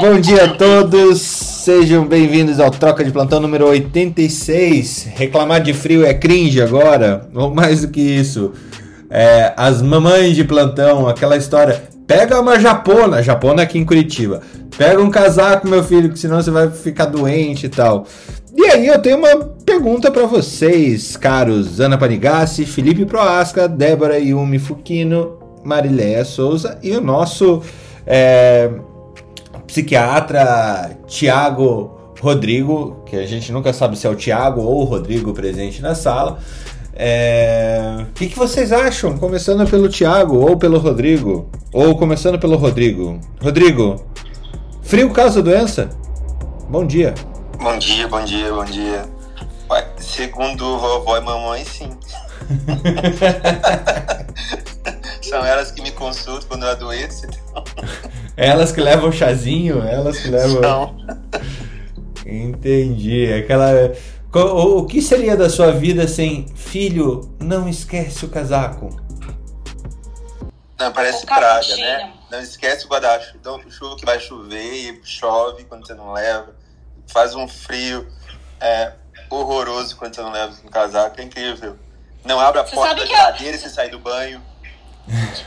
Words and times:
Bom 0.00 0.18
dia 0.18 0.44
a 0.44 0.48
todos, 0.48 1.20
sejam 1.20 2.06
bem-vindos 2.06 2.58
ao 2.58 2.70
Troca 2.70 3.04
de 3.04 3.10
Plantão 3.10 3.38
número 3.38 3.66
86. 3.66 5.08
Reclamar 5.14 5.62
de 5.62 5.74
frio 5.74 6.06
é 6.06 6.14
cringe 6.14 6.62
agora, 6.62 7.28
ou 7.34 7.54
mais 7.54 7.82
do 7.82 7.88
que 7.88 8.00
isso. 8.00 8.50
É, 9.10 9.52
as 9.58 9.82
mamães 9.82 10.34
de 10.34 10.42
plantão, 10.42 11.06
aquela 11.06 11.36
história. 11.36 11.82
Pega 12.06 12.40
uma 12.40 12.58
japona, 12.58 13.22
japona 13.22 13.60
aqui 13.60 13.78
em 13.78 13.84
Curitiba. 13.84 14.40
Pega 14.74 15.02
um 15.02 15.10
casaco, 15.10 15.68
meu 15.68 15.84
filho, 15.84 16.08
que 16.10 16.18
senão 16.18 16.40
você 16.40 16.50
vai 16.50 16.70
ficar 16.70 17.04
doente 17.04 17.66
e 17.66 17.68
tal. 17.68 18.06
E 18.56 18.64
aí 18.68 18.86
eu 18.86 19.02
tenho 19.02 19.18
uma 19.18 19.36
pergunta 19.66 20.10
para 20.10 20.24
vocês, 20.24 21.14
caros 21.14 21.78
Ana 21.78 21.98
Panigassi, 21.98 22.64
Felipe 22.64 23.04
Proasca, 23.04 23.68
Débora 23.68 24.18
Yumi 24.18 24.58
Fukino, 24.58 25.38
Marileia 25.62 26.24
Souza 26.24 26.78
e 26.82 26.90
o 26.92 27.02
nosso 27.02 27.62
é, 28.06 28.70
psiquiatra 29.70 30.98
Tiago 31.06 31.96
Rodrigo, 32.20 33.04
que 33.06 33.16
a 33.16 33.24
gente 33.24 33.52
nunca 33.52 33.72
sabe 33.72 33.96
se 33.96 34.06
é 34.06 34.10
o 34.10 34.16
Tiago 34.16 34.62
ou 34.62 34.82
o 34.82 34.84
Rodrigo 34.84 35.32
presente 35.32 35.80
na 35.80 35.94
sala. 35.94 36.38
É... 36.92 37.98
O 38.00 38.12
que, 38.12 38.28
que, 38.28 38.36
vocês 38.36 38.72
acham? 38.72 39.16
Começando 39.16 39.64
pelo 39.70 39.88
Tiago 39.88 40.36
ou 40.36 40.56
pelo 40.56 40.78
Rodrigo? 40.78 41.48
Ou 41.72 41.96
começando 41.96 42.36
pelo 42.38 42.56
Rodrigo? 42.56 43.20
Rodrigo, 43.40 44.04
frio 44.82 45.08
causa 45.10 45.40
doença? 45.40 45.88
Bom 46.68 46.84
dia. 46.84 47.14
Bom 47.58 47.78
dia, 47.78 48.08
bom 48.08 48.24
dia, 48.24 48.52
bom 48.52 48.64
dia. 48.64 49.04
Ué, 49.70 49.86
segundo 49.96 50.78
vovó 50.78 51.16
e 51.16 51.20
mamãe, 51.20 51.64
sim. 51.64 51.90
São 55.22 55.44
elas 55.44 55.70
que 55.70 55.80
me 55.80 55.92
consultam 55.92 56.48
quando 56.48 56.64
eu 56.64 56.70
adoeço. 56.70 57.26
Então... 57.26 57.62
Elas 58.40 58.72
que 58.72 58.80
levam 58.80 59.10
o 59.10 59.12
chazinho, 59.12 59.82
elas 59.82 60.18
que 60.18 60.28
levam. 60.28 60.62
Não. 60.62 60.96
Entendi. 62.24 63.30
Aquela. 63.30 63.70
O, 64.32 64.86
que 64.86 65.02
seria 65.02 65.36
da 65.36 65.50
sua 65.50 65.72
vida 65.72 66.08
sem 66.08 66.48
filho? 66.56 67.36
Não 67.38 67.68
esquece 67.68 68.24
o 68.24 68.30
casaco. 68.30 68.88
Não, 70.78 70.90
parece 70.90 71.26
praga, 71.26 71.76
né? 71.76 72.14
Não 72.30 72.40
esquece 72.40 72.86
o 72.86 72.88
guarda-chuva. 72.88 73.36
Então, 73.38 73.60
chuva 73.70 73.96
que 73.96 74.06
vai 74.06 74.18
chover 74.18 74.72
e 74.72 75.00
chove 75.04 75.64
quando 75.64 75.86
você 75.86 75.92
não 75.92 76.10
leva. 76.14 76.56
Faz 77.08 77.34
um 77.34 77.46
frio 77.46 78.08
é, 78.58 78.94
horroroso 79.28 79.98
quando 79.98 80.14
você 80.14 80.22
não 80.22 80.32
leva 80.32 80.54
um 80.64 80.70
casaco. 80.70 81.20
É 81.20 81.24
incrível. 81.24 81.76
Não 82.24 82.40
abre 82.40 82.60
a 82.60 82.64
você 82.64 82.74
porta 82.74 82.94
da 82.94 83.04
geladeira 83.04 83.54
e 83.54 83.60
você 83.60 83.68
sai 83.68 83.90
do 83.90 83.98
banho. 83.98 84.40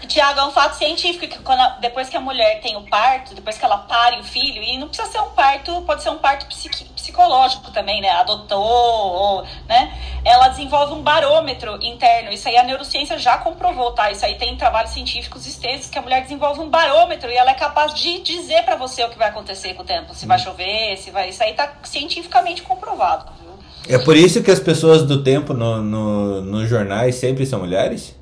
Tiago, 0.08 0.40
é 0.40 0.46
um 0.46 0.52
fato 0.52 0.76
científico 0.76 1.28
que 1.28 1.40
quando, 1.40 1.80
depois 1.80 2.10
que 2.10 2.18
a 2.18 2.20
mulher 2.20 2.62
tem 2.62 2.76
o 2.76 2.82
parto, 2.84 3.34
depois 3.34 3.58
que 3.58 3.66
ela 3.66 3.80
pare 3.80 4.20
o 4.20 4.24
filho, 4.24 4.62
e 4.62 4.78
não 4.78 4.88
precisa 4.88 5.12
ser 5.12 5.20
um 5.20 5.30
parto, 5.32 5.82
pode 5.82 6.04
ser 6.04 6.10
um 6.10 6.18
parto 6.18 6.46
psiqui, 6.46 6.86
psicológico 6.86 7.72
também, 7.72 8.02
né? 8.02 8.10
Adotou, 8.10 8.62
ou, 8.62 9.44
né? 9.68 9.94
Ela 10.24 10.50
desenvolve 10.50 10.94
um 10.94 11.02
barômetro 11.02 11.78
interno. 11.84 12.32
Isso 12.32 12.48
aí 12.48 12.58
a 12.58 12.64
neurociência 12.64 13.18
já 13.18 13.38
comprovou, 13.38 13.92
tá? 13.92 14.12
Isso 14.12 14.26
aí 14.26 14.36
tem 14.36 14.56
trabalhos 14.56 14.92
científicos 14.92 15.46
extensos 15.46 15.90
que 15.90 15.98
a 15.98 16.02
mulher 16.02 16.22
desenvolve 16.22 16.62
um 16.62 16.70
barômetro 16.70 17.30
e 17.30 17.36
ela 17.36 17.52
é 17.52 17.56
capaz 17.56 17.94
de 17.94 18.20
dizer 18.22 18.64
para 18.64 18.76
você 18.76 19.04
o 19.04 19.10
que 19.10 19.18
vai 19.18 19.30
acontecer 19.30 19.74
com 19.74 19.84
o 19.84 19.86
tempo, 19.86 20.14
se 20.16 20.26
vai 20.26 20.38
hum. 20.38 20.44
chover, 20.44 20.98
se 20.98 21.12
vai. 21.12 21.30
Isso 21.30 21.44
aí 21.44 21.54
tá 21.54 21.74
cientificamente 21.84 22.62
comprovado. 22.62 23.32
Viu? 23.42 23.54
É 23.88 23.98
por 23.98 24.16
isso 24.16 24.42
que 24.42 24.52
as 24.52 24.60
pessoas 24.60 25.04
do 25.04 25.24
tempo 25.24 25.54
no, 25.54 25.82
no, 25.82 26.42
nos 26.42 26.70
jornais 26.70 27.16
sempre 27.16 27.46
são 27.46 27.60
mulheres? 27.60 28.16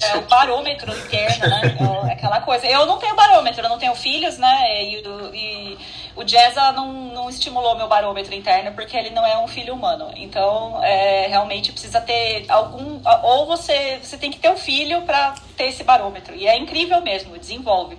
É 0.00 0.16
o 0.18 0.22
barômetro 0.22 0.92
interno, 0.92 1.48
né? 1.48 1.76
É 2.08 2.12
aquela 2.12 2.40
coisa. 2.40 2.66
Eu 2.66 2.84
não 2.84 2.98
tenho 2.98 3.16
barômetro, 3.16 3.62
eu 3.62 3.68
não 3.68 3.78
tenho 3.78 3.94
filhos, 3.94 4.36
né? 4.36 4.84
E, 4.84 5.02
e 5.32 5.78
o 6.14 6.26
Jezza 6.26 6.72
não, 6.72 6.92
não 6.92 7.30
estimulou 7.30 7.76
meu 7.76 7.88
barômetro 7.88 8.34
interno 8.34 8.72
porque 8.72 8.96
ele 8.96 9.10
não 9.10 9.24
é 9.24 9.38
um 9.38 9.48
filho 9.48 9.74
humano. 9.74 10.10
Então, 10.16 10.82
é, 10.82 11.26
realmente 11.28 11.72
precisa 11.72 12.00
ter 12.00 12.44
algum. 12.48 13.00
Ou 13.22 13.46
você, 13.46 13.98
você 14.02 14.18
tem 14.18 14.30
que 14.30 14.38
ter 14.38 14.50
um 14.50 14.56
filho 14.56 15.02
para 15.02 15.34
ter 15.56 15.68
esse 15.68 15.82
barômetro. 15.82 16.34
E 16.34 16.46
é 16.46 16.58
incrível 16.58 17.00
mesmo, 17.00 17.38
desenvolve. 17.38 17.96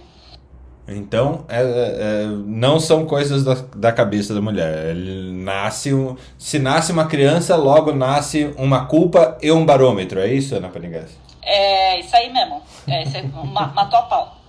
Então, 0.88 1.46
é, 1.50 1.60
é, 1.60 2.26
não 2.46 2.80
são 2.80 3.06
coisas 3.06 3.44
da, 3.44 3.56
da 3.76 3.92
cabeça 3.92 4.34
da 4.34 4.40
mulher. 4.40 4.92
Ele 4.92 5.34
nasce, 5.44 5.92
se 6.38 6.60
nasce 6.60 6.92
uma 6.92 7.08
criança, 7.08 7.56
logo 7.56 7.92
nasce 7.92 8.54
uma 8.58 8.86
culpa 8.86 9.38
e 9.42 9.52
um 9.52 9.66
barômetro. 9.66 10.20
É 10.20 10.28
isso, 10.28 10.56
Ana 10.56 10.70
Panigas? 10.70 11.27
É 11.50 12.00
isso 12.02 12.14
aí 12.14 12.32
mesmo. 12.32 12.62
É, 12.86 13.06
você 13.06 13.22
matou 13.22 14.00
a 14.00 14.02
pau. 14.04 14.42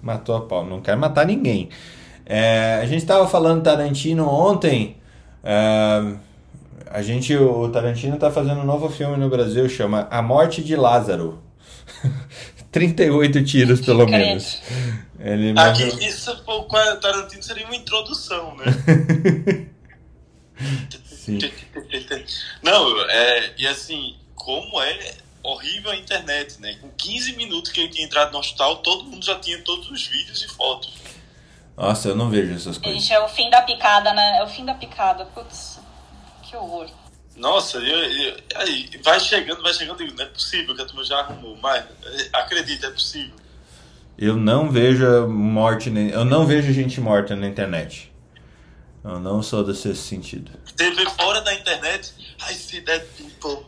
Matou 0.00 0.36
a 0.36 0.40
pau. 0.42 0.64
Não 0.64 0.80
quer 0.80 0.96
matar 0.96 1.26
ninguém. 1.26 1.68
É, 2.24 2.78
a 2.80 2.86
gente 2.86 3.02
estava 3.02 3.26
falando 3.26 3.64
Tarantino 3.64 4.28
ontem. 4.28 4.96
É, 5.42 6.14
a 6.88 7.02
gente, 7.02 7.36
o 7.36 7.68
Tarantino 7.68 8.14
está 8.14 8.30
fazendo 8.30 8.60
um 8.60 8.64
novo 8.64 8.88
filme 8.88 9.16
no 9.16 9.28
Brasil, 9.28 9.68
chama 9.68 10.06
A 10.08 10.22
Morte 10.22 10.62
de 10.62 10.76
Lázaro. 10.76 11.42
38 12.70 13.44
tiros, 13.44 13.80
pelo 13.80 14.06
menos. 14.06 14.60
Ele 15.18 15.58
Aqui, 15.58 16.06
isso 16.06 16.36
com 16.44 16.52
o 16.60 16.96
Tarantino 16.96 17.42
seria 17.42 17.66
uma 17.66 17.74
introdução, 17.74 18.54
né? 18.56 18.66
Sim. 21.04 21.38
Não, 22.62 23.00
é, 23.10 23.52
e 23.58 23.66
assim, 23.66 24.14
como 24.34 24.80
é 24.80 25.14
horrível 25.46 25.90
a 25.90 25.96
internet, 25.96 26.60
né? 26.60 26.76
Com 26.80 26.90
15 26.90 27.36
minutos 27.36 27.70
que 27.70 27.80
ele 27.80 27.88
tinha 27.88 28.04
entrado 28.04 28.32
no 28.32 28.38
hospital, 28.38 28.76
todo 28.76 29.04
mundo 29.04 29.24
já 29.24 29.38
tinha 29.38 29.58
todos 29.62 29.90
os 29.90 30.06
vídeos 30.06 30.42
e 30.42 30.48
fotos. 30.48 30.92
Nossa, 31.76 32.08
eu 32.08 32.16
não 32.16 32.30
vejo 32.30 32.54
essas 32.54 32.78
coisas. 32.78 33.02
Gente, 33.02 33.12
é 33.12 33.20
o 33.20 33.28
fim 33.28 33.50
da 33.50 33.62
picada, 33.62 34.12
né? 34.12 34.38
É 34.38 34.42
o 34.42 34.48
fim 34.48 34.64
da 34.64 34.74
picada. 34.74 35.26
Putz, 35.26 35.78
que 36.42 36.56
horror. 36.56 36.88
Nossa, 37.36 37.78
eu, 37.78 37.98
eu, 37.98 38.36
aí, 38.54 38.88
vai 39.04 39.20
chegando, 39.20 39.62
vai 39.62 39.74
chegando, 39.74 39.98
digo, 39.98 40.16
não 40.16 40.24
é 40.24 40.28
possível 40.28 40.74
que 40.74 40.80
a 40.80 40.86
turma 40.86 41.04
já 41.04 41.18
arrumou, 41.18 41.56
mas 41.60 41.84
acredita, 42.32 42.86
é 42.86 42.90
possível. 42.90 43.34
Eu 44.16 44.36
não 44.36 44.70
vejo 44.70 45.28
morte, 45.28 45.92
eu 45.94 46.24
não 46.24 46.46
vejo 46.46 46.72
gente 46.72 46.98
morta 46.98 47.36
na 47.36 47.46
internet. 47.46 48.10
Eu 49.06 49.20
não 49.20 49.40
sou 49.40 49.62
desse 49.62 49.94
sentido. 49.94 50.50
TV 50.76 51.08
fora 51.10 51.40
da 51.40 51.54
internet, 51.54 52.12
I 52.50 52.54
see 52.54 52.80
that 52.80 53.06
people. 53.16 53.64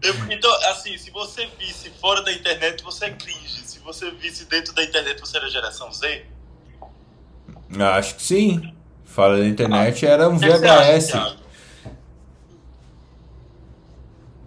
Eu, 0.00 0.14
então, 0.30 0.50
assim, 0.70 0.96
se 0.96 1.10
você 1.10 1.46
visse 1.58 1.90
fora 2.00 2.22
da 2.22 2.32
internet, 2.32 2.82
você 2.82 3.06
é 3.06 3.10
cringe. 3.10 3.62
Se 3.62 3.78
você 3.80 4.10
visse 4.12 4.46
dentro 4.46 4.72
da 4.72 4.82
internet, 4.82 5.20
você 5.20 5.36
era 5.36 5.50
geração 5.50 5.92
Z? 5.92 6.24
Acho 7.78 8.14
que 8.14 8.22
sim. 8.22 8.72
Fora 9.04 9.36
da 9.36 9.46
internet 9.46 10.06
ah, 10.06 10.10
era 10.10 10.28
um 10.28 10.38
VHS. 10.38 11.14
Acha, 11.14 11.36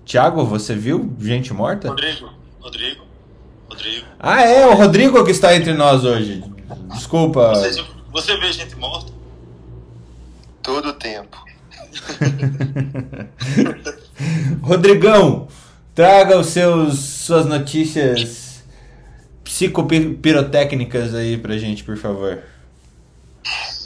Tiago, 0.04 0.44
você 0.46 0.74
viu 0.76 1.16
gente 1.20 1.54
morta? 1.54 1.90
Rodrigo, 1.90 2.34
Rodrigo, 2.60 3.06
Rodrigo. 3.70 4.08
Ah, 4.20 4.42
é, 4.42 4.66
o 4.66 4.74
Rodrigo 4.74 5.24
que 5.24 5.32
está 5.32 5.56
entre 5.56 5.74
nós 5.74 6.04
hoje. 6.04 6.44
Desculpa. 6.94 7.54
Você, 7.54 8.01
você 8.12 8.38
vê 8.38 8.52
gente 8.52 8.76
morta? 8.76 9.12
Todo 10.62 10.90
o 10.90 10.94
tempo. 10.94 11.44
Rodrigão, 14.62 15.48
traga 15.96 16.38
os 16.38 16.48
seus 16.48 17.00
suas 17.00 17.46
notícias 17.46 18.64
psicopirotécnicas 19.44 21.14
aí 21.14 21.38
pra 21.38 21.58
gente, 21.58 21.84
por 21.84 21.98
favor. 21.98 22.44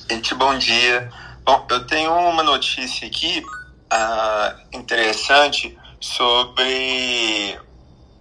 Gente, 0.10 0.36
bom 0.36 0.58
dia. 0.58 1.10
Bom, 1.44 1.66
eu 1.70 1.86
tenho 1.86 2.12
uma 2.12 2.44
notícia 2.44 3.08
aqui 3.08 3.42
uh, 3.42 4.78
interessante 4.78 5.78
sobre 6.00 7.58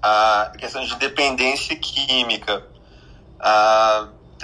a 0.03 0.53
questão 0.59 0.84
de 0.84 0.97
dependência 0.97 1.76
química. 1.76 2.62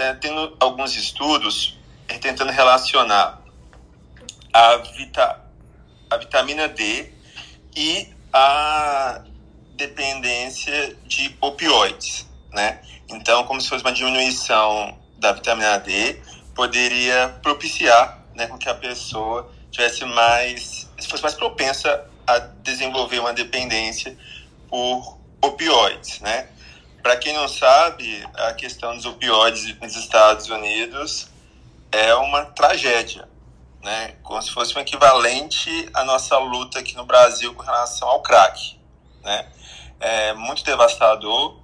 Uh, 0.00 0.18
tendo 0.18 0.56
alguns 0.58 0.96
estudos 0.96 1.78
tentando 2.22 2.50
relacionar 2.50 3.38
a, 4.50 4.76
vita, 4.76 5.40
a 6.08 6.16
vitamina 6.16 6.68
D 6.68 7.12
e 7.76 8.08
a 8.32 9.22
dependência 9.74 10.96
de 11.04 11.36
opioides, 11.40 12.26
né? 12.50 12.80
Então, 13.10 13.44
como 13.44 13.60
se 13.60 13.68
fosse 13.68 13.84
uma 13.84 13.92
diminuição 13.92 14.98
da 15.18 15.32
vitamina 15.32 15.78
D, 15.78 16.18
poderia 16.54 17.28
propiciar, 17.42 18.24
né, 18.34 18.46
com 18.46 18.56
que 18.56 18.70
a 18.70 18.74
pessoa 18.74 19.52
tivesse 19.70 20.04
mais, 20.06 20.88
fosse 21.08 21.22
mais 21.22 21.34
propensa 21.34 22.06
a 22.26 22.38
desenvolver 22.38 23.18
uma 23.18 23.34
dependência 23.34 24.16
por 24.66 25.18
opioides, 25.42 26.20
né? 26.20 26.48
Para 27.02 27.16
quem 27.16 27.32
não 27.32 27.48
sabe, 27.48 28.26
a 28.34 28.52
questão 28.52 28.94
dos 28.94 29.06
opioides 29.06 29.78
nos 29.80 29.96
Estados 29.96 30.48
Unidos 30.48 31.28
é 31.90 32.14
uma 32.14 32.44
tragédia, 32.44 33.28
né? 33.82 34.16
Como 34.22 34.40
se 34.42 34.50
fosse 34.50 34.76
um 34.76 34.80
equivalente 34.80 35.88
à 35.94 36.04
nossa 36.04 36.36
luta 36.38 36.78
aqui 36.78 36.94
no 36.94 37.04
Brasil 37.04 37.54
com 37.54 37.62
relação 37.62 38.06
ao 38.08 38.22
crack, 38.22 38.78
né? 39.22 39.48
É 39.98 40.32
muito 40.34 40.62
devastador. 40.62 41.58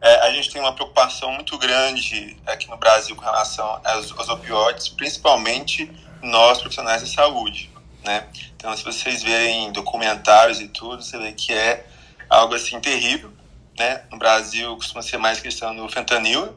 é, 0.00 0.26
a 0.26 0.30
gente 0.32 0.50
tem 0.50 0.60
uma 0.60 0.74
preocupação 0.74 1.30
muito 1.32 1.56
grande 1.58 2.36
aqui 2.46 2.68
no 2.68 2.76
Brasil 2.76 3.14
com 3.16 3.22
relação 3.22 3.80
aos, 3.84 4.12
aos 4.18 4.28
opioides, 4.28 4.88
principalmente 4.88 5.90
nós 6.20 6.58
profissionais 6.58 7.02
da 7.02 7.08
saúde, 7.08 7.70
né? 8.04 8.28
Então, 8.56 8.76
se 8.76 8.84
vocês 8.84 9.22
verem 9.22 9.72
documentários 9.72 10.60
e 10.60 10.68
tudo, 10.68 11.02
você 11.02 11.18
vê 11.18 11.32
que 11.32 11.52
é 11.52 11.86
algo 12.28 12.54
assim 12.54 12.80
terrível, 12.80 13.32
né? 13.82 14.02
No 14.10 14.18
Brasil 14.18 14.76
costuma 14.76 15.02
ser 15.02 15.18
mais 15.18 15.40
questão 15.40 15.74
do 15.74 15.88
fentanil. 15.88 16.56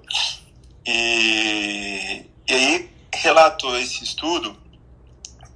E, 0.86 2.26
e 2.48 2.54
aí 2.54 2.90
relatou 3.14 3.78
esse 3.80 4.04
estudo 4.04 4.56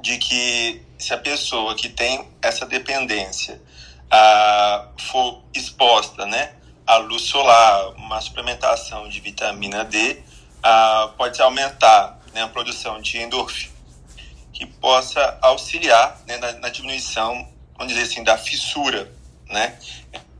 de 0.01 0.17
que 0.17 0.81
se 0.97 1.13
a 1.13 1.17
pessoa 1.17 1.75
que 1.75 1.89
tem 1.89 2.27
essa 2.41 2.65
dependência 2.65 3.61
for 4.97 5.43
exposta, 5.53 6.25
né, 6.25 6.53
à 6.87 6.97
luz 6.97 7.23
solar, 7.23 7.89
uma 7.95 8.19
suplementação 8.19 9.07
de 9.07 9.19
vitamina 9.19 9.85
D, 9.85 10.23
pode 11.15 11.39
aumentar 11.41 12.19
né, 12.33 12.41
a 12.41 12.47
produção 12.47 12.99
de 12.99 13.19
endorfina, 13.19 13.71
que 14.51 14.65
possa 14.65 15.37
auxiliar 15.41 16.19
né, 16.27 16.37
na, 16.37 16.53
na, 16.53 16.69
diminuição, 16.69 17.47
vamos 17.77 17.93
dizer 17.93 18.05
assim, 18.11 18.23
da 18.23 18.37
fissura, 18.37 19.11
né, 19.47 19.77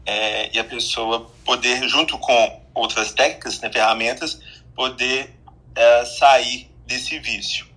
é, 0.09 0.49
e 0.51 0.57
a 0.57 0.63
pessoa 0.63 1.29
poder, 1.45 1.87
junto 1.87 2.17
com 2.17 2.61
outras 2.73 3.11
técnicas, 3.11 3.59
né, 3.59 3.71
ferramentas, 3.71 4.39
poder 4.75 5.35
é, 5.75 6.05
sair 6.05 6.71
desse 6.87 7.19
vício. 7.19 7.67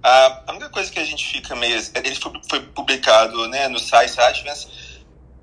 A, 0.00 0.44
única 0.48 0.68
coisa 0.70 0.92
que 0.92 1.00
a 1.00 1.04
gente 1.04 1.26
fica 1.26 1.56
meio. 1.56 1.76
Ele 1.94 2.14
foi, 2.14 2.32
foi 2.48 2.60
publicado 2.60 3.48
né, 3.48 3.66
no 3.66 3.80
site 3.80 4.20
Advance. 4.20 4.68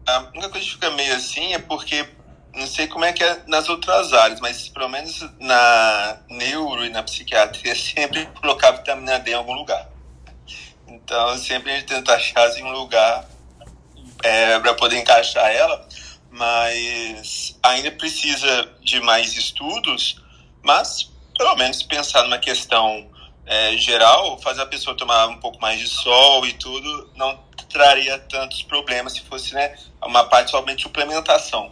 A 0.08 0.20
única 0.34 0.50
coisa 0.50 0.66
que 0.66 0.74
fica 0.74 0.92
meio 0.92 1.14
assim 1.14 1.54
é 1.54 1.60
porque. 1.60 2.08
Não 2.52 2.66
sei 2.66 2.88
como 2.88 3.06
é 3.06 3.14
que 3.14 3.24
é 3.24 3.44
nas 3.46 3.70
outras 3.70 4.12
áreas, 4.12 4.40
mas 4.40 4.70
pelo 4.70 4.90
menos 4.90 5.22
na 5.40 6.18
neuro 6.30 6.84
e 6.84 6.90
na 6.90 7.04
psiquiatria 7.04 7.76
sempre 7.78 8.26
colocar 8.42 8.72
vitamina 8.72 9.20
D 9.20 9.32
em 9.32 9.36
algum 9.36 9.54
lugar. 9.54 9.88
Então 10.88 11.38
sempre 11.38 11.72
a 11.72 11.76
gente 11.76 11.86
tenta 11.86 12.16
achar 12.16 12.48
assim, 12.48 12.64
um 12.64 12.72
lugar 12.72 13.30
é, 14.24 14.60
para 14.60 14.74
poder 14.74 14.98
encaixar 14.98 15.50
ela, 15.52 15.88
mas 16.32 17.58
ainda 17.64 17.92
precisa 17.92 18.72
de 18.82 19.00
mais 19.02 19.36
estudos, 19.36 20.22
mas 20.64 21.12
pelo 21.38 21.56
menos 21.56 21.82
pensar 21.84 22.24
numa 22.24 22.38
questão 22.38 23.10
é, 23.46 23.76
geral, 23.78 24.40
fazer 24.40 24.62
a 24.62 24.66
pessoa 24.66 24.96
tomar 24.96 25.28
um 25.28 25.40
pouco 25.40 25.60
mais 25.60 25.80
de 25.80 25.88
sol 25.88 26.46
e 26.46 26.54
tudo, 26.54 27.12
não 27.16 27.40
traria 27.70 28.18
tantos 28.20 28.62
problemas 28.64 29.14
se 29.14 29.22
fosse 29.22 29.54
né, 29.54 29.76
uma 30.04 30.26
parte 30.26 30.52
somente 30.52 30.78
de 30.78 30.84
suplementação. 30.84 31.72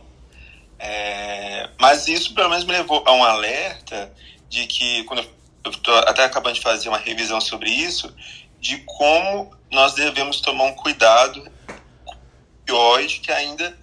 É, 0.80 1.70
mas 1.80 2.08
isso 2.08 2.34
pelo 2.34 2.50
menos 2.50 2.64
me 2.64 2.72
levou 2.72 3.04
a 3.06 3.12
um 3.12 3.24
alerta 3.24 4.14
de 4.48 4.66
que, 4.68 5.04
quando 5.04 5.28
eu 5.66 5.72
estou 5.72 5.96
até 6.00 6.24
acabando 6.24 6.56
de 6.56 6.62
fazer 6.62 6.88
uma 6.90 6.98
revisão 6.98 7.42
sobre 7.42 7.70
isso, 7.70 8.14
de 8.60 8.78
como 8.86 9.52
nós 9.72 9.94
devemos 9.94 10.40
tomar 10.42 10.66
um 10.66 10.74
cuidado 10.74 11.44
com 12.06 12.16
opioide 12.62 13.20
que 13.20 13.32
ainda 13.32 13.78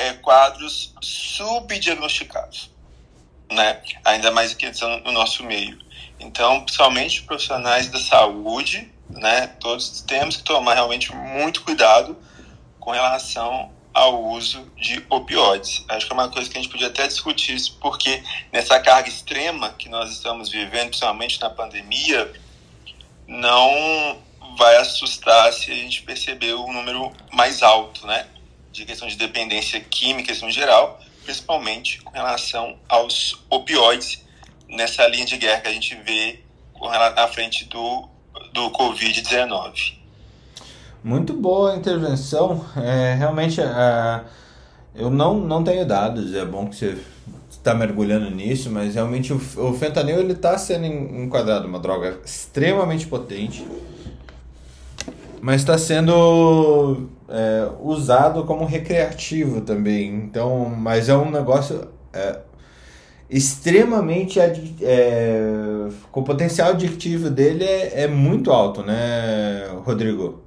é 0.00 0.14
quadros 0.14 0.94
subdiagnosticados, 1.02 2.70
né? 3.50 3.82
ainda 4.04 4.30
mais 4.30 4.52
aqui 4.52 4.70
no 5.04 5.12
nosso 5.12 5.44
meio. 5.44 5.78
Então, 6.18 6.62
principalmente 6.62 7.22
profissionais 7.22 7.88
da 7.88 7.98
saúde, 7.98 8.90
né, 9.10 9.48
todos 9.58 10.02
temos 10.02 10.36
que 10.36 10.42
tomar 10.42 10.74
realmente 10.74 11.14
muito 11.14 11.62
cuidado 11.62 12.16
com 12.78 12.90
relação 12.92 13.70
ao 13.92 14.24
uso 14.24 14.70
de 14.76 15.04
opioides. 15.10 15.84
Acho 15.88 16.06
que 16.06 16.12
é 16.12 16.14
uma 16.14 16.30
coisa 16.30 16.48
que 16.48 16.56
a 16.56 16.62
gente 16.62 16.70
podia 16.70 16.86
até 16.86 17.06
discutir 17.06 17.54
isso, 17.54 17.76
porque 17.80 18.22
nessa 18.52 18.78
carga 18.80 19.08
extrema 19.08 19.70
que 19.70 19.88
nós 19.88 20.10
estamos 20.10 20.50
vivendo, 20.50 20.88
principalmente 20.88 21.40
na 21.40 21.50
pandemia, 21.50 22.32
não 23.26 24.18
vai 24.56 24.76
assustar 24.76 25.52
se 25.52 25.70
a 25.70 25.74
gente 25.74 26.02
perceber 26.02 26.54
o 26.54 26.72
número 26.72 27.12
mais 27.32 27.62
alto, 27.62 28.06
né, 28.06 28.26
de 28.72 28.84
questão 28.84 29.08
de 29.08 29.16
dependência 29.16 29.80
química 29.80 30.32
no 30.42 30.50
geral, 30.50 31.00
principalmente 31.24 32.00
com 32.02 32.10
relação 32.10 32.76
aos 32.88 33.42
opioides 33.50 34.24
nessa 34.68 35.06
linha 35.06 35.24
de 35.24 35.36
guerra 35.36 35.60
que 35.60 35.68
a 35.68 35.72
gente 35.72 35.94
vê 35.96 36.40
à 37.16 37.28
frente 37.28 37.64
do, 37.66 38.08
do 38.52 38.70
Covid-19. 38.70 39.98
Muito 41.02 41.32
boa 41.32 41.72
a 41.72 41.76
intervenção. 41.76 42.64
É, 42.76 43.14
realmente, 43.14 43.60
é, 43.60 44.24
eu 44.94 45.10
não, 45.10 45.38
não 45.38 45.64
tenho 45.64 45.86
dados, 45.86 46.34
é 46.34 46.44
bom 46.44 46.68
que 46.68 46.76
você 46.76 46.98
está 47.50 47.74
mergulhando 47.74 48.30
nisso, 48.30 48.70
mas 48.70 48.94
realmente 48.94 49.32
o, 49.32 49.36
o 49.36 49.74
fentanil 49.74 50.26
está 50.30 50.56
sendo 50.56 50.86
enquadrado 50.86 51.66
uma 51.66 51.78
droga 51.78 52.20
extremamente 52.24 53.06
potente, 53.06 53.66
mas 55.40 55.62
está 55.62 55.78
sendo 55.78 57.08
é, 57.28 57.70
usado 57.80 58.44
como 58.44 58.64
recreativo 58.64 59.60
também. 59.60 60.08
Então, 60.14 60.66
mas 60.66 61.08
é 61.08 61.16
um 61.16 61.30
negócio 61.30 61.90
é, 62.12 62.40
extremamente 63.28 64.40
é, 64.40 65.40
com 66.10 66.20
o 66.20 66.24
potencial 66.24 66.70
adictivo 66.70 67.30
dele 67.30 67.64
é, 67.64 68.02
é, 68.02 68.06
muito 68.08 68.50
alto, 68.50 68.82
né, 68.82 69.66
Rodrigo? 69.84 70.42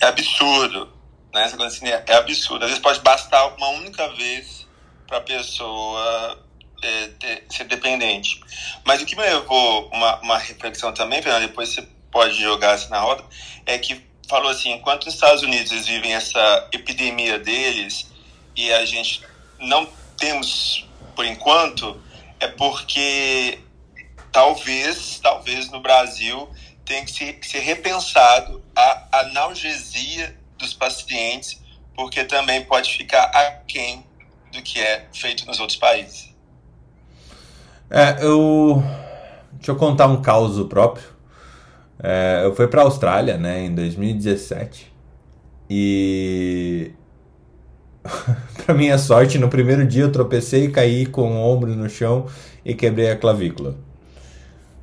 É 0.00 0.06
absurdo, 0.06 0.88
né? 1.34 1.44
Assim, 1.44 1.88
é, 1.88 2.04
é 2.06 2.14
absurdo. 2.16 2.64
Às 2.64 2.70
vezes 2.70 2.82
pode 2.82 3.00
bastar 3.00 3.46
uma 3.56 3.68
única 3.70 4.06
vez 4.14 4.66
para 5.06 5.18
a 5.18 5.22
pessoa 5.22 6.38
é, 6.82 7.06
ter, 7.18 7.44
ser 7.48 7.64
dependente. 7.64 8.40
Mas 8.86 9.00
o 9.00 9.06
que 9.06 9.16
me 9.16 9.22
levou 9.22 9.88
uma, 9.88 10.20
uma 10.20 10.38
reflexão 10.38 10.92
também, 10.92 11.22
Fernando, 11.22 11.48
depois 11.48 11.70
você 11.70 11.88
pode 12.10 12.40
jogar 12.40 12.72
assim 12.72 12.88
na 12.90 13.00
roda, 13.00 13.24
é 13.66 13.78
que 13.78 14.02
falou 14.28 14.50
assim, 14.50 14.72
enquanto 14.72 15.06
nos 15.06 15.14
Estados 15.14 15.42
Unidos 15.42 15.86
vivem 15.86 16.14
essa 16.14 16.68
epidemia 16.72 17.38
deles 17.38 18.10
e 18.56 18.72
a 18.72 18.84
gente 18.84 19.22
não 19.58 19.88
temos 20.16 20.86
por 21.14 21.24
enquanto, 21.24 22.00
é 22.38 22.46
porque 22.46 23.58
talvez, 24.30 25.18
talvez 25.20 25.70
no 25.70 25.80
Brasil 25.80 26.48
tenha 26.84 27.04
que 27.04 27.10
ser, 27.10 27.38
ser 27.42 27.60
repensado 27.60 28.62
a 28.76 29.20
analgesia 29.20 30.36
dos 30.56 30.74
pacientes, 30.74 31.60
porque 31.94 32.24
também 32.24 32.64
pode 32.64 32.96
ficar 32.96 33.24
aquém 33.24 34.04
do 34.52 34.62
que 34.62 34.80
é 34.80 35.06
feito 35.12 35.46
nos 35.46 35.58
outros 35.58 35.78
países. 35.78 36.32
É, 37.90 38.18
eu. 38.20 38.82
Deixa 39.52 39.72
eu 39.72 39.76
contar 39.76 40.06
um 40.06 40.22
caso 40.22 40.66
próprio. 40.66 41.17
É, 42.02 42.42
eu 42.44 42.54
fui 42.54 42.66
para 42.68 42.82
a 42.82 42.84
Austrália, 42.84 43.36
né, 43.36 43.64
em 43.64 43.74
2017. 43.74 44.92
E 45.70 46.92
para 48.64 48.74
minha 48.74 48.98
sorte, 48.98 49.38
no 49.38 49.48
primeiro 49.48 49.86
dia 49.86 50.02
eu 50.02 50.12
tropecei 50.12 50.64
e 50.64 50.70
caí 50.70 51.06
com 51.06 51.32
o 51.32 51.36
ombro 51.36 51.74
no 51.74 51.88
chão 51.88 52.26
e 52.64 52.74
quebrei 52.74 53.10
a 53.10 53.16
clavícula. 53.16 53.76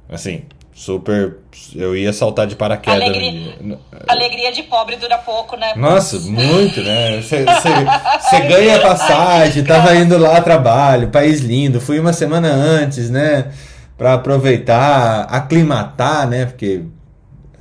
Assim, 0.10 0.44
super. 0.74 1.38
Eu 1.74 1.96
ia 1.96 2.14
saltar 2.14 2.46
de 2.46 2.56
paraquedas. 2.56 3.02
Alegria, 3.02 3.80
alegria 4.08 4.52
de 4.52 4.64
pobre 4.64 4.98
dura 4.98 5.18
pouco, 5.18 5.58
né? 5.58 5.74
Nossa, 5.76 6.20
muito, 6.20 6.82
né? 6.82 7.22
Você 7.22 7.44
ganha 8.48 8.80
passagem, 8.80 9.64
tava 9.64 9.96
indo 9.96 10.18
lá 10.18 10.38
a 10.38 10.42
trabalho, 10.42 11.10
país 11.10 11.42
lindo. 11.42 11.82
Fui 11.82 12.00
uma 12.00 12.14
semana 12.14 12.50
antes, 12.50 13.10
né? 13.10 13.52
Para 13.98 14.14
aproveitar, 14.14 15.22
aclimatar, 15.24 16.28
né? 16.28 16.46
Porque 16.46 16.84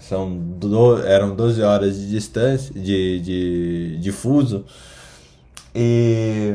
são 0.09 0.37
do, 0.37 1.03
eram 1.07 1.35
12 1.35 1.63
horas 1.63 1.97
de 1.97 2.11
distância, 2.11 2.75
de, 2.75 3.21
de, 3.21 3.99
de 3.99 4.13
fuso. 4.13 4.65
E 5.75 6.55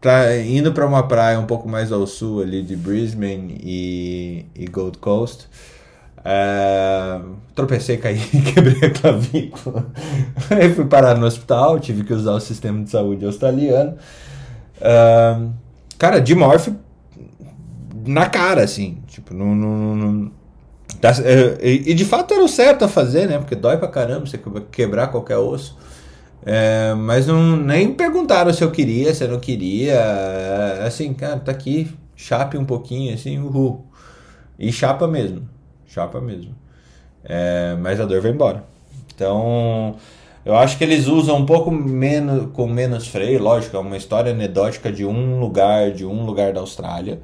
tá 0.00 0.36
indo 0.36 0.72
para 0.72 0.86
uma 0.86 1.06
praia 1.06 1.38
um 1.38 1.46
pouco 1.46 1.68
mais 1.68 1.90
ao 1.92 2.06
sul 2.06 2.42
ali 2.42 2.62
de 2.62 2.76
Brisbane 2.76 3.60
e, 3.62 4.46
e 4.54 4.66
Gold 4.66 4.98
Coast. 4.98 5.48
É, 6.24 7.20
tropecei, 7.54 7.96
caí, 7.98 8.18
quebrei 8.54 8.88
a 8.88 8.92
clavícula. 8.92 9.86
Aí 10.50 10.72
fui 10.72 10.84
parar 10.84 11.16
no 11.16 11.26
hospital, 11.26 11.80
tive 11.80 12.04
que 12.04 12.12
usar 12.12 12.32
o 12.32 12.40
sistema 12.40 12.82
de 12.84 12.90
saúde 12.90 13.24
australiano. 13.26 13.96
É, 14.80 15.36
cara, 15.98 16.20
de 16.20 16.34
morfe 16.36 16.72
na 18.06 18.26
cara, 18.26 18.62
assim. 18.62 19.02
Tipo, 19.08 19.34
não. 19.34 19.54
não, 19.54 19.96
não 19.96 20.41
tá, 21.02 21.10
é, 21.24 21.58
e 21.68 21.94
de 21.94 22.04
fato 22.06 22.32
era 22.32 22.44
o 22.44 22.48
certo 22.48 22.86
a 22.86 22.88
fazer, 22.88 23.28
né? 23.28 23.38
Porque 23.38 23.56
dói 23.56 23.76
pra 23.76 23.88
caramba 23.88 24.26
você 24.26 24.38
quebrar 24.72 25.08
qualquer 25.08 25.36
osso. 25.38 25.76
É, 26.44 26.94
mas 26.94 27.26
não, 27.26 27.56
nem 27.56 27.94
perguntaram 27.94 28.52
se 28.52 28.64
eu 28.64 28.70
queria, 28.72 29.14
se 29.14 29.24
eu 29.24 29.28
não 29.30 29.40
queria. 29.40 29.94
É, 29.94 30.86
assim, 30.86 31.14
cara, 31.14 31.40
tá 31.40 31.52
aqui, 31.52 31.90
chape 32.16 32.58
um 32.58 32.64
pouquinho, 32.64 33.14
assim, 33.14 33.38
uhul. 33.38 33.86
E 34.58 34.72
chapa 34.72 35.08
mesmo, 35.08 35.48
chapa 35.86 36.20
mesmo. 36.20 36.54
É, 37.24 37.76
mas 37.80 38.00
a 38.00 38.06
dor 38.06 38.20
vai 38.22 38.32
embora. 38.32 38.64
Então, 39.14 39.96
Eu 40.44 40.56
acho 40.56 40.76
que 40.78 40.84
eles 40.84 41.06
usam 41.06 41.36
um 41.38 41.46
pouco 41.46 41.70
menos, 41.70 42.52
com 42.52 42.66
menos 42.66 43.06
freio, 43.08 43.40
lógico, 43.42 43.76
é 43.76 43.80
uma 43.80 43.96
história 43.96 44.32
anedótica 44.32 44.90
de 44.92 45.04
um 45.04 45.38
lugar, 45.40 45.92
de 45.92 46.04
um 46.04 46.24
lugar 46.24 46.52
da 46.52 46.60
Austrália. 46.60 47.20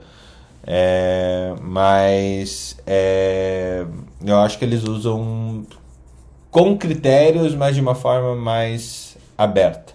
É, 0.71 1.55
mas 1.63 2.77
é, 2.87 3.87
eu 4.23 4.39
acho 4.41 4.59
que 4.59 4.67
eles 4.67 4.85
usam 4.85 5.67
com 6.51 6.77
critérios, 6.77 7.55
mas 7.55 7.75
de 7.75 7.81
uma 7.81 7.95
forma 7.95 8.37
mais 8.37 9.17
aberta. 9.39 9.95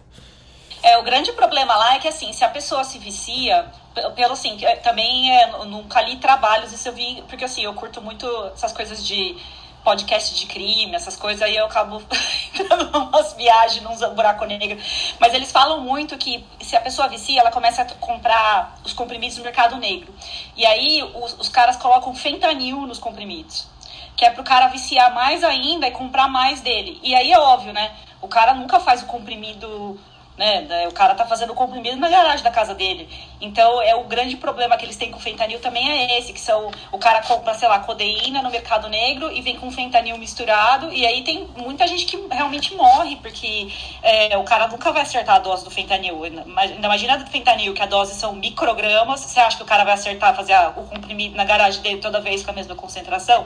É, 0.82 0.98
o 0.98 1.04
grande 1.04 1.32
problema 1.34 1.76
lá 1.76 1.96
é 1.96 2.00
que 2.00 2.08
assim, 2.08 2.34
se 2.34 2.44
a 2.44 2.50
pessoa 2.50 2.84
se 2.84 2.98
vicia, 2.98 3.68
pelo 4.16 4.34
assim, 4.34 4.58
também 4.82 5.32
é, 5.32 5.64
nunca 5.66 6.02
li 6.02 6.18
trabalhos, 6.18 6.74
isso 6.74 6.88
eu 6.88 6.94
vi, 6.94 7.24
porque 7.30 7.46
assim, 7.46 7.64
eu 7.64 7.74
curto 7.76 8.02
muito 8.02 8.26
essas 8.48 8.74
coisas 8.74 9.06
de 9.06 9.38
podcast 9.84 10.34
de 10.34 10.46
crime, 10.48 10.96
essas 10.96 11.16
coisas, 11.16 11.42
aí 11.42 11.56
eu 11.56 11.66
acabo 11.66 12.02
entrando 12.54 12.98
umas 12.98 13.34
viagens, 13.34 13.84
num 13.84 14.16
buraco 14.16 14.46
negro. 14.46 14.80
Mas 15.20 15.34
eles 15.34 15.52
falam 15.52 15.82
muito 15.82 16.18
que 16.18 16.44
se 16.62 16.76
a 16.76 16.82
pessoa 16.82 17.08
vicia, 17.08 17.42
ela 17.42 17.52
começa 17.52 17.82
a 17.82 17.86
comprar 17.96 18.76
os 18.84 18.94
comprimidos 18.94 19.38
no 19.38 19.44
mercado 19.44 19.76
negro. 19.78 20.14
E 20.56 20.66
aí 20.66 21.04
os, 21.16 21.40
os 21.40 21.50
caras 21.50 21.76
colocam 21.76 22.16
fentanil 22.16 22.82
nos 22.82 23.00
comprimidos. 23.00 23.68
Que 24.16 24.26
é 24.26 24.30
pro 24.30 24.44
cara 24.44 24.68
viciar 24.68 25.14
mais 25.14 25.44
ainda 25.44 25.88
e 25.88 25.92
comprar 25.92 26.28
mais 26.28 26.62
dele. 26.62 27.00
E 27.04 27.14
aí 27.16 27.32
é 27.32 27.40
óbvio, 27.40 27.74
né? 27.74 27.92
O 28.22 28.28
cara 28.28 28.54
nunca 28.54 28.80
faz 28.80 29.02
o 29.02 29.06
comprimido 29.06 30.00
né? 30.38 30.88
O 30.88 30.92
cara 30.92 31.14
tá 31.16 31.26
fazendo 31.26 31.54
comprimido 31.54 31.98
na 31.98 32.10
garagem 32.10 32.44
da 32.44 32.52
casa 32.52 32.74
dele. 32.74 33.08
Então, 33.40 33.82
é 33.82 33.96
o 33.96 34.04
grande 34.06 34.36
problema 34.38 34.78
que 34.78 34.86
eles 34.86 34.96
têm 34.96 35.12
com 35.12 35.18
o 35.18 35.22
fentanil 35.22 35.60
também 35.60 35.90
é 35.90 36.18
esse, 36.18 36.34
que 36.34 36.40
são 36.40 36.72
o 36.92 36.98
cara 36.98 37.22
compra, 37.22 37.54
sei 37.54 37.68
lá, 37.68 37.80
codeína 37.80 38.42
no 38.42 38.50
mercado 38.50 38.88
negro 38.90 39.32
e 39.32 39.42
vem 39.42 39.58
com 39.58 39.70
fentanil 39.72 40.18
misturado, 40.18 40.92
e 40.92 41.06
aí 41.06 41.24
tem 41.24 41.48
muita 41.58 41.86
gente 41.86 42.06
que 42.06 42.18
realmente 42.32 42.74
morre, 42.76 43.18
porque 43.18 43.68
é, 44.02 44.38
o 44.38 44.44
cara 44.44 44.68
nunca 44.68 44.92
vai 44.92 45.02
acertar 45.02 45.36
a 45.36 45.40
dose 45.40 45.64
do 45.64 45.72
fentanil. 45.72 46.24
Ainda 46.24 46.46
imagina 46.78 47.18
do 47.18 47.30
fentanil, 47.30 47.74
que 47.74 47.82
a 47.82 47.86
dose 47.86 48.16
são 48.16 48.34
microgramas, 48.34 49.20
você 49.20 49.40
acha 49.40 49.58
que 49.58 49.64
o 49.64 49.66
cara 49.66 49.84
vai 49.84 49.94
acertar, 49.94 50.36
fazer 50.36 50.56
o 50.76 50.84
comprimido 50.84 51.36
na 51.36 51.44
garagem 51.44 51.82
dele 51.82 51.98
toda 51.98 52.20
vez 52.20 52.44
com 52.44 52.52
a 52.52 52.54
mesma 52.54 52.76
concentração? 52.76 53.46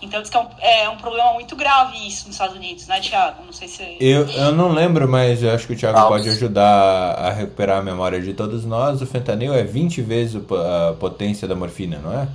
Então, 0.00 0.20
diz 0.20 0.30
que 0.30 0.36
é 0.36 0.40
um, 0.40 0.48
é 0.60 0.88
um 0.88 0.96
problema 0.96 1.32
muito 1.32 1.54
grave 1.56 1.96
isso 2.06 2.26
nos 2.26 2.34
Estados 2.34 2.56
Unidos, 2.56 2.86
né, 2.86 3.00
Thiago? 3.00 3.44
Não 3.44 3.52
sei 3.52 3.68
se... 3.68 3.96
Eu, 4.00 4.28
eu 4.28 4.52
não 4.52 4.68
lembro, 4.68 5.08
mas 5.08 5.42
eu 5.42 5.54
acho 5.54 5.66
que 5.66 5.72
o 5.72 5.76
Thiago 5.76 5.98
ah, 5.98 6.08
pode 6.24 6.30
ajudar 6.30 7.14
a 7.18 7.30
recuperar 7.30 7.78
a 7.78 7.82
memória 7.82 8.20
de 8.20 8.32
todos 8.32 8.64
nós. 8.64 9.02
O 9.02 9.06
fentanil 9.06 9.52
é 9.52 9.62
20 9.62 10.00
vezes 10.00 10.36
a 10.36 10.94
potência 10.94 11.46
da 11.46 11.54
morfina, 11.54 11.98
não 11.98 12.12
é? 12.12 12.28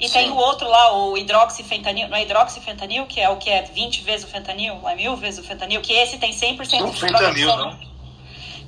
E 0.00 0.08
tem 0.08 0.30
o 0.30 0.36
outro 0.36 0.68
lá, 0.68 0.96
o 0.96 1.16
hidroxifentanil, 1.16 2.08
não 2.08 2.16
é 2.16 2.22
hidroxifentanil, 2.22 3.06
que 3.06 3.20
é 3.20 3.28
o 3.28 3.36
que 3.36 3.48
é 3.48 3.62
20 3.62 4.02
vezes 4.02 4.26
o 4.26 4.28
fentanil, 4.28 4.80
é 4.88 4.96
mil 4.96 5.16
vezes 5.16 5.44
o 5.44 5.46
fentanil, 5.46 5.80
que 5.80 5.92
esse 5.92 6.18
tem 6.18 6.32
100% 6.32 6.90
de 6.90 7.00
fentanil, 7.00 7.56
não? 7.56 7.78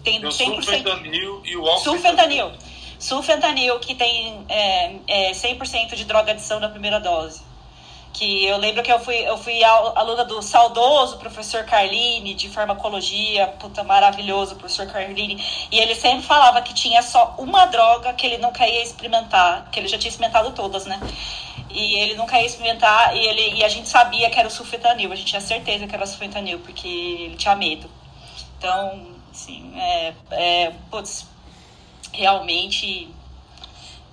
Tem 0.05 0.21
100%. 0.21 0.31
Sulfentanil 0.31 1.43
e 1.45 1.57
o 1.57 1.79
Sulfentanil. 1.79 2.53
Sulfentanil, 2.99 3.79
que 3.81 3.95
tem 3.95 4.45
é, 4.49 4.97
é 5.09 5.33
100% 5.33 5.95
de 5.95 6.05
droga 6.05 6.33
adição 6.33 6.61
na 6.61 6.69
primeira 6.69 7.01
dose 7.01 7.41
que 8.15 8.47
eu 8.47 8.57
lembro 8.59 8.81
que 8.81 8.93
eu 8.93 9.01
fui, 9.01 9.17
eu 9.17 9.37
fui 9.37 9.63
aluna 9.65 10.25
do 10.25 10.41
saudoso 10.41 11.19
professor 11.19 11.65
Carline, 11.65 12.33
de 12.33 12.49
farmacologia, 12.49 13.49
puta, 13.59 13.83
maravilhoso 13.83 14.55
professor 14.55 14.87
Carline, 14.87 15.45
e 15.71 15.79
ele 15.81 15.97
sempre 15.97 16.25
falava 16.25 16.63
que 16.63 16.73
tinha 16.73 17.03
só 17.03 17.35
uma 17.37 17.67
droga 17.67 18.15
que 18.15 18.25
ele 18.25 18.39
nunca 18.39 18.67
ia 18.69 18.85
experimentar, 18.85 19.69
que 19.71 19.81
ele 19.81 19.89
já 19.89 19.99
tinha 19.99 20.11
experimentado 20.11 20.53
todas, 20.53 20.87
né? 20.87 21.01
E 21.69 21.99
ele 21.99 22.15
nunca 22.15 22.39
ia 22.39 22.47
experimentar, 22.47 23.17
e, 23.17 23.27
ele, 23.27 23.55
e 23.57 23.65
a 23.65 23.69
gente 23.69 23.89
sabia 23.89 24.31
que 24.31 24.39
era 24.39 24.47
o 24.47 24.51
sulfentanil, 24.51 25.11
a 25.11 25.17
gente 25.17 25.27
tinha 25.27 25.41
certeza 25.41 25.85
que 25.89 25.95
era 25.95 26.05
o 26.05 26.07
sulfentanil, 26.07 26.61
porque 26.61 26.87
ele 26.87 27.37
tinha 27.37 27.57
medo. 27.57 27.91
Então, 28.59 29.09
assim, 29.33 29.73
é, 29.77 30.15
é 30.31 30.73
putz, 30.89 31.27
realmente 32.13 33.13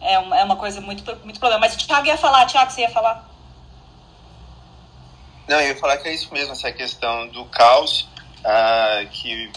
é 0.02 0.18
uma, 0.18 0.40
é 0.40 0.44
uma 0.44 0.56
coisa 0.56 0.82
muito, 0.82 1.04
muito 1.24 1.40
problema. 1.40 1.62
Mas 1.62 1.76
o 1.76 1.78
Thiago 1.78 2.08
ia 2.08 2.18
falar, 2.18 2.48
Thiago, 2.48 2.72
você 2.72 2.82
ia 2.82 2.90
falar? 2.90 3.31
Não, 5.48 5.60
eu 5.60 5.70
ia 5.70 5.76
falar 5.76 5.98
que 5.98 6.08
é 6.08 6.14
isso 6.14 6.34
mesmo, 6.34 6.54
essa 6.54 6.72
questão 6.72 7.28
do 7.28 7.46
caos 7.46 8.08
uh, 8.40 9.08
que 9.10 9.52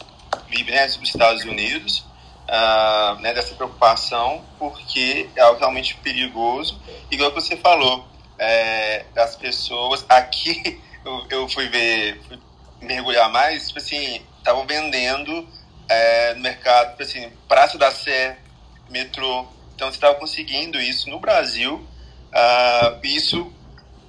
vive 0.49 0.71
né, 0.71 0.85
nos 0.87 1.09
Estados 1.09 1.45
Unidos, 1.45 2.05
uh, 2.49 3.21
né, 3.21 3.33
dessa 3.33 3.55
preocupação, 3.55 4.45
porque 4.59 5.29
é 5.37 5.41
algo 5.41 5.59
realmente 5.59 5.97
perigoso. 5.97 6.81
Igual 7.11 7.31
que 7.33 7.41
você 7.41 7.57
falou, 7.57 8.07
é, 8.39 9.05
as 9.17 9.37
pessoas 9.37 10.05
aqui, 10.09 10.81
eu, 11.05 11.27
eu 11.31 11.49
fui 11.49 11.69
ver, 11.69 12.21
fui 12.27 12.39
mergulhar 12.81 13.31
mais, 13.31 13.69
tipo 13.69 13.79
assim, 13.79 14.23
estavam 14.39 14.67
vendendo 14.67 15.47
é, 15.89 16.35
no 16.35 16.41
mercado, 16.41 16.91
tipo 16.91 17.03
assim, 17.03 17.31
Praça 17.49 17.79
da 17.79 17.91
Sé, 17.91 18.39
metrô. 18.91 19.47
Então 19.75 19.89
você 19.89 19.97
estava 19.97 20.15
conseguindo 20.15 20.81
isso 20.81 21.09
no 21.11 21.19
Brasil. 21.19 21.85
Uh, 22.35 23.07
isso 23.07 23.53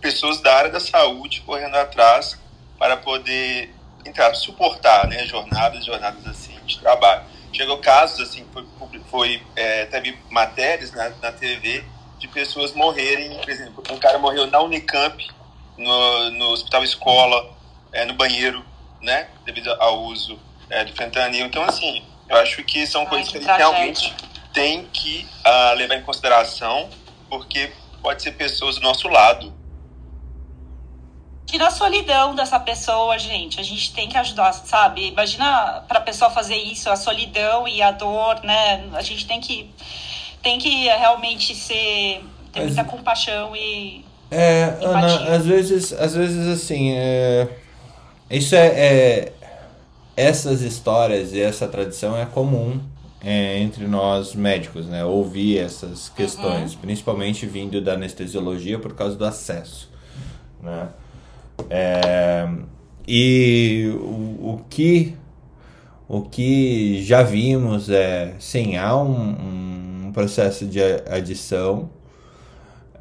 pessoas 0.06 0.40
da 0.40 0.56
área 0.56 0.70
da 0.70 0.80
saúde 0.80 1.42
correndo 1.42 1.74
atrás 1.74 2.40
para 2.78 2.96
poder 2.96 3.74
entrar, 4.06 4.36
suportar 4.36 5.08
né, 5.08 5.26
jornadas, 5.26 5.84
jornadas 5.84 6.28
assim 6.28 6.54
de 6.64 6.78
trabalho. 6.78 7.24
Chegou 7.52 7.80
casos 7.80 8.20
assim, 8.20 8.46
foi, 8.54 8.68
foi 9.10 9.44
é, 9.56 9.86
teve 9.86 10.16
matérias 10.30 10.92
na, 10.92 11.10
na 11.10 11.32
TV 11.32 11.84
de 12.20 12.28
pessoas 12.28 12.72
morrerem, 12.74 13.36
por 13.40 13.50
exemplo, 13.50 13.84
um 13.90 13.98
cara 13.98 14.20
morreu 14.20 14.46
na 14.46 14.62
Unicamp, 14.62 15.28
no, 15.76 16.30
no 16.30 16.52
hospital 16.52 16.84
escola, 16.84 17.52
é, 17.92 18.06
no 18.06 18.14
banheiro, 18.14 18.64
né, 19.02 19.28
devido 19.44 19.74
ao 19.80 20.04
uso 20.04 20.40
é, 20.70 20.86
do 20.86 20.94
fentanil. 20.94 21.48
Então, 21.48 21.64
assim, 21.64 22.06
eu 22.30 22.38
acho 22.38 22.64
que 22.64 22.86
são 22.86 23.02
Ai, 23.02 23.08
coisas 23.08 23.32
que, 23.32 23.40
que 23.40 23.50
a 23.50 23.54
gente 23.54 23.58
realmente 23.58 24.16
tem 24.54 24.86
que 24.86 25.28
uh, 25.44 25.76
levar 25.76 25.96
em 25.96 26.04
consideração, 26.04 26.92
porque 27.28 27.72
pode 28.04 28.22
ser 28.22 28.34
pessoas 28.34 28.76
do 28.76 28.82
nosso 28.82 29.08
lado, 29.08 29.52
Tira 31.56 31.68
a 31.68 31.72
solidão 31.72 32.36
dessa 32.36 32.60
pessoa, 32.60 33.18
gente. 33.18 33.62
A 33.62 33.64
gente 33.64 33.94
tem 33.94 34.10
que 34.10 34.18
ajudar, 34.18 34.52
sabe? 34.52 35.08
Imagina 35.08 35.86
para 35.88 36.00
a 36.00 36.02
pessoa 36.02 36.30
fazer 36.30 36.58
isso, 36.58 36.90
a 36.90 36.98
solidão 36.98 37.66
e 37.66 37.82
a 37.82 37.92
dor, 37.92 38.44
né? 38.44 38.84
A 38.92 39.02
gente 39.02 39.26
tem 39.26 39.40
que 39.40 39.70
tem 40.44 40.60
que 40.60 40.84
realmente 40.84 41.56
ser 41.56 42.22
ter 42.52 42.60
Mas, 42.60 42.66
muita 42.66 42.84
compaixão 42.84 43.56
e 43.56 44.04
é, 44.30 44.78
Ana, 44.82 45.34
às 45.34 45.46
vezes, 45.46 45.94
às 45.94 46.14
vezes 46.14 46.46
assim, 46.46 46.92
é, 46.92 47.48
isso 48.30 48.54
é, 48.54 48.68
é 48.68 49.34
essas 50.18 50.60
histórias 50.62 51.32
e 51.32 51.40
essa 51.40 51.70
tradição 51.70 52.18
é 52.18 52.26
comum 52.26 52.82
é, 53.24 53.60
entre 53.60 53.88
nós 53.88 54.36
médicos, 54.36 54.88
né? 54.88 55.06
Ouvir 55.06 55.60
essas 55.60 56.10
questões, 56.10 56.74
uhum. 56.74 56.82
principalmente 56.82 57.46
vindo 57.46 57.80
da 57.80 57.94
anestesiologia 57.94 58.78
por 58.78 58.94
causa 58.94 59.16
do 59.16 59.24
acesso, 59.24 59.90
né? 60.62 60.90
É, 61.70 62.48
e 63.08 63.92
o, 63.96 64.54
o, 64.54 64.62
que 64.70 65.16
o 66.08 66.22
que 66.22 67.04
já 67.04 67.24
vimos 67.24 67.90
é 67.90 68.36
sim 68.40 68.78
há 68.78 68.96
um, 68.96 70.08
um 70.08 70.12
processo 70.12 70.66
de 70.66 70.80
adição 71.10 71.90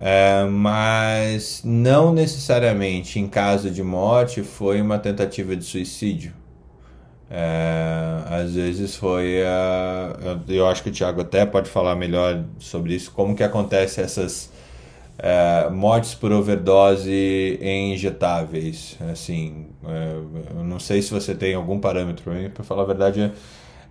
é, 0.01 0.45
mas 0.45 1.63
não 1.65 2.13
necessariamente 2.13 3.19
em 3.19 3.27
caso 3.27 3.71
de 3.71 3.83
morte 3.83 4.43
foi 4.43 4.81
uma 4.81 4.99
tentativa 4.99 5.57
de 5.57 5.65
suicídio. 5.65 6.33
É, 7.31 8.23
às 8.29 8.55
vezes 8.55 8.95
foi 8.97 9.43
a, 9.47 10.39
eu 10.47 10.69
acho 10.69 10.83
que 10.83 10.91
o 10.91 10.93
Thiago 10.93 11.23
até 11.23 11.47
pode 11.47 11.71
falar 11.71 11.97
melhor 11.97 12.45
sobre 12.59 12.95
isso 12.95 13.11
como 13.13 13.35
que 13.35 13.43
acontece 13.43 14.01
essas 14.01 14.51
é, 15.19 15.69
mortes 15.71 16.15
por 16.15 16.33
overdose 16.33 17.59
em 17.61 17.95
injetáveis. 17.95 18.97
Assim, 19.11 19.69
é, 19.85 20.57
eu 20.57 20.65
não 20.65 20.79
sei 20.79 21.03
se 21.03 21.11
você 21.11 21.35
tem 21.35 21.55
algum 21.55 21.79
parâmetro 21.79 22.33
para 22.53 22.65
falar 22.65 22.83
a 22.83 22.87
verdade. 22.87 23.33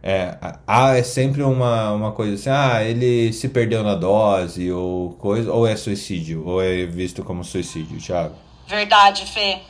É, 0.06 0.38
há 0.68 0.98
é 0.98 1.04
sempre 1.04 1.42
uma, 1.44 1.94
uma 1.94 2.12
coisa 2.12 2.34
assim, 2.34 2.50
ah, 2.50 2.84
ele 2.84 3.32
se 3.32 3.48
perdeu 3.48 3.84
na 3.84 3.96
dose, 3.96 4.70
ou 4.70 5.14
coisa, 5.14 5.50
ou 5.50 5.66
é 5.66 5.78
suicídio, 5.78 6.46
ou 6.46 6.62
é 6.62 6.86
visto 6.86 7.24
como 7.24 7.42
suicídio, 7.42 7.98
Thiago? 8.02 8.36
Verdade, 8.68 9.26
Fê. 9.26 9.62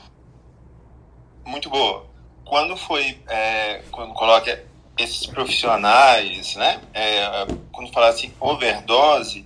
Muito 1.46 1.70
boa. 1.70 2.08
Quando 2.44 2.76
foi, 2.76 3.20
é, 3.28 3.84
quando 3.92 4.12
coloca 4.14 4.64
esses 4.98 5.28
profissionais, 5.28 6.56
né, 6.56 6.80
é, 6.96 7.46
quando 7.72 7.92
fala 7.92 8.10
assim, 8.10 8.32
overdose, 8.40 9.46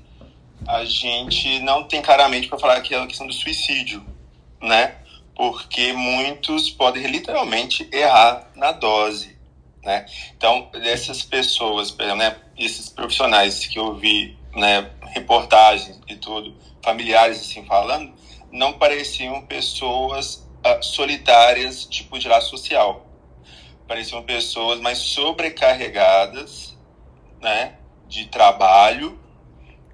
a 0.67 0.83
gente 0.83 1.59
não 1.61 1.85
tem 1.85 2.01
claramente 2.01 2.49
para 2.49 2.59
falar 2.59 2.81
que 2.81 2.93
é 2.93 2.99
a 2.99 3.07
questão 3.07 3.25
do 3.25 3.33
suicídio, 3.33 4.05
né? 4.61 4.97
Porque 5.33 5.93
muitos 5.93 6.69
podem 6.69 7.07
literalmente 7.07 7.87
errar 7.91 8.51
na 8.53 8.73
dose, 8.73 9.37
né? 9.81 10.05
Então, 10.35 10.69
essas 10.73 11.23
pessoas, 11.23 11.95
né, 11.95 12.35
esses 12.57 12.89
profissionais 12.89 13.65
que 13.65 13.79
eu 13.79 13.95
vi, 13.95 14.37
né, 14.53 14.91
reportagens 15.13 15.99
e 16.07 16.15
tudo, 16.17 16.53
familiares 16.83 17.39
assim 17.39 17.65
falando, 17.65 18.13
não 18.51 18.73
pareciam 18.73 19.45
pessoas 19.45 20.45
uh, 20.65 20.83
solitárias, 20.83 21.85
tipo 21.85 22.19
de 22.19 22.27
laço 22.27 22.49
social. 22.49 23.05
pareciam 23.87 24.21
pessoas 24.23 24.81
mais 24.81 24.97
sobrecarregadas, 24.97 26.75
né, 27.39 27.77
de 28.05 28.25
trabalho 28.25 29.17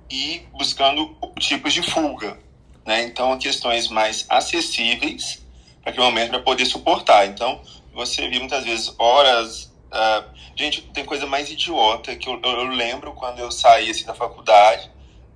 e 0.10 0.45
buscando 0.53 1.15
tipos 1.39 1.74
de 1.74 1.81
fuga, 1.81 2.38
né? 2.86 3.03
Então, 3.03 3.38
questões 3.38 3.88
mais 3.88 4.25
acessíveis 4.29 5.43
para 5.81 5.91
aquele 5.91 6.05
momento 6.05 6.29
para 6.29 6.39
poder 6.39 6.65
suportar. 6.65 7.27
Então, 7.27 7.62
você 7.93 8.27
viu 8.29 8.39
muitas 8.39 8.63
vezes 8.63 8.93
horas. 8.98 9.72
Uh, 9.91 10.24
gente, 10.55 10.81
tem 10.93 11.05
coisa 11.05 11.25
mais 11.25 11.51
idiota 11.51 12.15
que 12.15 12.27
eu, 12.27 12.39
eu, 12.41 12.63
lembro 12.67 13.13
quando 13.13 13.39
eu 13.39 13.51
saí 13.51 13.91
assim, 13.91 14.05
da 14.05 14.13
faculdade 14.15 14.89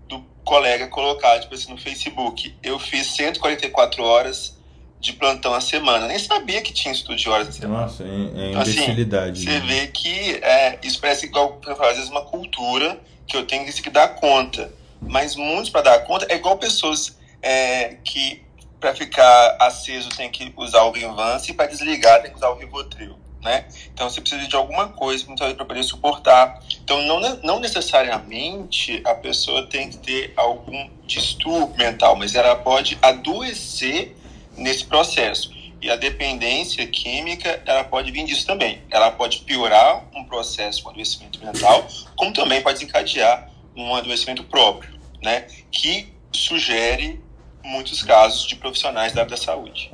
do 0.08 0.20
colega 0.44 0.88
colocar 0.88 1.40
tipo 1.40 1.54
assim 1.54 1.72
no 1.72 1.78
Facebook. 1.78 2.56
Eu 2.64 2.80
fiz 2.80 3.08
144 3.08 4.04
horas 4.04 4.58
de 5.00 5.14
plantão 5.14 5.54
a 5.54 5.62
semana. 5.62 6.08
Nem 6.08 6.18
sabia 6.18 6.62
que 6.62 6.74
tinha 6.74 6.92
estudo 6.92 7.16
de 7.16 7.30
horas 7.30 7.50
a 7.50 7.52
semana. 7.52 7.82
Nossa, 7.84 8.04
é, 8.04 8.08
é 8.08 8.50
então, 8.50 8.62
assim. 8.62 8.80
Assim, 8.80 9.34
você 9.36 9.60
vê 9.60 9.88
que 9.88 10.36
é, 10.42 10.80
isso 10.82 11.00
parece 11.00 11.28
igual, 11.28 11.60
às 11.68 11.96
vezes, 11.96 12.10
uma 12.10 12.24
cultura 12.24 13.00
que 13.28 13.36
eu 13.36 13.46
tenho 13.46 13.66
que 13.66 13.90
dar 13.90 14.10
conta. 14.16 14.74
Mas 15.02 15.36
muitos, 15.36 15.70
para 15.70 15.82
dar 15.82 16.00
conta, 16.06 16.26
é 16.30 16.36
igual 16.36 16.58
pessoas 16.58 17.18
é, 17.42 17.98
que 18.04 18.42
para 18.80 18.96
ficar 18.96 19.58
aceso 19.60 20.10
tem 20.10 20.30
que 20.30 20.54
usar 20.56 20.84
o 20.84 20.92
Vinvance 20.92 21.52
e 21.52 21.54
para 21.54 21.68
desligar 21.68 22.22
tem 22.22 22.32
que 22.32 22.38
usar 22.38 22.50
o 22.50 22.56
Rivotril, 22.56 23.16
né? 23.42 23.66
Então 23.92 24.10
você 24.10 24.22
precisa 24.22 24.48
de 24.48 24.56
alguma 24.56 24.90
coisa 24.90 25.26
para 25.26 25.66
poder 25.66 25.84
suportar. 25.84 26.62
Então 26.84 27.02
não, 27.04 27.20
não 27.44 27.60
necessariamente 27.60 29.02
a 29.06 29.16
pessoa 29.16 29.66
tem 29.68 29.90
que 29.90 29.98
ter 29.98 30.34
algum 30.36 30.90
distúrbio 31.06 31.76
mental, 31.78 32.16
mas 32.16 32.36
ela 32.36 32.56
pode 32.56 32.98
adoecer 33.02 34.16
nesse 34.56 34.86
processo. 34.86 35.57
E 35.82 35.90
a 35.90 35.96
dependência 35.96 36.86
química, 36.88 37.62
ela 37.66 37.84
pode 37.84 38.12
vir 38.12 38.26
disso 38.26 38.46
também. 38.46 38.82
Ela 38.90 39.12
pode 39.12 39.40
piorar 39.40 40.04
um 40.16 40.24
processo 40.24 40.84
com 40.84 40.90
adoecimento 40.90 41.40
mental, 41.44 41.88
como 42.16 42.34
também 42.34 42.62
pode 42.62 42.80
desencadear 42.80 43.52
um 43.76 43.94
adoecimento 43.96 44.44
próprio, 44.44 44.98
né? 45.22 45.48
Que 45.72 46.08
sugere 46.32 47.22
muitos 47.64 48.02
casos 48.02 48.48
de 48.48 48.56
profissionais 48.56 49.14
da 49.14 49.22
área 49.22 49.32
da 49.32 49.38
saúde. 49.38 49.92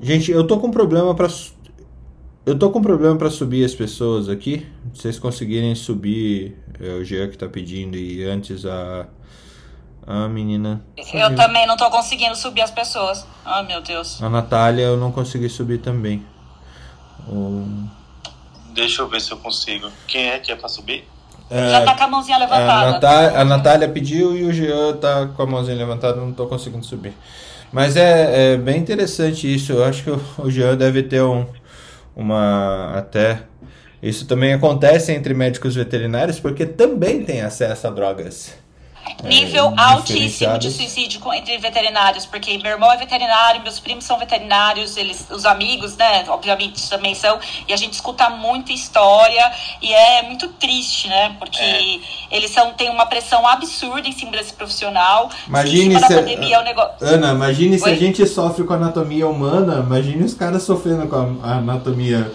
Gente, 0.00 0.30
eu 0.30 0.46
tô 0.46 0.58
com 0.58 0.70
problema 0.70 1.14
para 1.14 1.28
eu 2.46 2.58
tô 2.58 2.70
com 2.70 2.80
problema 2.80 3.16
para 3.16 3.30
subir 3.30 3.64
as 3.64 3.74
pessoas 3.74 4.28
aqui. 4.28 4.66
Se 4.94 5.02
vocês 5.02 5.18
conseguirem 5.18 5.74
subir, 5.74 6.56
é 6.80 6.94
o 6.94 7.04
Jean 7.04 7.28
que 7.28 7.36
tá 7.36 7.46
pedindo 7.46 7.96
e 7.96 8.24
antes 8.24 8.64
a 8.64 9.06
a 10.06 10.28
menina. 10.28 10.82
Subiu. 11.02 11.20
Eu 11.20 11.36
também 11.36 11.66
não 11.66 11.76
tô 11.76 11.90
conseguindo 11.90 12.34
subir 12.34 12.62
as 12.62 12.70
pessoas. 12.70 13.26
Ai, 13.44 13.66
meu 13.66 13.80
Deus. 13.80 14.22
A 14.22 14.28
Natália 14.28 14.82
eu 14.82 14.96
não 14.96 15.12
consegui 15.12 15.48
subir 15.48 15.78
também. 15.78 16.24
O... 17.28 17.66
Deixa 18.74 19.02
eu 19.02 19.08
ver 19.08 19.20
se 19.20 19.30
eu 19.32 19.36
consigo. 19.36 19.90
Quem 20.06 20.30
é 20.30 20.38
que 20.38 20.50
é 20.50 20.56
para 20.56 20.68
subir? 20.68 21.06
É, 21.50 21.70
Já 21.70 21.84
tá 21.84 21.96
com 21.96 22.04
a 22.04 22.08
mãozinha 22.08 22.38
levantada. 22.38 22.88
A 22.88 22.92
Natália, 22.92 23.40
a 23.40 23.44
Natália 23.44 23.88
pediu 23.88 24.36
e 24.36 24.44
o 24.44 24.52
Jean 24.52 24.96
tá 24.96 25.26
com 25.26 25.42
a 25.42 25.46
mãozinha 25.46 25.76
levantada, 25.76 26.20
não 26.20 26.32
tô 26.32 26.46
conseguindo 26.46 26.84
subir. 26.84 27.12
Mas 27.72 27.96
é, 27.96 28.54
é 28.54 28.56
bem 28.56 28.78
interessante 28.78 29.52
isso. 29.52 29.72
Eu 29.72 29.84
acho 29.84 30.04
que 30.04 30.10
o, 30.10 30.50
Jean 30.50 30.76
deve 30.76 31.02
ter 31.02 31.22
um, 31.22 31.46
uma. 32.14 32.92
Até. 32.96 33.42
Isso 34.02 34.26
também 34.26 34.54
acontece 34.54 35.12
entre 35.12 35.34
médicos 35.34 35.74
veterinários, 35.74 36.40
porque 36.40 36.64
também 36.64 37.22
tem 37.22 37.42
acesso 37.42 37.86
a 37.86 37.90
drogas. 37.90 38.54
É, 39.22 39.28
nível 39.28 39.72
é, 39.76 39.80
altíssimo 39.82 40.58
de 40.58 40.70
suicídio 40.70 41.20
entre 41.32 41.58
veterinários, 41.58 42.26
porque 42.26 42.56
meu 42.58 42.72
irmão 42.72 42.92
é 42.92 42.96
veterinário, 42.96 43.62
meus 43.62 43.78
primos 43.78 44.04
são 44.04 44.18
veterinários, 44.18 44.96
eles, 44.96 45.26
os 45.30 45.44
amigos, 45.44 45.96
né, 45.96 46.24
obviamente 46.28 46.88
também 46.88 47.14
são, 47.14 47.38
e 47.68 47.72
a 47.72 47.76
gente 47.76 47.94
escuta 47.94 48.28
muita 48.30 48.72
história 48.72 49.50
e 49.80 49.92
é 49.92 50.22
muito 50.22 50.48
triste, 50.48 51.08
né, 51.08 51.36
porque 51.38 51.60
é. 51.60 52.00
eles 52.30 52.50
são, 52.50 52.72
têm 52.72 52.90
uma 52.90 53.06
pressão 53.06 53.46
absurda 53.46 54.08
em 54.08 54.12
cima 54.12 54.32
desse 54.32 54.52
profissional. 54.52 55.30
Imagine 55.46 55.98
se, 55.98 56.14
pandemia, 56.14 56.56
é 56.56 56.60
um 56.60 56.64
negócio... 56.64 56.94
Ana, 57.00 57.32
imagine 57.32 57.72
Oi? 57.72 57.78
se 57.78 57.88
a 57.88 57.94
gente 57.94 58.26
sofre 58.26 58.64
com 58.64 58.72
a 58.72 58.76
anatomia 58.76 59.26
humana, 59.26 59.84
imagine 59.86 60.24
os 60.24 60.34
caras 60.34 60.62
sofrendo 60.62 61.06
com 61.08 61.40
a 61.42 61.56
anatomia 61.56 62.32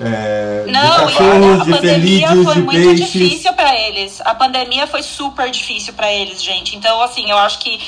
é, 0.00 0.64
não, 0.70 0.82
de 0.82 0.96
cachorros, 0.96 1.60
a, 1.60 1.64
de 1.64 1.70
pandemia 1.72 2.28
foi 2.28 2.54
de 2.54 2.62
muito 2.62 2.70
peixes. 2.70 3.12
difícil 3.12 3.52
para 3.52 3.74
eles. 3.74 4.20
A 4.20 4.34
pandemia 4.34 4.86
foi 4.86 5.02
super 5.02 5.50
difícil 5.50 5.92
para 5.92 6.12
eles, 6.12 6.42
gente. 6.42 6.76
Então, 6.76 7.02
assim, 7.02 7.28
eu 7.28 7.36
acho 7.36 7.58
que 7.58 7.80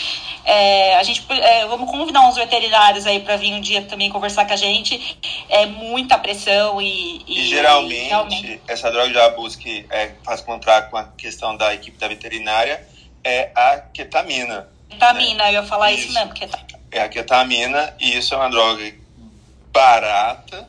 é, 0.44 0.96
a 0.96 1.03
gente 1.05 1.25
é, 1.31 1.66
vamos 1.66 1.88
convidar 1.88 2.29
uns 2.29 2.35
veterinários 2.35 3.07
aí 3.07 3.20
para 3.20 3.37
vir 3.37 3.53
um 3.53 3.61
dia 3.61 3.83
também 3.83 4.11
conversar 4.11 4.44
com 4.44 4.53
a 4.53 4.57
gente. 4.57 5.18
É 5.49 5.66
muita 5.66 6.18
pressão 6.18 6.83
e, 6.83 7.23
e, 7.27 7.40
e 7.42 7.46
geralmente, 7.46 8.09
realmente... 8.09 8.61
essa 8.66 8.90
droga 8.90 9.11
de 9.11 9.20
abuso 9.20 9.57
que 9.57 9.87
é, 9.88 10.11
faz 10.25 10.40
contrato 10.40 10.90
com 10.90 10.96
a 10.96 11.05
questão 11.05 11.57
da 11.57 11.73
equipe 11.73 11.96
da 11.96 12.09
veterinária 12.09 12.85
é 13.23 13.51
a 13.55 13.79
ketamina. 13.92 14.68
Ketamina, 14.88 15.44
né? 15.44 15.51
eu 15.51 15.55
ia 15.55 15.62
falar 15.62 15.92
isso, 15.92 16.07
isso 16.07 16.14
mesmo. 16.14 16.35
Ketamina. 16.35 16.81
É 16.90 17.03
a 17.03 17.09
ketamina 17.09 17.94
e 18.01 18.16
isso 18.16 18.35
é 18.35 18.37
uma 18.37 18.51
droga 18.51 18.92
barata 19.73 20.66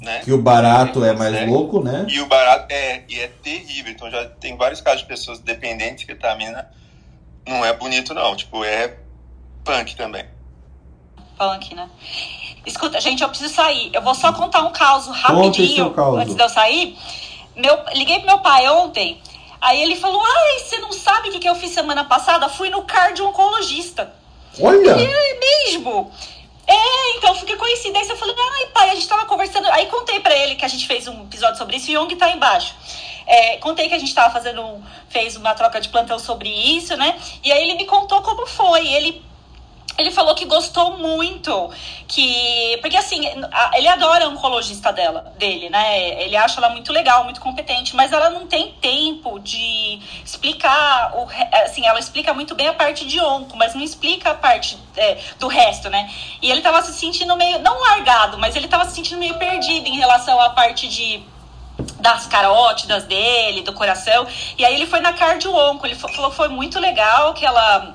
né? 0.00 0.20
Que 0.20 0.32
o 0.32 0.38
barato 0.38 1.04
é 1.04 1.12
mais 1.12 1.48
louco, 1.48 1.82
né? 1.82 2.06
E 2.08 2.20
o 2.20 2.26
barato 2.26 2.66
é, 2.72 3.04
e 3.08 3.18
é 3.18 3.28
terrível. 3.28 3.92
Então 3.92 4.10
já 4.10 4.26
tem 4.26 4.56
vários 4.56 4.80
casos 4.80 5.00
de 5.00 5.06
pessoas 5.06 5.38
dependentes 5.40 6.00
de 6.00 6.06
ketamina. 6.06 6.70
Não 7.46 7.64
é 7.64 7.72
bonito, 7.72 8.14
não. 8.14 8.36
Tipo, 8.36 8.64
é 8.64 8.96
punk 9.64 9.96
também. 9.96 10.24
Punk, 11.36 11.74
né? 11.74 11.88
Escuta, 12.64 13.00
gente, 13.00 13.22
eu 13.22 13.28
preciso 13.28 13.52
sair. 13.52 13.90
Eu 13.92 14.02
vou 14.02 14.14
só 14.14 14.32
contar 14.32 14.62
um 14.62 14.72
caso 14.72 15.10
rapidinho 15.10 15.94
antes 16.16 16.34
de 16.34 16.42
eu 16.42 16.48
sair. 16.48 16.96
Meu, 17.56 17.76
liguei 17.94 18.18
pro 18.18 18.26
meu 18.26 18.38
pai 18.38 18.68
ontem. 18.68 19.20
Aí 19.60 19.82
ele 19.82 19.96
falou: 19.96 20.22
Ai, 20.22 20.58
você 20.60 20.78
não 20.78 20.92
sabe 20.92 21.28
o 21.28 21.32
que, 21.32 21.38
que 21.40 21.48
eu 21.48 21.54
fiz 21.54 21.70
semana 21.70 22.04
passada? 22.04 22.48
Fui 22.48 22.70
no 22.70 22.82
cardio-oncologista. 22.82 24.12
Olha! 24.60 24.96
E 24.96 25.04
é 25.04 25.38
mesmo. 25.40 26.12
É, 26.68 27.16
então, 27.16 27.34
que 27.34 27.56
coincidência. 27.56 28.12
Eu 28.12 28.16
falei, 28.18 28.34
ai, 28.38 28.66
pai, 28.66 28.90
a 28.90 28.94
gente 28.94 29.08
tava 29.08 29.24
conversando. 29.24 29.66
Aí 29.68 29.86
contei 29.86 30.20
pra 30.20 30.36
ele 30.36 30.54
que 30.54 30.64
a 30.66 30.68
gente 30.68 30.86
fez 30.86 31.08
um 31.08 31.24
episódio 31.24 31.56
sobre 31.56 31.76
isso 31.76 31.90
e 31.90 31.94
Young 31.94 32.14
tá 32.14 32.28
embaixo. 32.28 32.74
É, 33.26 33.56
contei 33.56 33.88
que 33.88 33.94
a 33.94 33.98
gente 33.98 34.14
tava 34.14 34.30
fazendo, 34.30 34.82
fez 35.08 35.34
uma 35.36 35.54
troca 35.54 35.80
de 35.80 35.88
plantão 35.88 36.18
sobre 36.18 36.50
isso, 36.50 36.94
né? 36.96 37.18
E 37.42 37.50
aí 37.50 37.62
ele 37.62 37.74
me 37.74 37.86
contou 37.86 38.20
como 38.20 38.46
foi. 38.46 38.86
Ele 38.86 39.22
ele 39.98 40.12
falou 40.12 40.34
que 40.34 40.44
gostou 40.44 40.96
muito, 40.96 41.70
que 42.06 42.78
porque 42.80 42.96
assim 42.96 43.20
ele 43.74 43.88
adora 43.88 44.26
a 44.26 44.28
oncologista 44.28 44.92
dela, 44.92 45.32
dele, 45.36 45.68
né? 45.68 46.22
Ele 46.22 46.36
acha 46.36 46.60
ela 46.60 46.70
muito 46.70 46.92
legal, 46.92 47.24
muito 47.24 47.40
competente, 47.40 47.96
mas 47.96 48.12
ela 48.12 48.30
não 48.30 48.46
tem 48.46 48.72
tempo 48.80 49.40
de 49.40 49.98
explicar 50.24 51.12
o, 51.16 51.26
assim, 51.64 51.84
ela 51.84 51.98
explica 51.98 52.32
muito 52.32 52.54
bem 52.54 52.68
a 52.68 52.72
parte 52.72 53.04
de 53.04 53.20
onco, 53.20 53.56
mas 53.56 53.74
não 53.74 53.82
explica 53.82 54.30
a 54.30 54.34
parte 54.34 54.78
é, 54.96 55.18
do 55.40 55.48
resto, 55.48 55.90
né? 55.90 56.08
E 56.40 56.48
ele 56.48 56.60
tava 56.60 56.80
se 56.82 56.92
sentindo 56.92 57.36
meio 57.36 57.58
não 57.58 57.80
largado, 57.80 58.38
mas 58.38 58.54
ele 58.54 58.68
tava 58.68 58.84
se 58.84 58.94
sentindo 58.94 59.18
meio 59.18 59.36
perdido 59.36 59.88
em 59.88 59.96
relação 59.96 60.40
à 60.40 60.50
parte 60.50 60.88
de 60.88 61.22
das 62.00 62.26
carótidas 62.26 63.04
dele, 63.04 63.62
do 63.62 63.72
coração. 63.72 64.26
E 64.56 64.64
aí 64.64 64.74
ele 64.74 64.86
foi 64.86 65.00
na 65.00 65.12
cardio-onco, 65.12 65.86
ele 65.86 65.94
falou 65.94 66.30
foi 66.30 66.48
muito 66.48 66.78
legal, 66.78 67.34
que 67.34 67.44
ela 67.44 67.94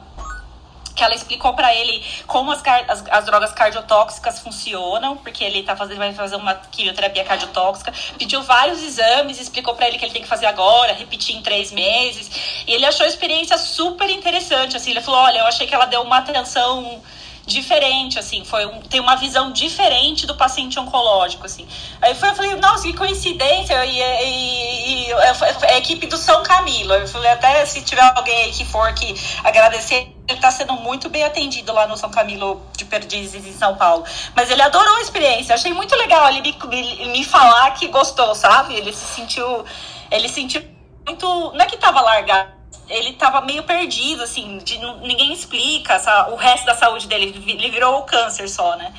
que 0.95 1.03
ela 1.03 1.13
explicou 1.15 1.53
para 1.53 1.73
ele 1.73 2.03
como 2.27 2.51
as, 2.51 2.61
as, 2.87 3.03
as, 3.09 3.25
drogas 3.25 3.51
cardiotóxicas 3.53 4.39
funcionam, 4.39 5.17
porque 5.17 5.43
ele 5.43 5.63
tá 5.63 5.75
fazendo, 5.75 5.97
vai 5.97 6.13
fazer 6.13 6.35
uma 6.35 6.55
quimioterapia 6.55 7.23
cardiotóxica, 7.23 7.93
pediu 8.17 8.41
vários 8.43 8.81
exames, 8.83 9.39
explicou 9.39 9.75
para 9.75 9.87
ele 9.87 9.97
que 9.97 10.05
ele 10.05 10.13
tem 10.13 10.21
que 10.21 10.27
fazer 10.27 10.45
agora, 10.45 10.93
repetir 10.93 11.35
em 11.35 11.41
três 11.41 11.71
meses, 11.71 12.63
e 12.67 12.71
ele 12.71 12.85
achou 12.85 13.05
a 13.05 13.09
experiência 13.09 13.57
super 13.57 14.09
interessante, 14.09 14.77
assim, 14.77 14.91
ele 14.91 15.01
falou, 15.01 15.21
olha, 15.21 15.39
eu 15.39 15.45
achei 15.45 15.65
que 15.65 15.73
ela 15.73 15.85
deu 15.85 16.01
uma 16.01 16.17
atenção 16.17 17.01
diferente, 17.45 18.17
assim, 18.17 18.45
foi 18.45 18.65
um, 18.65 18.81
tem 18.81 18.99
uma 18.99 19.15
visão 19.15 19.51
diferente 19.51 20.25
do 20.25 20.35
paciente 20.35 20.79
oncológico, 20.79 21.45
assim. 21.45 21.67
Aí 22.01 22.15
foi, 22.15 22.29
eu 22.29 22.35
falei, 22.35 22.55
nossa, 22.55 22.83
que 22.83 22.93
coincidência, 22.93 23.85
e, 23.85 23.99
e, 23.99 25.07
e, 25.07 25.09
e 25.09 25.13
a 25.13 25.77
equipe 25.77 26.07
do 26.07 26.17
São 26.17 26.41
Camilo, 26.43 26.93
eu 26.93 27.07
falei, 27.07 27.31
até 27.31 27.65
se 27.65 27.81
tiver 27.81 28.01
alguém 28.15 28.43
aí 28.43 28.51
que 28.51 28.63
for 28.63 28.93
que 28.93 29.13
agradecer, 29.43 30.13
ele 30.27 30.37
está 30.37 30.49
sendo 30.51 30.73
muito 30.73 31.09
bem 31.09 31.23
atendido 31.23 31.73
lá 31.73 31.85
no 31.85 31.97
São 31.97 32.09
Camilo 32.09 32.61
de 32.77 32.85
Perdizes, 32.85 33.45
em 33.45 33.53
São 33.53 33.75
Paulo. 33.75 34.05
Mas 34.33 34.49
ele 34.49 34.61
adorou 34.61 34.95
a 34.95 35.01
experiência, 35.01 35.53
achei 35.53 35.73
muito 35.73 35.95
legal 35.95 36.29
ele 36.29 36.41
me, 36.41 36.57
me, 36.67 37.07
me 37.09 37.23
falar 37.25 37.71
que 37.71 37.87
gostou, 37.87 38.33
sabe? 38.33 38.73
Ele 38.75 38.93
se 38.93 39.05
sentiu, 39.05 39.65
ele 40.09 40.29
sentiu 40.29 40.63
muito, 41.05 41.27
não 41.51 41.59
é 41.59 41.65
que 41.65 41.75
tava 41.75 41.99
largado, 41.99 42.51
ele 42.89 43.13
tava 43.13 43.41
meio 43.41 43.63
perdido, 43.63 44.23
assim, 44.23 44.57
de, 44.59 44.77
ninguém 44.77 45.31
explica 45.33 45.93
essa, 45.93 46.29
o 46.29 46.35
resto 46.35 46.65
da 46.65 46.75
saúde 46.75 47.07
dele, 47.07 47.33
ele 47.47 47.69
virou 47.69 47.99
o 47.99 48.03
câncer 48.03 48.47
só, 48.49 48.75
né? 48.75 48.93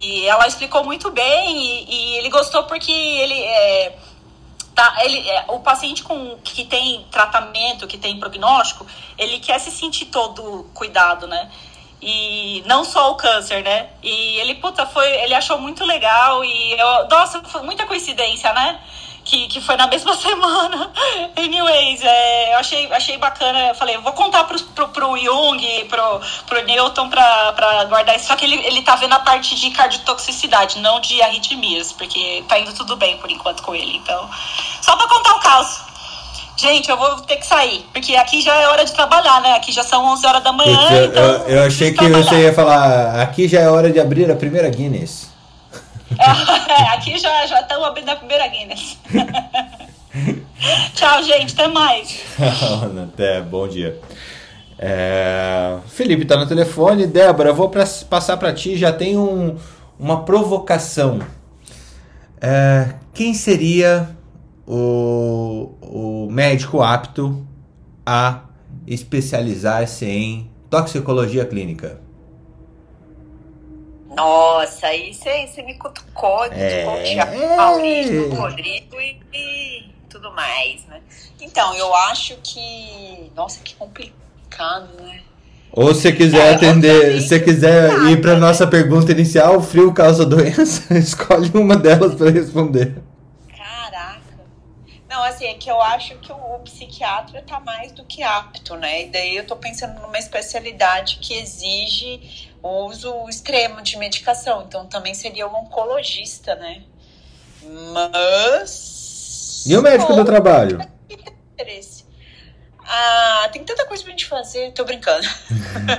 E 0.00 0.26
ela 0.26 0.46
explicou 0.46 0.84
muito 0.84 1.10
bem 1.10 1.56
e, 1.56 1.84
e 1.88 2.16
ele 2.18 2.28
gostou 2.28 2.64
porque 2.64 2.90
ele 2.90 3.40
é, 3.40 3.96
tá, 4.74 4.96
ele, 5.04 5.18
é, 5.28 5.44
o 5.48 5.60
paciente 5.60 6.02
com, 6.02 6.36
que 6.42 6.64
tem 6.64 7.06
tratamento, 7.10 7.86
que 7.86 7.96
tem 7.96 8.18
prognóstico, 8.18 8.86
ele 9.16 9.38
quer 9.38 9.58
se 9.58 9.70
sentir 9.70 10.06
todo 10.06 10.68
cuidado, 10.74 11.26
né? 11.26 11.50
E 12.00 12.64
não 12.66 12.84
só 12.84 13.12
o 13.12 13.14
câncer, 13.14 13.62
né? 13.62 13.90
E 14.02 14.40
ele, 14.40 14.56
puta, 14.56 14.84
foi. 14.84 15.08
Ele 15.08 15.34
achou 15.34 15.60
muito 15.60 15.84
legal 15.84 16.44
e 16.44 16.72
eu. 16.72 17.08
Nossa, 17.08 17.40
foi 17.44 17.62
muita 17.62 17.86
coincidência, 17.86 18.52
né? 18.52 18.80
Que, 19.24 19.46
que 19.46 19.60
foi 19.60 19.76
na 19.76 19.86
mesma 19.86 20.14
semana. 20.18 20.90
Anyways, 21.36 22.02
é, 22.02 22.54
eu 22.54 22.58
achei, 22.58 22.92
achei 22.92 23.18
bacana. 23.18 23.68
Eu 23.68 23.74
falei, 23.74 23.96
eu 23.96 24.02
vou 24.02 24.12
contar 24.12 24.44
pro, 24.44 24.58
pro, 24.60 24.88
pro 24.88 25.16
Jung, 25.16 25.84
pro, 25.88 26.20
pro 26.46 26.64
Newton 26.64 27.08
pra, 27.08 27.52
pra 27.52 27.84
guardar 27.84 28.16
isso. 28.16 28.26
Só 28.26 28.36
que 28.36 28.44
ele, 28.44 28.56
ele 28.66 28.82
tá 28.82 28.96
vendo 28.96 29.12
a 29.12 29.20
parte 29.20 29.54
de 29.54 29.70
cardiotoxicidade, 29.70 30.80
não 30.80 31.00
de 31.00 31.22
arritmias, 31.22 31.92
porque 31.92 32.44
tá 32.48 32.58
indo 32.58 32.72
tudo 32.74 32.96
bem 32.96 33.16
por 33.18 33.30
enquanto 33.30 33.62
com 33.62 33.74
ele. 33.74 33.96
Então, 33.96 34.28
só 34.80 34.96
pra 34.96 35.06
contar 35.06 35.34
o 35.34 35.40
caos. 35.40 35.92
Gente, 36.56 36.88
eu 36.88 36.96
vou 36.96 37.20
ter 37.22 37.36
que 37.38 37.46
sair, 37.46 37.84
porque 37.92 38.14
aqui 38.14 38.40
já 38.40 38.54
é 38.54 38.68
hora 38.68 38.84
de 38.84 38.92
trabalhar, 38.92 39.40
né? 39.40 39.54
Aqui 39.54 39.72
já 39.72 39.82
são 39.82 40.04
11 40.12 40.26
horas 40.26 40.44
da 40.44 40.52
manhã, 40.52 40.90
eu, 40.92 41.06
então... 41.06 41.22
eu, 41.22 41.48
eu 41.48 41.64
achei 41.64 41.90
que 41.90 41.98
trabalhar. 41.98 42.22
você 42.22 42.42
ia 42.42 42.54
falar, 42.54 43.20
aqui 43.20 43.48
já 43.48 43.60
é 43.60 43.68
hora 43.68 43.90
de 43.90 43.98
abrir 43.98 44.30
a 44.30 44.36
primeira 44.36 44.68
Guinness. 44.68 45.31
É, 46.18 46.94
aqui 46.94 47.18
já 47.18 47.44
estamos 47.44 47.86
abrindo 47.86 48.08
a 48.10 48.16
primeira 48.16 48.46
Guinness. 48.48 48.98
Tchau, 50.94 51.22
gente. 51.24 51.54
Até 51.54 51.68
mais. 51.68 52.20
Até, 53.10 53.40
bom 53.40 53.66
dia. 53.66 53.98
É, 54.78 55.78
Felipe 55.88 56.24
tá 56.24 56.36
no 56.36 56.46
telefone. 56.46 57.06
Débora, 57.06 57.52
vou 57.52 57.68
pra- 57.68 57.86
passar 58.08 58.36
para 58.36 58.52
ti. 58.52 58.76
Já 58.76 58.92
tem 58.92 59.16
um- 59.16 59.56
uma 59.98 60.24
provocação. 60.24 61.20
É, 62.40 62.94
quem 63.14 63.32
seria 63.34 64.10
o, 64.66 65.74
o 65.80 66.28
médico 66.30 66.82
apto 66.82 67.46
a 68.04 68.40
especializar-se 68.86 70.04
em 70.06 70.50
toxicologia 70.68 71.44
clínica? 71.44 72.00
Nossa, 74.14 74.86
aí 74.86 75.14
você 75.14 75.62
me 75.62 75.74
cutucou 75.74 76.48
de 76.48 76.54
É. 76.54 77.16
é. 77.16 77.56
Maurício, 77.56 78.34
Rodrigo 78.34 79.00
e, 79.00 79.18
e 79.32 79.84
tudo 80.08 80.32
mais, 80.32 80.84
né? 80.86 81.00
Então, 81.40 81.74
eu 81.74 81.94
acho 81.94 82.36
que. 82.42 83.30
Nossa, 83.34 83.60
que 83.60 83.74
complicado, 83.74 84.88
né? 85.02 85.20
Ou 85.72 85.94
se 85.94 86.12
quiser 86.12 86.52
É, 86.52 86.54
atender, 86.54 87.20
se 87.22 87.28
você 87.28 87.40
quiser 87.40 87.90
ir 88.10 88.20
para 88.20 88.36
nossa 88.36 88.66
pergunta 88.66 89.10
inicial, 89.10 89.56
o 89.56 89.62
frio 89.62 89.92
causa 89.92 90.26
doença, 90.26 90.92
escolhe 90.98 91.50
uma 91.54 91.76
delas 91.76 92.14
para 92.14 92.30
responder. 92.30 92.94
Não, 95.12 95.22
assim, 95.24 95.44
é 95.44 95.52
que 95.52 95.70
eu 95.70 95.78
acho 95.82 96.16
que 96.20 96.32
o, 96.32 96.58
psiquiatra 96.60 97.42
tá 97.42 97.60
mais 97.60 97.92
do 97.92 98.02
que 98.02 98.22
apto, 98.22 98.76
né? 98.76 99.02
E 99.02 99.10
daí 99.10 99.36
eu 99.36 99.46
tô 99.46 99.54
pensando 99.54 100.00
numa 100.00 100.18
especialidade 100.18 101.18
que 101.20 101.34
exige 101.34 102.48
o 102.62 102.86
uso 102.86 103.28
extremo 103.28 103.82
de 103.82 103.98
medicação. 103.98 104.62
Então 104.62 104.86
também 104.86 105.12
seria 105.12 105.46
o 105.46 105.54
oncologista, 105.54 106.54
né? 106.54 106.84
Mas. 107.92 109.64
E 109.66 109.76
o 109.76 109.82
médico 109.82 110.14
do 110.14 110.24
trabalho? 110.24 110.80
interesse. 111.52 112.06
Ah, 112.82 113.50
tem 113.52 113.62
tanta 113.64 113.84
coisa 113.84 114.02
pra 114.02 114.12
gente 114.12 114.24
fazer, 114.24 114.72
tô 114.72 114.82
brincando. 114.82 115.28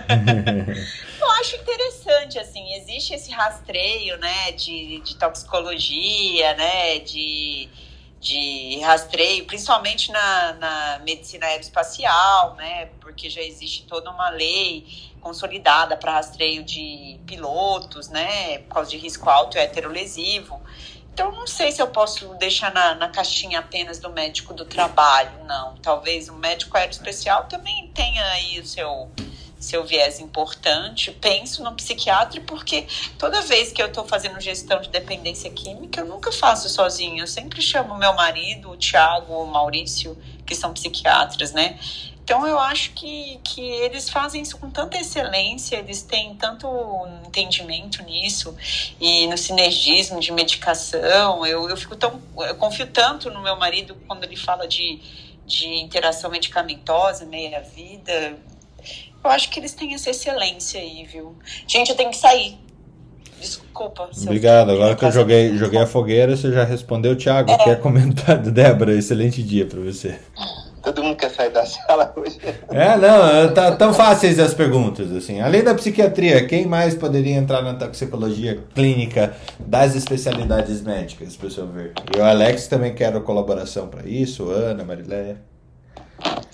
Eu 1.21 1.32
acho 1.34 1.56
interessante, 1.56 2.39
assim, 2.39 2.73
existe 2.73 3.13
esse 3.13 3.32
rastreio, 3.32 4.17
né, 4.17 4.52
de, 4.54 4.99
de 5.02 5.15
toxicologia, 5.15 6.54
né, 6.56 6.99
de, 6.99 7.69
de 8.23 8.79
rastreio, 8.79 9.45
principalmente 9.45 10.09
na, 10.09 10.53
na 10.53 10.99
medicina 11.03 11.45
aeroespacial, 11.45 12.55
né, 12.55 12.86
porque 13.01 13.29
já 13.29 13.41
existe 13.41 13.83
toda 13.83 14.09
uma 14.09 14.29
lei 14.29 15.12
consolidada 15.19 15.97
para 15.97 16.13
rastreio 16.13 16.63
de 16.63 17.19
pilotos, 17.27 18.07
né, 18.07 18.59
por 18.59 18.75
causa 18.75 18.89
de 18.89 18.97
risco 18.97 19.29
alto 19.29 19.57
e 19.57 19.59
heterolesivo. 19.59 20.62
Então, 21.13 21.33
não 21.33 21.45
sei 21.45 21.71
se 21.71 21.81
eu 21.81 21.88
posso 21.88 22.33
deixar 22.36 22.73
na, 22.73 22.95
na 22.95 23.09
caixinha 23.09 23.59
apenas 23.59 23.99
do 23.99 24.09
médico 24.09 24.53
do 24.53 24.65
trabalho, 24.65 25.43
não. 25.45 25.75
Talvez 25.77 26.29
o 26.29 26.33
médico 26.33 26.77
aeroespecial 26.77 27.43
também 27.43 27.91
tenha 27.93 28.25
aí 28.31 28.59
o 28.59 28.65
seu, 28.65 29.12
seu 29.63 29.84
viés 29.86 30.19
importante. 30.19 31.12
Penso 31.12 31.63
no 31.63 31.73
psiquiatra 31.73 32.41
porque 32.41 32.86
toda 33.17 33.41
vez 33.41 33.71
que 33.71 33.82
eu 33.82 33.88
estou 33.88 34.06
fazendo 34.06 34.39
gestão 34.39 34.82
de 34.82 34.89
dependência 34.89 35.49
química, 35.49 36.02
eu 36.02 36.06
nunca 36.06 36.32
faço 36.32 36.67
sozinho. 36.69 37.23
Eu 37.23 37.28
sempre 37.28 37.62
chamo 37.62 37.97
meu 37.97 38.13
marido, 38.13 38.71
o 38.71 38.78
Tiago, 38.78 39.34
o 39.34 39.47
Maurício, 39.47 40.17
que 40.45 40.54
são 40.54 40.73
psiquiatras, 40.73 41.54
né? 41.54 41.80
Então 42.23 42.47
eu 42.47 42.58
acho 42.58 42.91
que, 42.91 43.38
que 43.43 43.62
eles 43.62 44.10
fazem 44.10 44.41
isso 44.41 44.58
com 44.58 44.69
tanta 44.69 44.97
excelência, 44.97 45.76
eles 45.76 46.04
têm 46.04 46.34
tanto 46.36 46.67
entendimento 47.26 48.02
nisso 48.04 48.56
e 48.99 49.28
no 49.28 49.38
sinergismo 49.38 50.21
de 50.21 50.32
medicação. 50.32 51.45
Eu, 51.45 51.69
eu 51.69 51.76
fico 51.76 51.97
tão. 51.97 52.21
Eu 52.38 52.56
confio 52.56 52.88
tanto 52.88 53.30
no 53.30 53.41
meu 53.41 53.58
marido 53.58 53.97
quando 54.08 54.23
ele 54.23 54.38
fala 54.38 54.65
de, 54.65 55.02
de 55.45 55.67
interação 55.67 56.32
medicamentosa, 56.32 57.26
meia-vida. 57.26 58.38
Eu 59.23 59.29
acho 59.29 59.49
que 59.49 59.59
eles 59.59 59.73
têm 59.73 59.93
essa 59.93 60.09
excelência 60.09 60.79
aí, 60.79 61.05
viu? 61.12 61.36
Gente, 61.67 61.89
eu 61.89 61.95
tenho 61.95 62.09
que 62.09 62.17
sair. 62.17 62.57
Desculpa. 63.39 64.09
se 64.12 64.21
eu- 64.21 64.25
Obrigado. 64.25 64.71
Agora 64.71 64.95
que 64.95 65.03
eu 65.05 65.12
joguei, 65.12 65.57
joguei 65.57 65.79
a 65.79 65.88
fogueira, 65.88 66.36
você 66.36 66.51
já 66.51 66.63
respondeu, 66.63 67.15
Thiago. 67.15 67.51
Quer 67.57 67.79
comentar? 67.81 68.38
Débora, 68.43 68.93
excelente 68.93 69.41
dia 69.43 69.65
para 69.65 69.79
você. 69.79 70.19
Todo 70.81 71.01
mundo 71.01 71.15
quer 71.15 71.29
sair 71.29 71.49
da 71.49 71.65
sala 71.65 72.13
hoje. 72.17 72.38
É, 72.69 72.97
não, 72.97 73.53
tá 73.53 73.73
tão 73.73 73.93
fáceis 73.93 74.38
as 74.38 74.53
perguntas, 74.53 75.09
assim. 75.13 75.39
Além 75.39 75.63
da 75.63 75.73
psiquiatria, 75.73 76.45
quem 76.45 76.65
mais 76.65 76.93
poderia 76.93 77.36
entrar 77.36 77.62
na 77.62 77.73
toxicologia 77.73 78.59
clínica 78.75 79.33
das 79.59 79.95
especialidades 79.95 80.81
médicas, 80.81 81.38
para 81.38 81.47
o 81.47 81.51
seu 81.51 81.65
ver? 81.67 81.93
E 82.13 82.19
o 82.19 82.23
Alex 82.23 82.67
também 82.67 82.93
quer 82.93 83.17
colaboração 83.21 83.88
para 83.88 84.05
isso, 84.05 84.49
Ana, 84.49 84.83
Marileia. 84.83 85.38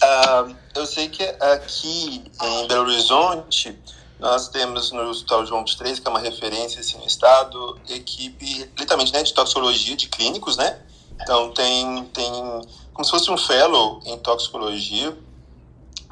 Ah, 0.02 0.48
eu 0.76 0.86
sei 0.86 1.10
que 1.10 1.24
aqui 1.24 2.24
em 2.42 2.68
Belo 2.68 2.84
Horizonte 2.90 3.78
nós 4.20 4.50
temos 4.50 4.92
no 4.92 5.10
Hospital 5.10 5.46
João 5.46 5.62
23, 5.62 6.00
que 6.00 6.08
é 6.08 6.10
uma 6.10 6.20
referência 6.20 6.82
assim, 6.82 6.98
no 6.98 7.06
estado, 7.06 7.80
equipe 7.88 8.70
literalmente 8.78 9.14
né, 9.14 9.24
de 9.24 9.34
toxicologia 9.34 9.96
de 9.96 10.08
clínicos, 10.08 10.58
né? 10.58 10.80
Então 11.22 11.52
tem, 11.52 12.06
tem 12.06 12.32
como 12.94 13.06
se 13.06 13.12
fosse 13.12 13.32
um 13.32 13.38
fellow 13.38 14.02
em 14.06 14.18
toxicologia. 14.18 15.18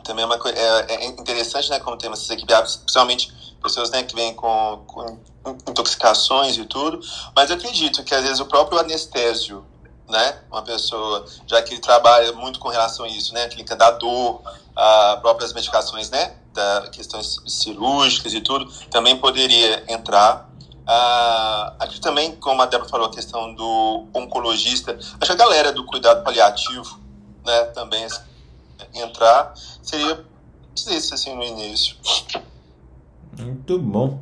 Também 0.03 0.23
é, 0.23 0.25
uma, 0.25 0.39
é, 0.49 0.95
é 0.95 1.05
interessante, 1.05 1.69
né, 1.69 1.79
como 1.79 1.97
temos 1.97 2.19
essas 2.19 2.29
equipes, 2.29 2.77
principalmente 2.77 3.33
pessoas 3.61 3.89
né, 3.89 4.03
que 4.03 4.15
vêm 4.15 4.33
com, 4.33 4.83
com 4.87 5.19
intoxicações 5.67 6.57
e 6.57 6.65
tudo. 6.65 6.99
Mas 7.35 7.49
eu 7.49 7.57
acredito 7.57 8.03
que 8.03 8.15
às 8.15 8.23
vezes 8.23 8.39
o 8.39 8.45
próprio 8.45 8.79
anestésio 8.79 9.65
né? 10.07 10.39
Uma 10.49 10.61
pessoa, 10.61 11.25
já 11.45 11.61
que 11.61 11.73
ele 11.73 11.81
trabalha 11.81 12.31
muito 12.33 12.59
com 12.59 12.69
relação 12.69 13.05
a 13.05 13.09
isso, 13.09 13.33
né? 13.33 13.43
A 13.43 13.49
clínica 13.49 13.75
da 13.75 13.91
dor, 13.91 14.41
as 14.75 15.19
próprias 15.19 15.53
medicações, 15.53 16.09
né? 16.09 16.35
Da 16.53 16.87
questões 16.91 17.41
cirúrgicas 17.45 18.33
e 18.33 18.41
tudo, 18.41 18.71
também 18.89 19.17
poderia 19.17 19.83
entrar. 19.91 20.49
Ah, 20.85 21.73
aqui 21.79 21.99
também, 21.99 22.35
como 22.37 22.61
a 22.61 22.65
Débora 22.65 22.89
falou, 22.89 23.07
a 23.07 23.11
questão 23.11 23.53
do 23.53 24.07
oncologista, 24.13 24.97
acho 24.97 25.17
que 25.25 25.31
a 25.31 25.35
galera 25.35 25.73
do 25.73 25.85
cuidado 25.85 26.23
paliativo, 26.23 26.99
né? 27.45 27.65
Também 27.65 28.05
assim, 28.05 28.21
entrar 28.93 29.53
seria 29.83 30.23
isso 30.75 31.13
assim 31.13 31.35
no 31.35 31.43
início. 31.43 31.97
Muito 33.37 33.77
bom. 33.77 34.19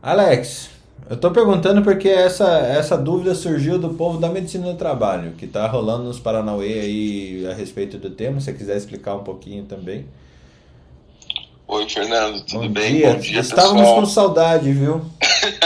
Alex, 0.00 0.70
eu 1.08 1.16
tô 1.16 1.30
perguntando 1.30 1.82
porque 1.82 2.08
essa, 2.08 2.58
essa 2.58 2.96
dúvida 2.96 3.34
surgiu 3.34 3.78
do 3.78 3.90
povo 3.90 4.18
da 4.18 4.28
medicina 4.28 4.72
do 4.72 4.78
trabalho, 4.78 5.32
que 5.32 5.46
tá 5.46 5.66
rolando 5.66 6.04
nos 6.04 6.18
Paranauê 6.18 6.80
aí 6.80 7.46
a 7.50 7.54
respeito 7.54 7.98
do 7.98 8.10
tema. 8.10 8.40
Se 8.40 8.46
você 8.46 8.52
quiser 8.54 8.76
explicar 8.76 9.14
um 9.14 9.24
pouquinho 9.24 9.64
também. 9.64 10.06
Oi, 11.68 11.88
Fernando, 11.88 12.44
tudo 12.44 12.68
Bom 12.68 12.68
bem? 12.68 12.94
dia. 12.94 13.12
Bom 13.12 13.18
dia, 13.18 13.40
Estávamos 13.40 13.80
pessoal. 13.80 14.00
com 14.00 14.06
saudade, 14.06 14.72
viu? 14.72 15.04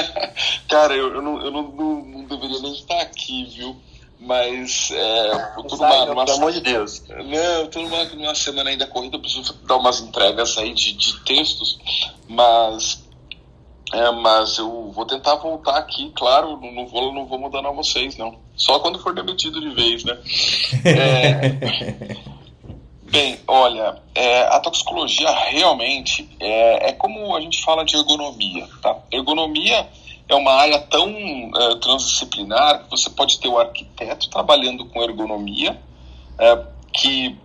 Cara, 0.68 0.94
eu, 0.94 1.14
eu, 1.14 1.22
não, 1.22 1.44
eu 1.44 1.50
não, 1.50 1.62
não, 1.72 2.05
não 2.05 2.24
deveria 2.24 2.61
nem 2.61 2.72
estar 2.72 3.00
aqui, 3.03 3.44
viu? 3.55 3.76
Mas 4.18 4.90
é, 4.92 5.33
eu 5.57 5.64
tô 5.64 5.76
numa, 5.76 6.07
numa, 6.07 6.24
pelo 6.24 6.38
amor 6.38 6.53
de 6.53 6.61
Deus. 6.61 7.03
Não, 7.09 7.61
eu 7.61 7.68
tô 7.68 7.81
numa, 7.83 8.05
numa 8.05 8.35
semana 8.35 8.70
ainda 8.70 8.87
corrida, 8.87 9.16
eu 9.16 9.20
preciso 9.20 9.55
dar 9.66 9.76
umas 9.76 10.00
entregas 10.00 10.57
aí 10.59 10.74
de, 10.74 10.92
de 10.92 11.20
textos, 11.24 11.79
mas, 12.29 13.03
é, 13.92 14.11
mas 14.12 14.59
eu 14.59 14.90
vou 14.92 15.05
tentar 15.05 15.37
voltar 15.37 15.76
aqui, 15.76 16.11
claro, 16.14 16.59
não, 16.61 16.87
vou, 16.87 17.12
não 17.12 17.26
vou 17.26 17.38
mudar 17.38 17.66
a 17.66 17.72
vocês, 17.72 18.16
não. 18.16 18.38
Só 18.55 18.79
quando 18.79 18.98
for 19.00 19.14
demitido 19.14 19.61
de 19.61 19.70
vez, 19.70 20.05
né? 20.05 20.16
É, 20.85 22.16
Bem, 23.11 23.40
olha, 23.48 24.00
é, 24.14 24.42
a 24.42 24.61
toxicologia 24.61 25.29
realmente 25.48 26.31
é, 26.38 26.90
é 26.90 26.92
como 26.92 27.35
a 27.35 27.40
gente 27.40 27.61
fala 27.61 27.85
de 27.85 27.96
ergonomia, 27.96 28.68
tá? 28.81 28.96
Ergonomia 29.11 29.88
é 30.29 30.35
uma 30.37 30.53
área 30.53 30.79
tão 30.83 31.09
é, 31.09 31.74
transdisciplinar 31.81 32.85
que 32.85 32.90
você 32.90 33.11
pode 33.11 33.40
ter 33.40 33.48
o 33.48 33.59
arquiteto 33.59 34.31
trabalhando 34.31 34.87
com 34.87 35.03
ergonomia, 35.03 35.76
é, 36.38 36.64
que 36.92 37.37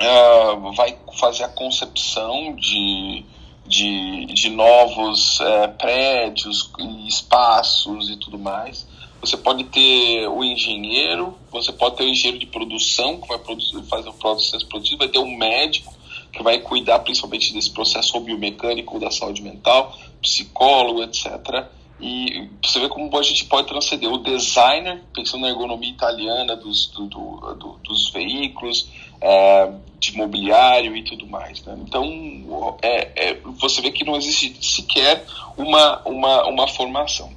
é, 0.00 0.56
vai 0.74 0.96
fazer 1.20 1.44
a 1.44 1.48
concepção 1.48 2.56
de, 2.56 3.26
de, 3.72 4.26
de 4.26 4.50
novos 4.50 5.40
é, 5.40 5.66
prédios 5.66 6.70
espaços 7.08 8.10
e 8.10 8.16
tudo 8.16 8.38
mais. 8.38 8.86
Você 9.18 9.34
pode 9.34 9.64
ter 9.64 10.28
o 10.28 10.44
engenheiro, 10.44 11.34
você 11.50 11.72
pode 11.72 11.96
ter 11.96 12.04
o 12.04 12.08
engenheiro 12.08 12.38
de 12.38 12.46
produção, 12.46 13.18
que 13.18 13.26
vai 13.26 13.38
produzir, 13.38 13.82
fazer 13.84 14.10
o 14.10 14.12
processo 14.12 14.66
produtivo, 14.66 14.98
vai 14.98 15.08
ter 15.08 15.20
um 15.20 15.38
médico, 15.38 15.94
que 16.30 16.42
vai 16.42 16.58
cuidar 16.58 16.98
principalmente 16.98 17.54
desse 17.54 17.70
processo 17.70 18.20
biomecânico 18.20 18.98
da 18.98 19.10
saúde 19.10 19.40
mental, 19.40 19.96
psicólogo, 20.20 21.02
etc. 21.04 21.66
E 21.98 22.50
você 22.62 22.78
vê 22.78 22.90
como 22.90 23.16
a 23.16 23.22
gente 23.22 23.46
pode 23.46 23.68
transcender 23.68 24.12
o 24.12 24.18
designer, 24.18 25.02
pensando 25.14 25.42
na 25.42 25.48
ergonomia 25.48 25.90
italiana 25.90 26.56
dos, 26.56 26.88
do, 26.88 27.06
do, 27.06 27.54
do, 27.54 27.78
dos 27.84 28.10
veículos, 28.10 28.88
é, 29.20 29.72
de 30.02 30.16
mobiliário 30.16 30.96
e 30.96 31.04
tudo 31.04 31.26
mais. 31.28 31.62
Né? 31.62 31.78
Então, 31.80 32.76
é, 32.82 33.10
é, 33.14 33.34
você 33.60 33.80
vê 33.80 33.92
que 33.92 34.04
não 34.04 34.16
existe 34.16 34.58
sequer 34.60 35.24
uma, 35.56 36.02
uma, 36.04 36.44
uma 36.48 36.68
formação. 36.68 37.32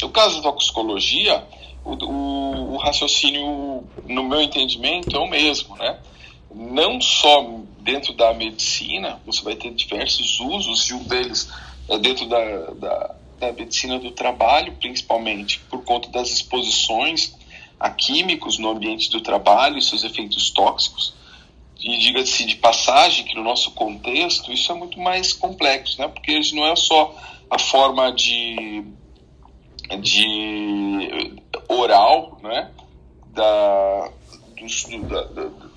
No 0.00 0.08
caso 0.08 0.40
da 0.40 0.52
toxicologia, 0.52 1.44
o, 1.84 1.92
o, 1.92 2.74
o, 2.74 2.76
raciocínio, 2.76 3.84
no 4.06 4.22
meu 4.22 4.40
entendimento, 4.40 5.14
é 5.14 5.18
o 5.18 5.28
mesmo. 5.28 5.76
Né? 5.76 5.98
Não 6.54 7.00
só 7.00 7.58
dentro 7.80 8.12
da 8.14 8.32
medicina, 8.32 9.20
você 9.26 9.42
vai 9.42 9.56
ter 9.56 9.74
diversos 9.74 10.38
usos, 10.38 10.88
e 10.88 10.94
um 10.94 11.02
deles 11.02 11.50
é 11.88 11.98
dentro 11.98 12.26
da, 12.26 12.70
da, 12.74 13.14
da 13.40 13.52
medicina 13.52 13.98
do 13.98 14.12
trabalho, 14.12 14.76
principalmente 14.78 15.58
por 15.68 15.82
conta 15.82 16.08
das 16.08 16.30
exposições 16.30 17.34
a 17.80 17.90
químicos 17.90 18.58
no 18.58 18.70
ambiente 18.70 19.10
do 19.10 19.20
trabalho 19.20 19.76
e 19.76 19.82
seus 19.82 20.04
efeitos 20.04 20.50
tóxicos. 20.50 21.18
E 21.82 21.98
diga-se 21.98 22.44
de 22.44 22.56
passagem 22.56 23.24
que 23.24 23.34
no 23.34 23.42
nosso 23.42 23.70
contexto 23.72 24.52
isso 24.52 24.70
é 24.70 24.74
muito 24.74 25.00
mais 25.00 25.32
complexo, 25.32 26.00
né? 26.00 26.08
porque 26.08 26.38
não 26.52 26.66
é 26.66 26.76
só 26.76 27.14
a 27.50 27.58
forma 27.58 28.12
de, 28.12 28.84
de 30.00 31.40
oral 31.68 32.38
né? 32.42 32.70
da, 33.28 34.10
dos, 34.58 34.84
da, 35.08 35.22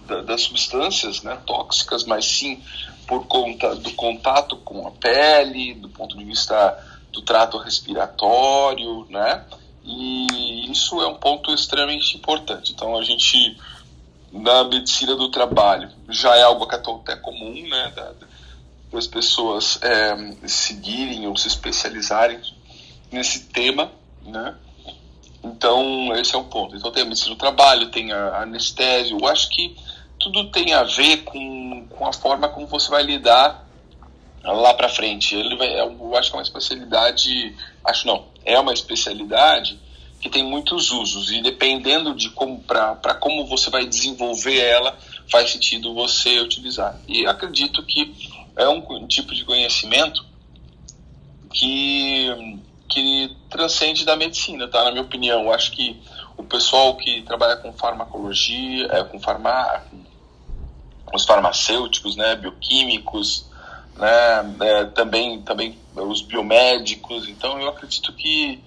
da, 0.08 0.22
das 0.22 0.42
substâncias 0.42 1.24
né? 1.24 1.38
tóxicas, 1.46 2.04
mas 2.06 2.26
sim 2.26 2.62
por 3.08 3.26
conta 3.28 3.76
do 3.76 3.92
contato 3.94 4.58
com 4.58 4.88
a 4.88 4.92
pele, 4.92 5.74
do 5.76 5.90
ponto 5.90 6.18
de 6.18 6.24
vista 6.24 6.78
do 7.12 7.22
trato 7.22 7.58
respiratório, 7.58 9.06
né? 9.10 9.46
E 9.84 10.72
isso 10.72 11.02
é 11.02 11.08
um 11.08 11.16
ponto 11.16 11.54
extremamente 11.54 12.16
importante. 12.16 12.72
Então, 12.72 12.98
a 12.98 13.04
gente, 13.04 13.58
na 14.34 14.64
medicina 14.64 15.16
do 15.16 15.30
trabalho, 15.30 15.90
já 16.10 16.36
é 16.36 16.42
algo 16.42 16.68
que 16.68 16.74
é 16.74 16.80
até 16.80 17.16
comum, 17.16 17.68
né? 17.70 17.94
Da, 17.96 18.14
das 18.92 19.08
pessoas 19.08 19.80
é, 19.82 20.48
seguirem 20.48 21.28
ou 21.28 21.38
se 21.38 21.48
especializarem 21.48 22.40
nesse 23.12 23.46
tema, 23.46 23.92
né? 24.24 24.56
Então, 25.44 26.16
esse 26.16 26.34
é 26.36 26.38
o 26.38 26.46
ponto. 26.46 26.76
Então, 26.76 26.92
tem 26.92 27.04
a 27.04 27.06
medicina 27.06 27.36
do 27.36 27.40
trabalho, 27.40 27.92
tem 27.92 28.12
a 28.12 28.42
anestésio. 28.42 29.20
Eu 29.20 29.28
acho 29.28 29.50
que 29.50 29.76
tudo 30.20 30.50
tem 30.50 30.74
a 30.74 30.84
ver 30.84 31.18
com, 31.24 31.86
com 31.90 32.08
a 32.08 32.14
forma 32.14 32.50
como 32.50 32.66
você 32.66 32.90
vai 32.90 33.04
lidar 33.04 33.68
lá 34.44 34.74
para 34.74 34.90
frente. 34.90 35.36
Ele 35.36 35.56
vai, 35.58 35.80
eu 35.80 36.16
acho 36.16 36.30
que 36.30 36.36
é 36.36 36.40
uma 36.40 36.44
especialidade, 36.44 37.56
acho 37.84 38.08
não, 38.08 38.26
é 38.46 38.60
uma 38.60 38.74
especialidade 38.74 39.80
que 40.24 40.30
tem 40.30 40.42
muitos 40.42 40.90
usos 40.90 41.32
e 41.32 41.42
dependendo 41.42 42.16
de 42.16 42.30
como 42.30 42.58
para 42.64 43.14
como 43.16 43.46
você 43.46 43.70
vai 43.70 43.86
desenvolver 43.86 44.58
ela, 44.58 44.98
faz 45.30 45.52
sentido 45.52 45.94
você 45.94 46.40
utilizar. 46.40 46.98
E 47.10 47.28
acredito 47.28 47.84
que 47.84 48.40
é 48.56 48.66
um 48.70 49.06
tipo 49.06 49.36
de 49.36 49.44
conhecimento 49.44 50.26
que 51.52 52.62
que 52.90 53.36
transcende 53.50 54.06
da 54.06 54.16
medicina, 54.16 54.68
tá? 54.68 54.86
Na 54.86 54.92
minha 54.92 55.04
opinião, 55.04 55.42
eu 55.44 55.54
acho 55.54 55.72
que 55.72 56.00
o 56.38 56.44
pessoal 56.44 56.96
que 56.96 57.22
trabalha 57.24 57.58
com 57.58 57.74
farmacologia, 57.74 58.88
é, 58.92 59.04
com 59.04 59.20
farmá, 59.20 59.84
os 61.14 61.26
farmacêuticos, 61.26 62.16
né, 62.16 62.36
bioquímicos, 62.36 63.50
né, 63.98 64.56
é, 64.62 64.86
também, 64.86 65.42
também 65.42 65.78
os 65.96 66.22
biomédicos. 66.22 67.28
Então, 67.28 67.60
eu 67.60 67.68
acredito 67.68 68.14
que 68.14 68.62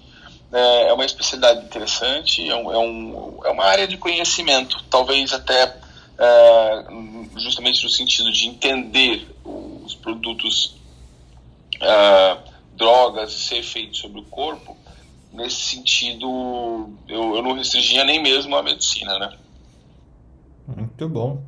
é, 0.52 0.88
é 0.88 0.92
uma 0.92 1.04
especialidade 1.04 1.64
interessante, 1.64 2.48
é, 2.48 2.54
um, 2.54 2.72
é, 2.72 2.78
um, 2.78 3.40
é 3.44 3.50
uma 3.50 3.64
área 3.64 3.87
de 3.87 3.96
conhecimento, 3.96 4.82
talvez 4.90 5.32
até 5.32 5.76
é, 6.18 6.85
justamente 7.37 7.82
no 7.85 7.90
sentido 7.90 8.32
de 8.32 8.46
entender 8.46 9.28
os 9.44 9.94
produtos, 9.94 10.76
é, 11.80 12.38
drogas 12.76 13.32
e 13.32 13.38
ser 13.38 13.56
efeitos 13.59 13.98
sobre 13.98 14.20
o 14.20 14.24
corpo. 14.24 14.76
Nesse 15.32 15.76
sentido, 15.76 16.88
eu, 17.09 17.37
eu 17.37 17.42
não 17.42 17.52
restringia 17.52 18.04
nem 18.04 18.22
mesmo 18.22 18.56
a 18.56 18.62
medicina, 18.62 19.18
né? 19.18 19.37
Muito 20.66 21.09
bom. 21.09 21.42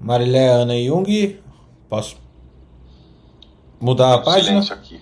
Marilé 0.00 0.48
Ana 0.48 0.74
Jung, 0.78 1.40
posso 1.88 2.16
mudar 3.80 4.14
a 4.14 4.18
página? 4.18 4.60
Aqui. 4.60 5.00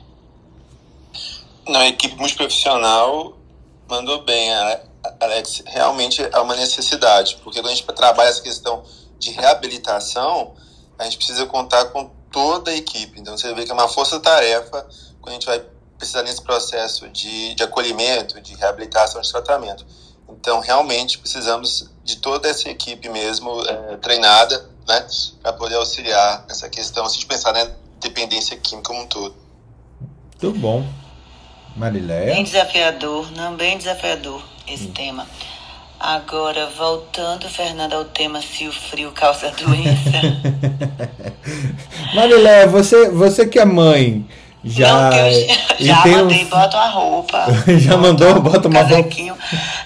Não, 1.66 1.81
a 1.81 1.88
equipe 1.88 2.16
multiprofissional 2.16 3.37
mandou 3.88 4.22
bem, 4.22 4.50
Alex. 5.20 5.62
Realmente 5.66 6.22
é 6.22 6.38
uma 6.38 6.57
necessidade, 6.57 7.38
porque 7.42 7.61
quando 7.61 7.72
a 7.72 7.74
gente 7.74 7.87
trabalha 7.87 8.29
essa 8.29 8.42
questão 8.42 8.83
de 9.18 9.31
reabilitação, 9.31 10.55
a 10.98 11.05
gente 11.05 11.16
precisa 11.16 11.46
contar 11.46 11.87
com 11.87 12.11
toda 12.31 12.70
a 12.70 12.74
equipe. 12.74 13.20
Então 13.20 13.37
você 13.37 13.53
vê 13.55 13.64
que 13.64 13.70
é 13.70 13.74
uma 13.74 13.88
força-tarefa 13.88 14.87
quando 15.20 15.29
a 15.29 15.33
gente 15.33 15.46
vai 15.46 15.64
precisar 15.96 16.22
nesse 16.22 16.42
processo 16.42 17.09
de, 17.09 17.55
de 17.55 17.62
acolhimento, 17.62 18.40
de 18.40 18.55
reabilitação, 18.55 19.20
de 19.20 19.31
tratamento. 19.31 19.87
Então, 20.29 20.61
realmente 20.61 21.18
precisamos 21.18 21.90
de 22.03 22.16
toda 22.16 22.48
essa 22.48 22.68
equipe 22.68 23.09
mesmo 23.09 23.62
é, 23.62 23.96
treinada 23.96 24.68
né, 24.87 25.07
para 25.40 25.53
poder 25.53 25.77
auxiliar 25.77 26.44
nessa 26.48 26.68
questão, 26.68 27.07
se 27.07 27.12
a 27.12 27.14
gente 27.14 27.27
pensar 27.27 27.53
na 27.53 27.64
né, 27.64 27.74
dependência 28.00 28.57
química 28.57 28.88
como 28.88 29.03
um 29.03 29.07
todo. 29.07 29.35
Muito 30.42 30.59
bom. 30.59 30.85
Mariléia? 31.76 32.34
Bem 32.34 32.44
desafiador, 32.44 33.30
não, 33.32 33.54
bem 33.54 33.76
desafiador 33.76 34.42
esse 34.66 34.87
hum. 34.87 34.92
tema. 34.92 35.26
Agora, 35.98 36.66
voltando, 36.76 37.48
Fernanda, 37.48 37.96
ao 37.96 38.04
tema 38.04 38.40
se 38.42 38.68
o 38.68 38.72
frio 38.72 39.10
causa 39.12 39.50
doença. 39.58 40.20
Mariléia, 42.14 42.66
você, 42.66 43.08
você 43.10 43.46
que 43.46 43.58
é 43.58 43.64
mãe, 43.64 44.26
já, 44.64 45.10
não, 45.10 45.16
eu 45.16 45.48
já 45.80 46.06
mandei, 46.08 46.44
um... 46.44 46.48
bota 46.48 46.76
uma 46.76 46.88
roupa. 46.88 47.46
já 47.78 47.96
mandou, 47.96 48.40
bota 48.40 48.68
uma 48.68 48.82
roupa. 48.82 49.16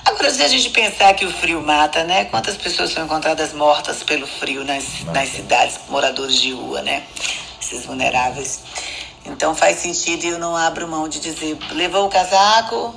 Agora, 0.05 0.31
se 0.31 0.43
a 0.43 0.49
gente 0.49 0.71
pensar 0.71 1.15
que 1.15 1.25
o 1.25 1.31
frio 1.31 1.61
mata, 1.63 2.05
né? 2.05 2.27
Quantas 2.27 2.57
pessoas 2.57 2.93
são 2.93 3.05
encontradas 3.05 3.53
mortas 3.53 4.03
pelo 4.03 4.27
frio 4.27 4.65
nas, 4.65 5.05
nas 5.13 5.29
cidades, 5.31 5.81
moradores 5.89 6.37
de 6.37 6.53
rua, 6.53 6.83
né? 6.83 7.03
Esses 7.61 7.87
vulneráveis. 7.87 8.63
Então 9.29 9.55
faz 9.55 9.79
sentido 9.79 10.25
e 10.25 10.29
eu 10.29 10.39
não 10.39 10.57
abro 10.57 10.89
mão 10.89 11.09
de 11.09 11.21
dizer, 11.21 11.57
levou 11.73 12.07
o 12.07 12.09
casaco, 12.09 12.95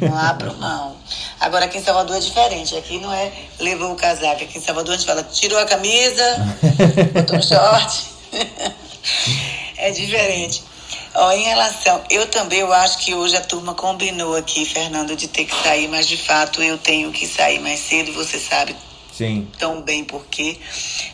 não 0.00 0.16
abro 0.16 0.54
mão. 0.56 0.96
Agora 1.38 1.64
aqui 1.64 1.78
em 1.78 1.82
Salvador 1.82 2.16
é 2.16 2.20
diferente. 2.20 2.76
Aqui 2.76 2.98
não 2.98 3.12
é 3.12 3.32
levou 3.58 3.92
o 3.92 3.96
casaco. 3.96 4.42
Aqui 4.42 4.58
em 4.58 4.60
Salvador 4.60 4.94
a 4.94 4.96
gente 4.96 5.06
fala, 5.06 5.22
tirou 5.22 5.58
a 5.58 5.64
camisa, 5.64 6.56
botou 7.14 7.36
um 7.36 7.42
short. 7.42 8.04
é 9.76 9.90
diferente. 9.90 10.62
Ó, 11.14 11.32
em 11.32 11.42
relação, 11.42 12.02
eu 12.08 12.26
também 12.26 12.60
eu 12.60 12.72
acho 12.72 12.98
que 12.98 13.14
hoje 13.14 13.36
a 13.36 13.40
turma 13.40 13.74
combinou 13.74 14.36
aqui, 14.36 14.64
Fernando, 14.64 15.16
de 15.16 15.26
ter 15.26 15.44
que 15.44 15.62
sair, 15.62 15.88
mas 15.88 16.06
de 16.06 16.16
fato 16.16 16.62
eu 16.62 16.78
tenho 16.78 17.10
que 17.10 17.26
sair 17.26 17.58
mais 17.58 17.80
cedo, 17.80 18.12
você 18.12 18.38
sabe 18.38 18.76
Sim. 19.12 19.48
tão 19.58 19.82
bem 19.82 20.04
por 20.04 20.24
quê. 20.26 20.56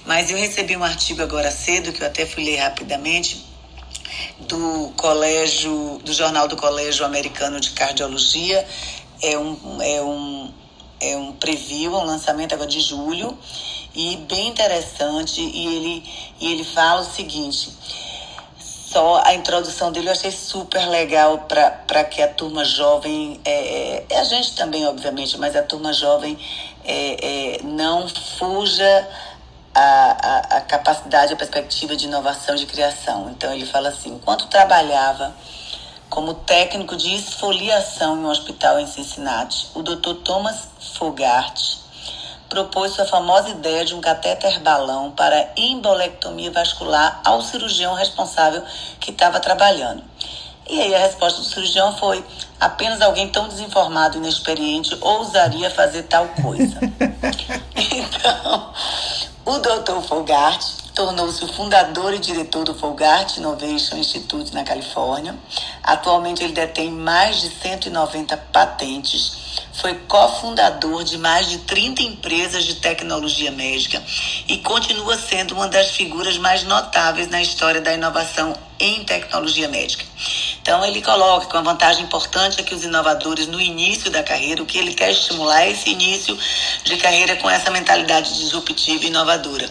Mas 0.04 0.30
eu 0.30 0.36
recebi 0.36 0.76
um 0.76 0.84
artigo 0.84 1.22
agora 1.22 1.50
cedo, 1.50 1.92
que 1.92 2.02
eu 2.02 2.06
até 2.06 2.26
fui 2.26 2.44
ler 2.44 2.56
rapidamente, 2.56 3.42
do 4.40 4.92
colégio, 4.96 6.00
do 6.04 6.12
Jornal 6.12 6.48
do 6.48 6.56
Colégio 6.56 7.04
Americano 7.04 7.60
de 7.60 7.70
Cardiologia. 7.70 8.66
É 9.22 9.38
um, 9.38 9.82
é 9.82 10.02
um, 10.02 10.52
é 11.00 11.16
um 11.16 11.32
preview, 11.32 11.92
um 11.92 12.04
lançamento 12.04 12.52
agora 12.54 12.68
de 12.68 12.80
julho, 12.80 13.36
e 13.94 14.16
bem 14.28 14.48
interessante, 14.48 15.40
e 15.40 15.76
ele, 15.76 16.04
e 16.38 16.52
ele 16.52 16.64
fala 16.64 17.00
o 17.00 17.04
seguinte 17.04 17.70
só 18.96 19.20
a 19.26 19.34
introdução 19.34 19.92
dele 19.92 20.08
eu 20.08 20.12
achei 20.12 20.30
super 20.30 20.88
legal 20.88 21.46
para 21.46 22.02
que 22.04 22.22
a 22.22 22.28
turma 22.28 22.64
jovem, 22.64 23.38
é, 23.44 24.04
é, 24.08 24.18
a 24.18 24.24
gente 24.24 24.54
também, 24.54 24.86
obviamente, 24.86 25.36
mas 25.36 25.54
a 25.54 25.62
turma 25.62 25.92
jovem 25.92 26.38
é, 26.82 27.56
é, 27.56 27.62
não 27.62 28.08
fuja 28.08 29.08
a, 29.78 30.16
a, 30.18 30.56
a, 30.56 30.60
capacidade, 30.62 31.34
a 31.34 31.36
perspectiva 31.36 31.94
de 31.94 32.06
inovação, 32.06 32.54
de 32.54 32.64
criação. 32.64 33.28
Então 33.30 33.52
ele 33.52 33.66
fala 33.66 33.90
assim: 33.90 34.14
enquanto 34.14 34.46
trabalhava 34.46 35.34
como 36.08 36.32
técnico 36.32 36.96
de 36.96 37.14
esfoliação 37.14 38.16
em 38.16 38.24
um 38.24 38.28
hospital 38.28 38.80
em 38.80 38.86
Cincinnati, 38.86 39.68
o 39.74 39.82
Dr. 39.82 40.14
Thomas 40.24 40.68
Fogart 40.94 41.60
propôs 42.48 42.92
sua 42.92 43.04
famosa 43.04 43.50
ideia 43.50 43.84
de 43.84 43.94
um 43.94 44.00
catéter 44.00 44.60
balão 44.60 45.10
para 45.10 45.52
embolectomia 45.56 46.50
vascular 46.50 47.20
ao 47.24 47.42
cirurgião 47.42 47.92
responsável 47.94 48.62
que 48.98 49.10
estava 49.10 49.40
trabalhando. 49.40 50.02
E 50.68 50.80
aí 50.80 50.94
a 50.94 50.98
resposta 51.00 51.40
do 51.40 51.46
cirurgião 51.46 51.94
foi: 51.98 52.24
apenas 52.58 53.02
alguém 53.02 53.28
tão 53.28 53.46
desinformado 53.46 54.16
e 54.16 54.20
inexperiente 54.20 54.96
ousaria 55.02 55.70
fazer 55.70 56.04
tal 56.04 56.26
coisa. 56.28 56.80
então, 57.76 58.72
o 59.46 59.60
Dr. 59.60 60.02
Fogart 60.08 60.60
tornou-se 60.92 61.44
o 61.44 61.52
fundador 61.52 62.12
e 62.12 62.18
diretor 62.18 62.64
do 62.64 62.74
Fogart 62.74 63.36
Innovation 63.36 63.96
Institute 63.96 64.52
na 64.52 64.64
Califórnia. 64.64 65.36
Atualmente 65.84 66.42
ele 66.42 66.52
detém 66.52 66.90
mais 66.90 67.40
de 67.40 67.50
190 67.50 68.36
patentes 68.52 69.45
foi 69.80 69.94
cofundador 70.08 71.04
de 71.04 71.18
mais 71.18 71.48
de 71.48 71.58
30 71.58 72.02
empresas 72.02 72.64
de 72.64 72.76
tecnologia 72.76 73.50
médica 73.50 74.02
e 74.48 74.58
continua 74.58 75.16
sendo 75.16 75.54
uma 75.54 75.68
das 75.68 75.90
figuras 75.90 76.38
mais 76.38 76.62
notáveis 76.64 77.28
na 77.28 77.42
história 77.42 77.80
da 77.80 77.92
inovação 77.92 78.56
em 78.78 79.04
tecnologia 79.04 79.68
médica. 79.68 80.04
Então, 80.60 80.84
ele 80.84 81.00
coloca 81.00 81.46
que 81.46 81.56
uma 81.56 81.62
vantagem 81.62 82.04
importante 82.04 82.60
é 82.60 82.64
que 82.64 82.74
os 82.74 82.84
inovadores, 82.84 83.46
no 83.46 83.60
início 83.60 84.10
da 84.10 84.22
carreira, 84.22 84.62
o 84.62 84.66
que 84.66 84.78
ele 84.78 84.92
quer 84.92 85.12
estimular 85.12 85.62
é 85.62 85.70
esse 85.70 85.90
início 85.90 86.36
de 86.84 86.96
carreira 86.96 87.36
com 87.36 87.48
essa 87.48 87.70
mentalidade 87.70 88.34
disruptiva 88.34 89.04
e 89.04 89.08
inovadora. 89.08 89.68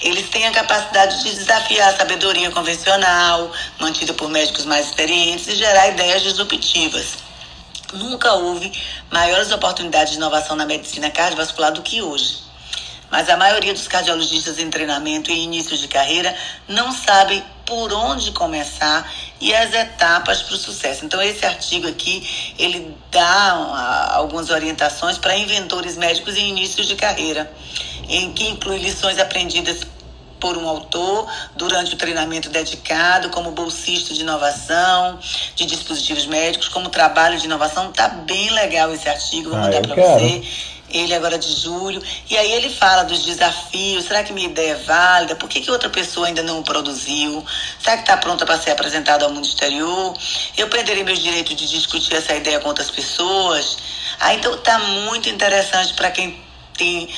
Eles 0.00 0.28
têm 0.30 0.46
a 0.46 0.52
capacidade 0.52 1.22
de 1.24 1.34
desafiar 1.34 1.92
a 1.92 1.96
sabedoria 1.96 2.50
convencional, 2.50 3.50
mantida 3.78 4.14
por 4.14 4.28
médicos 4.28 4.64
mais 4.64 4.86
experientes, 4.86 5.48
e 5.48 5.56
gerar 5.56 5.88
ideias 5.88 6.22
disruptivas. 6.22 7.27
Nunca 7.92 8.34
houve 8.34 8.70
maiores 9.10 9.50
oportunidades 9.50 10.12
de 10.12 10.18
inovação 10.18 10.54
na 10.54 10.66
medicina 10.66 11.10
cardiovascular 11.10 11.72
do 11.72 11.82
que 11.82 12.02
hoje. 12.02 12.48
Mas 13.10 13.28
a 13.30 13.36
maioria 13.36 13.72
dos 13.72 13.88
cardiologistas 13.88 14.58
em 14.58 14.68
treinamento 14.68 15.30
e 15.30 15.38
início 15.38 15.76
de 15.78 15.88
carreira 15.88 16.34
não 16.68 16.92
sabem 16.92 17.42
por 17.64 17.92
onde 17.92 18.32
começar 18.32 19.10
e 19.40 19.54
as 19.54 19.72
etapas 19.72 20.42
para 20.42 20.54
o 20.54 20.58
sucesso. 20.58 21.04
Então 21.04 21.20
esse 21.22 21.44
artigo 21.44 21.88
aqui, 21.88 22.54
ele 22.58 22.94
dá 23.10 23.22
ah, 23.22 24.16
algumas 24.16 24.50
orientações 24.50 25.16
para 25.16 25.36
inventores 25.36 25.96
médicos 25.96 26.36
em 26.36 26.48
início 26.48 26.84
de 26.84 26.96
carreira, 26.96 27.50
em 28.08 28.32
que 28.32 28.48
inclui 28.48 28.78
lições 28.78 29.18
aprendidas 29.18 29.86
por 30.40 30.56
um 30.56 30.68
autor 30.68 31.30
durante 31.56 31.94
o 31.94 31.96
treinamento 31.96 32.48
dedicado, 32.48 33.30
como 33.30 33.50
bolsista 33.52 34.14
de 34.14 34.20
inovação, 34.20 35.18
de 35.54 35.66
dispositivos 35.66 36.26
médicos, 36.26 36.68
como 36.68 36.88
trabalho 36.88 37.38
de 37.38 37.46
inovação. 37.46 37.92
Tá 37.92 38.08
bem 38.08 38.50
legal 38.50 38.92
esse 38.92 39.08
artigo, 39.08 39.50
vou 39.50 39.58
ah, 39.58 39.62
mandar 39.62 39.82
para 39.82 39.94
você. 39.94 40.42
Ele 40.90 41.14
agora 41.14 41.38
de 41.38 41.52
julho. 41.52 42.02
E 42.30 42.36
aí 42.36 42.50
ele 42.52 42.70
fala 42.70 43.02
dos 43.02 43.22
desafios. 43.24 44.06
Será 44.06 44.24
que 44.24 44.32
minha 44.32 44.48
ideia 44.48 44.72
é 44.72 44.74
válida? 44.76 45.36
Por 45.36 45.46
que, 45.46 45.60
que 45.60 45.70
outra 45.70 45.90
pessoa 45.90 46.26
ainda 46.26 46.42
não 46.42 46.60
o 46.60 46.64
produziu? 46.64 47.44
Será 47.78 47.96
que 47.96 48.04
está 48.04 48.16
pronta 48.16 48.46
para 48.46 48.58
ser 48.58 48.70
apresentada 48.70 49.26
ao 49.26 49.30
mundo 49.30 49.44
exterior? 49.44 50.16
Eu 50.56 50.68
perderei 50.68 51.04
meus 51.04 51.18
direitos 51.18 51.54
de 51.54 51.68
discutir 51.68 52.14
essa 52.14 52.34
ideia 52.34 52.58
com 52.60 52.68
outras 52.68 52.90
pessoas? 52.90 53.76
Ah, 54.18 54.32
então 54.32 54.56
tá 54.58 54.78
muito 54.78 55.28
interessante 55.28 55.92
para 55.92 56.10
quem 56.10 56.47
tem 56.78 57.08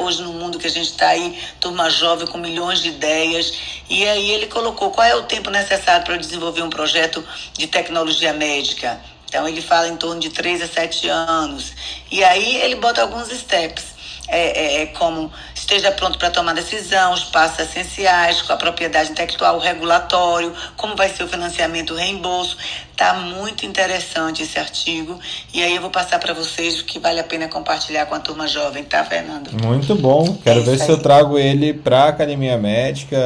hoje 0.00 0.22
no 0.22 0.32
mundo 0.32 0.58
que 0.58 0.66
a 0.66 0.70
gente 0.70 0.90
está 0.90 1.08
aí, 1.08 1.38
turma 1.60 1.90
jovem 1.90 2.26
com 2.28 2.38
milhões 2.38 2.80
de 2.80 2.88
ideias. 2.88 3.52
E 3.90 4.06
aí 4.06 4.30
ele 4.30 4.46
colocou 4.46 4.90
qual 4.90 5.06
é 5.06 5.14
o 5.16 5.24
tempo 5.24 5.50
necessário 5.50 6.06
para 6.06 6.16
desenvolver 6.16 6.62
um 6.62 6.70
projeto 6.70 7.22
de 7.52 7.66
tecnologia 7.66 8.32
médica. 8.32 8.98
Então 9.28 9.46
ele 9.46 9.60
fala 9.60 9.88
em 9.88 9.96
torno 9.96 10.20
de 10.20 10.30
3 10.30 10.62
a 10.62 10.68
7 10.68 11.08
anos. 11.08 11.72
E 12.10 12.24
aí 12.24 12.56
ele 12.62 12.76
bota 12.76 13.02
alguns 13.02 13.28
steps 13.28 13.98
é, 14.28 14.80
é, 14.80 14.82
é, 14.82 14.86
como 14.86 15.32
esteja 15.68 15.92
pronto 15.92 16.18
para 16.18 16.30
tomar 16.30 16.54
decisão, 16.54 17.12
os 17.12 17.24
passos 17.24 17.58
essenciais, 17.58 18.40
com 18.40 18.54
a 18.54 18.56
propriedade 18.56 19.10
intelectual, 19.10 19.56
o 19.56 19.58
regulatório, 19.60 20.50
como 20.78 20.96
vai 20.96 21.10
ser 21.10 21.24
o 21.24 21.28
financiamento, 21.28 21.92
o 21.92 21.96
reembolso. 21.96 22.56
Tá 22.96 23.12
muito 23.12 23.66
interessante 23.66 24.42
esse 24.42 24.58
artigo. 24.58 25.20
E 25.52 25.62
aí 25.62 25.76
eu 25.76 25.82
vou 25.82 25.90
passar 25.90 26.18
para 26.18 26.32
vocês 26.32 26.80
que 26.80 26.98
vale 26.98 27.20
a 27.20 27.24
pena 27.24 27.48
compartilhar 27.48 28.06
com 28.06 28.14
a 28.14 28.18
turma 28.18 28.48
jovem, 28.48 28.82
tá, 28.82 29.04
Fernando? 29.04 29.50
Muito 29.62 29.94
bom. 29.94 30.38
Quero 30.42 30.60
é 30.60 30.62
ver 30.62 30.78
se 30.78 30.88
eu 30.88 30.96
trago 30.98 31.38
ele 31.38 31.74
para 31.74 32.04
a 32.04 32.08
Academia 32.08 32.56
Médica, 32.56 33.18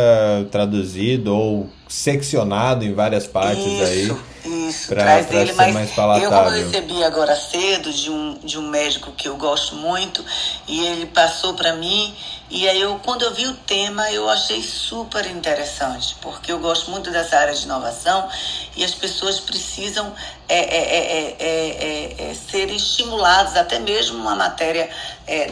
traduzido 0.51 1.33
ou 1.33 1.71
seccionado 1.93 2.87
em 2.87 2.95
várias 2.95 3.27
partes 3.27 3.67
isso, 3.67 3.85
aí. 3.85 4.69
Isso, 4.69 4.89
pra, 4.89 5.03
traz 5.03 5.27
pra 5.27 5.41
ele, 5.43 5.53
mas 5.53 5.91
eu 6.23 6.31
como 6.31 6.49
eu 6.49 6.65
recebi 6.65 7.05
agora 7.05 7.37
cedo 7.37 7.93
de 7.93 8.11
um, 8.11 8.39
de 8.43 8.59
um 8.59 8.67
médico 8.69 9.13
que 9.13 9.29
eu 9.29 9.37
gosto 9.37 9.77
muito 9.77 10.25
e 10.67 10.87
ele 10.87 11.07
passou 11.07 11.53
para 11.53 11.75
mim 11.75 12.13
e 12.51 12.67
aí 12.67 12.81
eu 12.81 12.99
quando 13.05 13.23
eu 13.23 13.35
vi 13.35 13.47
o 13.47 13.53
tema 13.53 14.11
eu 14.11 14.29
achei 14.29 14.63
super 14.63 15.27
interessante 15.27 16.17
porque 16.23 16.51
eu 16.51 16.59
gosto 16.59 16.91
muito 16.91 17.11
dessa 17.11 17.37
área 17.37 17.55
de 17.55 17.63
inovação 17.65 18.27
e 18.75 18.83
as 18.83 18.95
pessoas 18.95 19.39
precisam 19.39 20.13
é, 20.49 20.59
é, 20.59 21.37
é, 21.39 22.31
é 22.31 22.35
serem 22.35 22.77
estimuladas 22.77 23.55
até 23.55 23.79
mesmo 23.79 24.19
uma 24.19 24.35
matéria 24.35 24.89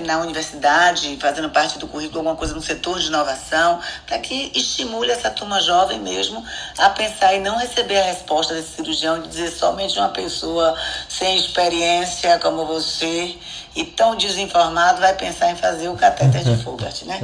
na 0.04 0.18
universidade 0.18 1.16
fazendo 1.20 1.48
parte 1.50 1.78
do 1.78 1.86
currículo 1.86 2.18
alguma 2.18 2.36
coisa 2.36 2.54
no 2.54 2.60
setor 2.60 2.98
de 2.98 3.06
inovação 3.06 3.80
para 4.06 4.18
que 4.18 4.50
estimule 4.54 5.10
essa 5.10 5.30
turma 5.30 5.60
jovem 5.60 6.00
mesmo 6.00 6.44
a 6.78 6.90
pensar 6.90 7.34
e 7.34 7.40
não 7.40 7.56
receber 7.56 7.98
a 7.98 8.04
resposta 8.04 8.54
desse 8.54 8.74
cirurgião 8.76 9.18
e 9.18 9.28
dizer 9.28 9.50
somente 9.50 9.98
uma 9.98 10.08
pessoa 10.08 10.76
sem 11.08 11.36
experiência 11.36 12.38
como 12.40 12.66
você 12.66 13.36
e 13.74 13.84
tão 13.84 14.16
desinformado 14.16 15.00
vai 15.00 15.14
pensar 15.14 15.52
em 15.52 15.56
fazer 15.56 15.88
o 15.88 15.94
catéter 15.94 16.42
de 16.42 16.56
Fogart, 16.62 17.02
né? 17.04 17.20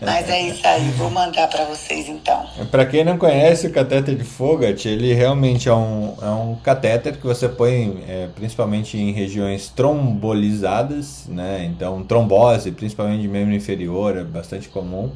Mas 0.00 0.28
é 0.28 0.40
isso 0.40 0.66
aí, 0.66 0.88
vou 0.92 1.10
mandar 1.10 1.48
para 1.48 1.64
vocês 1.64 2.08
então. 2.08 2.46
Para 2.70 2.86
quem 2.86 3.04
não 3.04 3.18
conhece 3.18 3.66
o 3.66 3.72
catéter 3.72 4.16
de 4.16 4.24
Fogart, 4.24 4.84
ele 4.86 5.12
realmente 5.12 5.68
é 5.68 5.74
um, 5.74 6.14
é 6.20 6.28
um 6.30 6.56
catéter 6.62 7.16
que 7.18 7.26
você 7.26 7.48
põe 7.48 8.02
é, 8.08 8.28
principalmente 8.34 8.96
em 8.96 9.12
regiões 9.12 9.68
trombolizadas, 9.68 11.26
né? 11.28 11.64
Então, 11.64 12.02
trombose, 12.02 12.72
principalmente 12.72 13.20
de 13.20 13.28
membro 13.28 13.54
inferior, 13.54 14.16
é 14.16 14.24
bastante 14.24 14.68
comum. 14.68 15.10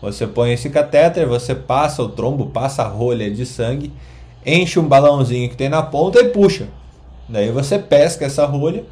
Você 0.00 0.26
põe 0.26 0.52
esse 0.52 0.70
catéter, 0.70 1.26
você 1.26 1.54
passa 1.54 2.02
o 2.02 2.08
trombo, 2.08 2.46
passa 2.46 2.82
a 2.82 2.88
rolha 2.88 3.30
de 3.30 3.44
sangue, 3.44 3.92
enche 4.44 4.78
um 4.78 4.86
balãozinho 4.86 5.48
que 5.48 5.56
tem 5.56 5.68
na 5.68 5.82
ponta 5.82 6.20
e 6.20 6.28
puxa. 6.28 6.66
Daí 7.28 7.50
você 7.50 7.78
pesca 7.78 8.24
essa 8.24 8.44
rolha 8.44 8.84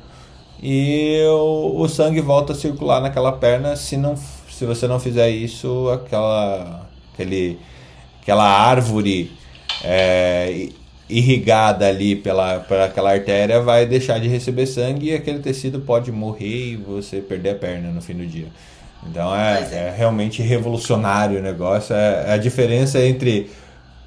e 0.63 1.23
o, 1.27 1.81
o, 1.81 1.89
sangue 1.89 2.21
volta 2.21 2.53
a 2.53 2.57
circular 2.57 3.01
naquela 3.01 3.33
perna. 3.33 3.77
Se 3.77 3.97
não 3.97 4.17
se 4.17 4.67
você 4.67 4.87
não 4.87 5.01
fizer 5.01 5.31
isso 5.31 5.89
aquela 5.89 6.87
aquele 7.15 7.59
aquela 8.21 8.45
árvore 8.45 9.33
é, 9.83 10.69
irrigada 11.09 11.89
ali 11.89 12.15
pela, 12.15 12.61
pela 12.61 12.85
aquela 12.85 13.13
artéria 13.13 13.61
vai 13.63 13.87
deixar 13.87 14.21
de 14.21 14.29
receber 14.29 14.67
sangue 14.67 15.11
e 15.11 15.15
aquele 15.15 15.39
tecido 15.39 15.81
pode 15.81 16.13
morrer 16.13 16.73
e 16.73 16.77
você 16.77 17.21
perder 17.21 17.51
a 17.51 17.55
perna 17.55 17.91
no 17.91 18.03
fim 18.03 18.15
do 18.15 18.27
dia. 18.27 18.49
Então 19.09 19.35
é, 19.35 19.67
é. 19.73 19.77
é 19.77 19.95
realmente 19.97 20.43
revolucionário 20.43 21.39
o 21.39 21.43
negócio. 21.43 21.95
É, 21.95 22.25
é 22.29 22.33
a 22.35 22.37
diferença 22.37 23.01
entre 23.01 23.51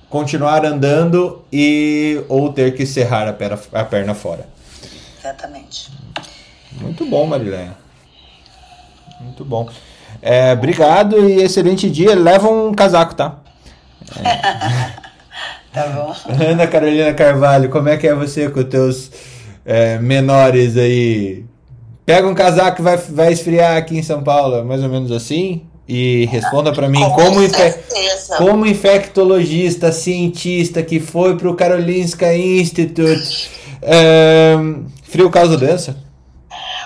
continuar 0.08 0.64
andando 0.64 1.44
e 1.52 2.24
ou 2.30 2.54
ter 2.54 2.76
que 2.76 2.86
serrar 2.86 3.28
a 3.28 3.34
perna, 3.34 3.60
a 3.74 3.84
perna 3.84 4.14
fora. 4.14 4.48
Exatamente 5.20 6.03
muito 6.82 7.06
bom, 7.06 7.26
Marilene. 7.26 7.72
Muito 9.22 9.46
bom. 9.46 9.70
É, 10.22 10.54
obrigado 10.54 11.28
e 11.30 11.42
excelente 11.42 11.90
dia. 11.90 12.16
Leva 12.16 12.50
um 12.50 12.74
casaco, 12.74 13.16
tá? 13.16 13.40
É. 14.24 14.36
tá 15.74 15.88
bom. 15.88 16.16
Ana 16.44 16.68
Carolina 16.68 17.14
Carvalho, 17.14 17.70
como 17.70 17.90
é 17.90 17.98
que 17.98 18.08
é 18.08 18.14
você 18.14 18.50
com 18.50 18.60
os 18.60 18.68
teus 18.68 19.12
é, 19.66 19.98
menores 20.00 20.78
aí? 20.78 21.46
Pega 22.06 22.28
um 22.28 22.36
casaco 22.36 22.78
que 22.78 22.82
vai, 22.82 22.98
vai 22.98 23.32
esfriar 23.32 23.78
aqui 23.78 23.98
em 23.98 24.04
São 24.04 24.22
Paulo, 24.22 24.64
mais 24.66 24.84
ou 24.84 24.90
menos 24.90 25.12
assim? 25.12 25.64
E 25.88 26.26
responda 26.32 26.72
para 26.72 26.88
mim 26.88 27.02
como, 27.12 27.44
infe 27.44 27.76
como 28.38 28.66
infectologista, 28.66 29.92
cientista 29.92 30.82
que 30.82 31.00
foi 31.00 31.36
para 31.38 31.50
o 31.50 31.56
Karolinska 31.56 32.36
Institute, 32.36 33.50
é, 33.82 34.56
frio 35.04 35.30
causa 35.30 35.58
doença? 35.58 35.98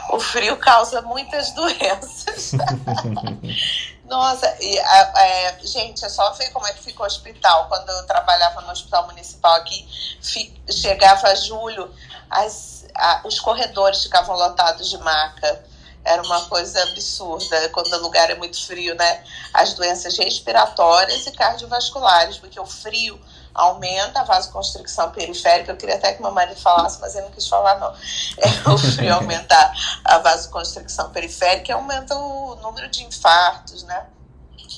o 0.14 0.20
frio 0.20 0.58
causa 0.58 1.02
muitas 1.02 1.52
doenças. 1.56 2.52
Nossa, 4.06 4.56
e, 4.62 4.78
é, 4.78 5.60
gente, 5.64 6.06
é 6.06 6.10
só 6.10 6.32
ver 6.32 6.50
como 6.52 6.66
é 6.66 6.74
que 6.74 6.84
fica 6.84 7.04
o 7.04 7.06
hospital. 7.06 7.68
Quando 7.68 7.90
eu 7.90 8.06
trabalhava 8.06 8.62
no 8.62 8.72
hospital 8.72 9.06
municipal 9.08 9.54
aqui, 9.56 9.86
fi, 10.22 10.54
chegava 10.72 11.36
julho, 11.36 11.94
as, 12.30 12.86
a, 12.96 13.22
os 13.26 13.40
corredores 13.40 14.04
ficavam 14.04 14.36
lotados 14.36 14.90
de 14.90 14.98
maca. 15.00 15.66
Era 16.06 16.22
uma 16.22 16.46
coisa 16.46 16.82
absurda 16.84 17.68
quando 17.70 17.92
o 17.92 18.02
lugar 18.02 18.30
é 18.30 18.36
muito 18.36 18.66
frio, 18.66 18.96
né? 18.96 19.26
As 19.54 19.74
doenças 19.74 20.18
respiratórias 20.18 21.28
e 21.28 21.32
cardiovasculares, 21.32 22.38
porque 22.38 22.58
o 22.58 22.66
frio 22.66 23.20
aumenta 23.54 24.22
a 24.22 24.24
vasoconstricção 24.24 25.12
periférica. 25.12 25.72
Eu 25.72 25.78
queria 25.78 25.96
até 25.96 26.14
que 26.14 26.22
meu 26.22 26.32
marido 26.32 26.60
falasse, 26.60 27.00
mas 27.02 27.16
ele 27.16 27.26
não 27.26 27.32
quis 27.32 27.48
falar, 27.48 27.80
não. 27.80 27.94
É, 28.38 28.48
o 28.70 28.78
frio 28.78 29.14
aumentar 29.14 29.74
a 30.04 30.20
vasoconstricção 30.20 31.10
periférica 31.10 31.74
aumenta 31.74 32.16
o 32.16 32.56
número 32.58 32.90
de 32.90 33.04
infartos, 33.04 33.84
né? 33.84 34.06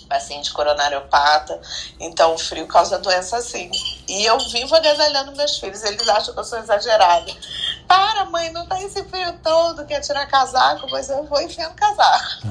Paciente 0.07 0.51
coronariopata. 0.53 1.59
Então, 1.99 2.33
o 2.33 2.37
frio 2.37 2.67
causa 2.67 2.97
doença 2.97 3.37
assim. 3.37 3.69
E 4.07 4.25
eu 4.25 4.39
vivo 4.49 4.75
agasalhando 4.75 5.35
meus 5.35 5.59
filhos, 5.59 5.83
eles 5.83 6.07
acham 6.07 6.33
que 6.33 6.39
eu 6.39 6.43
sou 6.43 6.57
exagerada. 6.59 7.31
Para, 7.87 8.25
mãe, 8.25 8.51
não 8.51 8.65
tá 8.67 8.81
esse 8.81 9.03
frio 9.03 9.33
todo, 9.43 9.85
quer 9.85 9.99
tirar 9.99 10.25
casaco, 10.27 10.87
mas 10.89 11.09
eu 11.09 11.25
vou 11.25 11.41
enfiando 11.41 11.75
casaco. 11.75 12.47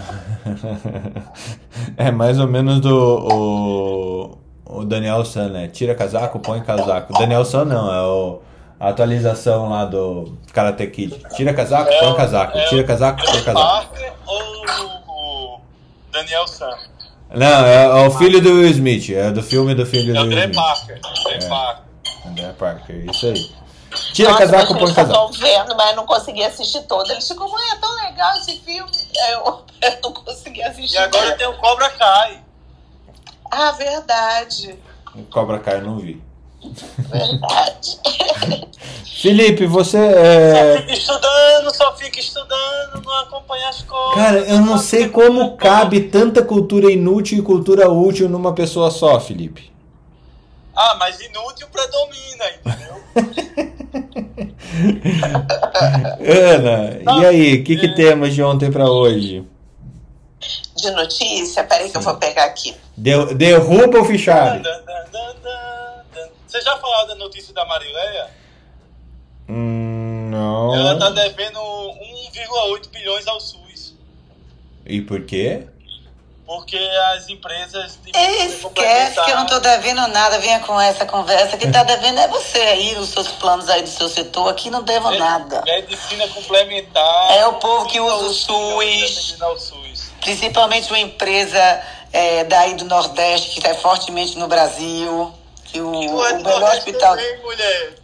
é 1.96 2.10
mais 2.10 2.38
ou 2.38 2.46
menos 2.46 2.80
do 2.80 2.88
o, 2.92 4.38
o 4.68 4.84
Daniel 4.84 5.24
San, 5.24 5.48
né? 5.48 5.68
Tira 5.68 5.94
casaco, 5.94 6.38
põe 6.38 6.60
casaco. 6.62 7.12
Daniel 7.14 7.44
San 7.44 7.64
não, 7.64 7.92
é 7.92 8.02
o, 8.02 8.40
a 8.78 8.88
atualização 8.90 9.68
lá 9.70 9.84
do 9.84 10.36
Karate 10.52 10.86
Kid. 10.88 11.24
Tira 11.34 11.52
casaco, 11.54 11.90
põe 12.00 12.14
casaco. 12.14 12.58
Tira 12.68 12.84
casaco, 12.84 13.20
põe 13.24 13.42
casaco. 13.42 13.54
Parker 13.88 14.12
ou 14.26 15.56
o 15.56 15.60
Daniel 16.12 16.46
Sam? 16.46 16.76
Não, 17.30 17.64
é, 17.66 17.84
é 17.84 18.06
o 18.06 18.10
filho 18.12 18.40
do 18.40 18.48
Will 18.50 18.68
Smith. 18.70 19.10
É 19.10 19.30
do 19.30 19.42
filme 19.42 19.74
do 19.74 19.84
filho 19.84 20.10
É 20.16 20.20
do 20.20 20.28
Will 20.28 20.32
André 20.32 20.44
Smith. 20.44 20.56
Parker. 20.56 21.00
André 21.04 21.34
É. 21.44 21.48
Parker. 21.48 21.84
André 22.26 22.52
Parker, 22.58 23.10
isso 23.10 23.26
aí. 23.26 23.50
Tira 24.12 24.30
Nossa, 24.32 24.46
casaco, 24.46 24.74
põe 24.78 24.92
casaco. 24.94 25.30
estão 25.30 25.32
vendo, 25.32 25.74
mas 25.76 25.90
eu 25.90 25.96
não 25.96 26.06
consegui 26.06 26.44
assistir 26.44 26.82
todo. 26.82 27.10
Eles 27.10 27.26
ficam, 27.26 27.48
mãe, 27.50 27.64
é 27.72 27.76
tão 27.76 27.94
legal 27.96 28.36
esse 28.36 28.56
filme. 28.60 28.90
Eu, 29.30 29.64
eu 29.82 29.98
não 30.02 30.12
consegui 30.12 30.62
assistir. 30.62 30.94
E 30.96 30.98
agora 30.98 31.36
tem 31.36 31.46
o 31.46 31.54
Cobra 31.54 31.88
Kai. 31.90 32.42
Ah, 33.50 33.72
verdade. 33.72 34.78
Cobra 35.30 35.58
Kai, 35.58 35.76
eu 35.76 35.82
não 35.84 35.98
vi. 35.98 36.22
Verdade. 36.98 37.98
Felipe, 39.20 39.66
você 39.66 39.98
Só 39.98 40.18
é. 40.18 40.80
fica 40.80 40.92
estudando, 40.92 41.74
só 41.74 41.96
fica 41.96 42.20
estudando, 42.20 43.02
não 43.04 43.20
acompanha 43.20 43.68
as 43.68 43.82
coisas. 43.82 44.14
Cara, 44.14 44.38
eu 44.40 44.60
não 44.60 44.76
só 44.78 44.84
sei 44.84 45.08
como 45.08 45.56
cabe 45.56 46.02
tanta 46.02 46.42
cultura 46.42 46.90
inútil 46.90 47.38
e 47.38 47.42
cultura 47.42 47.90
útil 47.90 48.28
numa 48.28 48.52
pessoa 48.54 48.90
só, 48.90 49.18
Felipe. 49.18 49.72
Ah, 50.74 50.96
mas 51.00 51.20
inútil 51.20 51.66
predomina, 51.72 52.44
entendeu? 52.60 52.98
Ana, 56.20 57.20
e 57.20 57.26
aí, 57.26 57.54
o 57.54 57.64
que, 57.64 57.76
que 57.76 57.94
temos 57.94 58.32
de 58.32 58.42
ontem 58.42 58.70
pra 58.70 58.88
hoje? 58.88 59.44
De 60.76 60.90
notícia, 60.92 61.64
peraí 61.64 61.90
que 61.90 61.96
eu 61.96 62.00
vou 62.00 62.16
pegar 62.16 62.44
aqui. 62.44 62.74
Der- 62.96 63.34
derruba 63.34 64.00
o 64.00 64.04
fichário. 64.04 64.62
Você 66.46 66.60
já 66.60 66.76
falou 66.78 67.06
da 67.08 67.14
notícia 67.16 67.52
da 67.52 67.64
Marileia? 67.64 68.30
Hum, 69.48 70.30
Ela 70.74 70.98
tá 70.98 71.06
não. 71.10 71.14
devendo 71.14 71.58
1,8 71.60 72.88
bilhões 72.90 73.26
ao 73.26 73.40
SUS. 73.40 73.94
E 74.86 75.00
por 75.00 75.22
quê? 75.24 75.66
Porque 76.46 76.78
as 77.14 77.28
empresas 77.28 77.98
Esquece 78.06 79.20
que 79.22 79.30
eu 79.30 79.36
não 79.36 79.44
tô 79.44 79.60
devendo 79.60 80.06
nada, 80.08 80.38
venha 80.38 80.60
com 80.60 80.80
essa 80.80 81.04
conversa. 81.04 81.58
Quem 81.58 81.70
tá 81.70 81.82
devendo 81.82 82.18
é 82.20 82.28
você 82.28 82.58
aí, 82.58 82.96
os 82.96 83.10
seus 83.10 83.28
planos 83.32 83.68
aí 83.68 83.82
do 83.82 83.88
seu 83.88 84.08
setor. 84.08 84.48
Aqui 84.48 84.70
não 84.70 84.82
devo 84.82 85.10
nada. 85.10 85.60
Medicina 85.66 86.26
complementar. 86.28 87.32
É 87.36 87.46
o 87.46 87.54
povo 87.54 87.86
que 87.86 88.00
usa 88.00 88.24
o 88.28 88.32
SUS. 88.32 89.36
Principalmente 90.20 90.88
uma 90.90 90.98
empresa 90.98 91.80
é, 92.12 92.44
daí 92.44 92.74
do 92.74 92.84
Nordeste, 92.84 93.50
que 93.50 93.58
está 93.58 93.74
fortemente 93.74 94.38
no 94.38 94.48
Brasil. 94.48 95.32
Que 95.64 95.80
o, 95.82 95.90
Tu 95.92 95.98
o 95.98 96.06
do 96.06 96.14
melhor 96.36 96.42
Nordeste 96.60 96.78
hospital. 96.78 97.16
também, 97.16 97.38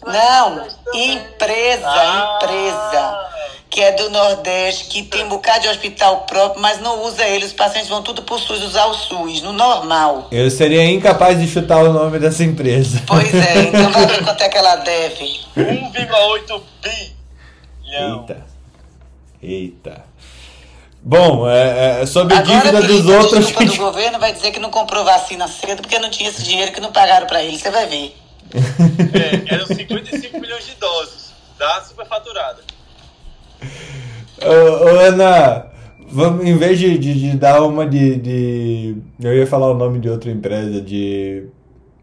Não, 0.07 0.67
empresa, 0.95 1.89
Ah. 1.89 2.39
empresa. 2.43 3.35
Que 3.71 3.81
é 3.83 3.91
do 3.93 4.09
Nordeste, 4.11 4.85
que 4.85 5.03
tem 5.03 5.25
um 5.25 5.29
bocado 5.31 5.62
de 5.62 5.69
hospital 5.69 6.19
próprio, 6.27 6.62
mas 6.62 6.81
não 6.81 7.03
usa 7.05 7.25
ele. 7.27 7.45
Os 7.45 7.53
pacientes 7.53 7.89
vão 7.89 8.03
tudo 8.03 8.23
pro 8.23 8.39
SUS, 8.39 8.62
usar 8.62 8.87
o 8.87 8.95
SUS, 8.95 9.41
no 9.43 9.53
normal. 9.53 10.29
Eu 10.31 10.49
seria 10.49 10.85
incapaz 10.85 11.41
de 11.41 11.49
chutar 11.49 11.83
o 11.83 11.93
nome 11.93 12.21
dessa 12.21 12.45
empresa. 12.45 13.03
Pois 13.05 13.35
é, 13.35 13.62
então 13.62 13.91
vai 13.91 14.07
ver 14.07 14.23
quanto 14.23 14.43
é 14.43 14.49
que 14.49 14.57
ela 14.59 14.77
deve. 14.77 15.41
1,8 15.57 16.62
bilhão. 16.83 18.21
Eita. 18.21 18.47
Eita. 19.43 20.05
Bom, 21.07 21.46
é, 21.46 22.00
é, 22.00 22.07
sobre 22.07 22.34
Agora, 22.34 22.61
dívida 22.61 22.80
dos 22.80 22.96
Felipe, 22.96 23.12
a 23.12 23.18
outros. 23.18 23.46
desculpa 23.46 23.72
do 23.72 23.76
governo 23.76 24.18
vai 24.18 24.32
dizer 24.32 24.52
que 24.52 24.59
não 24.59 24.70
comprou 24.70 25.05
vacina 25.05 25.46
cedo 25.46 25.82
porque 25.82 25.98
não 25.98 26.09
tinha 26.09 26.30
esse 26.30 26.42
dinheiro 26.42 26.72
que 26.72 26.80
não 26.80 26.90
pagaram 26.90 27.26
pra 27.26 27.44
ele. 27.44 27.59
Você 27.59 27.70
vai 27.70 27.86
ver. 27.86 28.16
É, 29.12 29.55
eram 29.55 29.66
55 29.66 30.40
milhões 30.40 30.64
de 30.64 30.74
doses 30.76 31.34
da 31.59 31.82
superfaturada. 31.82 32.62
Ô, 34.40 34.84
ô, 34.84 35.00
Ana, 35.00 35.66
vamos, 36.09 36.46
em 36.46 36.57
vez 36.57 36.78
de, 36.78 36.96
de, 36.96 37.12
de 37.12 37.36
dar 37.36 37.62
uma 37.62 37.86
de, 37.86 38.16
de. 38.16 38.96
Eu 39.20 39.36
ia 39.36 39.46
falar 39.46 39.70
o 39.70 39.74
nome 39.74 39.98
de 39.98 40.09
outra 40.09 40.30
empresa, 40.30 40.80
de. 40.80 41.48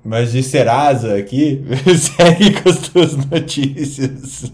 Mas 0.05 0.31
de 0.31 0.43
Serasa 0.43 1.17
aqui, 1.17 1.63
segue 1.97 2.61
com 2.61 2.69
as 2.69 2.77
tuas 2.77 3.15
notícias. 3.15 4.51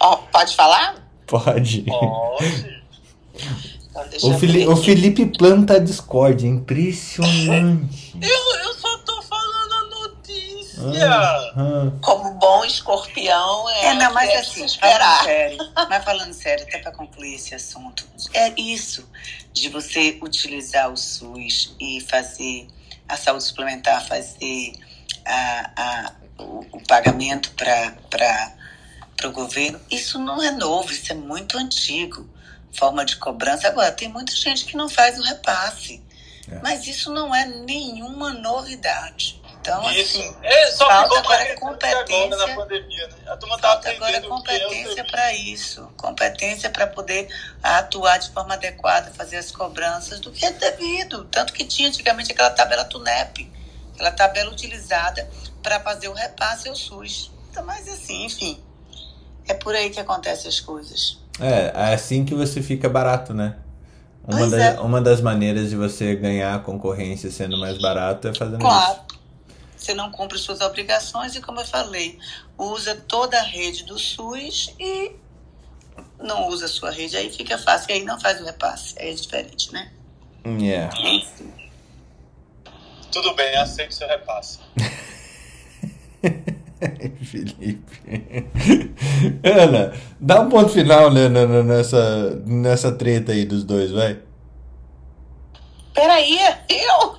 Ó, 0.00 0.16
pode 0.16 0.54
falar? 0.56 0.96
Pode. 1.26 1.82
Pode. 1.82 2.78
Então, 3.90 4.30
O, 4.30 4.38
Fili- 4.38 4.66
o. 4.66 4.76
Felipe 4.76 5.26
planta 5.26 5.74
a 5.74 5.78
discórdia, 5.78 6.46
impressionante. 6.46 8.14
Eu, 8.20 8.54
eu 8.64 8.74
só 8.74 8.98
tô 8.98 9.20
falando 9.22 9.72
a 9.72 9.84
notícia. 9.90 10.82
Ah, 11.10 11.92
Como 12.00 12.34
bom 12.34 12.64
escorpião, 12.64 13.68
é, 13.70 13.86
É, 13.86 13.94
não, 13.94 14.12
mas 14.14 14.30
é 14.30 14.38
assim, 14.38 14.66
se 14.68 14.78
falando 14.78 14.94
esperar. 14.96 15.24
sério, 15.24 15.58
mas 15.88 16.04
falando 16.04 16.32
sério, 16.32 16.64
até 16.68 16.78
para 16.78 16.92
concluir 16.92 17.34
esse 17.34 17.54
assunto, 17.54 18.04
é 18.34 18.52
isso 18.60 19.04
de 19.52 19.68
você 19.68 20.18
utilizar 20.22 20.90
o 20.92 20.96
SUS 20.96 21.74
e 21.80 22.00
fazer 22.08 22.68
a 23.08 23.16
saúde 23.16 23.44
suplementar, 23.44 24.06
fazer 24.06 24.72
a, 25.26 25.70
a, 25.76 26.12
o, 26.42 26.64
o 26.72 26.80
pagamento 26.86 27.50
para 27.52 28.52
o 29.26 29.32
governo, 29.32 29.80
isso 29.90 30.18
não 30.18 30.42
é 30.42 30.50
novo, 30.50 30.92
isso 30.92 31.10
é 31.10 31.14
muito 31.14 31.58
antigo. 31.58 32.28
Forma 32.72 33.04
de 33.04 33.16
cobrança. 33.16 33.66
Agora, 33.66 33.90
tem 33.90 34.08
muita 34.08 34.32
gente 34.32 34.64
que 34.64 34.76
não 34.76 34.88
faz 34.88 35.18
o 35.18 35.22
repasse. 35.22 36.02
É. 36.50 36.58
Mas 36.62 36.86
isso 36.86 37.12
não 37.12 37.34
é 37.34 37.44
nenhuma 37.46 38.32
novidade. 38.32 39.40
Então, 39.60 39.90
Isso. 39.90 40.18
assim, 40.18 40.36
É, 40.42 40.70
só 40.70 40.86
falta 40.86 41.02
ficou 41.16 41.18
agora 41.18 41.42
agora 41.42 41.56
competência. 41.56 42.46
na 42.46 42.54
pandemia, 42.54 43.08
né? 43.08 43.14
A 43.26 43.36
turma 43.36 43.58
tá 43.58 43.68
Falta 43.68 43.90
agora 43.90 44.16
é 44.16 44.20
competência 44.20 45.04
para 45.04 45.34
isso, 45.34 45.92
competência 45.96 46.70
para 46.70 46.86
poder 46.86 47.28
atuar 47.62 48.18
de 48.18 48.30
forma 48.30 48.54
adequada, 48.54 49.10
fazer 49.10 49.36
as 49.36 49.50
cobranças 49.50 50.20
do 50.20 50.30
que 50.32 50.46
é 50.46 50.52
devido. 50.52 51.24
Tanto 51.24 51.52
que 51.52 51.64
tinha 51.64 51.88
antigamente 51.88 52.32
aquela 52.32 52.50
tabela 52.50 52.84
TUNEP, 52.84 53.50
aquela 53.92 54.12
tabela 54.12 54.50
utilizada 54.50 55.28
para 55.62 55.80
fazer 55.80 56.08
o 56.08 56.14
repasse 56.14 56.68
ao 56.68 56.74
SUS. 56.76 57.30
Então, 57.50 57.64
mas 57.64 57.86
assim, 57.88 58.24
enfim, 58.24 58.62
é 59.48 59.54
por 59.54 59.74
aí 59.74 59.90
que 59.90 59.98
acontecem 59.98 60.48
as 60.48 60.60
coisas. 60.60 61.18
É, 61.40 61.72
é 61.90 61.94
assim 61.94 62.24
que 62.24 62.34
você 62.34 62.60
fica 62.62 62.88
barato, 62.88 63.32
né? 63.34 63.56
Uma, 64.26 64.46
da- 64.46 64.62
é. 64.62 64.80
uma 64.80 65.00
das 65.00 65.20
maneiras 65.20 65.70
de 65.70 65.76
você 65.76 66.14
ganhar 66.14 66.54
a 66.54 66.58
concorrência 66.58 67.30
sendo 67.30 67.58
mais 67.58 67.78
barato 67.80 68.28
é 68.28 68.34
fazendo 68.34 68.58
Claro. 68.60 68.92
isso. 68.92 69.18
Você 69.76 69.94
não 69.94 70.10
cumpre 70.10 70.36
suas 70.38 70.60
obrigações 70.60 71.34
e, 71.36 71.40
como 71.40 71.60
eu 71.60 71.64
falei, 71.64 72.18
usa 72.58 72.94
toda 72.94 73.38
a 73.38 73.42
rede 73.42 73.84
do 73.84 73.98
SUS 73.98 74.74
e 74.78 75.12
não 76.20 76.48
usa 76.48 76.66
a 76.66 76.68
sua 76.68 76.90
rede, 76.90 77.16
aí 77.16 77.30
fica 77.32 77.56
fácil, 77.56 77.90
e 77.90 77.92
aí 77.94 78.04
não 78.04 78.18
faz 78.20 78.40
o 78.40 78.44
repasse. 78.44 78.94
Aí 78.98 79.10
é 79.10 79.14
diferente, 79.14 79.72
né? 79.72 79.90
Yeah. 80.44 80.92
Enfim. 81.00 81.52
Tudo 83.12 83.34
bem, 83.34 83.56
aceito 83.56 83.94
seu 83.94 84.08
repasse. 84.08 84.58
Felipe. 87.24 87.82
Ana, 89.44 89.92
dá 90.20 90.40
um 90.40 90.48
ponto 90.48 90.70
final 90.70 91.10
né, 91.10 91.28
nessa, 91.28 92.36
nessa 92.46 92.92
treta 92.92 93.32
aí 93.32 93.44
dos 93.44 93.64
dois, 93.64 93.90
vai. 93.90 94.20
Peraí, 95.92 96.38
eu? 96.68 97.18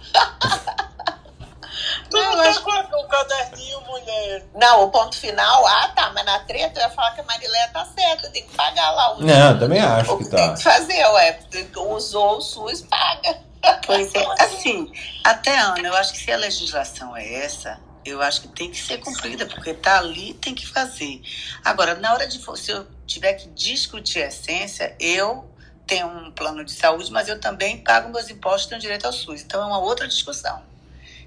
Tu 2.09 2.15
não 2.17 2.53
tá 2.53 2.83
com 2.83 2.97
o 2.97 3.07
caderninho, 3.09 3.81
mulher. 3.81 4.45
Não, 4.55 4.85
o 4.85 4.89
ponto 4.89 5.17
final, 5.17 5.67
ah 5.67 5.89
tá, 5.89 6.11
mas 6.13 6.25
na 6.25 6.39
treta 6.39 6.79
eu 6.79 6.83
ia 6.83 6.89
falar 6.89 7.11
que 7.11 7.21
a 7.21 7.25
Marileia 7.25 7.67
tá 7.73 7.85
certa, 7.85 8.29
tem 8.29 8.45
que 8.45 8.55
pagar 8.55 8.89
lá 8.91 9.17
o 9.17 9.21
Não, 9.21 9.59
também 9.59 9.81
acho 9.81 10.13
o 10.13 10.17
que 10.17 10.23
que 10.23 10.29
tá. 10.31 10.37
tem 10.37 10.53
que 10.55 10.63
fazer, 10.63 11.05
ué. 11.07 11.39
Usou 11.75 12.37
o 12.37 12.41
SUS, 12.41 12.81
paga. 12.83 13.37
Pois 13.85 14.15
é, 14.15 14.25
assim, 14.39 14.89
até 15.25 15.59
Ana, 15.59 15.85
eu 15.85 15.95
acho 15.97 16.13
que 16.13 16.19
se 16.19 16.31
a 16.31 16.37
legislação 16.37 17.17
é 17.17 17.43
essa, 17.43 17.77
eu 18.09 18.21
acho 18.21 18.41
que 18.41 18.47
tem 18.49 18.69
que 18.69 18.77
ser 18.77 18.97
cumprida, 18.99 19.45
porque 19.45 19.73
tá 19.73 19.99
ali, 19.99 20.33
tem 20.35 20.53
que 20.53 20.65
fazer. 20.65 21.21
Agora, 21.63 21.95
na 21.95 22.13
hora 22.13 22.27
de 22.27 22.39
se 22.39 22.71
eu 22.71 22.87
tiver 23.05 23.33
que 23.33 23.49
discutir 23.49 24.23
a 24.23 24.27
essência, 24.27 24.95
eu 24.99 25.49
tenho 25.85 26.07
um 26.07 26.31
plano 26.31 26.63
de 26.63 26.71
saúde, 26.71 27.11
mas 27.11 27.27
eu 27.27 27.39
também 27.39 27.83
pago 27.83 28.09
meus 28.09 28.29
impostos 28.29 28.65
e 28.65 28.69
tenho 28.69 28.81
direito 28.81 29.05
ao 29.05 29.13
SUS. 29.13 29.41
Então 29.41 29.61
é 29.61 29.65
uma 29.65 29.79
outra 29.79 30.07
discussão. 30.07 30.61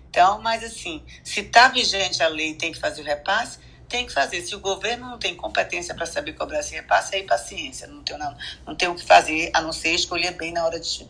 Então, 0.08 0.40
mas 0.40 0.62
assim, 0.62 1.02
se 1.24 1.40
está 1.40 1.68
vigente 1.68 2.22
a 2.22 2.28
lei 2.28 2.54
tem 2.54 2.70
que 2.70 2.78
fazer 2.78 3.02
o 3.02 3.04
repasse, 3.04 3.58
tem 3.88 4.06
que 4.06 4.12
fazer. 4.12 4.40
Se 4.42 4.54
o 4.54 4.60
governo 4.60 5.10
não 5.10 5.18
tem 5.18 5.34
competência 5.34 5.94
para 5.94 6.06
saber 6.06 6.32
cobrar 6.32 6.60
esse 6.60 6.74
repasse, 6.74 7.14
aí 7.14 7.24
paciência, 7.24 7.86
não 7.86 8.02
tem, 8.02 8.16
não, 8.16 8.36
não 8.66 8.74
tem 8.74 8.88
o 8.88 8.94
que 8.94 9.04
fazer, 9.04 9.50
a 9.52 9.60
não 9.60 9.72
ser 9.72 9.94
escolher 9.94 10.32
bem 10.32 10.52
na 10.52 10.64
hora 10.64 10.80
de, 10.80 11.06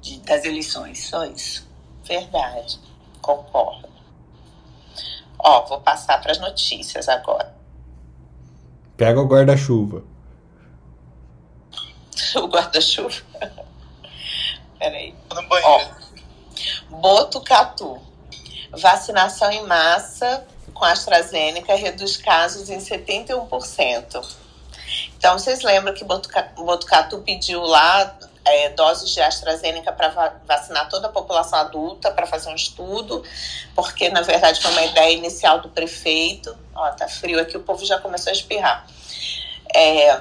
de 0.00 0.20
das 0.20 0.44
eleições, 0.44 1.08
só 1.08 1.24
isso. 1.24 1.68
Verdade, 2.04 2.78
concordo. 3.20 3.89
Ó, 5.42 5.64
vou 5.66 5.80
passar 5.80 6.20
para 6.20 6.32
as 6.32 6.38
notícias 6.38 7.08
agora. 7.08 7.54
Pega 8.96 9.20
o 9.20 9.26
guarda-chuva. 9.26 10.04
o 12.36 12.46
guarda-chuva. 12.46 13.22
Peraí. 14.78 15.14
No 15.34 15.48
banheiro. 15.48 15.96
Ó, 16.90 16.96
Botucatu. 17.00 18.00
Vacinação 18.72 19.50
em 19.50 19.66
massa 19.66 20.46
com 20.74 20.84
AstraZeneca 20.84 21.74
reduz 21.74 22.16
casos 22.16 22.70
em 22.70 22.78
71%. 22.78 24.24
Então, 25.16 25.38
vocês 25.38 25.62
lembram 25.62 25.92
que 25.92 26.04
Botucatu, 26.04 26.64
Botucatu 26.64 27.18
pediu 27.18 27.60
lá 27.62 28.16
é, 28.44 28.70
doses 28.70 29.10
de 29.10 29.20
AstraZeneca 29.20 29.92
para 29.92 30.08
va 30.08 30.34
vacinar 30.46 30.88
toda 30.88 31.08
a 31.08 31.10
população 31.10 31.58
adulta, 31.58 32.10
para 32.10 32.26
fazer 32.26 32.50
um 32.50 32.54
estudo, 32.54 33.22
porque, 33.74 34.08
na 34.08 34.22
verdade, 34.22 34.60
foi 34.60 34.70
uma 34.72 34.82
ideia 34.82 35.12
inicial 35.12 35.60
do 35.60 35.68
prefeito. 35.68 36.56
Ó, 36.74 36.90
tá 36.92 37.08
frio 37.08 37.40
aqui, 37.40 37.56
o 37.56 37.62
povo 37.62 37.84
já 37.84 37.98
começou 37.98 38.30
a 38.30 38.34
espirrar. 38.34 38.86
É, 39.74 40.20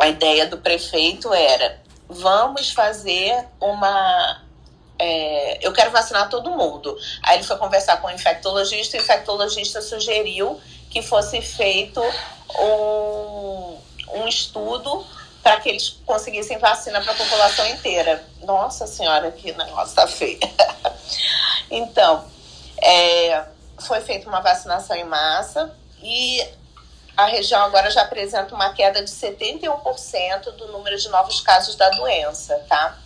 a 0.00 0.08
ideia 0.08 0.46
do 0.46 0.58
prefeito 0.58 1.32
era: 1.32 1.80
vamos 2.08 2.72
fazer 2.72 3.46
uma 3.60 4.42
é, 5.00 5.66
eu 5.66 5.72
quero 5.72 5.90
vacinar 5.90 6.28
todo 6.28 6.50
mundo. 6.50 6.96
Aí 7.22 7.38
ele 7.38 7.44
foi 7.44 7.56
conversar 7.56 8.00
com 8.02 8.08
o 8.08 8.10
infectologista, 8.10 8.96
e 8.96 9.00
o 9.00 9.02
infectologista 9.02 9.80
sugeriu 9.80 10.60
que 10.90 11.00
fosse 11.00 11.40
feito 11.40 12.02
um, 12.58 13.78
um 14.14 14.28
estudo 14.28 15.06
para 15.42 15.60
que 15.60 15.68
eles 15.68 16.00
conseguissem 16.04 16.58
vacina 16.58 17.00
para 17.00 17.12
a 17.12 17.16
população 17.16 17.66
inteira. 17.68 18.24
Nossa 18.42 18.86
senhora, 18.86 19.30
que 19.32 19.52
negócio 19.52 19.94
tá 19.94 20.06
feio. 20.06 20.38
então, 21.70 22.24
é, 22.82 23.44
foi 23.78 24.00
feita 24.00 24.28
uma 24.28 24.40
vacinação 24.40 24.96
em 24.96 25.04
massa 25.04 25.74
e 26.02 26.46
a 27.16 27.26
região 27.26 27.62
agora 27.62 27.90
já 27.90 28.02
apresenta 28.02 28.54
uma 28.54 28.72
queda 28.72 29.02
de 29.02 29.10
71% 29.10 30.52
do 30.56 30.68
número 30.68 30.96
de 30.96 31.08
novos 31.08 31.40
casos 31.40 31.74
da 31.76 31.88
doença, 31.90 32.64
tá? 32.68 32.98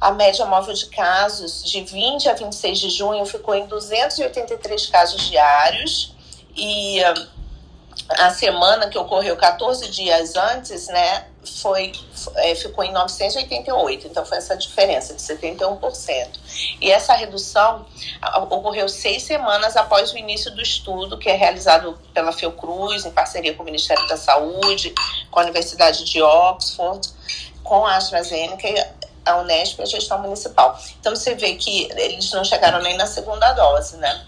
A 0.00 0.10
média 0.10 0.44
móvel 0.46 0.74
de 0.74 0.86
casos 0.86 1.62
de 1.64 1.82
20 1.82 2.28
a 2.28 2.34
26 2.34 2.78
de 2.78 2.90
junho 2.90 3.24
ficou 3.24 3.54
em 3.54 3.66
283 3.66 4.86
casos 4.86 5.22
diários 5.28 6.12
e 6.56 7.00
a 8.18 8.30
semana 8.30 8.88
que 8.88 8.98
ocorreu 8.98 9.36
14 9.36 9.88
dias 9.90 10.34
antes, 10.36 10.86
né, 10.88 11.26
foi, 11.44 11.92
é, 12.36 12.54
ficou 12.54 12.84
em 12.84 12.92
988, 12.92 14.06
então 14.06 14.24
foi 14.24 14.38
essa 14.38 14.56
diferença 14.56 15.14
de 15.14 15.22
71%. 15.22 16.28
E 16.80 16.90
essa 16.90 17.14
redução 17.14 17.84
ocorreu 18.50 18.88
seis 18.88 19.22
semanas 19.22 19.76
após 19.76 20.12
o 20.12 20.18
início 20.18 20.50
do 20.54 20.62
estudo, 20.62 21.18
que 21.18 21.28
é 21.28 21.34
realizado 21.34 21.98
pela 22.14 22.32
Fiocruz, 22.32 23.04
em 23.04 23.10
parceria 23.10 23.54
com 23.54 23.62
o 23.62 23.66
Ministério 23.66 24.06
da 24.06 24.16
Saúde, 24.16 24.94
com 25.30 25.40
a 25.40 25.42
Universidade 25.42 26.04
de 26.04 26.22
Oxford, 26.22 27.08
com 27.62 27.86
a 27.86 27.96
AstraZeneca 27.96 28.68
e 28.68 29.02
a 29.24 29.36
Unesp 29.38 29.78
e 29.78 29.82
a 29.82 29.86
gestão 29.86 30.18
municipal. 30.20 30.78
Então 31.00 31.14
você 31.14 31.34
vê 31.34 31.54
que 31.54 31.88
eles 31.96 32.30
não 32.32 32.44
chegaram 32.44 32.80
nem 32.82 32.96
na 32.96 33.06
segunda 33.06 33.52
dose, 33.52 33.96
né? 33.96 34.26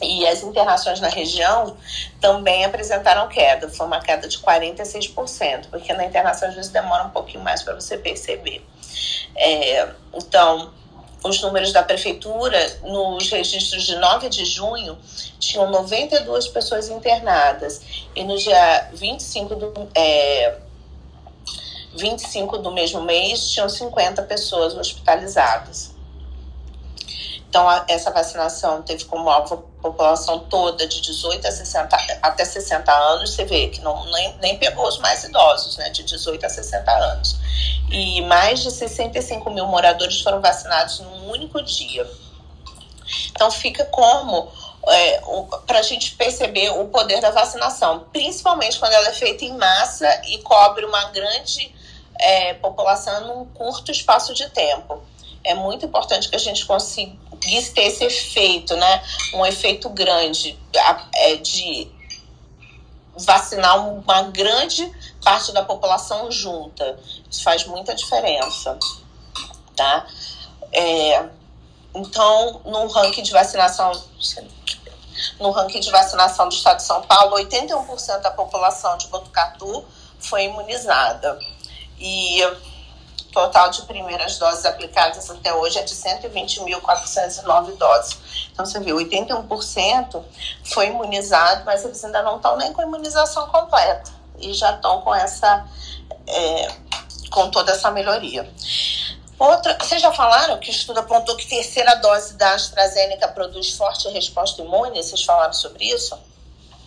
E 0.00 0.26
as 0.26 0.42
internações 0.42 1.00
na 1.00 1.08
região 1.08 1.76
também 2.20 2.64
apresentaram 2.64 3.28
queda, 3.28 3.68
foi 3.68 3.86
uma 3.86 4.00
queda 4.00 4.28
de 4.28 4.38
46%, 4.38 5.66
porque 5.70 5.92
na 5.92 6.04
internação 6.04 6.48
às 6.48 6.54
vezes 6.54 6.70
demora 6.70 7.04
um 7.04 7.10
pouquinho 7.10 7.42
mais 7.42 7.62
para 7.62 7.74
você 7.74 7.98
perceber. 7.98 8.64
É, 9.34 9.88
então, 10.14 10.72
os 11.24 11.40
números 11.42 11.72
da 11.72 11.82
prefeitura, 11.82 12.58
nos 12.84 13.28
registros 13.30 13.84
de 13.84 13.96
9 13.96 14.28
de 14.28 14.44
junho, 14.44 14.96
tinham 15.38 15.68
92 15.70 16.48
pessoas 16.48 16.88
internadas, 16.88 17.80
e 18.14 18.22
no 18.22 18.36
dia 18.36 18.90
25 18.92 19.56
do, 19.56 19.88
é, 19.94 20.58
25 21.96 22.58
do 22.58 22.70
mesmo 22.70 23.02
mês, 23.02 23.50
tinham 23.50 23.68
50 23.68 24.22
pessoas 24.22 24.76
hospitalizadas. 24.76 25.96
Então, 27.48 27.66
essa 27.88 28.10
vacinação 28.10 28.82
teve 28.82 29.04
como 29.06 29.28
alvo 29.28 29.67
população 29.80 30.40
toda 30.40 30.86
de 30.86 31.00
18 31.00 31.46
a 31.46 31.50
60, 31.50 31.96
até 32.22 32.44
60 32.44 32.92
anos. 32.92 33.34
Você 33.34 33.44
vê 33.44 33.68
que 33.68 33.80
não, 33.80 34.04
nem, 34.10 34.36
nem 34.38 34.58
pegou 34.58 34.86
os 34.86 34.98
mais 34.98 35.24
idosos, 35.24 35.76
né, 35.76 35.90
de 35.90 36.02
18 36.02 36.44
a 36.44 36.48
60 36.48 36.90
anos. 36.90 37.36
E 37.90 38.20
mais 38.22 38.60
de 38.60 38.70
65 38.70 39.50
mil 39.50 39.66
moradores 39.66 40.20
foram 40.20 40.40
vacinados 40.40 41.00
num 41.00 41.30
único 41.30 41.62
dia. 41.62 42.08
Então, 43.30 43.50
fica 43.50 43.84
como 43.86 44.50
é, 44.86 45.20
para 45.66 45.78
a 45.78 45.82
gente 45.82 46.14
perceber 46.14 46.70
o 46.70 46.88
poder 46.88 47.20
da 47.20 47.30
vacinação, 47.30 48.06
principalmente 48.12 48.78
quando 48.78 48.92
ela 48.92 49.08
é 49.08 49.12
feita 49.12 49.44
em 49.44 49.56
massa 49.56 50.06
e 50.26 50.38
cobre 50.38 50.84
uma 50.84 51.04
grande 51.06 51.74
é, 52.18 52.54
população 52.54 53.26
num 53.26 53.44
curto 53.46 53.90
espaço 53.90 54.34
de 54.34 54.48
tempo. 54.50 55.02
É 55.44 55.54
muito 55.54 55.86
importante 55.86 56.28
que 56.28 56.36
a 56.36 56.38
gente 56.38 56.66
conseguisse 57.38 57.72
ter 57.72 57.82
esse 57.82 58.04
efeito, 58.04 58.76
né? 58.76 59.02
Um 59.34 59.46
efeito 59.46 59.88
grande 59.88 60.58
é, 61.14 61.36
de 61.36 61.88
vacinar 63.16 63.88
uma 63.88 64.22
grande 64.24 64.90
parte 65.22 65.52
da 65.52 65.64
população 65.64 66.30
junta. 66.30 66.98
Isso 67.30 67.42
faz 67.42 67.64
muita 67.66 67.94
diferença, 67.94 68.78
tá? 69.74 70.06
É, 70.72 71.28
então, 71.94 72.60
no 72.64 72.86
ranking 72.88 73.22
de 73.22 73.32
vacinação, 73.32 73.92
no 75.40 75.50
ranking 75.50 75.80
de 75.80 75.90
vacinação 75.90 76.48
do 76.48 76.54
estado 76.54 76.76
de 76.76 76.84
São 76.84 77.02
Paulo, 77.02 77.36
81% 77.36 78.20
da 78.20 78.30
população 78.30 78.96
de 78.98 79.08
Botucatu 79.08 79.84
foi 80.20 80.44
imunizada. 80.44 81.38
E 81.98 82.40
total 83.32 83.70
de 83.70 83.82
primeiras 83.82 84.38
doses 84.38 84.64
aplicadas 84.64 85.30
até 85.30 85.52
hoje 85.54 85.78
é 85.78 85.82
de 85.82 85.94
120.409 85.94 87.76
doses. 87.76 88.48
Então, 88.52 88.64
você 88.64 88.80
viu, 88.80 88.96
81% 88.96 90.22
foi 90.64 90.88
imunizado, 90.88 91.64
mas 91.64 91.84
eles 91.84 92.02
ainda 92.04 92.22
não 92.22 92.36
estão 92.36 92.56
nem 92.56 92.72
com 92.72 92.80
a 92.80 92.84
imunização 92.84 93.46
completa. 93.48 94.10
E 94.38 94.52
já 94.52 94.74
estão 94.74 95.00
com 95.02 95.14
essa. 95.14 95.66
É, 96.26 96.68
com 97.30 97.50
toda 97.50 97.72
essa 97.72 97.90
melhoria. 97.90 98.50
Outra, 99.38 99.76
vocês 99.80 100.02
já 100.02 100.12
falaram 100.12 100.58
que 100.58 100.68
o 100.68 100.72
estudo 100.72 100.98
apontou 100.98 101.36
que 101.36 101.46
terceira 101.46 101.94
dose 101.96 102.34
da 102.34 102.54
AstraZeneca 102.54 103.28
produz 103.28 103.70
forte 103.70 104.08
resposta 104.08 104.62
imune? 104.62 105.00
Vocês 105.00 105.22
falaram 105.22 105.52
sobre 105.52 105.84
isso? 105.84 106.18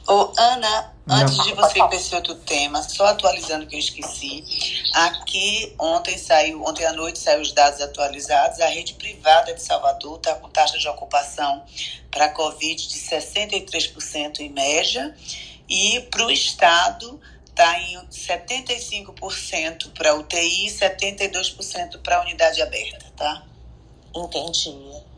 Ô, 0.08 0.34
Ana, 0.38 0.94
antes 1.08 1.38
de 1.44 1.54
você 1.54 1.80
ir 1.80 1.88
para 1.88 1.96
esse 1.96 2.16
outro 2.16 2.36
tema, 2.36 2.82
só 2.82 3.06
atualizando 3.06 3.68
que 3.68 3.76
eu 3.76 3.80
esqueci, 3.80 4.44
aqui 4.94 5.76
ontem 5.80 6.18
saiu, 6.18 6.64
ontem 6.64 6.86
à 6.86 6.94
noite 6.94 7.20
saiu 7.20 7.42
os 7.42 7.52
dados 7.52 7.80
atualizados, 7.82 8.60
a 8.60 8.68
rede 8.68 8.96
privada 8.96 9.54
de 9.54 9.62
Salvador 9.62 10.18
está 10.18 10.34
com 10.36 10.50
taxa 10.50 10.78
de 10.78 10.88
ocupação 10.88 11.64
para 12.10 12.26
a 12.26 12.30
Covid 12.30 12.88
de 12.88 13.00
63% 13.00 14.40
em 14.40 14.50
média, 14.50 15.16
e 15.70 16.02
para 16.12 16.26
o 16.26 16.32
Estado 16.32 17.22
está 17.46 17.80
em 17.80 17.98
75% 18.08 19.94
para 19.94 20.16
UTI 20.16 20.66
e 20.66 20.72
72% 20.72 22.02
para 22.02 22.22
unidade 22.22 22.62
aberta, 22.62 23.06
tá? 23.16 23.44
Entendi. 24.16 25.11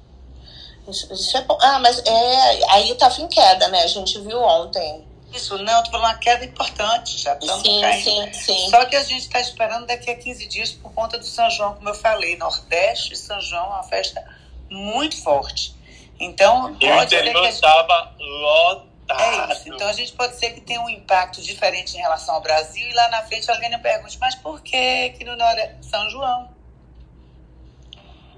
Isso, 0.88 1.38
é 1.38 1.42
bom. 1.42 1.58
Ah, 1.62 1.80
mas 1.80 2.00
é, 2.06 2.72
aí 2.72 2.92
estava 2.92 3.22
em 3.22 3.28
queda, 3.28 3.68
né? 3.70 3.84
A 3.84 3.88
gente 3.88 4.20
viu 4.20 4.42
ontem. 4.42 5.06
Isso, 5.34 5.58
não, 5.58 5.80
estou 5.80 5.92
falando 5.92 6.12
uma 6.12 6.20
queda 6.20 6.46
importante, 6.46 7.18
já 7.18 7.34
estamos 7.34 7.64
sim, 7.64 7.82
caindo. 7.82 8.04
Sim, 8.04 8.34
sim. 8.34 8.70
Só 8.70 8.86
que 8.86 8.96
a 8.96 9.04
gente 9.04 9.22
está 9.22 9.40
esperando 9.40 9.88
daqui 9.88 10.12
a 10.12 10.16
15 10.16 10.46
dias 10.46 10.72
por 10.72 10.92
conta 10.94 11.18
do 11.18 11.26
São 11.26 11.50
João, 11.50 11.74
como 11.74 11.90
eu 11.90 11.96
falei. 11.96 12.38
Nordeste, 12.38 13.16
São 13.16 13.42
João 13.42 13.64
é 13.64 13.68
uma 13.68 13.84
festa 13.84 14.24
muito 14.70 15.20
forte. 15.22 15.76
Então, 16.20 16.76
pode 16.76 17.10
ser 17.10 17.34
que 17.34 17.48
estava 17.48 18.14
lotado. 18.20 18.94
É 19.10 19.54
isso. 19.54 19.70
Então 19.74 19.88
a 19.88 19.94
gente 19.94 20.14
pode 20.14 20.36
ser 20.38 20.52
que 20.52 20.62
tenha 20.62 20.82
um 20.82 20.90
impacto 20.90 21.42
diferente 21.42 21.96
em 21.98 22.00
relação 22.00 22.36
ao 22.36 22.42
Brasil 22.42 22.88
e 22.90 22.94
lá 22.94 23.10
na 23.10 23.22
frente 23.24 23.50
alguém 23.52 23.70
me 23.70 23.78
pergunte, 23.78 24.18
mas 24.20 24.36
por 24.36 24.62
que 24.62 25.10
que 25.10 25.26
no 25.26 25.36
Nordeste 25.36 25.86
São 25.86 26.10
João? 26.10 26.50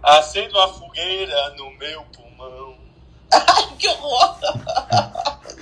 Acendo 0.02 0.60
a 0.60 0.68
fogueira 0.74 1.50
no 1.52 1.72
meu 1.72 2.04
pulmão. 2.38 2.76
Ai, 3.32 3.68
que 3.78 3.88
horror! 3.88 4.36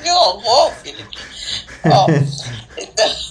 que 0.02 0.12
horror, 0.12 0.72
Felipe! 0.82 1.18
Ó, 1.86 2.08
então... 2.78 3.24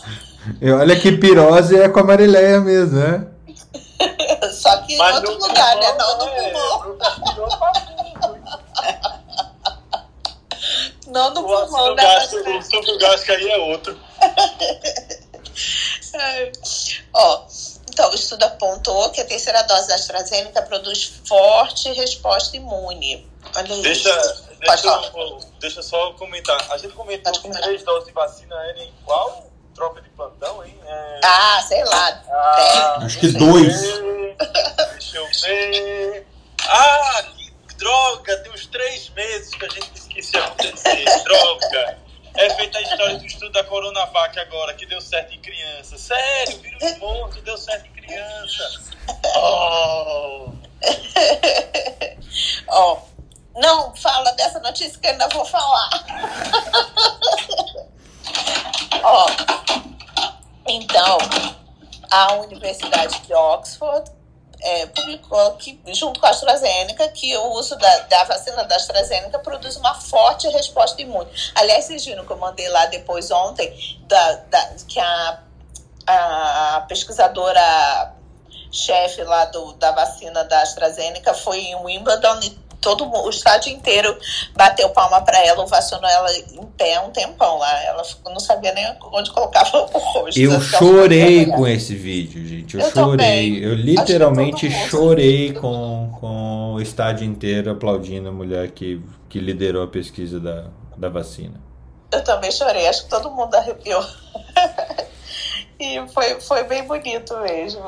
E 0.60 0.70
olha 0.70 0.98
que 0.98 1.12
pirose 1.12 1.78
é 1.78 1.88
com 1.88 2.00
a 2.00 2.04
Marileia 2.04 2.60
mesmo, 2.60 2.98
né? 2.98 3.26
Só 4.52 4.76
que 4.78 4.94
em 4.94 4.98
Mas 4.98 5.16
outro 5.16 5.38
no 5.38 5.46
lugar, 5.46 5.76
né? 5.76 5.92
pulmão, 5.92 6.18
Não 6.18 6.18
no 6.18 6.24
pulmão. 6.34 6.78
no 6.78 6.98
pulmão 7.34 7.72
tá 7.72 7.82
Não 11.06 11.30
O 11.30 11.34
pulmão 11.34 11.66
ácido 11.66 11.94
da 11.94 12.02
gástrico, 12.02 12.90
o 12.90 12.98
gástrico 12.98 13.32
aí 13.32 13.50
é 13.50 13.58
outro. 13.58 13.98
Ó, 17.14 17.46
então, 17.90 18.10
o 18.10 18.14
estudo 18.14 18.42
apontou 18.44 19.10
que 19.10 19.20
a 19.20 19.24
terceira 19.24 19.62
dose 19.62 19.86
da 19.88 19.94
AstraZeneca 19.94 20.62
produz 20.62 21.20
forte 21.26 21.92
resposta 21.92 22.56
imune. 22.56 23.30
Olha 23.56 23.72
isso. 23.72 23.82
Deixa, 23.82 24.46
deixa, 24.60 25.10
eu, 25.16 25.40
deixa 25.60 25.82
só 25.82 26.12
comentar. 26.14 26.58
A 26.70 26.78
gente 26.78 26.94
comentou 26.94 27.32
que 27.32 27.50
três 27.50 27.82
doses 27.82 28.06
de 28.06 28.12
vacina 28.12 28.54
eram 28.68 28.82
em 28.82 28.92
qual 29.04 29.50
troca 29.74 30.00
de 30.00 30.08
plantão, 30.10 30.64
hein? 30.64 30.78
É... 30.86 31.20
Ah, 31.24 31.62
sei 31.66 31.84
lá. 31.84 32.22
Ah, 32.28 32.94
tem, 32.98 33.06
Acho 33.06 33.18
que 33.18 33.28
dois. 33.28 33.80
Deixa 34.92 35.16
eu 35.16 35.26
ver. 35.26 36.26
Ah, 36.66 37.24
que 37.68 37.74
droga! 37.76 38.36
Tem 38.38 38.52
uns 38.52 38.66
três 38.66 39.10
meses 39.10 39.54
que 39.54 39.64
a 39.64 39.68
gente 39.68 39.90
disse 39.90 40.08
que 40.08 40.20
isso 40.20 40.36
ia 40.36 40.44
acontecer. 40.44 41.04
droga! 41.24 41.98
É 42.34 42.48
feita 42.54 42.78
a 42.78 42.82
história 42.82 43.18
do 43.18 43.26
estudo 43.26 43.52
da 43.52 43.62
Coronavac 43.64 44.38
agora, 44.38 44.72
que 44.74 44.86
deu 44.86 45.00
certo 45.02 45.34
em 45.34 45.40
criança. 45.40 45.98
Sério, 45.98 46.58
vírus 46.60 46.98
morto 46.98 47.40
deu 47.42 47.58
certo 47.58 47.86
em 47.86 47.92
criança. 47.92 48.80
Oh. 49.36 50.48
Ó, 52.68 53.02
não 53.54 53.94
fala 53.94 54.32
dessa 54.32 54.58
notícia 54.60 54.98
que 54.98 55.06
eu 55.06 55.10
ainda 55.12 55.28
vou 55.28 55.44
falar. 55.44 55.90
Ó, 59.02 59.26
então, 60.66 61.18
a 62.10 62.34
Universidade 62.34 63.20
de 63.20 63.34
Oxford 63.34 64.10
é, 64.60 64.86
publicou 64.86 65.52
que, 65.56 65.80
junto 65.88 66.20
com 66.20 66.26
a 66.26 66.30
AstraZeneca, 66.30 67.08
que 67.08 67.36
o 67.36 67.52
uso 67.52 67.76
da, 67.76 67.98
da 68.00 68.24
vacina 68.24 68.64
da 68.64 68.76
AstraZeneca 68.76 69.38
produz 69.40 69.76
uma 69.76 69.94
forte 69.94 70.48
resposta 70.48 71.00
imune. 71.02 71.28
Aliás, 71.54 71.86
vocês 71.86 72.04
viram 72.04 72.24
que 72.24 72.32
eu 72.32 72.38
mandei 72.38 72.68
lá 72.68 72.86
depois 72.86 73.30
ontem, 73.30 73.72
da, 74.06 74.32
da- 74.50 74.74
que 74.86 75.00
a, 75.00 75.38
a 76.06 76.84
pesquisadora 76.88 78.14
chefe 78.70 79.22
lá 79.24 79.46
do, 79.46 79.72
da 79.74 79.90
vacina 79.92 80.44
da 80.44 80.62
AstraZeneca 80.62 81.34
foi 81.34 81.58
em 81.58 81.74
Wimbledon 81.76 82.40
e 82.42 82.62
todo 82.82 83.08
o 83.08 83.30
estádio 83.30 83.72
inteiro 83.72 84.14
bateu 84.54 84.90
palma 84.90 85.22
para 85.22 85.38
ela, 85.46 85.62
ovacionou 85.62 86.10
ela 86.10 86.30
em 86.36 86.66
pé 86.76 87.00
um 87.00 87.10
tempão 87.10 87.58
lá. 87.58 87.82
Ela 87.84 88.02
não 88.26 88.40
sabia 88.40 88.74
nem 88.74 88.84
onde 89.12 89.30
colocava 89.30 89.78
o 89.78 89.98
rosto. 89.98 90.38
Eu 90.38 90.60
chorei 90.60 91.46
foi 91.46 91.54
com 91.54 91.66
esse 91.66 91.94
vídeo, 91.94 92.44
gente. 92.46 92.76
Eu, 92.76 92.82
Eu 92.82 92.90
chorei. 92.90 93.64
Eu 93.64 93.74
literalmente 93.74 94.70
chorei 94.70 95.52
com, 95.52 96.12
com 96.20 96.74
o 96.74 96.80
estádio 96.80 97.24
inteiro 97.24 97.70
aplaudindo 97.70 98.28
a 98.28 98.32
mulher 98.32 98.72
que, 98.72 99.00
que 99.28 99.38
liderou 99.38 99.84
a 99.84 99.88
pesquisa 99.88 100.40
da, 100.40 100.64
da 100.96 101.08
vacina. 101.08 101.60
Eu 102.10 102.22
também 102.24 102.50
chorei, 102.50 102.86
acho 102.88 103.04
que 103.04 103.10
todo 103.10 103.30
mundo 103.30 103.54
arrepiou. 103.54 104.04
e 105.80 106.06
foi, 106.08 106.40
foi 106.40 106.64
bem 106.64 106.86
bonito 106.86 107.34
mesmo. 107.38 107.82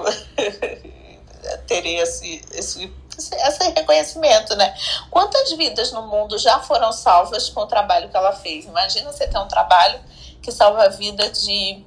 Terem 1.67 1.99
esse, 1.99 2.41
esse, 2.53 2.91
esse 3.19 3.65
reconhecimento, 3.71 4.55
né? 4.57 4.75
Quantas 5.11 5.53
vidas 5.53 5.93
no 5.93 6.03
mundo 6.07 6.39
já 6.39 6.61
foram 6.61 6.93
salvas 6.93 7.49
com 7.49 7.61
o 7.61 7.67
trabalho 7.67 8.09
que 8.09 8.17
ela 8.17 8.33
fez? 8.33 8.65
Imagina 8.65 9.12
você 9.12 9.27
ter 9.27 9.39
um 9.39 9.49
trabalho 9.49 10.01
que 10.43 10.53
salva 10.53 10.85
a 10.85 10.89
vida 10.89 11.29
de 11.31 11.85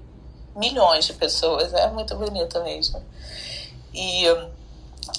milhões 0.55 1.05
de 1.05 1.13
pessoas. 1.13 1.73
É 1.73 1.87
muito 1.87 2.15
bonito 2.15 2.61
mesmo. 2.63 3.03
E 3.93 4.25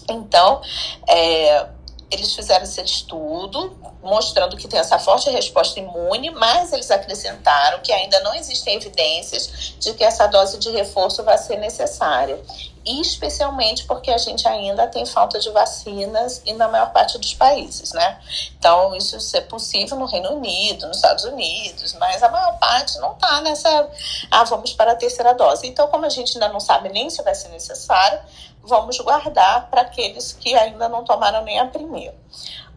então, 0.08 0.60
é, 1.08 1.66
eles 2.10 2.34
fizeram 2.34 2.64
esse 2.64 2.80
estudo 2.82 3.76
mostrando 4.02 4.56
que 4.56 4.68
tem 4.68 4.78
essa 4.78 4.98
forte 4.98 5.28
resposta 5.30 5.78
imune, 5.78 6.30
mas 6.30 6.72
eles 6.72 6.90
acrescentaram 6.90 7.80
que 7.80 7.92
ainda 7.92 8.20
não 8.20 8.34
existem 8.34 8.76
evidências 8.76 9.74
de 9.78 9.92
que 9.94 10.04
essa 10.04 10.26
dose 10.26 10.58
de 10.58 10.70
reforço 10.70 11.22
vai 11.22 11.36
ser 11.36 11.56
necessária. 11.56 12.40
Especialmente 12.88 13.84
porque 13.84 14.10
a 14.10 14.16
gente 14.16 14.48
ainda 14.48 14.86
tem 14.86 15.04
falta 15.04 15.38
de 15.38 15.50
vacinas 15.50 16.40
e 16.46 16.54
na 16.54 16.68
maior 16.68 16.90
parte 16.90 17.18
dos 17.18 17.34
países, 17.34 17.92
né? 17.92 18.18
Então, 18.58 18.94
isso 18.96 19.36
é 19.36 19.42
possível 19.42 19.98
no 19.98 20.06
Reino 20.06 20.32
Unido, 20.32 20.86
nos 20.86 20.96
Estados 20.96 21.24
Unidos, 21.24 21.92
mas 21.94 22.22
a 22.22 22.30
maior 22.30 22.58
parte 22.58 22.98
não 22.98 23.12
está 23.12 23.42
nessa. 23.42 23.90
Ah, 24.30 24.44
vamos 24.44 24.72
para 24.72 24.92
a 24.92 24.96
terceira 24.96 25.34
dose. 25.34 25.66
Então, 25.66 25.86
como 25.88 26.06
a 26.06 26.08
gente 26.08 26.32
ainda 26.36 26.48
não 26.48 26.60
sabe 26.60 26.88
nem 26.88 27.10
se 27.10 27.22
vai 27.22 27.34
ser 27.34 27.48
necessário, 27.48 28.20
vamos 28.62 28.98
guardar 29.00 29.68
para 29.68 29.82
aqueles 29.82 30.32
que 30.32 30.54
ainda 30.54 30.88
não 30.88 31.04
tomaram 31.04 31.44
nem 31.44 31.60
a 31.60 31.66
primeira. 31.66 32.16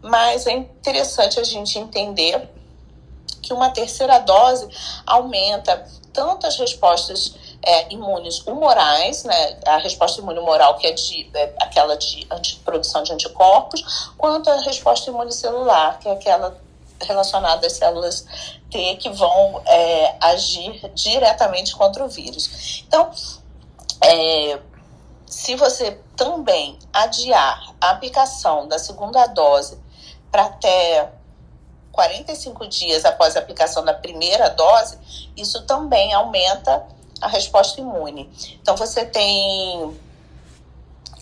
Mas 0.02 0.46
é 0.46 0.52
interessante 0.52 1.40
a 1.40 1.44
gente 1.44 1.78
entender 1.78 2.50
que 3.40 3.52
uma 3.52 3.70
terceira 3.70 4.18
dose 4.18 4.68
aumenta 5.06 5.86
tanto 6.12 6.46
as 6.46 6.58
respostas 6.58 7.34
é, 7.64 7.92
imunes 7.92 8.40
humorais, 8.46 9.24
né, 9.24 9.58
a 9.66 9.76
resposta 9.78 10.20
imune 10.20 10.38
humoral, 10.38 10.76
que 10.76 10.86
é, 10.86 10.92
de, 10.92 11.30
é 11.34 11.54
aquela 11.60 11.96
de 11.96 12.26
produção 12.64 13.02
de 13.02 13.12
anticorpos, 13.12 14.12
quanto 14.16 14.50
a 14.50 14.56
resposta 14.62 15.10
imune 15.10 15.32
celular, 15.32 15.98
que 15.98 16.08
é 16.08 16.12
aquela 16.12 16.56
relacionada 17.00 17.66
às 17.66 17.72
células 17.74 18.26
T 18.70 18.96
que 18.96 19.10
vão 19.10 19.62
é, 19.66 20.14
agir 20.20 20.90
diretamente 20.94 21.74
contra 21.74 22.04
o 22.04 22.08
vírus. 22.08 22.84
Então, 22.86 23.10
é, 24.02 24.58
se 25.26 25.54
você 25.56 25.98
também 26.16 26.78
adiar 26.92 27.74
a 27.80 27.90
aplicação 27.90 28.68
da 28.68 28.78
segunda 28.78 29.26
dose 29.26 29.78
para 30.30 30.44
até 30.44 31.10
45 31.92 32.66
dias 32.68 33.04
após 33.04 33.36
a 33.36 33.40
aplicação 33.40 33.84
da 33.84 33.94
primeira 33.94 34.48
dose, 34.48 34.98
isso 35.36 35.62
também 35.66 36.12
aumenta 36.12 36.86
a 37.22 37.28
resposta 37.28 37.80
imune. 37.80 38.30
Então, 38.60 38.76
você 38.76 39.04
tem 39.06 39.96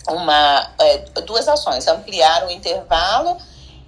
uma, 0.09 0.71
é, 0.79 0.97
duas 1.21 1.47
ações: 1.47 1.87
ampliar 1.87 2.45
o 2.47 2.51
intervalo 2.51 3.37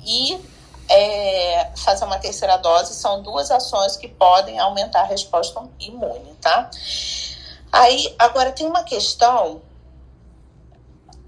e 0.05 0.39
é, 0.87 1.71
fazer 1.75 2.05
uma 2.05 2.19
terceira 2.19 2.57
dose. 2.57 2.93
São 2.93 3.21
duas 3.21 3.51
ações 3.51 3.97
que 3.97 4.07
podem 4.07 4.59
aumentar 4.59 5.01
a 5.01 5.05
resposta 5.05 5.61
imune, 5.79 6.33
tá? 6.39 6.69
Aí, 7.71 8.13
agora 8.19 8.51
tem 8.51 8.67
uma 8.67 8.83
questão 8.83 9.61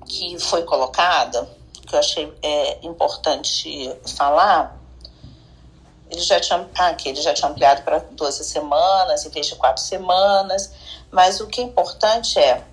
que 0.08 0.38
foi 0.40 0.64
colocada, 0.64 1.50
que 1.88 1.96
eu 1.96 2.00
achei 2.00 2.32
é, 2.42 2.86
importante 2.86 3.92
falar. 4.16 4.80
Ele 6.16 6.24
já 6.24 6.40
tinha, 6.40 6.68
ah, 6.78 6.96
já 7.16 7.34
tinha 7.34 7.50
ampliado 7.50 7.84
para 7.84 8.00
12 8.00 8.44
semanas, 8.44 9.26
em 9.26 9.30
vez 9.30 9.48
de 9.48 9.56
4 9.56 9.84
semanas, 9.84 10.72
mas 11.12 11.40
o 11.40 11.48
que 11.48 11.62
é 11.62 11.64
importante 11.64 12.40
é, 12.40 12.64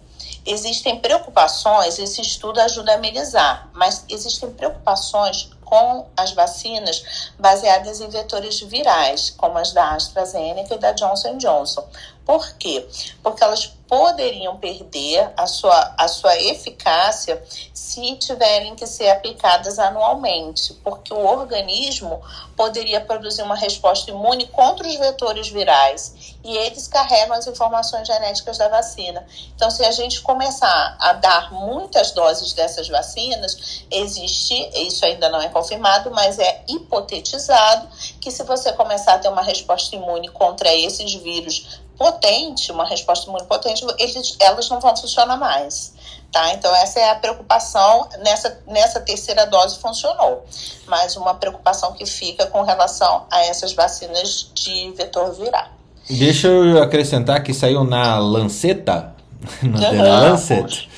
existem 0.47 0.99
preocupações, 0.99 1.99
esse 1.99 2.21
estudo 2.21 2.61
ajuda 2.61 2.93
a 2.93 2.95
amenizar, 2.97 3.69
mas 3.73 4.05
existem 4.09 4.51
preocupações 4.51 5.51
com 5.65 6.07
as 6.17 6.33
vacinas 6.33 7.33
baseadas 7.39 8.01
em 8.01 8.09
vetores 8.09 8.61
virais, 8.61 9.31
como 9.31 9.57
as 9.57 9.73
da 9.73 9.95
AstraZeneca 9.95 10.75
e 10.75 10.79
da 10.79 10.93
Johnson 10.93 11.39
Johnson. 11.39 11.89
Por 12.27 12.53
quê? 12.59 12.87
Porque 13.23 13.43
elas 13.43 13.73
poderiam 13.93 14.57
perder 14.57 15.35
a 15.37 15.47
sua, 15.47 15.95
a 15.99 16.09
sua 16.09 16.35
eficácia 16.41 17.45
se 17.75 18.17
tiverem 18.17 18.75
que 18.75 18.87
ser 18.87 19.11
aplicadas 19.11 19.79
anualmente, 19.79 20.73
porque 20.83 21.13
o 21.13 21.23
organismo 21.23 22.23
poderia 22.57 23.03
produzir 23.03 23.43
uma 23.43 23.55
resposta 23.55 24.11
imune 24.11 24.47
contra 24.47 24.89
os 24.89 24.95
vetores 24.95 25.51
virais 25.51 26.35
e 26.43 26.57
eles 26.57 26.89
carregam 26.89 27.37
as 27.37 27.47
informações 27.47 28.07
genéticas 28.07 28.57
da 28.57 28.67
vacina. 28.69 29.27
Então, 29.55 29.71
se 29.71 29.85
a 29.85 29.91
gente 29.91 30.23
começar 30.23 30.97
a 30.99 31.13
dar 31.13 31.53
muitas 31.53 32.13
doses 32.13 32.55
dessas 32.55 32.89
vacinas, 32.89 33.85
existe, 33.91 34.55
isso 34.75 35.05
ainda 35.05 35.29
não 35.29 35.43
é 35.43 35.51
confirmado, 35.51 36.11
mas 36.11 36.39
é 36.39 36.65
hipotetizado 36.67 37.89
que 38.19 38.31
se 38.31 38.43
você 38.45 38.73
começar 38.73 39.17
a 39.17 39.19
ter 39.19 39.29
uma 39.29 39.43
resposta 39.43 39.95
imune 39.95 40.29
contra 40.29 40.75
esses 40.75 41.13
vírus 41.13 41.82
potente, 42.03 42.73
uma 42.73 42.85
resposta 42.85 43.29
imune 43.29 43.45
potente, 43.45 43.87
eles, 43.97 44.37
elas 44.41 44.69
não 44.69 44.81
vão 44.81 44.97
funcionar 44.97 45.37
mais. 45.37 45.93
Tá? 46.33 46.53
Então, 46.55 46.75
essa 46.75 46.99
é 46.99 47.11
a 47.11 47.15
preocupação. 47.15 48.09
Nessa, 48.25 48.59
nessa 48.67 49.01
terceira 49.01 49.47
dose 49.47 49.79
funcionou, 49.79 50.45
mas 50.89 51.17
uma 51.17 51.35
preocupação 51.35 51.93
que 51.93 52.05
fica 52.05 52.47
com 52.47 52.63
relação 52.63 53.27
a 53.31 53.45
essas 53.45 53.73
vacinas 53.73 54.51
de 54.53 54.93
vetor 54.97 55.33
viral. 55.33 55.69
Deixa 56.11 56.49
eu 56.49 56.83
acrescentar 56.83 57.43
que 57.45 57.55
saiu 57.55 57.85
na 57.85 58.19
Lanceta, 58.19 59.15
na 59.63 59.89
Aham. 59.89 60.31
Lancet. 60.31 60.91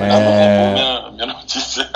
É. 0.00 0.70
é... 0.70 0.72
minha, 0.74 1.10
minha 1.10 1.26
notícia. 1.26 1.88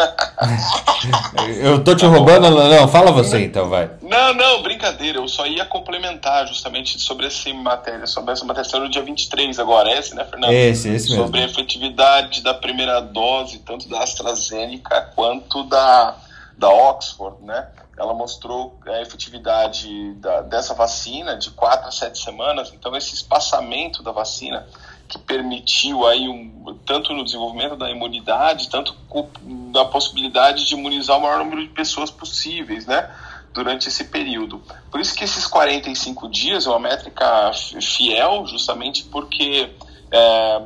Eu 1.61 1.83
tô 1.83 1.95
te 1.95 2.07
roubando? 2.07 2.51
Não, 2.51 2.89
fala 2.89 3.11
você 3.11 3.45
então, 3.45 3.69
vai. 3.69 3.91
Não, 4.03 4.35
não, 4.35 4.63
brincadeira. 4.63 5.19
Eu 5.19 5.29
só 5.29 5.47
ia 5.47 5.65
complementar 5.65 6.47
justamente 6.47 6.99
sobre 7.01 7.27
essa 7.27 7.53
matéria, 7.55 8.07
sobre 8.07 8.33
essa 8.33 8.45
matéria 8.45 8.81
no 8.81 8.89
dia 8.89 9.03
23 9.03 9.59
agora, 9.59 9.91
é 9.91 9.99
esse, 9.99 10.15
né, 10.15 10.25
Fernando? 10.25 10.53
Esse, 10.53 10.89
esse 10.89 11.11
mesmo. 11.11 11.25
Sobre 11.25 11.41
a 11.41 11.45
efetividade 11.45 12.43
da 12.43 12.55
primeira 12.55 13.01
dose, 13.01 13.59
tanto 13.61 13.89
da 13.89 14.03
AstraZeneca 14.03 15.13
quanto 15.15 15.65
da, 15.65 16.17
da 16.57 16.69
Oxford, 16.69 17.43
né? 17.43 17.69
Ela 17.99 18.15
mostrou 18.15 18.79
a 18.87 19.03
efetividade 19.03 20.15
da, 20.15 20.41
dessa 20.43 20.75
vacina 20.75 21.37
de 21.37 21.51
4 21.51 21.89
a 21.89 21.93
7 21.93 22.19
semanas. 22.19 22.73
Então, 22.75 22.97
esse 22.97 23.15
espaçamento 23.15 24.03
da 24.03 24.13
vacina 24.13 24.67
que 25.13 25.19
permitiu 25.19 26.07
aí 26.07 26.27
um, 26.27 26.75
tanto 26.87 27.13
no 27.13 27.23
desenvolvimento 27.23 27.77
da 27.77 27.91
imunidade, 27.91 28.71
tanto 28.71 28.97
da 29.71 29.85
possibilidade 29.85 30.65
de 30.65 30.73
imunizar 30.73 31.19
o 31.19 31.21
maior 31.21 31.41
número 31.41 31.61
de 31.61 31.69
pessoas 31.69 32.11
possíveis, 32.11 32.87
né? 32.87 33.15
Durante 33.53 33.89
esse 33.89 34.05
período. 34.05 34.63
Por 34.91 34.99
isso 34.99 35.15
que 35.15 35.23
esses 35.23 35.47
45 35.47 36.31
dias 36.31 36.67
é 36.67 36.71
uma 36.71 36.79
métrica 36.79 37.53
fiel, 37.83 38.47
justamente 38.47 39.05
porque 39.05 39.71
é, 40.11 40.63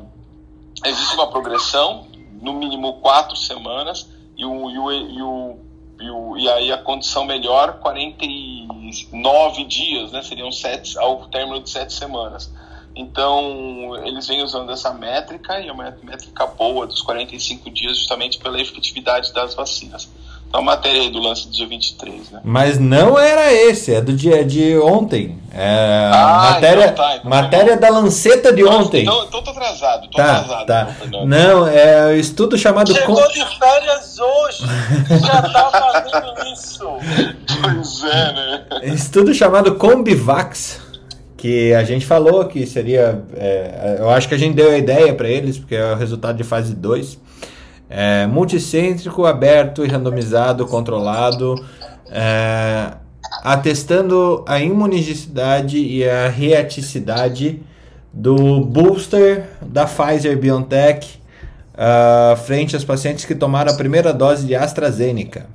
existe 0.84 1.16
uma 1.16 1.28
progressão, 1.28 2.06
no 2.40 2.52
mínimo 2.52 3.00
quatro 3.00 3.34
semanas, 3.34 4.08
e, 4.36 4.44
o, 4.44 4.70
e, 4.70 4.78
o, 4.78 4.92
e, 4.92 5.22
o, 5.22 5.58
e, 5.98 6.10
o, 6.10 6.38
e 6.38 6.48
aí 6.48 6.70
a 6.70 6.78
condição 6.78 7.24
melhor, 7.24 7.80
49 7.80 9.64
dias, 9.64 10.12
né? 10.12 10.22
Seriam 10.22 10.52
sete, 10.52 10.96
ao 10.96 11.26
término 11.26 11.60
de 11.60 11.68
sete 11.68 11.92
semanas. 11.92 12.48
Então, 12.96 13.94
eles 14.06 14.26
vêm 14.26 14.42
usando 14.42 14.72
essa 14.72 14.92
métrica, 14.92 15.60
e 15.60 15.68
é 15.68 15.72
uma 15.72 15.94
métrica 16.02 16.46
boa 16.46 16.86
dos 16.86 17.02
45 17.02 17.70
dias, 17.70 17.98
justamente 17.98 18.38
pela 18.38 18.58
efetividade 18.60 19.32
das 19.34 19.54
vacinas. 19.54 20.08
Então, 20.48 20.60
a 20.60 20.62
matéria 20.62 21.02
aí 21.02 21.10
do 21.10 21.18
lance 21.18 21.46
do 21.46 21.52
dia 21.52 21.66
23, 21.66 22.30
né? 22.30 22.40
Mas 22.44 22.78
não 22.78 23.18
era 23.18 23.52
esse, 23.52 23.92
é 23.92 24.00
do 24.00 24.12
dia 24.14 24.44
de 24.44 24.78
ontem. 24.78 25.38
É 25.52 26.10
Ah, 26.14 26.50
matéria 26.52 26.84
então 26.84 26.94
tá, 26.94 27.16
então 27.16 27.30
matéria 27.30 27.76
da 27.76 27.88
Lanceta 27.90 28.52
de 28.52 28.64
ontem. 28.64 29.02
Então, 29.02 29.24
então 29.24 29.42
tô 29.42 29.50
atrasado, 29.50 30.08
tô 30.08 30.16
Tá, 30.16 30.36
atrasado. 30.38 30.66
tá. 30.66 30.82
então, 30.82 30.94
Fernando. 30.94 31.26
Não, 31.28 31.66
é 31.66 32.06
o 32.06 32.16
estudo 32.16 32.56
chamado. 32.56 32.92
Chegou 32.94 33.28
de 33.28 33.44
férias 33.58 34.18
hoje, 34.18 34.62
já 35.20 35.42
tá 35.42 35.70
fazendo 35.70 36.52
isso. 36.52 36.86
Pois 37.62 38.04
é, 38.04 38.32
né? 38.32 38.64
Estudo 38.94 39.32
chamado 39.34 39.74
Combivax, 39.76 40.80
que 41.46 41.72
a 41.72 41.84
gente 41.84 42.04
falou 42.04 42.44
que 42.46 42.66
seria. 42.66 43.22
é, 43.36 43.96
eu 44.00 44.10
acho 44.10 44.28
que 44.28 44.34
a 44.34 44.38
gente 44.38 44.56
deu 44.56 44.70
a 44.72 44.76
ideia 44.76 45.14
para 45.14 45.28
eles, 45.28 45.56
porque 45.58 45.76
é 45.76 45.92
o 45.92 45.96
resultado 45.96 46.36
de 46.36 46.42
fase 46.42 46.74
2. 46.74 47.20
É, 47.88 48.26
multicêntrico, 48.26 49.24
aberto 49.24 49.84
e 49.84 49.88
randomizado, 49.88 50.66
controlado, 50.66 51.54
é, 52.10 52.94
atestando 53.44 54.44
a 54.48 54.58
imunogenicidade 54.58 55.78
e 55.78 56.08
a 56.08 56.28
reaticidade 56.28 57.62
do 58.12 58.60
booster 58.60 59.44
da 59.62 59.86
Pfizer 59.86 60.36
BioNTech 60.36 61.20
ah, 61.76 62.34
frente 62.44 62.74
aos 62.74 62.84
pacientes 62.84 63.24
que 63.24 63.34
tomaram 63.34 63.70
a 63.70 63.76
primeira 63.76 64.12
dose 64.12 64.46
de 64.46 64.56
AstraZeneca. 64.56 65.46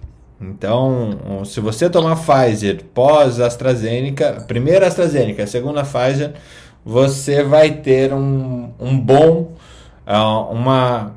Então, 0.42 1.44
se 1.46 1.60
você 1.60 1.88
tomar 1.90 2.16
Pfizer 2.16 2.84
pós 2.96 3.40
AstraZeneca, 3.40 4.44
primeira 4.48 4.88
AstraZeneca, 4.88 5.46
segunda 5.46 5.84
Pfizer, 5.84 6.34
você 6.84 7.44
vai 7.44 7.72
ter 7.72 8.12
um, 8.12 8.72
um 8.80 9.00
bom, 9.00 9.54
ah, 10.06 10.40
uma, 10.50 11.14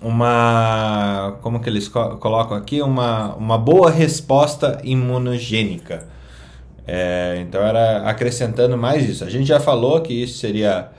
uma, 0.00 1.38
como 1.42 1.60
que 1.60 1.68
eles 1.68 1.88
co- 1.88 2.16
colocam 2.18 2.56
aqui, 2.56 2.80
uma, 2.80 3.34
uma 3.34 3.58
boa 3.58 3.90
resposta 3.90 4.80
imunogênica. 4.84 6.06
É, 6.86 7.38
então 7.40 7.62
era 7.62 8.08
acrescentando 8.08 8.76
mais 8.76 9.08
isso. 9.08 9.24
A 9.24 9.30
gente 9.30 9.46
já 9.46 9.58
falou 9.58 10.00
que 10.02 10.12
isso 10.12 10.38
seria 10.38 10.90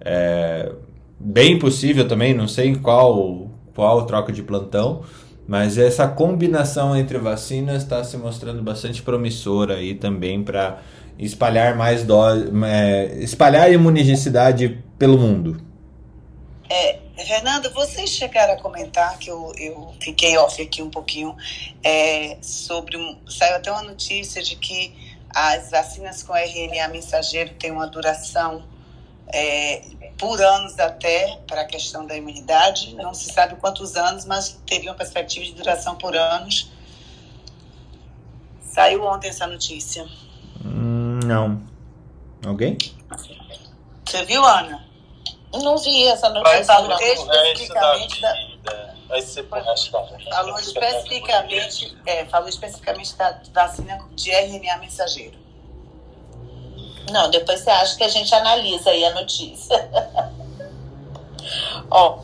é, 0.00 0.72
bem 1.18 1.58
possível 1.58 2.06
também, 2.06 2.34
não 2.34 2.48
sei 2.48 2.74
qual, 2.76 3.48
qual 3.74 4.04
troca 4.04 4.32
de 4.32 4.42
plantão, 4.42 5.02
mas 5.48 5.78
essa 5.78 6.06
combinação 6.06 6.94
entre 6.94 7.16
vacinas 7.16 7.82
está 7.82 8.04
se 8.04 8.18
mostrando 8.18 8.62
bastante 8.62 9.00
promissora 9.00 9.76
aí 9.76 9.94
também 9.94 10.44
para 10.44 10.82
espalhar 11.18 11.74
mais 11.74 12.04
dose, 12.04 12.50
é, 12.66 13.14
espalhar 13.20 13.62
a 13.62 13.70
imunogenicidade 13.70 14.84
pelo 14.98 15.16
mundo. 15.16 15.58
É, 16.68 16.98
Fernando, 17.16 17.72
vocês 17.72 18.10
chegaram 18.10 18.52
a 18.52 18.56
comentar 18.60 19.18
que 19.18 19.30
eu, 19.30 19.50
eu 19.58 19.94
fiquei 19.98 20.36
off 20.36 20.60
aqui 20.60 20.82
um 20.82 20.90
pouquinho 20.90 21.34
é, 21.82 22.36
sobre 22.42 22.98
um, 22.98 23.18
saiu 23.26 23.56
até 23.56 23.72
uma 23.72 23.82
notícia 23.82 24.42
de 24.42 24.54
que 24.54 24.94
as 25.34 25.70
vacinas 25.70 26.22
com 26.22 26.34
RNA 26.34 26.88
mensageiro 26.88 27.54
têm 27.54 27.70
uma 27.70 27.86
duração 27.86 28.62
é, 29.32 29.80
por 30.18 30.42
anos 30.42 30.78
até 30.78 31.38
para 31.46 31.62
a 31.62 31.64
questão 31.64 32.06
da 32.06 32.16
imunidade. 32.16 32.94
Não 32.94 33.14
se 33.14 33.32
sabe 33.32 33.56
quantos 33.56 33.96
anos, 33.96 34.24
mas 34.24 34.60
teria 34.66 34.90
uma 34.90 34.96
perspectiva 34.96 35.44
de 35.44 35.52
duração 35.52 35.94
por 35.96 36.16
anos. 36.16 36.70
Saiu 38.60 39.04
ontem 39.04 39.28
essa 39.28 39.46
notícia. 39.46 40.06
Hum, 40.64 41.20
não. 41.24 41.62
Alguém? 42.44 42.76
Você 44.04 44.24
viu, 44.24 44.44
Ana? 44.44 44.84
Não 45.52 45.78
vi 45.78 46.06
essa 46.06 46.28
notícia, 46.28 46.64
falo 46.64 46.88
não. 46.88 46.98
ser 46.98 47.14
pro 47.14 47.26
resto 47.26 47.26
da 47.26 47.52
especificamente 47.52 48.20
da-. 48.20 48.48
Falou 50.30 50.58
especificamente, 50.58 51.96
é, 52.04 52.24
falou 52.26 52.48
especificamente 52.48 53.16
da 53.16 53.40
vacina 53.54 53.98
de 54.14 54.30
RNA 54.30 54.76
mensageiro. 54.78 55.47
Não, 57.10 57.30
depois 57.30 57.60
você 57.60 57.70
acha 57.70 57.96
que 57.96 58.04
a 58.04 58.08
gente 58.08 58.34
analisa 58.34 58.90
aí 58.90 59.04
a 59.04 59.14
notícia. 59.14 59.76
Ó, 61.90 62.18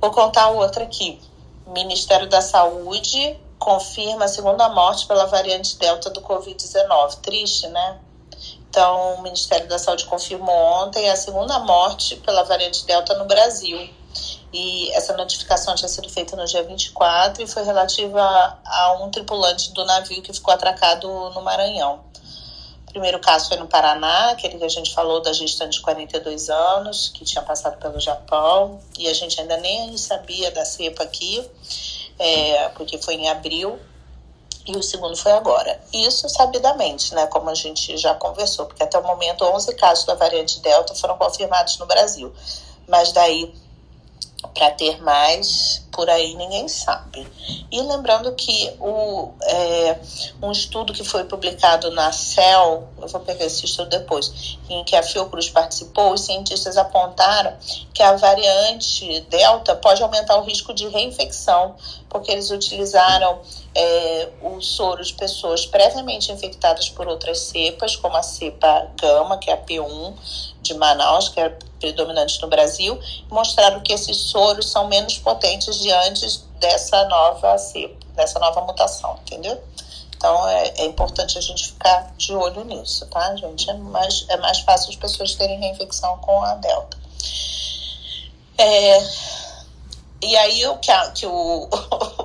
vou 0.00 0.10
contar 0.10 0.50
outra 0.50 0.84
aqui. 0.84 1.20
Ministério 1.66 2.28
da 2.28 2.40
Saúde 2.40 3.38
confirma 3.58 4.24
a 4.24 4.28
segunda 4.28 4.68
morte 4.68 5.06
pela 5.06 5.26
variante 5.26 5.76
Delta 5.78 6.10
do 6.10 6.22
Covid-19. 6.22 7.16
Triste, 7.16 7.66
né? 7.68 7.98
Então, 8.70 9.14
o 9.14 9.22
Ministério 9.22 9.68
da 9.68 9.78
Saúde 9.78 10.04
confirmou 10.04 10.54
ontem 10.54 11.08
a 11.10 11.16
segunda 11.16 11.58
morte 11.60 12.16
pela 12.16 12.44
variante 12.44 12.84
Delta 12.84 13.14
no 13.14 13.24
Brasil. 13.24 13.88
E 14.52 14.90
essa 14.92 15.16
notificação 15.16 15.74
tinha 15.74 15.88
sido 15.88 16.08
feita 16.08 16.36
no 16.36 16.46
dia 16.46 16.62
24 16.62 17.42
e 17.42 17.46
foi 17.46 17.64
relativa 17.64 18.58
a 18.64 18.92
um 19.02 19.10
tripulante 19.10 19.72
do 19.72 19.84
navio 19.84 20.22
que 20.22 20.32
ficou 20.32 20.54
atracado 20.54 21.08
no 21.30 21.42
Maranhão. 21.42 22.07
O 22.88 22.90
primeiro 22.90 23.20
caso 23.20 23.48
foi 23.48 23.58
no 23.58 23.66
Paraná, 23.66 24.30
aquele 24.30 24.58
que 24.58 24.64
a 24.64 24.68
gente 24.68 24.94
falou 24.94 25.20
da 25.20 25.32
gestante 25.32 25.76
de 25.76 25.82
42 25.82 26.48
anos, 26.48 27.10
que 27.10 27.22
tinha 27.22 27.42
passado 27.42 27.78
pelo 27.78 28.00
Japão, 28.00 28.80
e 28.98 29.06
a 29.06 29.12
gente 29.12 29.38
ainda 29.40 29.58
nem 29.58 29.96
sabia 29.98 30.50
da 30.50 30.64
cepa 30.64 31.02
aqui, 31.02 31.46
é, 32.18 32.70
porque 32.70 32.96
foi 32.98 33.14
em 33.14 33.28
abril, 33.28 33.78
e 34.66 34.74
o 34.74 34.82
segundo 34.82 35.16
foi 35.16 35.32
agora. 35.32 35.78
Isso 35.92 36.28
sabidamente, 36.30 37.14
né, 37.14 37.26
como 37.26 37.50
a 37.50 37.54
gente 37.54 37.96
já 37.98 38.14
conversou, 38.14 38.64
porque 38.64 38.82
até 38.82 38.98
o 38.98 39.02
momento 39.02 39.44
11 39.44 39.74
casos 39.74 40.06
da 40.06 40.14
variante 40.14 40.58
Delta 40.60 40.94
foram 40.94 41.16
confirmados 41.18 41.78
no 41.78 41.84
Brasil, 41.84 42.32
mas 42.88 43.12
daí 43.12 43.54
para 44.54 44.70
ter 44.70 45.02
mais, 45.02 45.84
por 45.90 46.08
aí 46.08 46.34
ninguém 46.36 46.68
sabe. 46.68 47.26
E 47.72 47.80
lembrando 47.82 48.32
que 48.34 48.72
o, 48.78 49.32
é, 49.42 49.98
um 50.40 50.52
estudo 50.52 50.92
que 50.92 51.02
foi 51.02 51.24
publicado 51.24 51.90
na 51.90 52.12
Cell, 52.12 52.86
eu 53.00 53.08
vou 53.08 53.20
pegar 53.20 53.44
esse 53.44 53.64
estudo 53.64 53.90
depois, 53.90 54.58
em 54.68 54.84
que 54.84 54.94
a 54.94 55.02
Fiocruz 55.02 55.50
participou, 55.50 56.12
os 56.12 56.20
cientistas 56.20 56.76
apontaram 56.76 57.56
que 57.92 58.02
a 58.02 58.14
variante 58.14 59.20
Delta 59.28 59.74
pode 59.74 60.02
aumentar 60.02 60.36
o 60.38 60.44
risco 60.44 60.72
de 60.72 60.86
reinfecção, 60.86 61.74
porque 62.08 62.30
eles 62.30 62.50
utilizaram 62.50 63.40
é, 63.74 64.28
o 64.40 64.60
soro 64.60 65.02
de 65.02 65.14
pessoas 65.14 65.66
previamente 65.66 66.30
infectadas 66.30 66.88
por 66.88 67.08
outras 67.08 67.40
cepas, 67.40 67.96
como 67.96 68.16
a 68.16 68.22
cepa 68.22 68.88
gama, 69.00 69.38
que 69.38 69.50
é 69.50 69.54
a 69.54 69.58
P1 69.58 70.14
de 70.62 70.74
Manaus, 70.74 71.28
que 71.28 71.40
é 71.40 71.56
predominante 71.78 72.40
no 72.42 72.48
Brasil, 72.48 72.98
mostraram 73.30 73.80
que 73.80 73.92
esses 73.92 74.16
soros 74.16 74.70
são 74.70 74.88
menos 74.88 75.18
potentes 75.18 75.78
diante 75.80 76.26
dessa 76.58 77.04
nova 77.06 77.56
dessa 78.14 78.38
nova 78.38 78.60
mutação, 78.62 79.18
entendeu? 79.22 79.62
Então 80.16 80.48
é, 80.48 80.74
é 80.78 80.84
importante 80.84 81.38
a 81.38 81.40
gente 81.40 81.68
ficar 81.68 82.12
de 82.16 82.34
olho 82.34 82.64
nisso, 82.64 83.06
tá, 83.06 83.36
gente? 83.36 83.70
É 83.70 83.74
mais, 83.74 84.26
é 84.28 84.36
mais 84.38 84.58
fácil 84.60 84.90
as 84.90 84.96
pessoas 84.96 85.34
terem 85.36 85.60
reinfecção 85.60 86.18
com 86.18 86.42
a 86.42 86.54
Delta. 86.56 86.98
É, 88.58 88.98
e 90.20 90.36
aí 90.36 90.66
o 90.66 90.76
que, 90.78 90.90
a, 90.90 91.10
que 91.12 91.24
o 91.24 91.68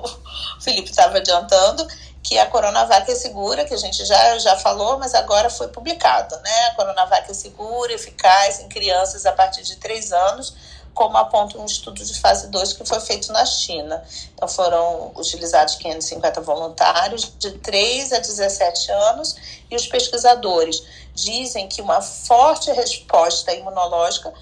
Felipe 0.60 0.90
estava 0.90 1.18
adiantando, 1.18 1.86
que 2.24 2.38
a 2.38 2.46
Coronavac 2.46 3.08
é 3.10 3.14
segura, 3.14 3.66
que 3.66 3.74
a 3.74 3.76
gente 3.76 4.02
já, 4.06 4.38
já 4.38 4.56
falou, 4.56 4.98
mas 4.98 5.14
agora 5.14 5.50
foi 5.50 5.68
publicado, 5.68 6.34
né? 6.40 6.66
A 6.68 6.74
Coronavac 6.74 7.30
é 7.30 7.34
segura, 7.34 7.92
eficaz 7.92 8.60
em 8.60 8.68
crianças 8.68 9.26
a 9.26 9.32
partir 9.32 9.62
de 9.62 9.76
3 9.76 10.10
anos, 10.10 10.56
como 10.94 11.18
aponta 11.18 11.58
um 11.58 11.66
estudo 11.66 12.02
de 12.02 12.18
fase 12.18 12.48
2 12.48 12.72
que 12.72 12.84
foi 12.86 12.98
feito 13.00 13.30
na 13.30 13.44
China. 13.44 14.02
Então 14.32 14.48
foram 14.48 15.12
utilizados 15.14 15.74
550 15.74 16.40
voluntários 16.40 17.30
de 17.38 17.50
3 17.58 18.14
a 18.14 18.18
17 18.20 18.90
anos 18.90 19.36
e 19.70 19.76
os 19.76 19.86
pesquisadores 19.86 20.82
dizem 21.12 21.68
que 21.68 21.82
uma 21.82 22.00
forte 22.00 22.72
resposta 22.72 23.52
imunológica 23.52 24.32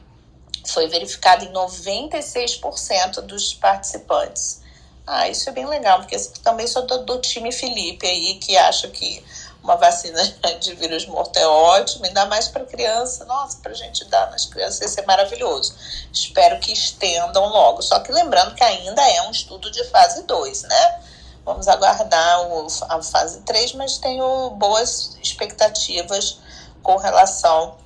foi 0.66 0.88
verificada 0.88 1.42
em 1.42 1.52
96% 1.54 3.22
dos 3.22 3.54
participantes. 3.54 4.61
Ah, 5.06 5.28
isso 5.28 5.48
é 5.48 5.52
bem 5.52 5.66
legal, 5.66 5.98
porque 5.98 6.16
também 6.42 6.66
sou 6.66 6.86
do, 6.86 7.04
do 7.04 7.20
time 7.20 7.50
Felipe 7.50 8.06
aí, 8.06 8.34
que 8.36 8.56
acha 8.56 8.88
que 8.88 9.22
uma 9.62 9.76
vacina 9.76 10.22
de 10.60 10.74
vírus 10.74 11.06
morto 11.06 11.36
é 11.36 11.46
ótima, 11.46 12.06
ainda 12.06 12.26
mais 12.26 12.48
para 12.48 12.64
criança. 12.64 13.24
Nossa, 13.24 13.58
para 13.58 13.72
a 13.72 13.74
gente 13.74 14.04
dar 14.06 14.30
nas 14.30 14.44
crianças 14.44 14.80
ia 14.80 14.88
ser 14.88 15.06
maravilhoso. 15.06 15.74
Espero 16.12 16.58
que 16.60 16.72
estendam 16.72 17.46
logo. 17.48 17.82
Só 17.82 18.00
que 18.00 18.12
lembrando 18.12 18.54
que 18.54 18.64
ainda 18.64 19.02
é 19.02 19.22
um 19.22 19.30
estudo 19.30 19.70
de 19.70 19.84
fase 19.84 20.22
2, 20.24 20.62
né? 20.62 21.00
Vamos 21.44 21.66
aguardar 21.66 22.42
o, 22.42 22.66
a 22.88 23.02
fase 23.02 23.40
3, 23.42 23.72
mas 23.74 23.98
tenho 23.98 24.50
boas 24.50 25.16
expectativas 25.22 26.38
com 26.82 26.96
relação 26.96 27.76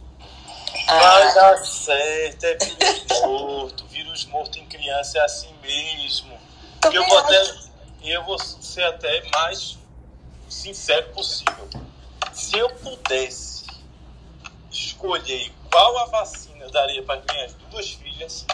a. 0.87 0.99
Vai 0.99 1.35
dar 1.35 1.65
certo, 1.65 2.45
é 2.45 2.55
vírus 2.57 3.21
morto. 3.23 3.87
Vírus 3.87 4.25
morto 4.27 4.59
em 4.59 4.67
criança 4.67 5.19
é 5.19 5.21
assim 5.23 5.55
mesmo. 5.63 6.36
Eu 6.93 7.07
vou, 7.07 7.19
até, 7.19 7.55
eu 8.03 8.25
vou 8.25 8.39
ser 8.39 8.85
até 8.85 9.23
mais 9.31 9.79
sincero 10.49 11.09
possível. 11.09 11.69
Se 12.33 12.59
eu 12.59 12.69
pudesse 12.71 13.67
escolher 14.71 15.53
qual 15.71 15.99
a 15.99 16.07
vacina 16.07 16.65
eu 16.65 16.71
daria 16.71 17.03
para 17.03 17.23
minhas 17.31 17.55
duas 17.71 17.91
filhas, 17.91 18.47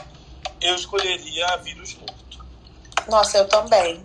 eu 0.61 0.75
escolheria 0.75 1.47
a 1.47 1.57
vírus 1.57 1.95
morto. 1.95 2.45
Nossa, 3.09 3.39
eu 3.39 3.49
também. 3.49 4.05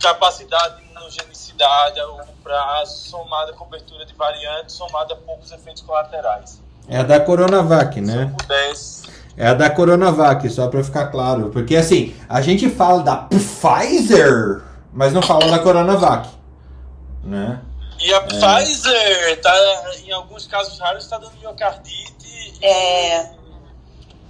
Capacidade 0.00 0.76
de 0.76 0.90
imunogenicidade 0.90 2.00
a 2.00 2.06
longo 2.06 2.32
prazo, 2.42 3.08
somada 3.08 3.52
a 3.52 3.54
cobertura 3.54 4.04
de 4.04 4.14
variantes, 4.14 4.74
somada 4.74 5.14
a 5.14 5.16
poucos 5.16 5.50
efeitos 5.52 5.82
colaterais. 5.82 6.60
É 6.88 6.98
a 6.98 7.02
da 7.02 7.20
Coronavac, 7.20 8.00
né? 8.00 8.12
Se 8.12 8.18
eu 8.18 8.30
pudesse. 8.30 9.13
É 9.36 9.48
a 9.48 9.54
da 9.54 9.68
Coronavac, 9.70 10.48
só 10.48 10.68
para 10.68 10.84
ficar 10.84 11.06
claro. 11.06 11.50
Porque 11.50 11.76
assim, 11.76 12.14
a 12.28 12.40
gente 12.40 12.68
fala 12.68 13.02
da 13.02 13.16
Pfizer, 13.16 14.62
mas 14.92 15.12
não 15.12 15.22
fala 15.22 15.50
da 15.50 15.58
Coronavac 15.58 16.28
né? 17.24 17.60
E 17.98 18.12
a 18.12 18.18
é. 18.18 18.20
Pfizer, 18.20 19.40
tá, 19.40 19.92
em 20.04 20.12
alguns 20.12 20.46
casos 20.46 20.78
raros, 20.78 21.04
está 21.04 21.18
dando 21.18 21.36
miocardite 21.38 22.58
é... 22.62 23.30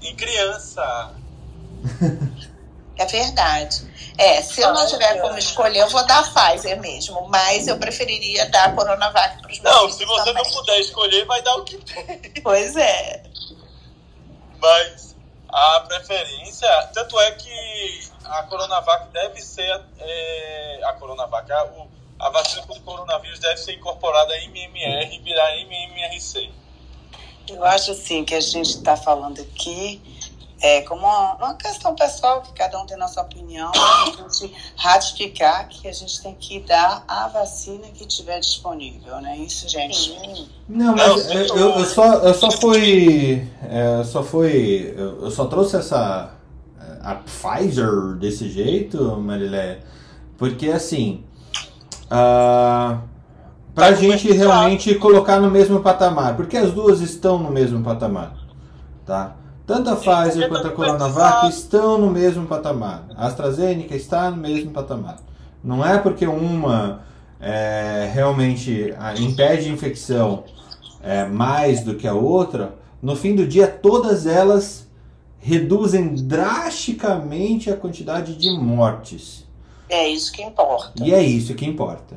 em 0.03 0.15
criança. 0.17 1.13
É 2.97 3.07
verdade. 3.07 3.91
É, 4.17 4.41
se 4.41 4.61
eu 4.61 4.73
não 4.73 4.87
tiver 4.87 5.21
como 5.21 5.37
escolher, 5.37 5.81
eu 5.81 5.91
vou 5.91 6.07
dar 6.07 6.21
a 6.21 6.23
Pfizer 6.23 6.81
mesmo, 6.81 7.27
mas 7.29 7.67
eu 7.67 7.77
preferiria 7.77 8.49
dar 8.51 8.67
a 8.67 8.71
Coronavac 8.71 9.43
para 9.43 9.51
os 9.51 9.59
meus 9.59 9.75
Não, 9.75 9.91
se 9.91 10.05
você 10.05 10.27
também. 10.27 10.45
não 10.45 10.53
puder 10.53 10.79
escolher, 10.79 11.27
vai 11.27 11.43
dar 11.43 11.57
o 11.57 11.65
que 11.65 11.77
tem. 11.79 12.21
Pois 12.41 12.77
é. 12.77 13.25
Mas 14.65 15.15
a 15.47 15.81
preferência, 15.81 16.69
tanto 16.95 17.21
é 17.21 17.33
que 17.33 18.09
a 18.25 18.45
Coronavac 18.45 19.13
deve 19.13 19.39
ser 19.43 19.79
é, 19.99 20.81
a 20.85 20.95
Coronavac, 20.95 21.53
a, 21.53 21.65
o, 21.67 21.87
a 22.19 22.31
vacina 22.31 22.63
contra 22.63 22.81
o 22.81 22.85
coronavírus 22.85 23.39
deve 23.41 23.59
ser 23.59 23.75
incorporada 23.75 24.33
a 24.33 24.43
MMR 24.43 25.15
e 25.15 25.19
virar 25.19 25.55
MMRC. 25.59 26.51
Eu 27.47 27.63
acho 27.63 27.91
assim 27.91 28.25
que 28.25 28.35
a 28.35 28.41
gente 28.41 28.71
está 28.71 28.97
falando 28.97 29.43
aqui 29.43 30.01
é 30.61 30.83
como 30.83 31.03
uma, 31.03 31.35
uma, 31.35 31.55
questão 31.55 31.95
pessoal, 31.95 32.43
que 32.43 32.53
cada 32.53 32.81
um 32.81 32.87
tem 32.87 33.01
a 33.03 33.09
sua 33.09 33.23
opinião, 33.23 33.71
a 33.75 34.29
gente 34.31 34.55
ratificar 34.77 35.69
que 35.69 35.87
a 35.89 35.93
gente 35.93 36.23
tem 36.23 36.35
que 36.35 36.61
dar 36.61 37.05
a 37.07 37.29
vacina 37.29 37.89
que 37.93 38.07
tiver 38.07 38.39
disponível, 38.41 39.21
não 39.21 39.29
é 39.29 39.37
isso, 39.39 39.69
gente? 39.69 40.51
Não, 40.69 40.95
mas 40.95 41.31
eu, 41.31 41.57
eu, 41.57 41.85
só, 41.85 42.15
eu 42.15 42.35
só 42.35 42.51
fui. 42.51 43.47
É, 43.63 44.03
só 44.05 44.23
foi. 44.23 44.95
Eu 44.97 45.31
só 45.31 45.47
trouxe 45.47 45.77
essa. 45.77 46.31
a 47.03 47.15
Pfizer 47.17 48.17
desse 48.19 48.49
jeito, 48.51 49.17
Marilé, 49.19 49.81
porque 50.39 50.69
assim. 50.69 51.25
Uh, 52.05 53.15
para 53.75 53.89
a 53.89 53.91
tá 53.91 53.95
gente 53.95 54.31
realmente 54.31 54.95
colocar 54.95 55.41
no 55.41 55.51
mesmo 55.51 55.81
patamar, 55.81 56.37
porque 56.37 56.57
as 56.57 56.71
duas 56.71 57.01
estão 57.01 57.39
no 57.39 57.51
mesmo 57.51 57.83
patamar, 57.83 58.37
tá? 59.05 59.35
Tanto 59.67 59.91
a 59.91 59.97
Pfizer 59.97 60.49
quanto 60.49 60.67
a 60.67 60.71
Coronavac 60.71 61.49
estão 61.49 61.99
no 61.99 62.11
mesmo 62.11 62.47
patamar. 62.47 63.05
A 63.17 63.27
AstraZeneca 63.27 63.97
está 63.97 64.31
no 64.31 64.37
mesmo 64.37 64.71
patamar. 64.71 65.19
Não 65.63 65.85
é 65.85 65.99
porque 65.99 66.27
uma 66.27 67.03
é, 67.41 68.11
realmente 68.13 68.95
impede 69.19 69.71
infecção 69.71 70.45
é, 71.03 71.25
mais 71.25 71.83
do 71.83 71.95
que 71.95 72.07
a 72.07 72.13
outra, 72.13 72.75
no 73.03 73.17
fim 73.17 73.35
do 73.35 73.47
dia 73.47 73.67
todas 73.67 74.27
elas 74.27 74.87
reduzem 75.39 76.15
drasticamente 76.15 77.71
a 77.71 77.77
quantidade 77.77 78.35
de 78.35 78.51
mortes. 78.59 79.47
É 79.89 80.09
isso 80.09 80.33
que 80.33 80.43
importa. 80.43 81.03
E 81.03 81.13
é 81.13 81.23
isso 81.23 81.55
que 81.55 81.67
importa. 81.67 82.17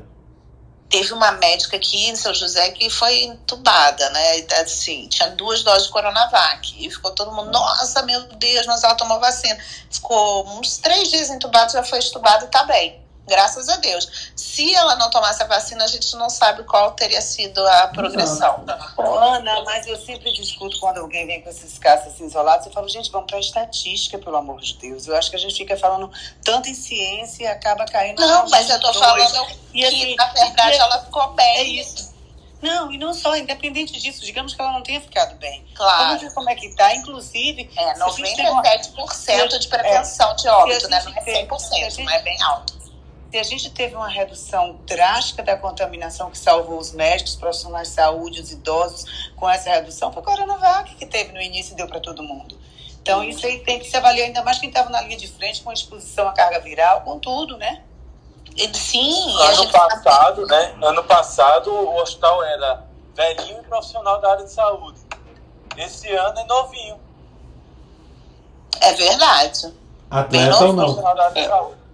Teve 0.89 1.13
uma 1.13 1.31
médica 1.33 1.75
aqui 1.75 2.09
em 2.09 2.15
São 2.15 2.33
José 2.33 2.69
que 2.71 2.89
foi 2.89 3.23
entubada, 3.23 4.09
né? 4.11 4.47
Assim, 4.61 5.07
tinha 5.07 5.29
duas 5.31 5.63
doses 5.63 5.87
de 5.87 5.93
Coronavac. 5.93 6.85
E 6.85 6.89
ficou 6.89 7.11
todo 7.11 7.31
mundo, 7.31 7.51
nossa, 7.51 8.03
meu 8.03 8.23
Deus, 8.23 8.65
mas 8.65 8.83
ela 8.83 8.95
tomou 8.95 9.19
vacina. 9.19 9.57
Ficou 9.91 10.47
uns 10.57 10.77
três 10.77 11.09
dias 11.09 11.29
entubada, 11.29 11.69
já 11.69 11.83
foi 11.83 11.99
entubada 11.99 12.45
e 12.45 12.47
tá 12.47 12.63
bem 12.63 13.06
graças 13.27 13.69
a 13.69 13.75
Deus. 13.77 14.31
Se 14.35 14.73
ela 14.73 14.95
não 14.95 15.09
tomasse 15.09 15.43
a 15.43 15.45
vacina, 15.45 15.83
a 15.83 15.87
gente 15.87 16.15
não 16.15 16.29
sabe 16.29 16.63
qual 16.63 16.91
teria 16.91 17.21
sido 17.21 17.65
a 17.67 17.87
progressão. 17.89 18.63
Ana, 18.97 19.61
mas 19.63 19.85
eu 19.85 19.97
sempre 19.97 20.31
discuto 20.31 20.79
quando 20.79 20.99
alguém 20.99 21.27
vem 21.27 21.41
com 21.41 21.49
esses 21.49 21.77
casos 21.77 22.07
assim, 22.07 22.25
isolados, 22.25 22.65
eu 22.65 22.71
falo, 22.71 22.87
gente, 22.87 23.11
vamos 23.11 23.27
para 23.27 23.37
a 23.37 23.41
estatística, 23.41 24.17
pelo 24.17 24.37
amor 24.37 24.61
de 24.61 24.75
Deus. 24.77 25.07
Eu 25.07 25.15
acho 25.15 25.29
que 25.29 25.35
a 25.35 25.39
gente 25.39 25.55
fica 25.55 25.77
falando 25.77 26.09
tanto 26.43 26.69
em 26.69 26.73
ciência 26.73 27.43
e 27.43 27.47
acaba 27.47 27.85
caindo... 27.85 28.19
Não, 28.19 28.49
mas 28.49 28.69
eu 28.69 28.79
tô 28.79 28.93
falando 28.93 29.47
e, 29.73 29.85
assim, 29.85 29.99
que, 29.99 30.15
na 30.15 30.25
verdade, 30.27 30.75
e, 30.75 30.79
ela 30.79 31.03
ficou 31.03 31.33
bem. 31.33 31.57
É 31.57 31.63
isso. 31.63 32.15
Não, 32.61 32.91
e 32.91 32.97
não 32.97 33.13
só, 33.13 33.35
independente 33.35 33.99
disso, 33.99 34.25
digamos 34.25 34.55
que 34.55 34.61
ela 34.61 34.71
não 34.71 34.81
tenha 34.81 34.99
ficado 34.99 35.35
bem. 35.35 35.63
Claro. 35.75 36.05
Vamos 36.05 36.21
ver 36.23 36.33
como 36.33 36.49
é 36.49 36.55
que 36.55 36.75
tá, 36.75 36.95
inclusive. 36.95 37.69
É, 37.75 37.93
97% 37.99 39.59
de 39.59 39.67
prevenção 39.67 40.35
de 40.35 40.47
óbito, 40.47 40.89
né? 40.89 41.03
Não 41.03 41.13
é 41.13 41.45
100%, 41.45 41.91
gente, 41.91 42.03
mas 42.03 42.15
é 42.15 42.23
bem 42.23 42.41
alto 42.41 42.86
se 43.31 43.37
a 43.37 43.43
gente 43.43 43.69
teve 43.71 43.95
uma 43.95 44.07
redução 44.07 44.79
drástica 44.85 45.43
da 45.43 45.57
contaminação 45.57 46.31
que 46.31 46.37
salvou 46.37 46.79
os 46.79 46.93
médicos, 46.93 47.33
os 47.33 47.39
profissionais 47.39 47.89
de 47.89 47.93
saúde, 47.95 48.39
os 48.39 48.51
idosos, 48.51 49.31
com 49.35 49.49
essa 49.49 49.69
redução, 49.69 50.11
foi 50.11 50.21
a 50.21 50.25
Coronavac 50.25 50.95
que 50.95 51.05
teve 51.05 51.33
no 51.33 51.41
início 51.41 51.73
e 51.73 51.75
deu 51.75 51.87
para 51.87 51.99
todo 51.99 52.23
mundo. 52.23 52.57
Então, 53.01 53.23
isso 53.23 53.45
aí 53.45 53.59
tem 53.59 53.79
que 53.79 53.89
se 53.89 53.95
avaliar, 53.95 54.27
ainda 54.27 54.43
mais 54.43 54.59
quem 54.59 54.69
estava 54.69 54.89
na 54.89 55.01
linha 55.01 55.17
de 55.17 55.27
frente 55.27 55.61
com 55.61 55.71
exposição 55.71 56.27
à 56.27 56.33
carga 56.33 56.59
viral, 56.59 57.01
com 57.01 57.19
tudo, 57.19 57.57
né? 57.57 57.81
Sim. 58.73 59.33
Ano 59.39 59.71
passado, 59.71 60.45
né? 60.47 60.75
Ano 60.81 61.03
passado, 61.03 61.71
o 61.71 62.01
hospital 62.01 62.43
era 62.43 62.83
velhinho 63.15 63.61
e 63.61 63.63
profissional 63.63 64.19
da 64.19 64.31
área 64.31 64.45
de 64.45 64.51
saúde. 64.51 64.99
Esse 65.77 66.11
ano 66.11 66.39
é 66.39 66.43
novinho. 66.45 66.99
É 68.81 68.93
verdade. 68.93 69.73
Atleta 70.09 70.65
ou 70.65 70.73
não? 70.73 71.01
Da 71.01 71.09
área 71.09 71.31
de 71.31 71.39
é. 71.39 71.47
saúde. 71.47 71.86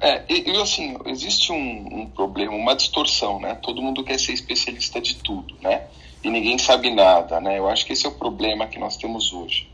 É, 0.00 0.22
e, 0.28 0.50
assim, 0.60 0.96
existe 1.06 1.52
um, 1.52 2.00
um, 2.00 2.06
problema, 2.06 2.52
uma 2.52 2.74
distorção, 2.76 3.40
né? 3.40 3.54
Todo 3.54 3.80
mundo 3.80 4.04
quer 4.04 4.20
ser 4.20 4.32
especialista 4.32 5.00
de 5.00 5.16
tudo, 5.16 5.54
né? 5.62 5.86
E 6.22 6.28
ninguém 6.28 6.58
sabe 6.58 6.90
nada, 6.90 7.40
né? 7.40 7.58
Eu 7.58 7.68
acho 7.68 7.86
que 7.86 7.92
esse 7.92 8.04
é 8.04 8.08
o 8.08 8.12
problema 8.12 8.66
que 8.66 8.78
nós 8.78 8.96
temos 8.96 9.32
hoje. 9.32 9.68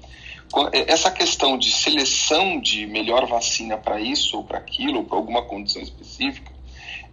Essa 0.86 1.10
questão 1.10 1.56
de 1.56 1.72
seleção 1.72 2.60
de 2.60 2.86
melhor 2.86 3.26
vacina 3.26 3.78
para 3.78 3.98
isso 4.00 4.36
ou 4.36 4.44
para 4.44 4.58
aquilo, 4.58 4.98
ou 4.98 5.04
para 5.04 5.16
alguma 5.16 5.42
condição 5.42 5.80
específica, 5.80 6.51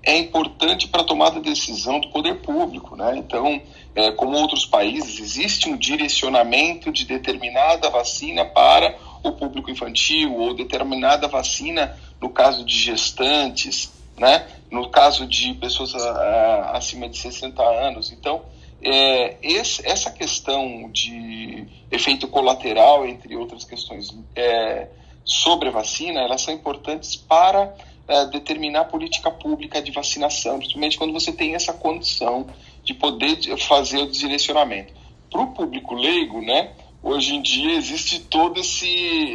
é 0.04 0.18
importante 0.18 0.88
para 0.88 1.02
a 1.02 1.06
tomada 1.06 1.40
de 1.40 1.50
decisão 1.50 2.00
do 2.00 2.10
poder 2.10 2.36
público, 2.42 2.96
né? 2.96 3.18
Então, 3.18 3.62
é, 3.96 4.12
como 4.12 4.38
outros 4.38 4.66
países, 4.66 5.20
existe 5.20 5.70
um 5.70 5.76
direcionamento 5.76 6.92
de 6.92 7.06
determinada 7.06 7.90
vacina 7.90 8.46
para 8.46 8.96
o 9.24 9.32
público 9.34 9.70
infantil 9.70 10.36
ou 10.36 10.54
determinada 10.54 11.28
vacina 11.28 11.98
no 12.22 12.30
caso 12.30 12.64
de 12.64 12.74
gestantes, 12.74 13.92
né? 14.18 14.48
no 14.72 14.90
caso 14.90 15.26
de 15.26 15.54
pessoas 15.56 15.96
a, 15.96 16.12
a, 16.12 16.78
acima 16.78 17.10
de 17.10 17.18
60 17.18 17.62
anos. 17.62 18.12
Então, 18.12 18.42
é, 18.82 19.38
esse, 19.42 19.86
essa 19.86 20.12
questão 20.12 20.90
de 20.92 21.66
efeito 21.92 22.28
colateral, 22.28 23.06
entre 23.06 23.36
outras 23.36 23.64
questões, 23.64 24.16
é, 24.36 24.88
sobre 25.26 25.70
a 25.70 25.72
vacina, 25.72 26.22
elas 26.22 26.42
são 26.42 26.54
importantes 26.54 27.16
para 27.16 27.74
é, 28.10 28.26
determinar 28.26 28.82
a 28.82 28.86
política 28.86 29.30
pública 29.30 29.80
de 29.82 29.92
vacinação, 29.92 30.58
principalmente 30.58 30.98
quando 30.98 31.14
você 31.14 31.32
tem 31.32 31.54
essa 31.54 31.72
condição 31.72 32.48
de 32.84 32.94
poder 32.96 33.38
fazer 33.60 34.00
o 34.00 34.10
direcionamento. 34.10 34.92
Para 35.30 35.42
o 35.42 35.54
público 35.54 35.94
leigo, 35.94 36.42
né, 36.42 36.72
hoje 37.04 37.36
em 37.36 37.42
dia 37.42 37.74
existe 37.76 38.22
todo 38.22 38.60
esse, 38.60 38.90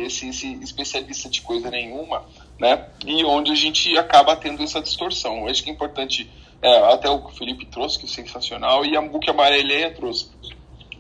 esse, 0.05 0.29
esse 0.29 0.55
especialista 0.55 1.29
de 1.29 1.41
coisa 1.41 1.71
nenhuma, 1.71 2.25
né? 2.59 2.89
E 3.07 3.25
onde 3.25 3.53
a 3.53 3.55
gente 3.55 3.97
acaba 3.97 4.35
tendo 4.35 4.61
essa 4.63 4.81
distorção. 4.81 5.39
Eu 5.39 5.49
acho 5.49 5.63
que 5.63 5.71
é 5.71 5.73
importante, 5.73 6.29
é, 6.61 6.93
até 6.93 7.09
o 7.09 7.21
que 7.21 7.31
o 7.31 7.35
Felipe 7.37 7.67
trouxe, 7.67 7.99
que 7.99 8.07
é 8.07 8.09
sensacional, 8.09 8.85
e 8.85 8.97
a 8.97 9.01
Book 9.01 9.31
Amareleia 9.31 9.95
trouxe. 9.95 10.31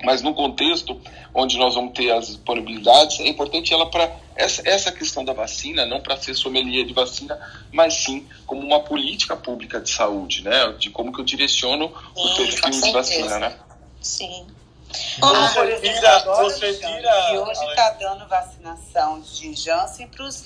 Mas 0.04 0.22
no 0.22 0.34
contexto 0.34 1.00
onde 1.34 1.58
nós 1.58 1.74
vamos 1.74 1.92
ter 1.94 2.10
as 2.12 2.28
disponibilidades, 2.28 3.20
é 3.20 3.28
importante 3.28 3.72
ela 3.72 3.86
para 3.90 4.14
essa, 4.36 4.62
essa 4.64 4.92
questão 4.92 5.24
da 5.24 5.32
vacina, 5.32 5.84
não 5.84 6.00
para 6.00 6.16
ser 6.16 6.34
sommelier 6.34 6.84
de 6.84 6.92
vacina, 6.92 7.38
mas 7.72 7.94
sim 7.94 8.26
como 8.46 8.62
uma 8.62 8.80
política 8.80 9.36
pública 9.36 9.80
de 9.80 9.90
saúde, 9.90 10.42
né? 10.42 10.72
De 10.78 10.90
como 10.90 11.12
que 11.12 11.20
eu 11.20 11.24
direciono 11.24 11.92
o 12.14 12.34
perfil 12.36 12.70
de 12.70 12.92
vacina, 12.92 13.38
né? 13.38 13.56
Sim. 14.00 14.46
Você 14.94 15.20
Ah, 15.22 15.78
tira, 15.80 16.16
agora, 16.16 16.44
você 16.44 16.74
tira. 16.74 17.32
E 17.32 17.38
hoje 17.38 17.64
está 17.64 17.90
dando 17.90 18.26
vacinação 18.28 19.20
de 19.20 19.54
Janssen 19.54 20.08
para 20.08 20.24
os 20.24 20.44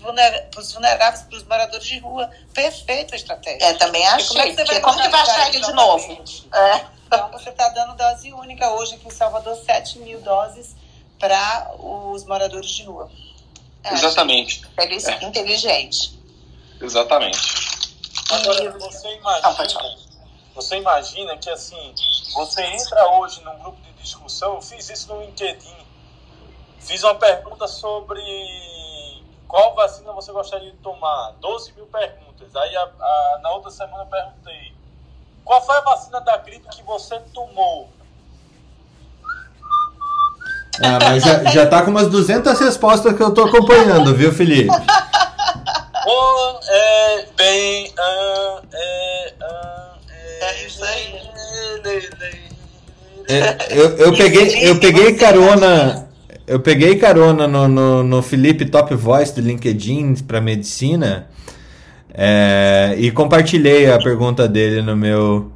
vulneráveis, 0.00 1.22
para 1.22 1.36
os 1.36 1.44
moradores 1.44 1.86
de 1.86 1.98
rua. 1.98 2.30
Perfeita 2.52 3.14
a 3.14 3.16
estratégia. 3.16 3.64
É, 3.66 3.74
também 3.74 4.02
Porque 4.18 4.38
achei. 4.38 4.80
como 4.80 4.96
que 5.00 5.08
vai 5.08 5.10
botar 5.10 5.22
achar 5.22 5.48
isso 5.48 5.56
ele 5.58 5.66
de 5.66 5.72
novo? 5.72 6.24
É. 6.54 6.86
Então 7.06 7.30
você 7.32 7.50
está 7.50 7.68
dando 7.70 7.96
dose 7.96 8.32
única 8.32 8.70
hoje 8.74 8.94
aqui 8.94 9.08
em 9.08 9.10
Salvador, 9.10 9.56
7 9.56 9.98
mil 10.00 10.20
doses 10.20 10.76
para 11.18 11.70
os 11.78 12.24
moradores 12.24 12.68
de 12.70 12.84
rua. 12.84 13.10
É, 13.82 13.94
Exatamente, 13.94 14.62
Feliz, 14.76 15.08
inteligente. 15.22 16.18
exatamente. 16.80 17.38
Agora, 18.30 18.70
você 18.78 19.18
Ah, 19.42 19.50
pode 19.52 19.72
falar. 19.74 19.86
imagina, 19.88 20.09
você 20.54 20.76
imagina 20.76 21.36
que 21.36 21.48
assim, 21.50 21.94
você 22.34 22.62
entra 22.62 23.10
hoje 23.18 23.42
num 23.44 23.58
grupo 23.58 23.80
de 23.82 23.92
discussão, 24.02 24.54
eu 24.54 24.62
fiz 24.62 24.88
isso 24.90 25.12
no 25.14 25.20
LinkedIn, 25.22 25.76
fiz 26.80 27.02
uma 27.04 27.14
pergunta 27.14 27.66
sobre 27.68 28.20
qual 29.46 29.74
vacina 29.74 30.12
você 30.12 30.32
gostaria 30.32 30.70
de 30.70 30.76
tomar, 30.78 31.32
12 31.40 31.72
mil 31.72 31.86
perguntas, 31.86 32.54
aí 32.56 32.76
a- 32.76 32.82
a- 32.82 33.38
na 33.42 33.50
outra 33.50 33.70
semana 33.70 34.04
eu 34.04 34.06
perguntei, 34.06 34.72
qual 35.44 35.64
foi 35.64 35.76
a 35.76 35.80
vacina 35.80 36.20
da 36.20 36.36
gripe 36.36 36.68
que 36.68 36.82
você 36.82 37.18
tomou? 37.34 37.88
Ah, 40.82 40.98
mas 41.04 41.22
já, 41.22 41.44
já 41.50 41.66
tá 41.66 41.82
com 41.82 41.90
umas 41.90 42.08
200 42.08 42.58
respostas 42.58 43.14
que 43.14 43.22
eu 43.22 43.34
tô 43.34 43.44
acompanhando, 43.44 44.14
viu, 44.14 44.32
Felipe? 44.32 44.70
Ou 46.06 46.60
é 46.66 47.26
bem. 47.36 47.92
ah, 47.98 48.62
é, 48.72 49.34
ah, 49.42 49.79
Isso 50.66 50.84
aí. 50.84 51.14
É, 53.28 53.78
Eu, 53.78 53.96
eu 53.96 54.16
peguei, 54.16 54.68
eu 54.68 54.78
peguei 54.78 55.14
carona. 55.14 56.08
Eu 56.46 56.58
peguei 56.58 56.96
carona 56.96 57.46
no, 57.46 57.68
no, 57.68 58.02
no 58.02 58.22
Felipe 58.22 58.64
Top 58.64 58.92
Voice 58.94 59.34
do 59.34 59.40
LinkedIn 59.40 60.16
para 60.26 60.40
medicina 60.40 61.28
é, 62.12 62.94
e 62.98 63.10
compartilhei 63.12 63.90
a 63.90 63.98
pergunta 63.98 64.48
dele 64.48 64.82
no 64.82 64.96
meu 64.96 65.52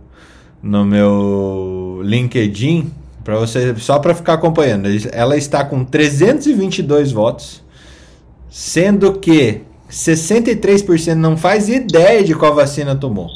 no 0.63 0.85
meu 0.85 2.01
LinkedIn 2.05 2.93
para 3.25 3.37
você 3.37 3.75
só 3.77 3.99
para 3.99 4.15
ficar 4.15 4.35
acompanhando. 4.35 4.89
Ela 5.13 5.37
está 5.37 5.65
com 5.65 5.85
322 5.85 7.11
votos, 7.11 7.63
sendo 8.49 9.19
que 9.19 9.63
63% 9.91 11.15
não 11.15 11.37
faz 11.37 11.69
ideia 11.69 12.23
de 12.23 12.35
qual 12.35 12.55
vacina 12.55 12.95
tomou. 12.95 13.29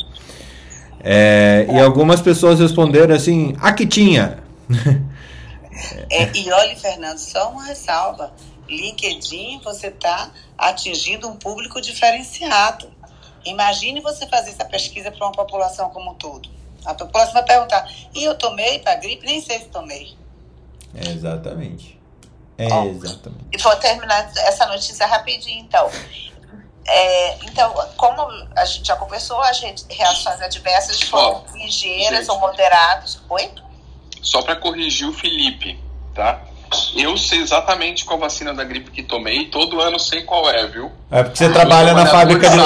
É, 1.10 1.66
e 1.70 1.80
algumas 1.80 2.20
pessoas 2.20 2.60
responderam 2.60 3.14
assim: 3.14 3.56
a 3.60 3.72
que 3.72 3.86
tinha. 3.86 4.38
É, 6.10 6.36
e 6.36 6.50
olha, 6.50 6.74
Fernando, 6.74 7.18
só 7.18 7.50
uma 7.50 7.62
ressalva. 7.62 8.32
LinkedIn, 8.68 9.60
você 9.62 9.86
está 9.86 10.28
atingindo 10.56 11.28
um 11.28 11.36
público 11.36 11.80
diferenciado. 11.80 12.90
Imagine 13.44 14.00
você 14.00 14.26
fazer 14.26 14.50
essa 14.50 14.64
pesquisa 14.64 15.12
para 15.12 15.24
uma 15.24 15.32
população 15.32 15.88
como 15.90 16.10
um 16.10 16.14
todo. 16.14 16.48
A 16.84 16.94
população 16.94 17.34
vai 17.34 17.44
perguntar, 17.44 17.88
e 18.12 18.24
eu 18.24 18.34
tomei 18.34 18.80
para 18.80 18.96
gripe? 18.96 19.24
Nem 19.24 19.40
sei 19.40 19.60
se 19.60 19.66
tomei. 19.66 20.16
É, 20.92 21.10
exatamente. 21.10 21.96
É, 22.58 22.64
exatamente. 22.64 23.46
E 23.52 23.58
vou 23.58 23.76
terminar 23.76 24.32
essa 24.36 24.66
notícia 24.66 25.06
rapidinho, 25.06 25.60
então. 25.60 25.88
É, 26.90 27.36
então, 27.44 27.72
como 27.96 28.22
a 28.56 28.64
gente 28.64 28.86
já 28.86 28.96
conversou, 28.96 29.40
as 29.42 29.60
re- 29.60 29.74
reações 29.90 30.40
adversas 30.40 31.00
foram 31.02 31.44
ligeiras 31.54 32.20
gente. 32.20 32.30
ou 32.30 32.40
moderadas. 32.40 33.20
Oi? 33.28 33.50
Só 34.22 34.40
para 34.42 34.56
corrigir 34.56 35.06
o 35.08 35.12
Felipe, 35.12 35.78
tá? 36.14 36.40
Eu 36.94 37.16
sei 37.16 37.38
exatamente 37.40 38.04
qual 38.04 38.18
vacina 38.18 38.52
da 38.52 38.62
gripe 38.64 38.90
que 38.90 39.02
tomei, 39.02 39.46
todo 39.46 39.80
ano 39.80 39.98
sei 39.98 40.22
qual 40.22 40.50
é, 40.50 40.66
viu? 40.66 40.92
É 41.10 41.22
porque 41.22 41.38
você 41.38 41.50
trabalha 41.50 41.94
na 41.94 42.04
fábrica 42.06 42.48
de. 42.50 42.58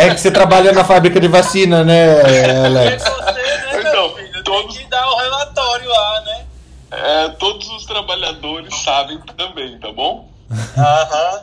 É 0.00 0.14
que 0.14 0.20
você 0.20 0.30
trabalha 0.30 0.72
na 0.72 0.82
fábrica 0.84 1.20
de 1.20 1.28
vacina, 1.28 1.84
né, 1.84 2.20
É 2.22 2.66
Alex? 2.66 3.02
você, 3.04 3.32
né, 3.32 3.80
Então, 3.80 4.14
filho? 4.16 4.32
Tem 4.32 4.42
todos- 4.42 4.76
que 4.78 4.84
dar 4.86 5.06
o 5.10 5.16
relatório 5.16 5.88
lá, 5.88 6.20
né? 6.22 6.44
É, 6.90 7.28
todos 7.38 7.68
os 7.70 7.84
trabalhadores 7.84 8.74
sabem 8.82 9.18
também, 9.36 9.78
tá 9.78 9.92
bom? 9.92 10.28
Aham. 10.78 11.42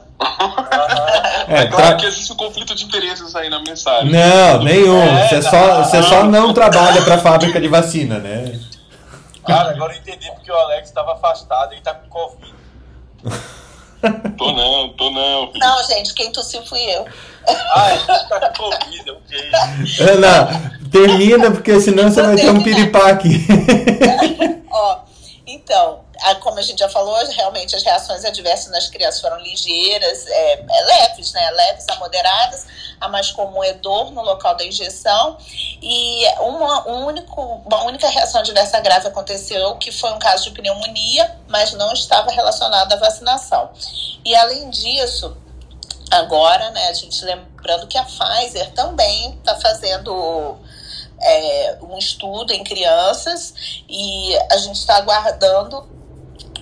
É, 1.47 1.63
É 1.63 1.68
claro 1.68 1.86
tra- 1.88 1.95
que 1.97 2.05
existe 2.07 2.32
um 2.34 2.36
conflito 2.36 2.74
de 2.76 2.84
interesses 2.86 3.36
aí 3.36 3.49
na 3.49 3.59
mensagem. 3.61 4.11
Não, 4.11 4.63
nenhum. 4.63 5.01
É, 5.01 5.28
Você 5.30 5.41
só, 5.41 5.68
não. 5.68 5.84
você 5.84 6.03
só 6.03 6.24
não 6.26 6.53
trabalha 6.53 7.01
pra 7.03 7.18
fábrica 7.20 7.59
de 7.61 7.68
vacina, 7.68 8.18
né? 8.20 8.59
Cara, 9.45 9.70
agora 9.72 9.93
eu 9.93 9.97
entendi 9.99 10.30
porque 10.32 10.51
o 10.51 10.55
Alex 10.55 10.89
estava 10.89 11.13
afastado, 11.13 11.72
ele 11.74 11.82
tá 11.82 11.93
com 11.93 12.09
Covid. 12.09 12.53
Tô 14.38 14.51
não, 14.51 14.89
tô 14.89 15.09
não. 15.09 15.51
Não, 15.55 15.84
gente, 15.88 16.13
quem 16.13 16.32
tossiu 16.32 16.63
fui 16.65 16.80
eu. 16.82 17.05
Ah, 17.47 17.93
ele 17.93 18.03
tá 18.05 18.49
com 18.57 18.70
Covid, 18.70 19.11
ok. 19.11 19.51
Ana, 20.13 20.72
termina, 20.91 21.49
porque 21.51 21.80
senão 21.80 22.11
você 22.11 22.22
vai 22.22 22.36
ter 22.36 22.49
um 22.51 22.61
piripaque. 22.61 23.45
Ó, 24.70 24.99
então, 25.47 26.01
a- 26.03 26.07
como 26.36 26.59
a 26.59 26.61
gente 26.61 26.80
já 26.80 26.89
falou, 26.89 27.15
realmente 27.32 27.76
as 27.76 27.84
reações 27.84 28.24
adversas 28.26 28.72
nas 28.72 28.88
crianças 28.88 29.22
foram 29.22 29.39
ligeiras, 29.39 30.26
é, 30.28 30.53
é 30.53 30.82
leves, 30.86 31.32
né? 31.34 31.49
Leves 31.51 31.88
a 31.89 31.95
moderadas. 31.95 32.65
A 32.99 33.07
mais 33.07 33.32
comum 33.32 33.63
é 33.63 33.74
dor 33.74 34.11
no 34.11 34.22
local 34.22 34.55
da 34.55 34.65
injeção. 34.65 35.38
E 35.82 36.26
uma, 36.39 36.88
um 36.88 37.05
único, 37.05 37.41
uma 37.65 37.84
única 37.84 38.09
reação 38.09 38.41
adversa 38.41 38.80
grave 38.80 39.07
aconteceu, 39.07 39.76
que 39.76 39.91
foi 39.91 40.11
um 40.11 40.20
caso 40.20 40.45
de 40.45 40.51
pneumonia, 40.51 41.39
mas 41.47 41.74
não 41.74 41.93
estava 41.93 42.32
relacionada 42.32 42.95
à 42.95 42.97
vacinação. 42.97 43.70
E 44.26 44.36
além 44.36 44.70
disso, 44.70 45.38
agora, 46.11 46.72
né, 46.72 46.89
a 46.89 46.93
gente 46.93 47.24
lembrando 47.24 47.88
que 47.88 47.97
a 47.97 48.03
Pfizer 48.03 48.72
também 48.72 49.36
está 49.36 49.55
fazendo 49.55 50.57
é, 51.22 51.78
um 51.82 51.97
estudo 51.97 52.53
em 52.53 52.63
crianças 52.63 53.53
e 53.89 54.36
a 54.51 54.57
gente 54.57 54.78
está 54.78 54.97
aguardando 54.97 55.97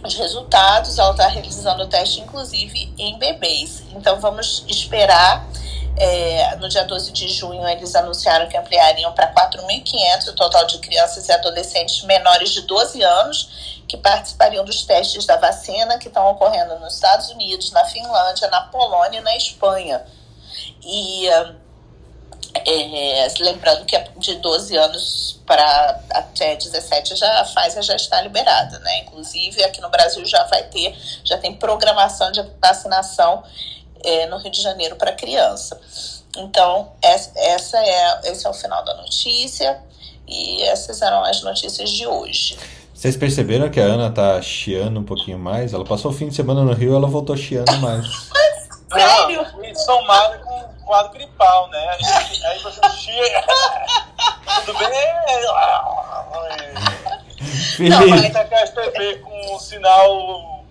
os 0.06 0.16
resultados. 0.16 0.98
Ela 0.98 1.12
está 1.12 1.28
realizando 1.28 1.84
o 1.84 1.88
teste, 1.88 2.22
inclusive, 2.22 2.94
em 2.98 3.18
bebês. 3.18 3.84
Então, 3.94 4.20
vamos 4.20 4.64
esperar. 4.68 5.48
É, 5.98 6.58
no 6.58 6.68
dia 6.68 6.84
12 6.84 7.14
de 7.14 7.30
junho, 7.30 7.66
eles 7.70 7.96
anunciaram 7.96 8.50
que 8.50 8.58
ampliariam 8.58 9.14
para 9.14 9.34
4.500 9.34 10.28
o 10.28 10.34
total 10.34 10.66
de 10.66 10.80
crianças 10.80 11.30
e 11.30 11.32
adolescentes 11.32 12.04
menores 12.04 12.50
de 12.50 12.64
12 12.64 13.02
anos 13.02 13.82
que 13.88 13.96
participariam 13.96 14.66
dos 14.66 14.84
testes 14.84 15.26
da 15.26 15.38
vacina 15.38 15.98
que 15.98 16.10
estão 16.10 16.30
ocorrendo 16.30 16.78
nos 16.80 16.96
Estados 16.96 17.30
Unidos, 17.30 17.72
na 17.72 17.86
Finlândia, 17.86 18.50
na 18.50 18.62
Polônia 18.64 19.20
e 19.20 19.24
na 19.24 19.38
Espanha. 19.38 20.04
E 20.84 21.30
é, 22.54 23.28
lembrando 23.40 23.86
que 23.86 23.98
de 24.18 24.36
12 24.36 24.78
anos 24.78 25.40
para 25.46 26.02
até 26.12 26.56
17 26.56 27.16
já 27.16 27.42
a 27.42 27.44
Pfizer 27.44 27.84
já 27.84 27.96
está 27.96 28.22
liberada, 28.22 28.80
né? 28.80 29.00
Inclusive 29.00 29.64
aqui 29.64 29.82
no 29.82 29.90
Brasil 29.90 30.26
já 30.26 30.44
vai 30.46 30.64
ter, 30.64 30.96
já 31.24 31.38
tem 31.38 31.54
programação 31.54 32.32
de 32.32 32.44
vacinação 32.62 33.44
é, 34.04 34.28
no 34.28 34.38
Rio 34.38 34.52
de 34.52 34.62
Janeiro 34.62 34.96
para 34.96 35.12
criança. 35.12 35.80
Então, 36.38 36.92
essa, 37.02 37.78
é, 37.78 38.22
esse 38.32 38.46
é 38.46 38.50
o 38.50 38.54
final 38.54 38.84
da 38.84 38.96
notícia 38.96 39.80
e 40.28 40.62
essas 40.64 41.02
eram 41.02 41.24
as 41.24 41.42
notícias 41.42 41.90
de 41.90 42.06
hoje. 42.06 42.58
Vocês 42.94 43.16
perceberam 43.16 43.70
que 43.70 43.80
a 43.80 43.84
Ana 43.84 44.10
tá 44.10 44.42
chiando 44.42 45.00
um 45.00 45.04
pouquinho 45.04 45.38
mais? 45.38 45.74
Ela 45.74 45.86
passou 45.86 46.12
o 46.12 46.14
fim 46.14 46.30
de 46.30 46.36
semana 46.36 46.64
no 46.64 46.74
Rio 46.74 46.96
ela 46.96 47.08
voltou 47.08 47.36
chiando 47.36 47.78
mais. 47.78 48.06
Sério? 48.92 49.44
Não, 49.44 49.66
e 49.66 49.76
somado 49.76 50.40
com 50.40 50.75
quadro 50.86 51.12
gripal, 51.12 51.68
né? 51.70 51.90
Aí, 51.90 52.46
aí 52.46 52.60
você 52.60 52.82
chega. 52.92 53.44
Tudo 54.66 54.78
bem? 54.78 54.90
Felipe, 57.76 58.14
Aí 58.14 58.32
tá 58.32 58.42
aquelas 58.42 58.70
TV 58.70 59.16
com 59.20 59.60
sinal 59.60 60.64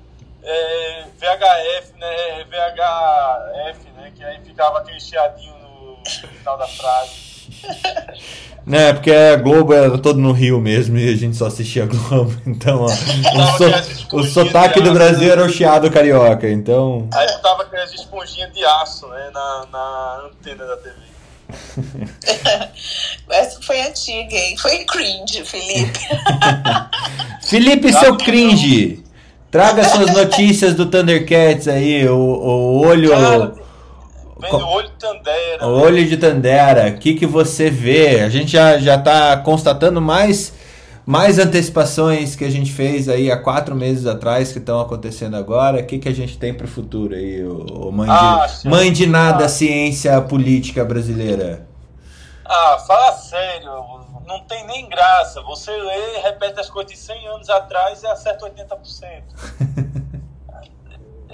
é, 0.43 1.05
VHF, 1.19 1.93
né? 1.99 2.45
VHF, 2.45 3.91
né? 3.91 4.13
Que 4.17 4.25
aí 4.25 4.41
ficava 4.43 4.79
aquele 4.79 5.01
chiadinho 5.01 5.55
no 5.59 5.99
final 6.07 6.57
da 6.57 6.67
frase. 6.67 7.35
Né? 8.67 8.93
Porque 8.93 9.11
a 9.11 9.37
Globo 9.37 9.73
era 9.73 9.97
todo 9.99 10.19
no 10.19 10.33
Rio 10.33 10.61
mesmo 10.61 10.97
e 10.99 11.13
a 11.13 11.17
gente 11.17 11.37
só 11.37 11.47
assistia 11.47 11.85
a 11.85 11.87
Globo. 11.87 12.35
Então, 12.47 12.83
ó, 12.83 12.87
o, 12.87 13.59
so- 13.59 14.17
o 14.19 14.23
sotaque 14.25 14.81
do 14.81 14.93
Brasil 14.93 15.31
era 15.31 15.45
o 15.45 15.49
chiado 15.49 15.91
carioca. 15.91 16.49
Então, 16.49 17.09
Aí 17.13 17.27
botava 17.27 17.63
aquelas 17.63 17.93
esponjinhas 17.93 18.53
de 18.53 18.65
aço, 18.65 19.07
né? 19.09 19.31
Na, 19.33 19.67
na 19.73 20.23
antena 20.27 20.65
da 20.65 20.77
TV. 20.77 20.95
Essa 23.31 23.61
foi 23.63 23.81
antiga, 23.83 24.35
hein? 24.35 24.57
Foi 24.57 24.79
cringe, 24.85 25.45
Felipe. 25.45 25.99
Felipe, 27.45 27.93
seu 27.93 28.17
cringe. 28.17 29.03
Traga 29.51 29.85
suas 29.85 30.11
notícias 30.13 30.75
do 30.75 30.87
Thundercats 30.87 31.69
aí, 31.69 32.09
o, 32.09 32.17
o 32.17 32.81
olho. 32.87 33.11
Cara, 33.11 33.53
vem 34.41 34.53
o 34.53 34.67
olho 34.67 34.89
de 34.89 34.95
Tandera. 34.97 35.67
O 35.67 35.81
olho 35.81 36.05
de 36.07 36.17
Tandera, 36.17 36.89
o 36.89 36.99
que, 36.99 37.15
que 37.15 37.27
você 37.27 37.71
vê? 37.71 38.21
A 38.21 38.29
gente 38.29 38.53
já, 38.53 38.79
já 38.79 38.99
tá 38.99 39.37
constatando 39.39 40.01
mais, 40.01 40.53
mais 41.07 41.39
antecipações 41.39 42.35
que 42.37 42.45
a 42.45 42.51
gente 42.51 42.73
fez 42.73 43.09
aí 43.09 43.31
há 43.31 43.37
quatro 43.37 43.75
meses 43.75 44.07
atrás 44.07 44.53
que 44.53 44.59
estão 44.59 44.81
acontecendo 44.81 45.37
agora. 45.37 45.81
O 45.81 45.85
que, 45.87 45.99
que 45.99 46.09
a 46.09 46.15
gente 46.15 46.37
tem 46.39 46.53
para 46.55 46.65
o 46.67 46.69
futuro 46.69 47.15
aí, 47.15 47.45
o 47.45 47.91
mãe, 47.93 48.09
de, 48.09 48.15
Ah, 48.15 48.49
sim. 48.49 48.69
mãe 48.69 48.93
de 48.93 49.07
nada, 49.07 49.45
Ah. 49.45 49.49
ciência 49.49 50.21
política 50.23 50.85
brasileira? 50.85 51.67
Ah, 52.47 52.77
fala 52.87 53.13
sério, 53.13 53.71
não 54.27 54.41
tem 54.41 54.67
nem 54.67 54.87
graça. 54.89 55.41
Você 55.43 55.71
lê, 55.71 56.19
repete 56.23 56.61
as 56.61 56.69
coisas 56.69 56.93
de 56.93 56.99
100 56.99 57.27
anos 57.29 57.49
atrás 57.49 58.03
e 58.03 58.07
acerta 58.07 58.45
80%. 58.45 59.23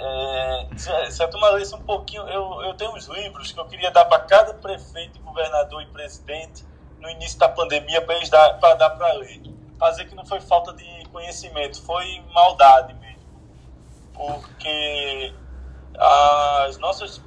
É, 0.03 0.67
se, 0.77 1.11
se 1.11 1.23
a 1.23 1.27
turma 1.27 1.49
lesse 1.51 1.75
um 1.75 1.81
pouquinho, 1.83 2.27
eu, 2.27 2.63
eu 2.63 2.73
tenho 2.73 2.91
uns 2.95 3.05
livros 3.05 3.51
que 3.51 3.59
eu 3.59 3.65
queria 3.65 3.91
dar 3.91 4.05
para 4.05 4.23
cada 4.23 4.51
prefeito, 4.55 5.19
governador 5.19 5.83
e 5.83 5.85
presidente 5.85 6.65
no 6.97 7.07
início 7.07 7.37
da 7.37 7.47
pandemia 7.47 8.01
para 8.01 8.19
dar 8.27 8.53
para 8.59 8.73
dar 8.73 8.89
para 8.91 9.13
ler. 9.13 9.43
Fazer 9.77 10.05
que 10.05 10.15
não 10.15 10.25
foi 10.25 10.41
falta 10.41 10.73
de 10.73 11.05
conhecimento, 11.11 11.83
foi 11.83 12.19
maldade 12.33 12.95
mesmo. 12.95 13.21
Porque 14.13 15.33
as 15.97 16.77
nossas 16.79 17.21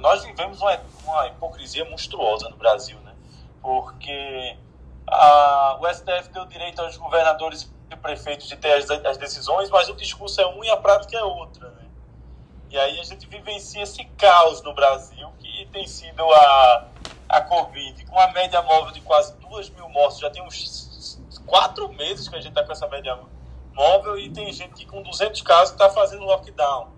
nós 0.00 0.22
vivemos 0.22 0.60
uma, 0.60 0.78
uma 1.04 1.26
hipocrisia 1.28 1.86
monstruosa 1.86 2.50
no 2.50 2.56
Brasil, 2.56 2.98
né? 3.00 3.14
Porque 3.62 4.58
a, 5.06 5.78
o 5.80 5.88
STF 5.94 6.28
deu 6.32 6.44
direito 6.44 6.82
aos 6.82 6.98
governadores 6.98 7.72
e 7.90 7.96
prefeitos 7.96 8.46
de 8.46 8.56
ter 8.56 8.72
as, 8.74 8.90
as 8.90 9.16
decisões, 9.16 9.70
mas 9.70 9.88
o 9.88 9.94
discurso 9.94 10.38
é 10.40 10.46
um 10.46 10.62
e 10.62 10.68
a 10.68 10.76
prática 10.76 11.16
é 11.16 11.24
outra, 11.24 11.70
né? 11.70 11.79
E 12.70 12.78
aí 12.78 13.00
a 13.00 13.02
gente 13.02 13.26
vivencia 13.26 13.82
esse 13.82 14.04
caos 14.16 14.62
no 14.62 14.72
Brasil, 14.72 15.28
que 15.40 15.66
tem 15.72 15.88
sido 15.88 16.22
a, 16.22 16.88
a 17.28 17.40
Covid, 17.40 18.06
com 18.06 18.18
a 18.18 18.28
média 18.28 18.62
móvel 18.62 18.92
de 18.92 19.00
quase 19.00 19.34
2 19.38 19.70
mil 19.70 19.88
mortes. 19.88 20.20
Já 20.20 20.30
tem 20.30 20.40
uns 20.42 21.20
quatro 21.46 21.92
meses 21.92 22.28
que 22.28 22.36
a 22.36 22.40
gente 22.40 22.50
está 22.50 22.64
com 22.64 22.70
essa 22.70 22.86
média 22.86 23.18
móvel 23.74 24.16
e 24.16 24.30
tem 24.30 24.52
gente 24.52 24.74
que 24.74 24.86
com 24.86 25.02
200 25.02 25.42
casos 25.42 25.72
está 25.72 25.90
fazendo 25.90 26.22
lockdown. 26.24 26.92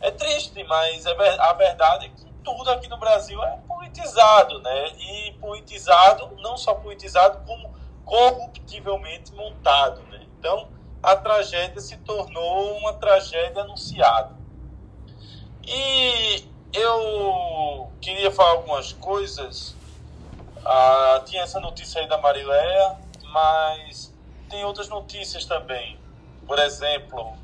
É 0.00 0.12
triste, 0.12 0.62
mas 0.64 1.04
é 1.04 1.40
a 1.40 1.52
verdade 1.54 2.06
é 2.06 2.08
que 2.08 2.24
tudo 2.44 2.70
aqui 2.70 2.88
no 2.88 2.96
Brasil 2.96 3.42
é 3.42 3.58
politizado, 3.66 4.60
né? 4.60 4.92
E 4.96 5.32
politizado, 5.40 6.36
não 6.36 6.56
só 6.56 6.74
politizado, 6.74 7.44
como 7.46 7.74
corruptivelmente 8.04 9.34
montado, 9.34 10.02
né? 10.02 10.24
Então, 10.38 10.68
a 11.02 11.16
tragédia 11.16 11.80
se 11.80 11.96
tornou 11.98 12.78
uma 12.78 12.92
tragédia 12.94 13.62
anunciada. 13.62 14.39
E 15.66 16.44
eu 16.72 17.90
queria 18.00 18.30
falar 18.30 18.52
algumas 18.52 18.92
coisas. 18.92 19.74
Ah, 20.64 21.22
tinha 21.26 21.42
essa 21.42 21.60
notícia 21.60 22.00
aí 22.00 22.08
da 22.08 22.18
Marileia, 22.18 22.96
mas 23.32 24.12
tem 24.48 24.64
outras 24.64 24.88
notícias 24.88 25.44
também. 25.44 25.98
Por 26.46 26.58
exemplo, 26.58 27.34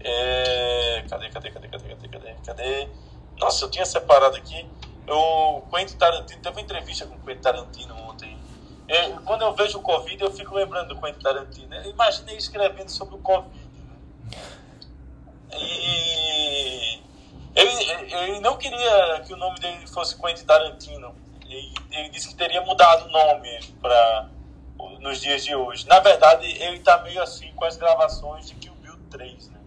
é... 0.00 1.04
cadê, 1.08 1.30
cadê, 1.30 1.50
cadê, 1.50 1.68
cadê, 1.68 1.88
cadê, 1.88 2.08
cadê, 2.08 2.34
cadê? 2.44 2.88
Nossa, 3.38 3.64
eu 3.64 3.70
tinha 3.70 3.84
separado 3.86 4.36
aqui. 4.36 4.66
O 5.08 5.62
Quentin 5.70 5.96
Tarantino, 5.96 6.40
teve 6.40 6.56
uma 6.56 6.62
entrevista 6.62 7.06
com 7.06 7.16
o 7.16 7.20
Quentin 7.20 7.40
Tarantino 7.40 7.94
ontem. 8.08 8.38
É, 8.86 9.08
quando 9.24 9.42
eu 9.42 9.54
vejo 9.54 9.78
o 9.78 9.82
Covid, 9.82 10.22
eu 10.22 10.30
fico 10.32 10.54
lembrando 10.54 10.94
do 10.94 11.00
Quentin 11.00 11.20
Tarantino. 11.20 11.74
Eu 11.74 11.90
imaginei 11.90 12.36
escrevendo 12.36 12.90
sobre 12.90 13.14
o 13.14 13.18
Covid. 13.18 13.50
Né? 14.24 14.38
E 15.58 17.02
ele, 17.54 18.14
ele 18.14 18.40
não 18.40 18.56
queria 18.56 19.22
que 19.26 19.32
o 19.32 19.36
nome 19.36 19.58
dele 19.60 19.86
fosse 19.86 20.16
Quentin 20.20 20.44
Tarantino. 20.44 21.14
Ele, 21.44 21.72
ele 21.90 22.08
disse 22.10 22.28
que 22.28 22.34
teria 22.36 22.60
mudado 22.62 23.06
o 23.06 23.10
nome 23.10 23.60
para 23.80 24.28
nos 25.00 25.20
dias 25.20 25.44
de 25.44 25.54
hoje. 25.54 25.86
Na 25.88 26.00
verdade, 26.00 26.46
ele 26.46 26.76
está 26.76 26.98
meio 27.02 27.22
assim 27.22 27.52
com 27.54 27.64
as 27.64 27.76
gravações 27.76 28.48
de 28.48 28.54
Kill 28.54 28.74
Bill 28.82 28.96
3, 29.10 29.48
né? 29.48 29.58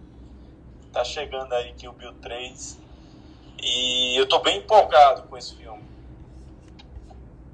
Tá 0.92 1.04
chegando 1.04 1.52
aí 1.52 1.72
Kill 1.74 1.92
Bill 1.92 2.14
3. 2.14 2.78
E 3.62 4.18
eu 4.18 4.26
tô 4.28 4.40
bem 4.40 4.58
empolgado 4.58 5.22
com 5.22 5.36
esse 5.36 5.54
filme. 5.56 5.82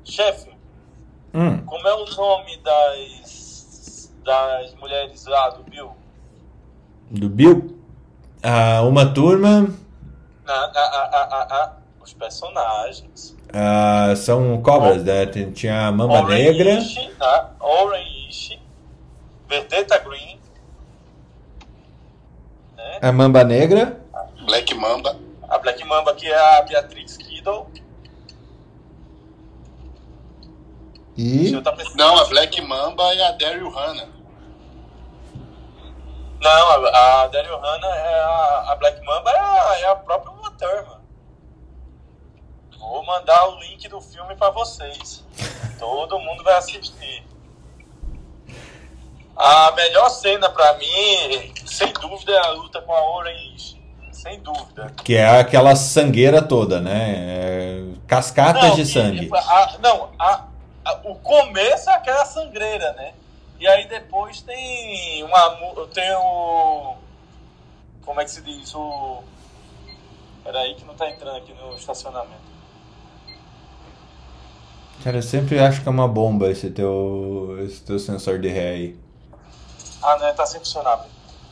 Chefe, 0.05 0.51
Hum, 1.33 1.64
como 1.64 1.87
é 1.87 1.95
o 1.95 2.05
nome 2.16 2.57
das, 2.57 4.12
das 4.24 4.74
mulheres 4.74 5.26
lá 5.26 5.51
do 5.51 5.62
Bill? 5.62 5.93
do 7.09 7.28
Bill? 7.28 7.78
Ah, 8.43 8.83
uma 8.83 9.07
turma. 9.12 9.68
Os 12.03 12.12
personagens. 12.14 13.36
ah, 13.53 14.14
são 14.16 14.61
cobras, 14.62 15.05
né? 15.05 15.26
Tinha 15.26 15.86
a 15.86 15.92
Mamba 15.92 16.22
Negra. 16.22 16.72
Orange, 16.72 17.11
tá? 17.18 17.51
Orange, 17.61 18.61
Verdeta 19.48 19.98
Green, 19.98 20.40
né? 22.76 22.98
A 23.03 23.12
Mamba 23.12 23.44
Negra. 23.44 24.01
Black 24.46 24.74
Mamba. 24.74 25.16
A 25.48 25.59
Black 25.59 25.84
Mamba, 25.84 26.14
que 26.14 26.26
é 26.26 26.59
a 26.59 26.62
Beatrix 26.62 27.16
Kiddo. 27.16 27.66
E. 31.16 31.53
Não, 31.96 32.16
a 32.18 32.24
Black 32.26 32.61
Mamba 32.62 33.14
é 33.14 33.26
a 33.26 33.32
Daryl 33.32 33.68
Hannah. 33.68 34.19
Não, 36.41 36.86
a, 36.86 37.22
a 37.22 37.26
Daryl 37.28 37.59
Hannah 37.59 37.97
é 37.97 38.20
a, 38.20 38.64
a 38.72 38.76
Black 38.76 39.05
Mamba 39.05 39.30
é 39.30 39.38
a, 39.38 39.78
é 39.80 39.86
a 39.91 39.97
própria 39.97 40.32
Uma 40.32 40.51
Thurman. 40.53 41.01
Vou 42.78 43.05
mandar 43.05 43.47
o 43.49 43.59
link 43.61 43.86
do 43.88 44.01
filme 44.01 44.34
pra 44.36 44.51
vocês. 44.51 45.22
Todo 45.78 46.18
mundo 46.18 46.43
vai 46.43 46.55
assistir. 46.57 47.24
A 49.36 49.72
melhor 49.72 50.09
cena 50.11 50.49
pra 50.51 50.74
mim, 50.74 51.53
sem 51.66 51.93
dúvida, 51.95 52.32
é 52.32 52.38
a 52.38 52.51
luta 52.51 52.80
com 52.82 52.93
a 52.93 53.16
Orange. 53.16 53.80
Sem 54.12 54.38
dúvida. 54.41 54.93
Que 55.05 55.16
é 55.16 55.38
aquela 55.41 55.74
sangueira 55.76 56.43
toda, 56.43 56.80
né? 56.80 57.14
É, 57.16 57.82
Cascatas 58.07 58.74
de 58.74 58.82
e- 58.82 58.86
sangue. 58.86 59.30
a- 59.34 59.76
não, 59.80 60.11
a- 60.18 60.45
o 61.05 61.14
começo 61.16 61.88
é 61.88 61.95
aquela 61.95 62.24
sangreira, 62.26 62.93
né? 62.95 63.14
E 63.61 63.68
aí 63.68 63.86
depois 63.86 64.40
tem 64.40 65.22
uma 65.22 65.50
tem 65.92 66.12
o 66.14 66.96
como 68.04 68.20
é 68.20 68.24
que 68.24 68.30
se 68.30 68.40
diz 68.42 68.74
o 68.74 69.22
Peraí 70.42 70.74
que 70.74 70.84
não 70.86 70.94
tá 70.94 71.08
entrando 71.11 71.36
aqui 71.36 71.52
no 71.52 71.74
estacionamento. 71.76 72.50
Cara, 75.04 75.18
eu 75.18 75.22
sempre 75.22 75.58
acho 75.58 75.82
que 75.82 75.88
é 75.88 75.90
uma 75.90 76.08
bomba 76.08 76.50
esse 76.50 76.70
teu, 76.70 77.56
esse 77.64 77.82
teu 77.82 77.98
sensor 77.98 78.38
de 78.38 78.48
ré 78.48 78.70
aí. 78.70 78.98
Ah, 80.02 80.16
não, 80.18 80.34
tá 80.34 80.46
sem 80.46 80.58
funcionar. 80.61 81.04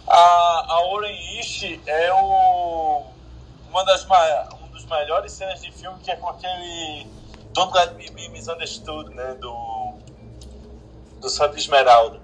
A, 0.07 0.65
a 0.69 0.87
Orenishi 0.87 1.81
é 1.87 2.13
o 2.13 3.05
uma 3.71 3.85
das 3.85 4.07
ma- 4.07 4.49
um 4.63 4.69
dos 4.69 4.87
melhores 4.87 5.33
cenas 5.33 5.61
de 5.61 5.71
filme 5.71 5.99
que 6.03 6.11
é 6.11 6.17
com 6.17 6.29
aquele 6.31 7.07
Don't 7.53 7.73
Let 7.75 7.93
Me 7.95 8.09
Be 8.11 8.29
Misunderstood, 8.31 9.15
né, 9.15 9.35
do 9.35 9.53
do 11.21 11.29
Santa 11.29 11.57
Esmeralda. 11.57 12.21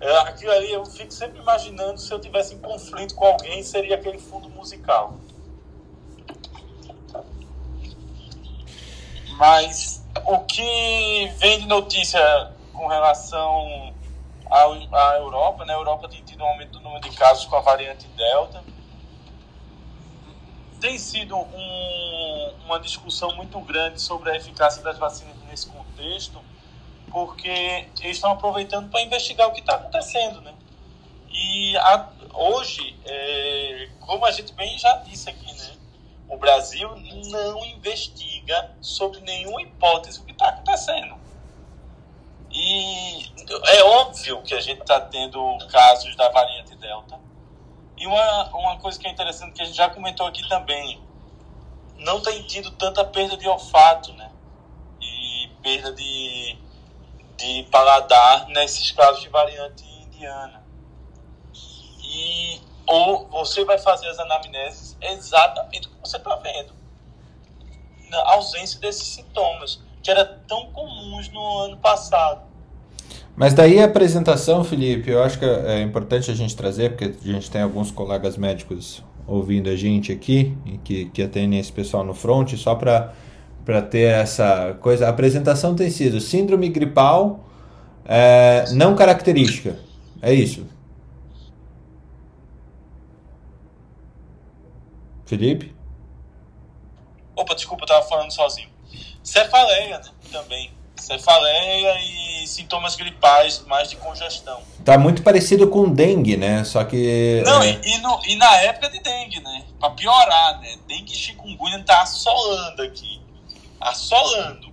É, 0.00 0.18
aquilo 0.18 0.52
ali 0.52 0.72
eu 0.72 0.84
fico 0.84 1.12
sempre 1.12 1.40
imaginando 1.40 1.98
se 1.98 2.12
eu 2.12 2.18
tivesse 2.20 2.54
em 2.54 2.58
conflito 2.58 3.14
com 3.14 3.24
alguém 3.24 3.62
seria 3.62 3.94
aquele 3.94 4.18
fundo 4.18 4.48
musical. 4.50 5.18
Mas 9.36 10.04
o 10.26 10.38
que 10.40 11.32
vem 11.38 11.60
de 11.60 11.66
notícia 11.66 12.52
com 12.72 12.86
relação 12.86 13.94
à 14.50 15.16
Europa, 15.16 15.64
né? 15.64 15.74
A 15.74 15.76
Europa 15.76 16.08
tem 16.08 16.22
tido 16.22 16.42
um 16.42 16.46
aumento 16.46 16.72
do 16.72 16.80
número 16.80 17.00
de 17.08 17.16
casos 17.16 17.44
com 17.46 17.56
a 17.56 17.60
variante 17.60 18.06
Delta. 18.08 18.62
Tem 20.80 20.98
sido 20.98 21.36
um- 21.36 22.54
uma 22.66 22.78
discussão 22.78 23.34
muito 23.34 23.58
grande 23.60 24.00
sobre 24.00 24.30
a 24.30 24.36
eficácia 24.36 24.82
das 24.82 24.98
vacinas 24.98 25.34
nesse 25.48 25.66
contexto, 25.66 26.40
porque 27.14 27.48
eles 28.00 28.16
estão 28.16 28.32
aproveitando 28.32 28.90
para 28.90 29.00
investigar 29.00 29.46
o 29.46 29.52
que 29.52 29.60
está 29.60 29.76
acontecendo, 29.76 30.40
né? 30.40 30.52
E 31.30 31.76
a- 31.76 32.10
hoje, 32.34 32.98
é, 33.04 33.88
como 34.00 34.26
a 34.26 34.32
gente 34.32 34.52
bem 34.52 34.76
já 34.76 34.96
disse 34.96 35.30
aqui, 35.30 35.46
né? 35.52 35.76
O 36.28 36.36
Brasil 36.36 36.90
não 37.30 37.64
investiga 37.66 38.72
sobre 38.80 39.20
nenhuma 39.20 39.62
hipótese 39.62 40.18
o 40.18 40.24
que 40.24 40.32
está 40.32 40.48
acontecendo. 40.48 41.14
E 42.50 43.30
é 43.68 43.84
óbvio 43.84 44.42
que 44.42 44.52
a 44.52 44.60
gente 44.60 44.80
está 44.80 45.00
tendo 45.00 45.56
casos 45.70 46.16
da 46.16 46.28
variante 46.30 46.74
Delta. 46.74 47.16
E 47.96 48.08
uma, 48.08 48.44
uma 48.56 48.76
coisa 48.78 48.98
que 48.98 49.06
é 49.06 49.10
interessante, 49.10 49.52
que 49.52 49.62
a 49.62 49.64
gente 49.64 49.76
já 49.76 49.88
comentou 49.88 50.26
aqui 50.26 50.48
também, 50.48 51.00
não 51.96 52.20
tem 52.20 52.42
tido 52.42 52.72
tanta 52.72 53.04
perda 53.04 53.36
de 53.36 53.46
olfato, 53.48 54.12
né? 54.14 54.32
E 55.00 55.48
perda 55.62 55.92
de, 55.92 56.58
de 57.36 57.64
paladar 57.70 58.48
nesses 58.48 58.90
casos 58.92 59.22
de 59.22 59.28
variante 59.28 59.84
mediana. 60.00 60.62
E, 62.02 62.60
ou 62.86 63.28
você 63.28 63.64
vai 63.64 63.78
fazer 63.78 64.08
as 64.08 64.18
anamneses 64.18 64.96
exatamente 65.00 65.88
como 65.88 66.06
você 66.06 66.16
está 66.16 66.36
vendo. 66.36 66.72
Na 68.10 68.32
ausência 68.32 68.78
desses 68.80 69.08
sintomas, 69.08 69.80
que 70.02 70.10
eram 70.10 70.38
tão 70.46 70.70
comuns 70.72 71.28
no 71.30 71.58
ano 71.58 71.76
passado. 71.78 72.42
Mas 73.36 73.52
daí 73.52 73.80
a 73.80 73.86
apresentação, 73.86 74.62
Felipe, 74.62 75.10
eu 75.10 75.22
acho 75.22 75.38
que 75.38 75.44
é 75.44 75.80
importante 75.82 76.30
a 76.30 76.34
gente 76.34 76.54
trazer, 76.54 76.90
porque 76.90 77.04
a 77.04 77.32
gente 77.32 77.50
tem 77.50 77.62
alguns 77.62 77.90
colegas 77.90 78.36
médicos 78.36 79.02
ouvindo 79.26 79.68
a 79.70 79.76
gente 79.76 80.12
aqui, 80.12 80.56
que, 80.84 81.06
que 81.06 81.22
atendem 81.22 81.58
esse 81.58 81.72
pessoal 81.72 82.04
no 82.04 82.14
front, 82.14 82.54
só 82.54 82.74
para 82.74 83.12
ter 83.90 84.12
essa 84.12 84.76
coisa. 84.80 85.06
A 85.06 85.10
apresentação 85.10 85.74
tem 85.74 85.90
sido 85.90 86.20
síndrome 86.20 86.68
gripal 86.68 87.44
é, 88.04 88.66
não 88.72 88.94
característica. 88.94 89.78
É 90.20 90.32
isso. 90.32 90.66
Felipe? 95.26 95.74
Opa, 97.34 97.54
desculpa, 97.54 97.84
eu 97.84 97.88
tava 97.88 98.06
falando 98.06 98.30
sozinho. 98.30 98.68
Cefaleia, 99.22 99.98
né? 99.98 100.10
Também. 100.30 100.70
Cefaleia 100.96 101.94
e 102.00 102.46
sintomas 102.46 102.94
gripais, 102.94 103.64
mais 103.66 103.90
de 103.90 103.96
congestão. 103.96 104.60
Tá 104.84 104.96
muito 104.96 105.22
parecido 105.22 105.68
com 105.68 105.90
dengue, 105.90 106.36
né? 106.36 106.62
Só 106.64 106.84
que. 106.84 107.42
Não, 107.44 107.62
é... 107.62 107.70
e, 107.70 107.94
e, 107.94 107.98
no, 107.98 108.20
e, 108.26 108.36
na 108.36 108.56
época 108.58 108.90
de 108.90 109.00
dengue, 109.00 109.40
né? 109.40 109.64
Pra 109.80 109.90
piorar, 109.90 110.60
né? 110.60 110.76
Dengue 110.86 111.14
chikungunya 111.14 111.82
tá 111.84 112.02
assolando 112.02 112.82
aqui. 112.82 113.20
Assolando. 113.84 114.72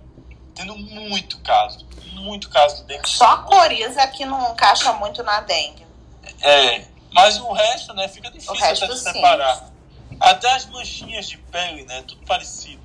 Tendo 0.54 0.76
muito 0.76 1.38
caso. 1.40 1.86
Muito 2.14 2.48
caso 2.48 2.76
de 2.78 2.84
dengue. 2.84 3.08
Só 3.08 3.26
a 3.26 3.38
coriza 3.38 4.06
que 4.08 4.24
não 4.24 4.52
encaixa 4.52 4.92
muito 4.94 5.22
na 5.22 5.40
dengue. 5.40 5.86
É. 6.40 6.84
Mas 7.12 7.38
o 7.38 7.52
resto, 7.52 7.92
né? 7.94 8.08
Fica 8.08 8.30
difícil 8.30 8.54
até 8.54 8.86
de 8.86 8.98
separar. 8.98 9.70
Até 10.18 10.50
as 10.52 10.66
manchinhas 10.66 11.28
de 11.28 11.36
pele, 11.36 11.84
né? 11.84 12.02
Tudo 12.06 12.24
parecido. 12.24 12.82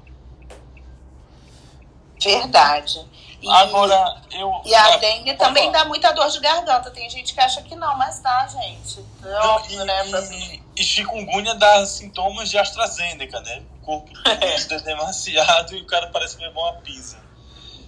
Verdade. 2.22 3.06
E, 3.42 3.50
Agora, 3.50 4.22
eu. 4.32 4.62
E 4.66 4.74
a 4.74 4.98
dengue 4.98 5.36
também 5.36 5.72
dá 5.72 5.86
muita 5.86 6.12
dor 6.12 6.30
de 6.30 6.40
garganta. 6.40 6.90
Tem 6.90 7.10
gente 7.10 7.34
que 7.34 7.40
acha 7.40 7.62
que 7.62 7.76
não, 7.76 7.96
mas 7.98 8.20
dá, 8.20 8.48
gente. 8.48 9.06
É 9.24 9.40
óbvio, 9.40 9.82
e, 9.82 9.86
né? 9.86 10.04
Pra... 10.10 10.22
E, 10.22 10.64
e 10.76 10.84
chikungunya 10.84 11.54
dá 11.56 11.86
sintomas 11.86 12.50
de 12.50 12.58
AstraZeneca, 12.58 13.40
né? 13.42 13.62
O 13.88 14.02
corpo 14.02 14.12
é 14.28 14.80
demasiado 14.82 15.74
e 15.74 15.82
o 15.82 15.86
cara 15.86 16.08
parece 16.08 16.36
que 16.36 16.44
levou 16.44 16.64
uma 16.64 16.74
pizza. 16.74 17.18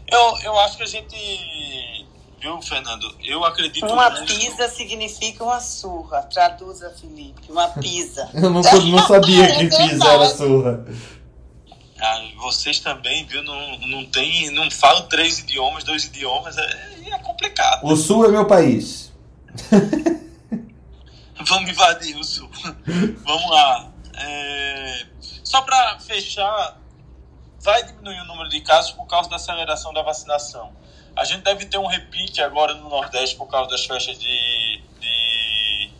Eu, 0.08 0.38
eu 0.44 0.60
acho 0.62 0.78
que 0.78 0.84
a 0.84 0.88
gente. 0.88 2.08
Viu, 2.40 2.62
Fernando? 2.62 3.14
Eu 3.22 3.44
acredito. 3.44 3.86
Uma 3.86 4.10
muito... 4.10 4.34
pizza 4.34 4.70
significa 4.70 5.44
uma 5.44 5.60
surra. 5.60 6.24
Traduza, 6.24 6.90
Felipe. 6.92 7.52
Uma 7.52 7.68
pizza. 7.68 8.30
eu 8.34 8.42
não, 8.42 8.62
não 8.62 8.64
sabia 8.64 9.58
que 9.58 9.66
pizza 9.76 10.08
era 10.08 10.26
surra. 10.30 10.86
Ah, 12.02 12.22
vocês 12.38 12.80
também, 12.80 13.26
viu? 13.26 13.44
Não, 13.44 13.78
não 13.80 14.06
tem. 14.06 14.50
Não 14.52 14.72
falam 14.72 15.04
três 15.10 15.40
idiomas, 15.40 15.84
dois 15.84 16.06
idiomas, 16.06 16.58
é, 16.58 17.10
é 17.12 17.20
complicado. 17.20 17.86
O 17.86 17.96
sul 17.98 18.26
é 18.26 18.30
meu 18.30 18.46
país. 18.46 19.12
Vamos 21.46 21.70
invadir 21.70 22.16
o 22.16 22.24
sul. 22.24 22.50
Vamos 23.26 23.50
lá. 23.50 23.92
É... 24.16 25.06
Só 25.50 25.64
para 25.64 26.00
fechar, 26.00 26.78
vai 27.60 27.82
diminuir 27.84 28.22
o 28.22 28.26
número 28.26 28.50
de 28.50 28.62
casos 28.62 28.92
por 28.92 29.08
causa 29.08 29.28
da 29.28 29.38
aceleração 29.38 29.92
da 29.92 30.04
vacinação. 30.04 30.72
A 31.16 31.26
gente 31.26 31.42
deve 31.42 31.66
ter 31.66 31.80
um 31.80 31.88
repique 31.88 32.40
agora 32.40 32.76
no 32.76 32.88
Nordeste 32.88 33.36
por 33.36 33.48
causa 33.48 33.68
das 33.68 33.84
festas 33.84 34.20
de, 34.20 34.84
de, 35.00 35.92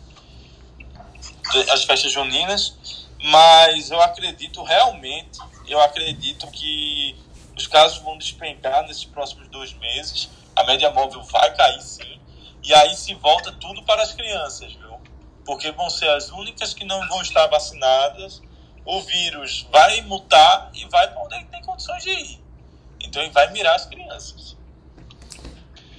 de 1.50 1.70
as 1.72 1.82
festas 1.82 2.12
juninas, 2.12 3.08
mas 3.24 3.90
eu 3.90 4.00
acredito 4.00 4.62
realmente 4.62 5.40
eu 5.66 5.80
acredito 5.80 6.46
que 6.52 7.16
os 7.56 7.66
casos 7.66 7.98
vão 7.98 8.16
despencar 8.16 8.86
nesses 8.86 9.04
próximos 9.04 9.48
dois 9.48 9.72
meses. 9.72 10.30
A 10.54 10.62
média 10.62 10.92
móvel 10.92 11.24
vai 11.24 11.52
cair 11.56 11.82
sim. 11.82 12.20
E 12.62 12.72
aí 12.72 12.94
se 12.94 13.14
volta 13.14 13.50
tudo 13.54 13.82
para 13.82 14.00
as 14.00 14.12
crianças, 14.12 14.72
viu? 14.74 15.00
Porque 15.44 15.72
vão 15.72 15.90
ser 15.90 16.08
as 16.10 16.30
únicas 16.30 16.72
que 16.72 16.84
não 16.84 17.04
vão 17.08 17.20
estar 17.20 17.48
vacinadas. 17.48 18.40
O 18.90 19.00
vírus 19.02 19.68
vai 19.70 20.00
mutar 20.00 20.68
e 20.74 20.84
vai 20.88 21.06
para 21.06 21.22
onde 21.22 21.36
ele 21.36 21.44
tem 21.44 21.62
condições 21.62 22.02
de 22.02 22.10
ir. 22.10 22.40
Então 23.00 23.22
ele 23.22 23.30
vai 23.30 23.48
mirar 23.52 23.76
as 23.76 23.86
crianças. 23.86 24.56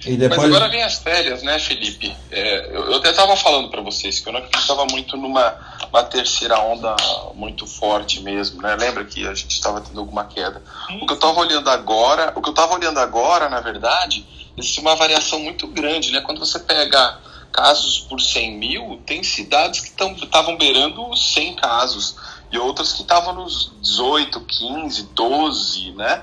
Depois... 0.04 0.28
Mas 0.28 0.44
agora 0.44 0.68
vem 0.68 0.82
as 0.82 0.98
férias, 0.98 1.42
né, 1.42 1.58
Felipe? 1.58 2.14
É, 2.30 2.66
eu, 2.66 2.90
eu, 2.90 2.94
até 2.96 3.08
estava 3.08 3.34
falando 3.34 3.70
para 3.70 3.80
vocês 3.80 4.20
que 4.20 4.28
eu 4.28 4.32
não 4.34 4.40
acreditava 4.40 4.84
muito 4.84 5.16
numa 5.16 5.72
uma 5.88 6.02
terceira 6.04 6.58
onda 6.58 6.94
muito 7.34 7.66
forte 7.66 8.20
mesmo, 8.20 8.60
né? 8.60 8.76
Lembra 8.76 9.06
que 9.06 9.26
a 9.26 9.32
gente 9.32 9.52
estava 9.52 9.80
tendo 9.80 10.00
alguma 10.00 10.24
queda? 10.24 10.62
O 11.00 11.06
que 11.06 11.12
eu 11.12 11.16
estava 11.16 11.40
olhando 11.40 11.70
agora, 11.70 12.32
o 12.36 12.42
que 12.42 12.48
eu 12.48 12.52
estava 12.52 12.74
olhando 12.74 12.98
agora, 12.98 13.48
na 13.48 13.60
verdade, 13.60 14.26
existe 14.54 14.80
uma 14.80 14.94
variação 14.96 15.38
muito 15.38 15.66
grande, 15.66 16.10
né? 16.10 16.20
Quando 16.20 16.40
você 16.40 16.58
pega 16.58 17.18
casos 17.52 18.00
por 18.00 18.20
100 18.20 18.58
mil, 18.58 19.02
tem 19.06 19.22
cidades 19.22 19.80
que 19.80 19.88
estavam 20.24 20.56
beirando 20.56 21.16
100 21.16 21.56
casos 21.56 22.16
e 22.52 22.58
outras 22.58 22.92
que 22.92 23.02
estavam 23.02 23.34
nos 23.34 23.72
18, 23.80 24.40
15, 24.40 25.02
12, 25.14 25.92
né? 25.92 26.22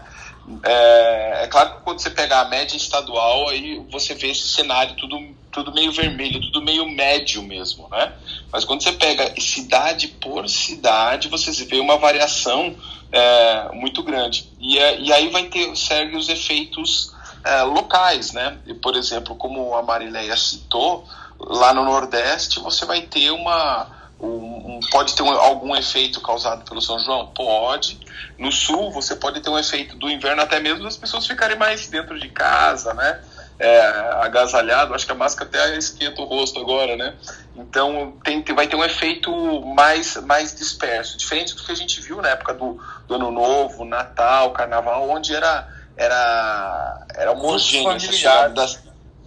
É, 0.63 1.43
é, 1.43 1.47
claro 1.47 1.75
que 1.75 1.81
quando 1.81 1.99
você 1.99 2.09
pega 2.09 2.39
a 2.39 2.45
média 2.45 2.77
estadual, 2.77 3.49
aí 3.49 3.83
você 3.91 4.13
vê 4.13 4.31
esse 4.31 4.47
cenário 4.47 4.95
tudo, 4.95 5.19
tudo 5.51 5.73
meio 5.73 5.91
vermelho, 5.91 6.39
tudo 6.41 6.61
meio 6.61 6.87
médio 6.87 7.41
mesmo, 7.43 7.87
né? 7.89 8.13
Mas 8.51 8.63
quando 8.63 8.81
você 8.81 8.91
pega 8.91 9.33
cidade 9.39 10.07
por 10.07 10.47
cidade, 10.47 11.27
você 11.27 11.51
vê 11.65 11.79
uma 11.79 11.97
variação 11.97 12.75
é, 13.11 13.69
muito 13.73 14.01
grande. 14.03 14.51
E, 14.59 14.77
é, 14.77 14.99
e 14.99 15.11
aí 15.11 15.29
vai 15.29 15.43
ter, 15.43 15.75
segue 15.75 16.15
os 16.15 16.29
efeitos 16.29 17.13
é, 17.43 17.61
locais, 17.63 18.33
né? 18.33 18.57
E, 18.65 18.73
por 18.73 18.95
exemplo, 18.95 19.35
como 19.35 19.75
a 19.75 19.83
Marileia 19.83 20.35
citou, 20.35 21.05
lá 21.39 21.73
no 21.73 21.85
Nordeste 21.85 22.59
você 22.59 22.85
vai 22.85 23.01
ter 23.01 23.31
uma 23.31 23.98
um, 24.19 24.79
pode 24.91 25.15
ter 25.15 25.23
um, 25.23 25.29
algum 25.29 25.75
efeito 25.75 26.19
causado 26.21 26.65
pelo 26.65 26.81
São 26.81 26.99
João? 26.99 27.27
Pode. 27.27 27.99
No 28.37 28.51
sul, 28.51 28.91
você 28.91 29.15
pode 29.15 29.39
ter 29.39 29.49
um 29.49 29.57
efeito 29.57 29.95
do 29.95 30.09
inverno, 30.09 30.41
até 30.41 30.59
mesmo 30.59 30.83
das 30.83 30.97
pessoas 30.97 31.25
ficarem 31.25 31.57
mais 31.57 31.87
dentro 31.87 32.19
de 32.19 32.27
casa, 32.29 32.93
né? 32.93 33.21
É, 33.57 33.79
agasalhado, 34.21 34.93
acho 34.93 35.05
que 35.05 35.11
a 35.11 35.15
máscara 35.15 35.49
até 35.49 35.77
esquenta 35.77 36.21
o 36.21 36.25
rosto 36.25 36.59
agora, 36.59 36.95
né? 36.95 37.13
Então 37.55 38.13
tem, 38.23 38.41
vai 38.55 38.67
ter 38.67 38.75
um 38.75 38.83
efeito 38.83 39.31
mais, 39.75 40.15
mais 40.17 40.55
disperso, 40.55 41.17
diferente 41.17 41.55
do 41.55 41.63
que 41.63 41.71
a 41.71 41.75
gente 41.75 41.99
viu 41.99 42.21
na 42.21 42.29
época 42.29 42.53
do, 42.53 42.81
do 43.05 43.15
Ano 43.15 43.31
Novo, 43.31 43.83
Natal, 43.83 44.51
Carnaval, 44.51 45.09
onde 45.09 45.35
era, 45.35 45.67
era, 45.97 47.05
era 47.15 47.31
homogêneo 47.33 47.99
chegada 47.99 48.53
das, 48.53 48.79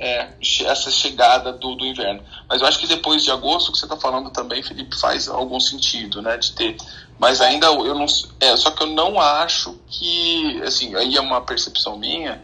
é, 0.02 0.30
essa 0.64 0.90
chegada 0.90 1.52
do, 1.52 1.76
do 1.76 1.86
inverno. 1.86 2.24
Mas 2.48 2.60
eu 2.60 2.66
acho 2.66 2.80
que 2.80 2.88
depois 2.88 3.22
de 3.22 3.30
agosto, 3.30 3.68
o 3.68 3.72
que 3.72 3.78
você 3.78 3.84
está 3.84 3.96
falando 3.96 4.30
também, 4.30 4.60
Felipe, 4.60 4.98
faz 4.98 5.28
algum 5.28 5.60
sentido, 5.60 6.20
né? 6.20 6.36
De 6.36 6.50
ter. 6.52 6.76
Mas 7.20 7.40
ainda 7.40 7.68
eu 7.68 7.94
não. 7.94 8.06
É, 8.40 8.56
só 8.56 8.72
que 8.72 8.82
eu 8.82 8.88
não 8.88 9.20
acho 9.20 9.78
que. 9.86 10.60
Assim, 10.66 10.92
aí 10.96 11.16
é 11.16 11.20
uma 11.20 11.40
percepção 11.40 11.96
minha. 11.96 12.42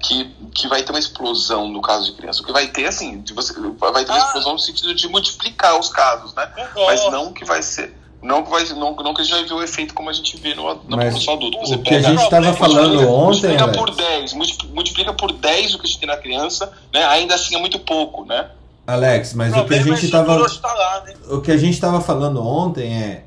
Que, 0.00 0.32
que 0.54 0.68
vai 0.68 0.84
ter 0.84 0.92
uma 0.92 0.98
explosão 1.00 1.66
no 1.66 1.82
caso 1.82 2.04
de 2.04 2.12
criança. 2.12 2.40
O 2.40 2.44
que 2.44 2.52
vai 2.52 2.68
ter, 2.68 2.86
assim, 2.86 3.20
de 3.20 3.32
você, 3.32 3.52
vai 3.58 4.04
ter 4.04 4.12
uma 4.12 4.22
ah. 4.22 4.26
explosão 4.26 4.52
no 4.52 4.58
sentido 4.58 4.94
de 4.94 5.08
multiplicar 5.08 5.76
os 5.76 5.88
casos, 5.88 6.32
né? 6.34 6.52
Mas 6.86 7.10
não 7.10 7.32
que 7.32 7.44
vai 7.44 7.60
ser 7.64 7.97
não 8.22 8.42
que, 8.42 8.50
vai, 8.50 8.64
não, 8.70 8.94
não 8.96 9.14
que 9.14 9.20
a 9.20 9.24
gente 9.24 9.34
vai 9.34 9.44
ver 9.44 9.54
o 9.54 9.62
efeito 9.62 9.94
como 9.94 10.10
a 10.10 10.12
gente 10.12 10.36
vê 10.36 10.54
no, 10.54 10.64
na 10.64 10.96
Mas 10.96 11.14
população 11.14 11.34
adulta. 11.34 11.58
Você 11.60 11.74
o 11.74 11.82
que 11.82 11.94
a 11.94 12.02
gente 12.02 12.22
estava 12.22 12.52
falando 12.52 13.02
multiplica, 13.02 13.12
ontem. 13.12 13.48
Multiplica 13.48 13.68
por 13.68 13.94
10, 13.94 14.32
multiplica 14.74 15.12
por 15.14 15.32
10 15.32 15.74
o 15.74 15.78
que 15.78 15.84
a 15.84 15.88
gente 15.88 16.00
tem 16.00 16.08
na 16.08 16.16
criança, 16.16 16.72
né? 16.92 17.04
ainda 17.04 17.34
assim 17.34 17.54
é 17.54 17.58
muito 17.58 17.78
pouco, 17.78 18.24
né? 18.24 18.50
Alex, 18.86 19.34
mas 19.34 19.54
o, 19.54 19.60
o 19.60 19.64
que 19.66 19.74
a 19.74 19.82
gente 19.82 20.04
estava. 20.04 20.38
Né? 20.38 21.14
O 21.28 21.40
que 21.40 21.52
a 21.52 21.56
gente 21.56 21.74
estava 21.74 22.00
falando 22.00 22.42
ontem 22.42 22.92
é 22.92 23.24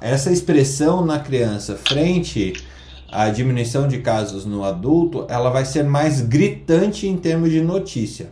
essa 0.00 0.30
expressão 0.30 1.04
na 1.04 1.18
criança 1.18 1.76
frente 1.76 2.52
à 3.10 3.28
diminuição 3.28 3.86
de 3.86 3.98
casos 3.98 4.44
no 4.44 4.64
adulto, 4.64 5.26
ela 5.28 5.50
vai 5.50 5.64
ser 5.64 5.84
mais 5.84 6.20
gritante 6.20 7.06
em 7.06 7.16
termos 7.16 7.50
de 7.50 7.60
notícia. 7.60 8.30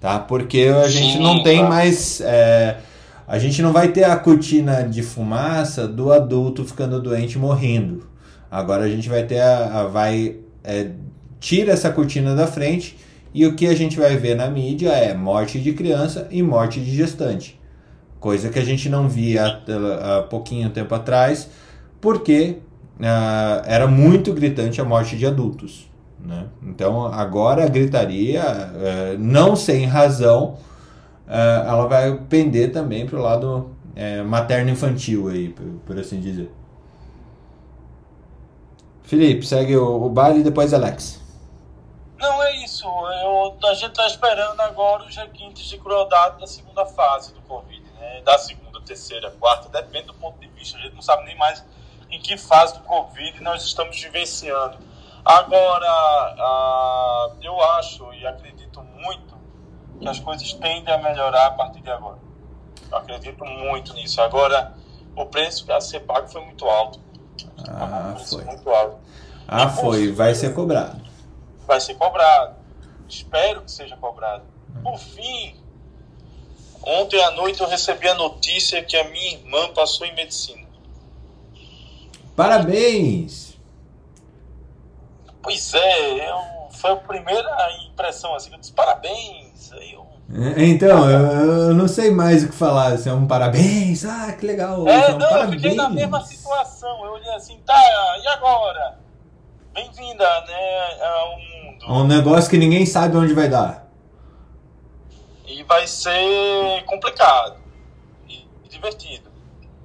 Tá? 0.00 0.18
Porque 0.18 0.72
a 0.84 0.88
gente 0.88 1.14
Sim, 1.14 1.22
não 1.22 1.42
tem 1.42 1.62
tá. 1.62 1.68
mais. 1.68 2.20
É, 2.20 2.78
a 3.32 3.38
gente 3.38 3.62
não 3.62 3.72
vai 3.72 3.88
ter 3.88 4.04
a 4.04 4.14
cortina 4.14 4.82
de 4.82 5.02
fumaça 5.02 5.88
do 5.88 6.12
adulto 6.12 6.66
ficando 6.66 7.00
doente 7.00 7.38
morrendo. 7.38 8.06
Agora 8.50 8.84
a 8.84 8.88
gente 8.90 9.08
vai 9.08 9.22
ter 9.22 9.40
a, 9.40 9.80
a 9.80 9.86
vai 9.86 10.36
é, 10.62 10.90
tira 11.40 11.72
essa 11.72 11.90
cortina 11.90 12.34
da 12.34 12.46
frente 12.46 12.94
e 13.32 13.46
o 13.46 13.56
que 13.56 13.66
a 13.68 13.74
gente 13.74 13.98
vai 13.98 14.18
ver 14.18 14.36
na 14.36 14.50
mídia 14.50 14.90
é 14.90 15.14
morte 15.14 15.58
de 15.58 15.72
criança 15.72 16.28
e 16.30 16.42
morte 16.42 16.78
de 16.78 16.94
gestante. 16.94 17.58
Coisa 18.20 18.50
que 18.50 18.58
a 18.58 18.64
gente 18.66 18.90
não 18.90 19.08
via 19.08 19.46
há, 19.46 20.18
há 20.18 20.22
pouquinho 20.24 20.68
tempo 20.68 20.94
atrás, 20.94 21.48
porque 22.02 22.58
uh, 23.00 23.64
era 23.64 23.86
muito 23.86 24.34
gritante 24.34 24.78
a 24.78 24.84
morte 24.84 25.16
de 25.16 25.24
adultos. 25.24 25.90
Né? 26.22 26.48
Então 26.62 27.06
agora 27.06 27.64
a 27.64 27.68
gritaria, 27.68 28.42
uh, 28.42 29.18
não 29.18 29.56
sem 29.56 29.86
razão, 29.86 30.58
uh, 31.32 31.66
ela 31.66 31.86
vai 31.86 32.14
pender 32.28 32.70
também 32.72 33.06
para 33.06 33.18
o 33.18 33.22
lado 33.22 33.74
é, 33.96 34.22
materno-infantil 34.22 35.28
aí, 35.28 35.48
por, 35.86 35.98
assim 35.98 36.20
dizer. 36.20 36.52
Felipe, 39.02 39.46
segue 39.46 39.76
o, 39.76 40.04
o 40.04 40.08
baile 40.10 40.40
e 40.40 40.44
depois 40.44 40.74
Alex. 40.74 41.20
Não, 42.18 42.42
é 42.42 42.64
isso. 42.64 42.86
Eu, 42.86 43.56
a 43.64 43.74
gente 43.74 43.90
está 43.90 44.06
esperando 44.06 44.60
agora 44.60 45.04
os 45.04 45.16
requintes 45.16 45.64
de 45.64 45.78
crueldade 45.78 46.38
da 46.38 46.46
segunda 46.46 46.86
fase 46.86 47.32
do 47.32 47.40
Covid, 47.42 47.82
né? 47.98 48.22
Da 48.22 48.38
segunda, 48.38 48.80
terceira, 48.82 49.30
quarta, 49.32 49.68
depende 49.68 50.06
do 50.06 50.14
ponto 50.14 50.38
de 50.38 50.48
vista. 50.48 50.78
A 50.78 50.80
gente 50.80 50.94
não 50.94 51.02
sabe 51.02 51.24
nem 51.24 51.36
mais 51.36 51.64
em 52.10 52.20
que 52.20 52.36
fase 52.36 52.74
do 52.74 52.80
Covid 52.80 53.42
nós 53.42 53.64
estamos 53.64 54.00
vivenciando. 54.00 54.78
Agora, 55.24 55.86
eu 57.40 57.60
acho 57.74 58.12
e 58.14 58.26
acredito 58.26 58.82
muito 58.82 59.31
que 60.02 60.08
as 60.08 60.18
coisas 60.18 60.52
tendem 60.54 60.92
a 60.92 60.98
melhorar 60.98 61.46
a 61.46 61.50
partir 61.52 61.80
de 61.80 61.90
agora. 61.90 62.18
Eu 62.90 62.98
acredito 62.98 63.44
muito 63.44 63.94
nisso. 63.94 64.20
Agora, 64.20 64.74
o 65.16 65.24
preço 65.26 65.70
a 65.72 65.80
ser 65.80 66.00
pago 66.00 66.28
foi 66.28 66.44
muito 66.44 66.66
alto. 66.66 67.00
Ah, 67.68 68.16
foi. 68.18 68.44
Muito 68.44 68.68
alto. 68.68 68.98
Ah, 69.46 69.64
e, 69.64 69.80
foi. 69.80 70.12
Vai 70.12 70.34
ser 70.34 70.54
cobrado. 70.54 71.00
Vai 71.66 71.80
ser 71.80 71.94
cobrado. 71.94 72.56
Espero 73.08 73.62
que 73.62 73.70
seja 73.70 73.96
cobrado. 73.96 74.44
Por 74.82 74.98
fim, 74.98 75.54
ontem 76.82 77.22
à 77.22 77.30
noite 77.30 77.60
eu 77.60 77.68
recebi 77.68 78.08
a 78.08 78.14
notícia 78.14 78.82
que 78.82 78.96
a 78.96 79.04
minha 79.08 79.34
irmã 79.34 79.72
passou 79.72 80.06
em 80.06 80.14
medicina. 80.14 80.66
Parabéns! 82.34 83.52
Pois 85.42 85.74
é, 85.74 86.30
eu, 86.30 86.70
foi 86.70 86.92
a 86.92 86.96
primeira 86.96 87.50
impressão 87.86 88.34
assim, 88.34 88.50
eu 88.52 88.58
disse 88.58 88.72
parabéns. 88.72 89.51
Eu, 89.76 90.02
é, 90.34 90.64
então, 90.64 91.10
eu 91.10 91.74
não 91.74 91.86
sei 91.86 92.10
mais 92.10 92.42
o 92.42 92.48
que 92.48 92.54
falar, 92.54 92.96
se 92.96 93.08
é 93.08 93.12
um 93.12 93.26
parabéns, 93.26 94.04
ah, 94.04 94.32
que 94.32 94.46
legal. 94.46 94.88
É, 94.88 95.10
é 95.10 95.14
um 95.14 95.18
não, 95.18 95.28
parabéns. 95.28 95.52
eu 95.52 95.60
fiquei 95.60 95.74
na 95.74 95.90
mesma 95.90 96.24
situação, 96.24 97.04
eu 97.04 97.12
olhei 97.12 97.34
assim, 97.34 97.58
tá, 97.66 97.74
e 98.22 98.26
agora? 98.28 98.98
Bem-vinda, 99.74 100.24
né, 100.46 101.04
ao 101.04 101.30
mundo. 101.38 101.84
É 101.86 101.92
um 101.92 102.06
negócio 102.06 102.48
que 102.48 102.56
ninguém 102.56 102.86
sabe 102.86 103.16
onde 103.16 103.34
vai 103.34 103.48
dar. 103.48 103.86
E 105.46 105.62
vai 105.64 105.86
ser 105.86 106.82
complicado, 106.86 107.56
e 108.26 108.46
divertido, 108.70 109.30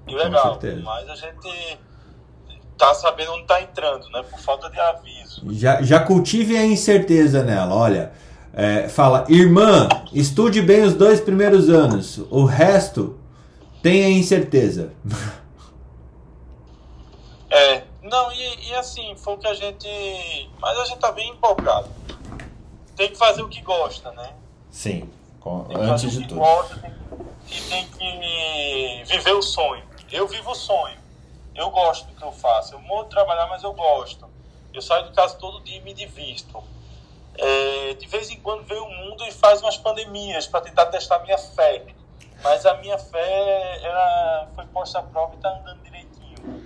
e 0.07 0.15
legal, 0.15 0.57
mas 0.83 1.09
a 1.09 1.15
gente 1.15 1.77
tá 2.77 2.93
sabendo 2.93 3.33
onde 3.33 3.45
tá 3.45 3.61
entrando, 3.61 4.07
né? 4.11 4.23
Por 4.23 4.39
falta 4.39 4.69
de 4.69 4.79
aviso. 4.79 5.41
Já, 5.51 5.81
já 5.81 5.99
cultive 5.99 6.55
a 6.55 6.65
incerteza 6.65 7.43
nela, 7.43 7.75
olha. 7.75 8.13
É, 8.57 8.89
fala, 8.89 9.23
irmã, 9.29 9.87
estude 10.11 10.61
bem 10.63 10.83
os 10.83 10.95
dois 10.95 11.21
primeiros 11.21 11.69
anos. 11.69 12.17
O 12.31 12.43
resto, 12.43 13.19
tenha 13.81 14.09
incerteza. 14.09 14.91
É, 17.49 17.85
não, 18.03 18.29
e, 18.33 18.67
e 18.69 18.75
assim, 18.75 19.15
foi 19.15 19.35
o 19.35 19.37
que 19.37 19.47
a 19.47 19.53
gente. 19.53 19.87
Mas 20.59 20.77
a 20.79 20.83
gente 20.83 20.99
tá 20.99 21.13
bem 21.13 21.29
empolgado. 21.29 21.87
Tem 22.93 23.09
que 23.09 23.17
fazer 23.17 23.41
o 23.41 23.47
que 23.47 23.61
gosta, 23.61 24.11
né? 24.11 24.33
Sim, 24.69 25.09
antes 25.73 26.11
de 26.11 26.27
tudo. 26.27 26.41
Gosta, 26.41 26.93
e 27.49 27.61
tem 27.69 27.87
que 27.87 29.03
viver 29.07 29.31
o 29.31 29.41
sonho. 29.41 29.81
Eu 30.11 30.27
vivo 30.27 30.51
o 30.51 30.55
sonho 30.55 30.97
eu 31.57 31.71
gosto 31.71 32.07
do 32.07 32.13
que 32.13 32.23
eu 32.23 32.31
faço. 32.31 32.75
Eu 32.75 32.79
morro 32.81 33.05
de 33.05 33.09
trabalhar, 33.09 33.47
mas 33.47 33.63
eu 33.63 33.73
gosto. 33.73 34.29
Eu 34.71 34.81
saio 34.81 35.05
de 35.05 35.11
casa 35.13 35.35
todo 35.35 35.63
dia 35.63 35.77
e 35.77 35.81
me 35.81 35.93
divirto. 35.93 36.63
É, 37.37 37.93
de 37.93 38.07
vez 38.07 38.29
em 38.29 38.37
quando 38.37 38.63
vem 38.63 38.79
o 38.79 38.89
mundo 38.89 39.23
e 39.25 39.31
faz 39.31 39.61
umas 39.61 39.77
pandemias 39.77 40.47
para 40.47 40.61
tentar 40.61 40.87
testar 40.87 41.19
minha 41.19 41.37
fé. 41.37 41.83
Mas 42.43 42.65
a 42.65 42.75
minha 42.77 42.97
fé 42.97 43.79
ela 43.83 44.49
foi 44.55 44.65
posta 44.65 44.99
à 44.99 45.03
prova 45.03 45.33
e 45.33 45.37
está 45.37 45.49
andando 45.49 45.81
direitinho. 45.83 46.63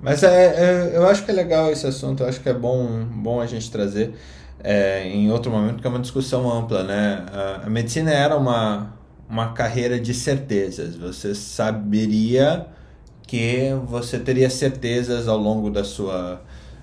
Mas 0.00 0.22
é, 0.22 0.92
é, 0.92 0.96
eu 0.96 1.06
acho 1.08 1.24
que 1.24 1.30
é 1.30 1.34
legal 1.34 1.70
esse 1.70 1.86
assunto, 1.86 2.22
eu 2.22 2.28
acho 2.28 2.40
que 2.40 2.48
é 2.48 2.54
bom, 2.54 3.04
bom 3.04 3.40
a 3.40 3.46
gente 3.46 3.70
trazer 3.70 4.14
é, 4.62 5.06
em 5.08 5.30
outro 5.30 5.50
momento, 5.50 5.74
porque 5.74 5.86
é 5.86 5.90
uma 5.90 6.00
discussão 6.00 6.50
ampla, 6.52 6.82
né? 6.82 7.24
A, 7.32 7.66
a 7.66 7.70
medicina 7.70 8.12
era 8.12 8.36
uma, 8.36 8.94
uma 9.28 9.52
carreira 9.52 9.98
de 9.98 10.12
certezas, 10.12 10.96
você 10.96 11.34
saberia 11.34 12.66
que 13.26 13.72
você 13.86 14.18
teria 14.18 14.48
certezas 14.48 15.26
ao 15.26 15.36
longo 15.36 15.70
da 15.70 15.82
sua 15.82 16.40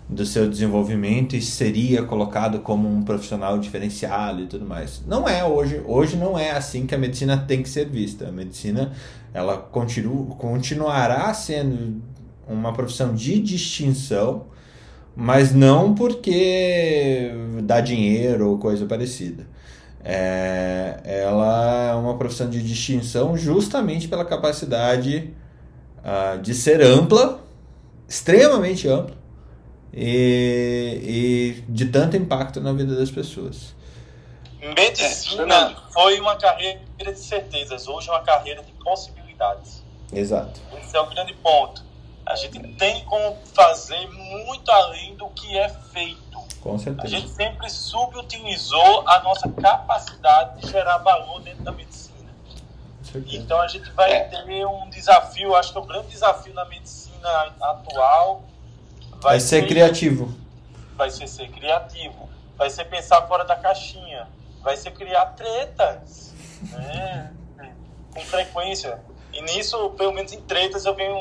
do 0.07 0.25
seu 0.25 0.49
desenvolvimento 0.49 1.35
e 1.35 1.41
seria 1.41 2.03
colocado 2.03 2.59
como 2.59 2.87
um 2.87 3.03
profissional 3.03 3.57
diferenciado 3.57 4.41
e 4.41 4.47
tudo 4.47 4.65
mais. 4.65 5.01
Não 5.07 5.27
é 5.27 5.43
hoje, 5.43 5.81
hoje 5.85 6.17
não 6.17 6.37
é 6.37 6.51
assim 6.51 6.85
que 6.85 6.93
a 6.93 6.97
medicina 6.97 7.37
tem 7.37 7.63
que 7.63 7.69
ser 7.69 7.89
vista. 7.89 8.27
A 8.27 8.31
medicina 8.31 8.91
ela 9.33 9.57
continua, 9.57 10.35
continuará 10.35 11.33
sendo 11.33 12.01
uma 12.47 12.73
profissão 12.73 13.13
de 13.13 13.39
distinção, 13.39 14.45
mas 15.15 15.53
não 15.53 15.95
porque 15.95 17.31
dá 17.63 17.79
dinheiro 17.79 18.49
ou 18.49 18.57
coisa 18.57 18.85
parecida. 18.85 19.47
É, 20.03 20.99
ela 21.05 21.91
é 21.91 21.95
uma 21.95 22.17
profissão 22.17 22.49
de 22.49 22.61
distinção 22.61 23.37
justamente 23.37 24.07
pela 24.09 24.25
capacidade 24.25 25.33
uh, 25.99 26.41
de 26.41 26.53
ser 26.53 26.81
ampla, 26.81 27.41
extremamente 28.07 28.87
ampla, 28.87 29.15
e, 29.93 30.99
e, 31.03 31.71
de 31.71 31.85
tanto 31.85 32.17
impacto 32.17 32.59
na 32.59 32.73
vida 32.73 32.95
das 32.95 33.11
pessoas. 33.11 33.75
Medicina 34.59 35.71
é, 35.71 35.91
foi 35.91 36.19
uma 36.19 36.35
carreira 36.35 36.81
de 36.97 37.19
certezas, 37.19 37.87
hoje 37.87 38.09
é 38.09 38.11
uma 38.11 38.23
carreira 38.23 38.63
de 38.63 38.71
possibilidades. 38.73 39.83
Exato. 40.11 40.59
Esse 40.81 40.95
é 40.95 40.99
o 40.99 41.05
grande 41.07 41.33
ponto. 41.35 41.83
A 42.25 42.35
gente 42.35 42.59
tem 42.77 43.03
como 43.05 43.37
fazer 43.53 44.07
muito 44.07 44.71
além 44.71 45.15
do 45.15 45.27
que 45.29 45.57
é 45.57 45.69
feito. 45.69 46.39
Com 46.61 46.79
certeza. 46.79 47.05
A 47.05 47.19
gente 47.19 47.29
sempre 47.29 47.69
subutilizou 47.69 49.07
a 49.07 49.21
nossa 49.21 49.49
capacidade 49.49 50.61
de 50.61 50.71
gerar 50.71 50.99
valor 50.99 51.41
dentro 51.41 51.63
da 51.63 51.71
medicina. 51.71 52.13
Então 53.27 53.59
a 53.59 53.67
gente 53.67 53.91
vai 53.91 54.11
é. 54.11 54.23
ter 54.23 54.65
um 54.65 54.89
desafio, 54.89 55.53
acho 55.55 55.73
que 55.73 55.77
o 55.77 55.83
grande 55.83 56.07
desafio 56.07 56.53
na 56.53 56.65
medicina 56.65 57.53
atual 57.61 58.43
vai, 59.23 59.33
vai 59.33 59.39
ser, 59.39 59.61
ser, 59.61 59.67
criativo. 59.67 60.35
Vai 60.95 61.09
ser 61.09 61.27
ser 61.27 61.49
criativo, 61.49 62.29
vai 62.57 62.69
ser 62.69 62.85
pensar 62.85 63.21
fora 63.27 63.43
da 63.45 63.55
caixinha, 63.55 64.27
vai 64.61 64.77
ser 64.77 64.91
criar 64.91 65.27
tretas, 65.27 66.33
né? 66.71 67.31
com 68.13 68.21
frequência. 68.21 68.99
E 69.33 69.41
nisso, 69.41 69.89
pelo 69.97 70.13
menos 70.13 70.31
em 70.33 70.41
tretas, 70.41 70.85
eu 70.85 70.93
venho 70.93 71.17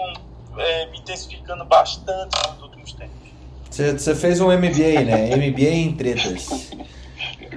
é, 0.59 0.87
me 0.91 0.99
intensificando 0.99 1.65
bastante 1.65 2.37
nos 2.51 2.63
últimos 2.63 2.93
tempos. 2.93 3.23
Você 3.71 4.15
fez 4.15 4.41
um 4.41 4.49
MBA, 4.49 5.05
né? 5.05 5.35
MBA 5.37 5.71
em 5.71 5.95
tretas. 5.95 6.71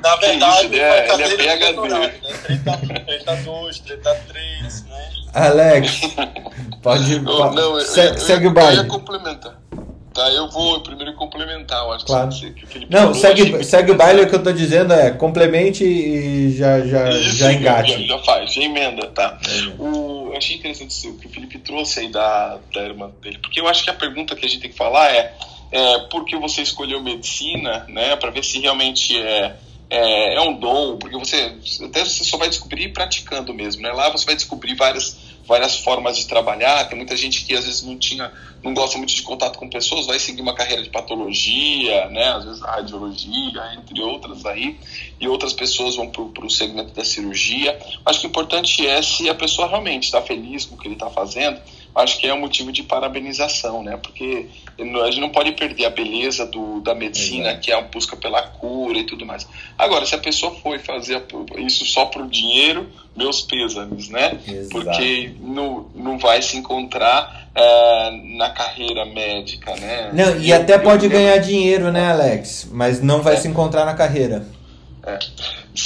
Na 0.02 0.16
verdade, 0.18 0.68
isso, 0.68 0.76
é, 0.76 1.14
ele 1.14 1.48
é 1.48 1.58
PHD. 1.58 1.90
Né? 1.90 2.08
Treta, 2.44 2.78
treta 3.06 3.36
2, 3.38 3.80
treta 3.80 4.16
3, 4.28 4.86
né? 4.86 5.12
Alex, 5.34 6.02
pode. 6.82 7.20
Não, 7.20 7.54
não, 7.54 7.80
se, 7.82 8.00
eu, 8.00 8.18
segue 8.18 8.46
eu, 8.46 8.52
o 8.52 8.54
baile. 8.54 8.78
Eu 8.78 8.84
ia 8.84 8.90
complementar. 8.90 9.60
Tá, 10.16 10.30
eu 10.30 10.50
vou 10.50 10.80
primeiro 10.80 11.14
complementar, 11.16 11.84
eu 11.84 11.92
acho 11.92 12.06
claro. 12.06 12.30
que, 12.30 12.50
que 12.52 12.64
o 12.64 12.68
Felipe 12.68 12.90
Não, 12.90 13.14
segue, 13.14 13.62
segue 13.66 13.92
o 13.92 13.96
baile, 13.96 14.22
o 14.22 14.30
que 14.30 14.36
eu 14.36 14.42
tô 14.42 14.54
dizendo 14.54 14.94
é 14.94 15.12
complemente 15.12 15.84
e 15.84 16.56
já, 16.56 16.80
já, 16.88 17.10
Isso, 17.10 17.36
já 17.36 17.52
engate. 17.52 18.08
Já, 18.08 18.16
já 18.16 18.24
faz, 18.24 18.54
já 18.54 18.62
emenda, 18.62 19.08
tá. 19.08 19.38
É. 19.46 19.82
O, 19.82 20.30
eu 20.32 20.38
achei 20.38 20.56
interessante 20.56 21.06
o 21.10 21.18
que 21.18 21.28
o 21.28 21.30
Felipe 21.30 21.60
trouxe 21.60 22.00
aí 22.00 22.08
da, 22.08 22.58
da 22.74 22.84
irmã 22.84 23.12
dele, 23.22 23.40
porque 23.40 23.60
eu 23.60 23.68
acho 23.68 23.84
que 23.84 23.90
a 23.90 23.94
pergunta 23.94 24.38
que 24.38 24.46
a 24.46 24.48
gente 24.48 24.62
tem 24.62 24.72
que 24.72 24.78
falar 24.78 25.12
é, 25.12 25.34
é 25.70 26.00
por 26.10 26.24
que 26.24 26.38
você 26.38 26.62
escolheu 26.62 27.04
medicina, 27.04 27.86
né, 27.90 28.16
para 28.16 28.32
ver 28.32 28.46
se 28.46 28.62
realmente 28.62 29.20
é 29.20 29.54
é, 29.90 30.36
é, 30.36 30.42
um 30.42 30.54
dom, 30.54 30.98
porque 30.98 31.18
você 31.18 31.56
até 31.84 32.04
você 32.04 32.24
só 32.24 32.38
vai 32.38 32.50
descobrir 32.50 32.90
praticando 32.90 33.54
mesmo, 33.54 33.82
né? 33.82 33.92
Lá 33.92 34.10
você 34.10 34.26
vai 34.26 34.36
descobrir 34.36 34.74
várias, 34.76 35.18
várias 35.48 35.78
formas 35.78 36.18
de 36.18 36.26
trabalhar. 36.26 36.86
Tem 36.86 36.98
muita 36.98 37.16
gente 37.16 37.46
que 37.46 37.54
às 37.54 37.66
vezes 37.66 37.84
não 37.84 37.98
tinha, 37.98 38.32
não 38.64 38.74
gosta 38.74 38.98
muito 38.98 39.14
de 39.14 39.22
contato 39.22 39.60
com 39.60 39.70
pessoas, 39.70 40.08
vai 40.08 40.18
seguir 40.18 40.42
uma 40.42 40.56
carreira 40.56 40.82
de 40.82 40.90
patologia, 40.90 42.10
né? 42.10 42.30
Às 42.30 42.46
vezes 42.46 42.62
radiologia, 42.62 43.62
entre 43.78 44.02
outras 44.02 44.46
aí, 44.46 44.80
e 45.20 45.28
outras 45.28 45.54
pessoas 45.54 45.96
vão 45.96 46.10
para 46.10 46.46
o 46.46 46.50
segmento 46.50 46.92
da 46.94 47.06
cirurgia. 47.06 47.78
Acho 48.06 48.22
que 48.22 48.28
o 48.28 48.30
importante 48.30 48.86
é 48.88 49.02
se 49.04 49.30
a 49.30 49.36
pessoa 49.36 49.68
realmente 49.68 50.06
está 50.06 50.22
feliz 50.22 50.66
com 50.66 50.76
o 50.76 50.78
que 50.78 50.88
ele 50.88 50.96
está 50.96 51.10
fazendo 51.10 51.62
acho 51.96 52.20
que 52.20 52.28
é 52.28 52.34
um 52.34 52.40
motivo 52.40 52.72
de 52.72 52.84
parabenização, 52.84 53.82
né? 53.82 53.98
Porque 53.98 54.48
a 54.78 55.06
gente 55.06 55.22
não 55.22 55.30
pode 55.30 55.54
perder 55.54 55.86
a 55.86 55.90
beleza 55.90 56.46
do, 56.46 56.82
da 56.82 56.94
medicina, 56.94 57.50
Exato. 57.50 57.62
que 57.62 57.72
é 57.72 57.76
a 57.76 57.82
busca 57.82 58.18
pela 58.18 58.42
cura 58.42 58.98
e 58.98 59.06
tudo 59.06 59.26
mais. 59.26 59.48
Agora, 59.78 60.06
se 60.06 60.14
a 60.14 60.18
pessoa 60.18 60.54
foi 60.62 60.78
fazer 60.80 61.24
isso 61.58 61.86
só 61.86 62.06
por 62.06 62.28
dinheiro, 62.28 62.88
meus 63.16 63.42
pêsames, 63.42 64.10
né? 64.10 64.38
Exato. 64.46 64.70
Porque 64.70 65.34
não, 65.40 65.88
não 65.96 66.18
vai 66.18 66.42
se 66.42 66.58
encontrar 66.58 67.50
uh, 67.56 68.38
na 68.38 68.50
carreira 68.50 69.06
médica, 69.06 69.74
né? 69.78 70.12
Não, 70.14 70.38
e 70.38 70.50
eu, 70.50 70.58
até 70.58 70.78
pode 70.78 71.06
eu, 71.06 71.12
ganhar 71.12 71.38
eu... 71.38 71.42
dinheiro, 71.42 71.92
né, 71.92 72.12
Alex? 72.12 72.68
Mas 72.72 73.02
não 73.02 73.22
vai 73.22 73.36
é. 73.36 73.38
se 73.38 73.48
encontrar 73.48 73.86
na 73.86 73.94
carreira. 73.94 74.46
É. 75.06 75.20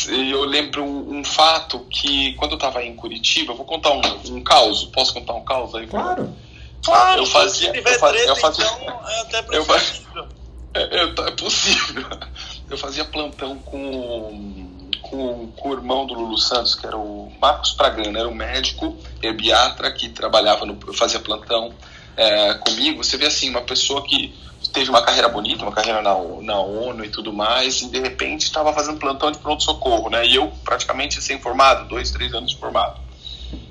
eu 0.07 0.44
lembro 0.45 0.84
um 0.84 1.24
fato 1.24 1.80
que 1.90 2.34
quando 2.34 2.52
eu 2.52 2.57
estava 2.57 2.84
em 2.84 2.95
Curitiba, 2.95 3.53
eu 3.53 3.57
vou 3.57 3.66
contar 3.66 3.91
um, 3.91 4.02
um 4.36 4.41
caos. 4.44 4.86
Posso 4.86 5.14
contar 5.14 5.34
um 5.34 5.44
caos 5.44 5.74
aí? 5.76 5.88
Claro. 5.88 6.36
Claro, 6.84 7.22
Eu 7.22 7.26
fazia- 7.26 7.68
se 7.72 7.78
tiver 7.78 7.95
eu 7.95 7.99
treta, 7.99 8.30
eu 8.30 8.36
fazia- 8.38 8.66
então 8.66 9.10
é 9.10 9.22
até 9.22 9.57
eu 9.57 9.66
fa- 9.66 9.74
preferível. 9.74 10.28
É, 10.74 10.82
é, 10.82 11.03
é 11.03 11.32
possível. 11.32 12.06
Eu 12.70 12.78
fazia 12.78 13.03
plantão 13.03 13.57
com, 13.57 14.90
com, 15.02 15.48
com 15.48 15.70
o 15.70 15.74
irmão 15.74 16.06
do 16.06 16.14
Lulu 16.14 16.38
Santos, 16.38 16.76
que 16.76 16.86
era 16.86 16.95
o 16.95 17.34
Marcos 17.41 17.72
Pragana, 17.72 18.20
era 18.20 18.30
um 18.30 18.36
médico 18.36 18.95
herbiatra 19.24 19.91
que 19.91 20.10
trabalhava 20.10 20.68
no. 20.68 20.78
fazia 20.94 21.20
plantão 21.20 21.74
é, 22.16 22.53
comigo. 22.53 23.03
Você 23.03 23.18
vê 23.18 23.26
assim, 23.26 23.49
uma 23.49 23.61
pessoa 23.64 24.03
que 24.06 24.38
teve 24.74 24.90
uma 24.90 25.02
carreira 25.02 25.28
bonita, 25.30 25.64
uma 25.64 25.72
carreira 25.72 26.02
na, 26.02 26.14
na 26.41 26.60
ONU 26.60 27.04
e 27.04 27.10
tudo 27.10 27.34
mais, 27.34 27.82
e 27.82 27.90
de 27.90 28.00
repente 28.00 28.44
estava 28.44 28.74
fazendo 28.74 29.00
plantão 29.00 29.32
de 29.32 29.38
pronto-socorro, 29.38 30.10
né? 30.10 30.26
E 30.26 30.36
eu 30.36 30.52
praticamente 30.64 31.22
sem 31.22 31.40
formado, 31.40 31.88
dois, 31.88 32.12
três 32.12 32.34
anos 32.34 32.54
formado. 32.54 33.00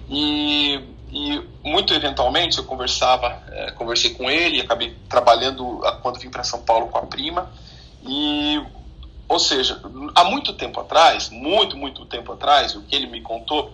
E, 0.09 0.81
e 1.11 1.43
muito 1.63 1.95
eventualmente 1.95 2.59
eu 2.59 2.65
conversava, 2.65 3.43
eh, 3.51 3.71
conversei 3.73 4.11
com 4.15 4.31
ele, 4.31 4.61
acabei 4.61 4.97
trabalhando 5.09 5.81
quando 6.03 6.19
vim 6.19 6.31
para 6.31 6.45
São 6.45 6.63
Paulo 6.63 6.89
com 6.89 6.99
a 6.99 7.07
prima. 7.07 7.51
E, 8.07 8.61
ou 9.29 9.39
seja, 9.39 9.81
há 10.15 10.25
muito 10.25 10.53
tempo 10.55 10.81
atrás, 10.81 11.29
muito, 11.31 11.77
muito 11.77 12.05
tempo 12.07 12.33
atrás, 12.33 12.75
o 12.75 12.83
que 12.83 12.97
ele 12.97 13.07
me 13.07 13.21
contou 13.21 13.73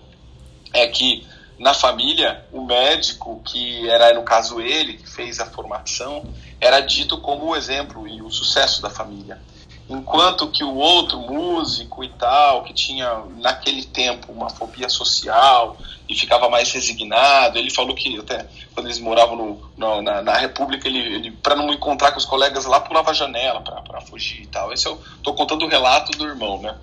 é 0.73 0.87
que 0.87 1.25
na 1.59 1.73
família 1.73 2.45
o 2.51 2.63
médico, 2.65 3.41
que 3.45 3.89
era 3.89 4.13
no 4.13 4.23
caso 4.23 4.59
ele, 4.61 4.93
que 4.97 5.09
fez 5.09 5.39
a 5.39 5.45
formação, 5.45 6.23
era 6.59 6.79
dito 6.79 7.17
como 7.19 7.45
o 7.47 7.55
exemplo 7.55 8.07
e 8.07 8.21
o 8.21 8.29
sucesso 8.29 8.81
da 8.81 8.89
família 8.89 9.39
enquanto 9.87 10.47
que 10.47 10.63
o 10.63 10.75
outro 10.75 11.19
músico 11.19 12.03
e 12.03 12.09
tal, 12.09 12.63
que 12.63 12.73
tinha 12.73 13.21
naquele 13.37 13.83
tempo 13.83 14.31
uma 14.31 14.49
fobia 14.49 14.89
social 14.89 15.77
e 16.09 16.15
ficava 16.15 16.49
mais 16.49 16.71
resignado, 16.71 17.57
ele 17.59 17.69
falou 17.69 17.95
que 17.95 18.17
até 18.19 18.47
quando 18.73 18.87
eles 18.87 18.99
moravam 18.99 19.35
no, 19.35 19.69
no- 19.77 20.01
na, 20.01 20.21
na 20.23 20.33
República, 20.37 20.87
ele, 20.87 20.97
ele 21.15 21.31
para 21.31 21.55
não 21.55 21.71
encontrar 21.71 22.11
com 22.11 22.17
os 22.17 22.25
colegas 22.25 22.65
lá, 22.65 22.79
pulava 22.79 23.11
a 23.11 23.13
janela 23.13 23.61
para 23.61 24.01
fugir 24.01 24.41
e 24.41 24.47
tal. 24.47 24.73
Esse 24.73 24.87
eu 24.87 24.99
tô 25.21 25.33
contando 25.33 25.65
o 25.65 25.69
relato 25.69 26.11
do 26.17 26.25
irmão, 26.27 26.59
né? 26.61 26.75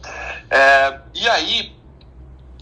É, 0.48 0.98
e 1.14 1.28
aí, 1.28 1.72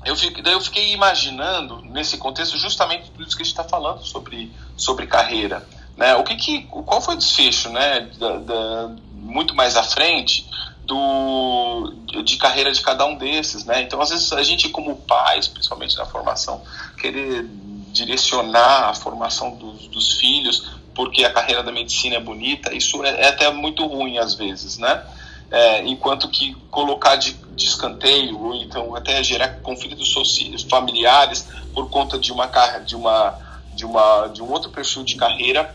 eu 0.05 0.17
fiquei, 0.17 0.43
daí 0.43 0.53
eu 0.55 0.61
fiquei 0.61 0.93
imaginando 0.93 1.83
nesse 1.83 2.17
contexto 2.19 2.57
justamente 2.57 3.11
tudo 3.11 3.23
isso 3.27 3.37
que 3.37 3.43
a 3.43 3.45
gente 3.45 3.53
está 3.53 3.65
falando 3.65 4.03
sobre, 4.05 4.51
sobre 4.77 5.07
carreira. 5.07 5.67
Né? 5.97 6.15
O 6.15 6.25
que 6.25 6.37
que, 6.37 6.63
qual 6.63 7.01
foi 7.01 7.15
o 7.15 7.19
desfecho 7.19 7.69
né, 7.71 8.09
da, 8.19 8.39
da- 8.39 8.91
muito 9.13 9.55
mais 9.55 9.77
à 9.77 9.83
frente 9.83 10.49
do, 10.85 11.93
de 12.25 12.37
carreira 12.37 12.73
de 12.73 12.81
cada 12.81 13.05
um 13.05 13.17
desses? 13.17 13.65
Né? 13.65 13.83
Então, 13.83 14.01
às 14.01 14.09
vezes, 14.11 14.33
a 14.33 14.43
gente, 14.43 14.69
como 14.71 14.97
pais, 14.97 15.47
principalmente 15.47 15.97
na 15.97 16.07
formação, 16.07 16.63
querer 16.99 17.47
direcionar 17.93 18.89
a 18.91 18.95
formação 18.95 19.55
dos, 19.57 19.87
dos 19.89 20.13
filhos 20.19 20.71
porque 20.95 21.25
a 21.25 21.33
carreira 21.33 21.63
da 21.63 21.71
medicina 21.73 22.17
é 22.17 22.21
bonita, 22.21 22.75
isso 22.75 23.03
é, 23.05 23.23
é 23.23 23.29
até 23.29 23.51
muito 23.51 23.87
ruim 23.87 24.19
às 24.19 24.35
vezes, 24.35 24.77
né? 24.79 25.03
É, 25.51 25.83
enquanto 25.85 26.29
que 26.29 26.55
colocar 26.71 27.17
de, 27.17 27.33
de 27.33 27.67
escanteio 27.67 28.41
ou 28.41 28.55
então 28.55 28.95
até 28.95 29.21
gerar 29.23 29.49
conflitos 29.63 30.13
soci- 30.13 30.55
familiares 30.69 31.45
por 31.75 31.91
conta 31.91 32.17
de 32.19 32.31
uma 32.33 32.47
de 32.87 32.95
uma 32.95 33.37
de 33.75 33.85
uma 33.85 34.29
de 34.29 34.41
um 34.43 34.49
outro 34.51 34.71
perfil 34.71 35.03
de 35.03 35.17
carreira 35.17 35.75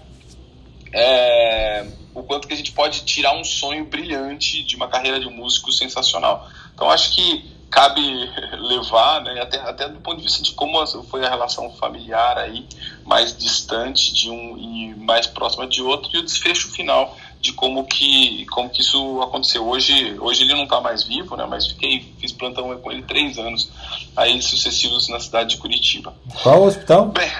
é, 0.93 1.85
o 2.14 2.23
quanto 2.23 2.47
que 2.47 2.53
a 2.53 2.57
gente 2.57 2.72
pode 2.72 3.03
tirar 3.03 3.35
um 3.35 3.43
sonho 3.43 3.85
brilhante 3.85 4.64
de 4.64 4.77
uma 4.77 4.88
carreira 4.88 5.19
de 5.19 5.27
um 5.27 5.31
músico 5.31 5.69
sensacional. 5.72 6.47
Então 6.73 6.89
acho 6.89 7.11
que 7.14 7.53
cabe 7.69 8.02
levar 8.57 9.22
né, 9.22 9.41
até 9.41 9.60
até 9.60 9.89
do 9.89 9.99
ponto 9.99 10.18
de 10.18 10.23
vista 10.23 10.41
de 10.41 10.53
como 10.53 10.85
foi 11.03 11.26
a 11.26 11.30
relação 11.30 11.69
familiar 11.73 12.38
aí 12.38 12.65
mais 13.03 13.38
distante 13.38 14.14
de 14.14 14.30
um 14.30 14.57
e 14.57 14.95
mais 14.95 15.27
próxima 15.27 15.68
de 15.68 15.81
outro 15.81 16.10
e 16.14 16.19
o 16.19 16.23
desfecho 16.23 16.72
final 16.72 17.18
de 17.45 17.53
como 17.53 17.85
que 17.85 18.45
como 18.47 18.69
que 18.69 18.81
isso 18.81 19.22
aconteceu 19.22 19.67
hoje 19.67 20.17
hoje 20.19 20.41
ele 20.43 20.53
não 20.55 20.63
está 20.63 20.81
mais 20.81 21.03
vivo 21.03 21.35
né 21.38 21.45
mas 21.47 21.67
fiquei 21.67 22.11
fiz 22.19 22.31
plantão 22.31 22.76
com 22.80 22.91
ele 22.91 23.03
três 23.03 23.38
anos 23.38 23.69
aí 24.17 24.41
sucessivos 24.41 25.07
na 25.09 25.19
cidade 25.19 25.51
de 25.51 25.57
Curitiba 25.57 26.11
Qual 26.41 26.63
hospital? 26.63 27.05
bem 27.07 27.31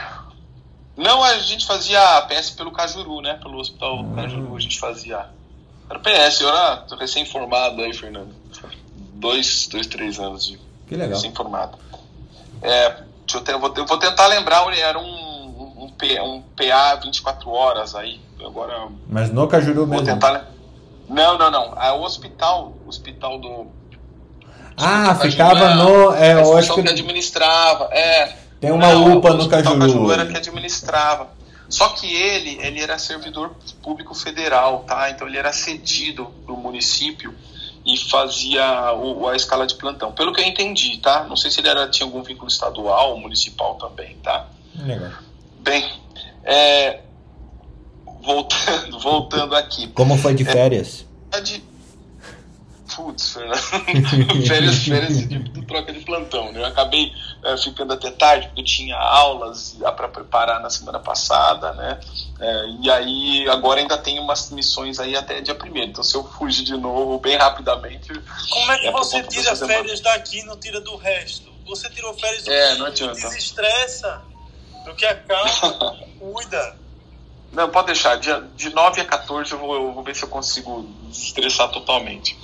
não 0.96 1.24
a 1.24 1.38
gente 1.40 1.66
fazia 1.66 2.22
PS 2.24 2.52
pelo 2.52 2.72
Cajuru 2.72 3.20
né 3.22 3.34
pelo 3.42 3.58
hospital 3.60 4.00
Hum. 4.02 4.16
Cajuru 4.16 4.56
a 4.56 4.60
gente 4.60 4.80
fazia 4.80 5.26
era 5.90 6.00
PS 6.00 6.42
eu 6.42 6.50
era 6.50 6.86
recém 7.00 7.26
formado 7.26 7.82
aí 7.82 7.92
Fernando 7.94 8.34
dois 9.16 9.68
dois 9.72 9.88
três 9.88 10.20
anos 10.20 10.46
de 10.46 10.60
Que 10.88 10.96
legal. 10.96 11.16
recém 11.16 11.34
formado 11.34 11.78
é 12.62 12.98
eu, 13.34 13.42
ter, 13.42 13.54
eu 13.54 13.60
vou, 13.60 13.74
eu 13.76 13.86
vou 13.88 13.98
tentar 13.98 14.28
lembrar 14.28 14.68
era 14.78 15.00
um 15.00 15.35
um, 15.86 15.90
P- 15.90 16.22
um 16.22 16.42
PA 16.42 16.96
24 16.96 17.50
horas 17.50 17.96
aí 17.96 18.20
agora 18.44 18.88
Mas 19.08 19.32
no 19.32 19.48
Cajuru 19.48 19.86
Vou 19.86 19.88
mesmo. 19.88 20.06
tentar. 20.06 20.52
Não, 21.08 21.38
não, 21.38 21.52
não. 21.52 21.82
É 21.82 21.92
o 21.92 22.02
hospital, 22.02 22.74
o 22.86 22.90
hospital 22.90 23.38
do. 23.40 23.68
Ah, 24.78 25.08
Cajuru 25.16 25.32
ficava 25.32 25.60
é- 25.72 25.76
no. 25.76 26.14
É, 26.16 26.34
eu 26.34 26.40
acho 26.40 26.42
instituição 26.42 26.76
que 26.76 26.84
que 26.84 26.90
administrava. 26.90 27.90
É. 27.94 28.36
tem 28.60 28.72
uma 28.72 28.92
Não, 28.94 29.18
UPA 29.18 29.30
o 29.32 29.34
no 29.34 29.40
Hospital 29.42 29.78
Cajuru. 29.80 30.12
era 30.12 30.26
que 30.26 30.38
administrava. 30.38 31.30
Só 31.70 31.90
que 31.90 32.06
ele, 32.14 32.60
ele 32.62 32.80
era 32.82 32.98
servidor 33.00 33.52
público 33.82 34.14
federal, 34.14 34.84
tá? 34.88 35.10
Então 35.10 35.28
ele 35.28 35.38
era 35.38 35.52
cedido 35.52 36.26
do 36.46 36.56
município 36.56 37.34
e 37.84 37.98
fazia 37.98 38.94
o, 38.94 39.28
a 39.28 39.36
escala 39.36 39.66
de 39.66 39.74
plantão. 39.76 40.12
Pelo 40.12 40.32
que 40.32 40.42
eu 40.42 40.46
entendi, 40.46 40.98
tá? 40.98 41.24
Não 41.24 41.36
sei 41.36 41.50
se 41.50 41.60
ele 41.60 41.70
era, 41.70 41.88
tinha 41.90 42.06
algum 42.06 42.22
vínculo 42.22 42.48
estadual 42.48 43.12
ou 43.12 43.20
municipal 43.20 43.76
também, 43.76 44.16
tá? 44.24 44.46
Legal. 44.76 45.12
Bem, 45.66 45.92
é, 46.44 47.00
voltando, 48.24 49.00
voltando 49.02 49.56
aqui. 49.56 49.88
Como 49.90 50.16
foi 50.18 50.34
de 50.36 50.46
férias? 50.46 51.04
de. 51.44 51.62
Putz, 52.96 53.34
Fernando. 53.34 53.58
férias, 54.48 54.78
férias 54.84 55.18
de, 55.28 55.40
de 55.40 55.66
troca 55.66 55.92
de 55.92 56.00
plantão, 56.06 56.52
né? 56.54 56.62
Eu 56.62 56.66
acabei 56.68 57.12
eh, 57.44 57.58
ficando 57.58 57.92
até 57.92 58.10
tarde, 58.12 58.48
porque 58.48 58.62
eu 58.62 58.66
tinha 58.66 58.96
aulas 58.96 59.76
para 59.98 60.08
preparar 60.08 60.62
na 60.62 60.70
semana 60.70 61.00
passada, 61.00 61.74
né? 61.74 62.00
Eh, 62.40 62.66
e 62.84 62.90
aí, 62.90 63.50
agora 63.50 63.82
ainda 63.82 63.98
tem 63.98 64.18
umas 64.20 64.50
missões 64.52 64.98
aí 64.98 65.14
até 65.14 65.42
dia 65.42 65.56
primeiro. 65.56 65.90
Então, 65.90 66.04
se 66.06 66.16
eu 66.16 66.24
fugir 66.24 66.64
de 66.64 66.78
novo 66.78 67.20
bem 67.20 67.36
rapidamente. 67.36 68.14
Como 68.50 68.72
é 68.72 68.78
que 68.78 68.88
É 68.88 68.92
você 68.92 69.22
tira 69.24 69.54
férias 69.58 70.00
daqui 70.00 70.40
e 70.40 70.46
não 70.46 70.56
tira 70.58 70.80
do 70.80 70.96
resto? 70.96 71.52
Você 71.68 71.90
tirou 71.90 72.14
férias 72.14 72.44
do 72.44 72.52
É, 72.54 72.74
que 72.74 72.80
não 72.80 72.86
adianta. 72.86 73.14
desestressa, 73.16 74.22
do 74.86 74.96
que 74.96 75.06
acalma, 75.06 75.98
cuida. 76.20 76.76
Não, 77.52 77.70
pode 77.70 77.88
deixar. 77.88 78.18
Dia, 78.18 78.44
de 78.56 78.70
9 78.70 79.02
a 79.02 79.06
14 79.06 79.52
eu 79.52 79.58
vou, 79.58 79.76
eu 79.76 79.92
vou 79.94 80.04
ver 80.04 80.16
se 80.16 80.24
eu 80.24 80.30
consigo 80.30 80.84
desestressar 81.08 81.70
totalmente. 81.72 82.38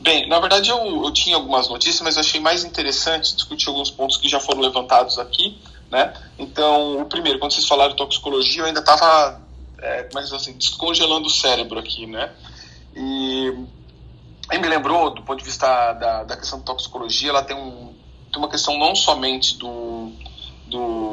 Bem, 0.00 0.28
na 0.28 0.40
verdade 0.40 0.68
eu, 0.68 1.04
eu 1.04 1.12
tinha 1.12 1.36
algumas 1.36 1.68
notícias, 1.68 2.00
mas 2.02 2.16
eu 2.16 2.20
achei 2.20 2.40
mais 2.40 2.64
interessante 2.64 3.34
discutir 3.34 3.68
alguns 3.68 3.90
pontos 3.90 4.16
que 4.16 4.28
já 4.28 4.40
foram 4.40 4.60
levantados 4.60 5.18
aqui, 5.18 5.58
né? 5.90 6.12
Então, 6.38 7.00
o 7.00 7.06
primeiro, 7.06 7.38
quando 7.38 7.52
vocês 7.52 7.66
falaram 7.66 7.92
de 7.92 7.96
toxicologia, 7.96 8.62
eu 8.62 8.66
ainda 8.66 8.80
estava, 8.80 9.40
é, 9.80 10.08
é 10.12 10.18
assim, 10.18 10.52
descongelando 10.54 11.28
o 11.28 11.30
cérebro 11.30 11.78
aqui, 11.78 12.06
né? 12.06 12.32
E, 12.96 13.54
e 14.52 14.58
me 14.58 14.68
lembrou, 14.68 15.10
do 15.10 15.22
ponto 15.22 15.38
de 15.38 15.44
vista 15.44 15.92
da, 15.92 16.24
da 16.24 16.36
questão 16.36 16.58
de 16.58 16.64
toxicologia, 16.64 17.30
ela 17.30 17.42
tem, 17.42 17.56
um, 17.56 17.94
tem 18.32 18.42
uma 18.42 18.48
questão 18.48 18.76
não 18.76 18.94
somente 18.94 19.56
do, 19.56 20.10
do 20.66 21.11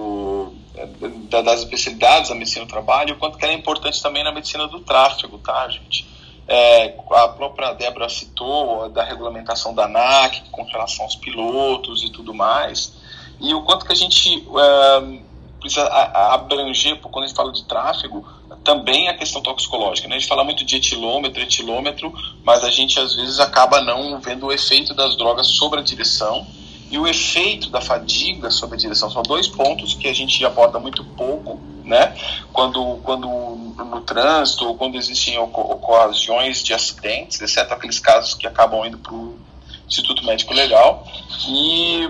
da- 1.29 1.41
das 1.41 1.61
especialidades 1.61 2.29
da 2.29 2.35
medicina 2.35 2.65
do 2.65 2.69
trabalho, 2.69 3.15
o 3.15 3.17
quanto 3.17 3.37
que 3.37 3.45
ela 3.45 3.53
é 3.53 3.57
importante 3.57 4.01
também 4.01 4.23
na 4.23 4.31
medicina 4.31 4.67
do 4.67 4.79
tráfego, 4.79 5.37
tá, 5.39 5.67
gente? 5.69 6.07
É, 6.47 6.95
a 7.11 7.27
própria 7.27 7.73
Débora 7.73 8.09
citou 8.09 8.89
da 8.89 9.03
regulamentação 9.03 9.73
da 9.73 9.85
ANAC 9.85 10.41
com 10.51 10.63
relação 10.63 11.05
aos 11.05 11.15
pilotos 11.15 12.03
e 12.03 12.09
tudo 12.09 12.33
mais, 12.33 12.93
e 13.39 13.53
o 13.53 13.61
quanto 13.61 13.85
que 13.85 13.93
a 13.93 13.95
gente 13.95 14.47
é, 14.57 15.19
precisa 15.59 15.85
abranger, 16.33 16.99
quando 17.01 17.25
a 17.25 17.27
gente 17.27 17.35
fala 17.35 17.51
de 17.51 17.63
tráfego, 17.65 18.25
também 18.63 19.07
a 19.07 19.17
questão 19.17 19.41
toxicológica. 19.41 20.07
Né? 20.07 20.15
A 20.15 20.19
gente 20.19 20.27
fala 20.27 20.43
muito 20.43 20.65
de 20.65 20.75
etilômetro, 20.75 21.41
etilômetro, 21.41 22.13
mas 22.43 22.63
a 22.63 22.69
gente 22.69 22.99
às 22.99 23.15
vezes 23.15 23.39
acaba 23.39 23.81
não 23.81 24.19
vendo 24.19 24.47
o 24.47 24.51
efeito 24.51 24.93
das 24.93 25.15
drogas 25.17 25.47
sobre 25.47 25.79
a 25.79 25.83
direção 25.83 26.45
e 26.89 26.97
o 26.97 27.07
efeito 27.07 27.69
da 27.69 27.79
fadiga 27.79 28.49
sobre 28.49 28.75
a 28.75 28.79
direção. 28.79 29.09
São 29.09 29.21
dois 29.21 29.47
pontos 29.47 29.93
que 29.93 30.07
a 30.07 30.13
gente 30.13 30.43
aborda 30.43 30.79
muito 30.79 31.03
pouco, 31.03 31.59
né? 31.83 32.15
Quando, 32.51 32.99
quando 33.03 33.27
no 33.27 34.01
trânsito 34.01 34.67
ou 34.67 34.75
quando 34.75 34.95
existem 34.95 35.37
ocasiões 35.37 36.63
de 36.63 36.73
acidentes, 36.73 37.39
exceto 37.41 37.73
aqueles 37.73 37.99
casos 37.99 38.33
que 38.33 38.47
acabam 38.47 38.85
indo 38.85 38.97
para 38.97 39.13
o 39.13 39.37
Instituto 39.87 40.23
Médico 40.25 40.53
Legal. 40.53 41.07
E, 41.47 42.09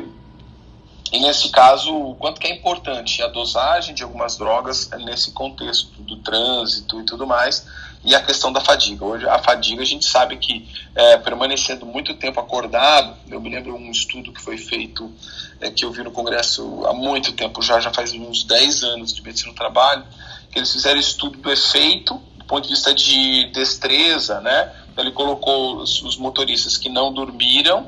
e 1.12 1.20
nesse 1.20 1.50
caso, 1.50 1.94
o 1.94 2.16
quanto 2.16 2.40
que 2.40 2.48
é 2.48 2.52
importante 2.52 3.22
a 3.22 3.28
dosagem 3.28 3.94
de 3.94 4.04
algumas 4.04 4.38
drogas 4.38 4.90
nesse 5.06 5.32
contexto 5.32 6.02
do 6.02 6.18
trânsito 6.18 7.02
e 7.02 7.06
tudo 7.06 7.28
mais, 7.28 7.66
e 8.04 8.16
a 8.16 8.22
questão 8.22 8.52
da 8.52 8.62
fadiga. 8.62 9.04
Hoje, 9.04 9.28
a 9.28 9.40
fadiga, 9.40 9.82
a 9.82 9.86
gente 9.86 10.06
sabe 10.06 10.38
que 10.38 10.68
é, 10.96 11.18
permanecendo 11.18 11.86
muito 11.86 12.14
tempo 12.16 12.40
acordado, 12.40 13.16
eu 13.30 13.42
me 13.42 13.50
lembro 13.50 13.76
um 13.76 13.92
estudo 13.92 14.32
que 14.32 14.42
foi 14.42 14.58
feito, 14.58 15.12
é, 15.60 15.70
que 15.70 15.84
eu 15.84 15.92
vi 15.92 16.04
no 16.04 16.12
Congresso 16.12 16.86
há 16.86 16.94
muito 16.94 17.34
tempo 17.34 17.62
já, 17.62 17.80
já 17.80 17.92
faz 17.92 18.14
uns 18.14 18.44
10 18.44 18.84
anos 18.84 19.14
de 19.14 19.22
medicina 19.22 19.52
do 19.52 19.56
trabalho, 19.56 20.04
que 20.52 20.58
eles 20.58 20.72
fizeram 20.72 21.00
estudo 21.00 21.38
do 21.40 21.52
efeito, 21.52 22.16
do 22.38 22.46
ponto 22.46 22.64
de 22.64 22.70
vista 22.70 22.94
de 22.94 23.46
destreza, 23.52 24.40
né? 24.42 24.74
Ele 24.98 25.12
colocou 25.12 25.78
os, 25.78 26.02
os 26.02 26.18
motoristas 26.18 26.78
que 26.78 26.90
não 26.90 27.14
dormiram, 27.14 27.88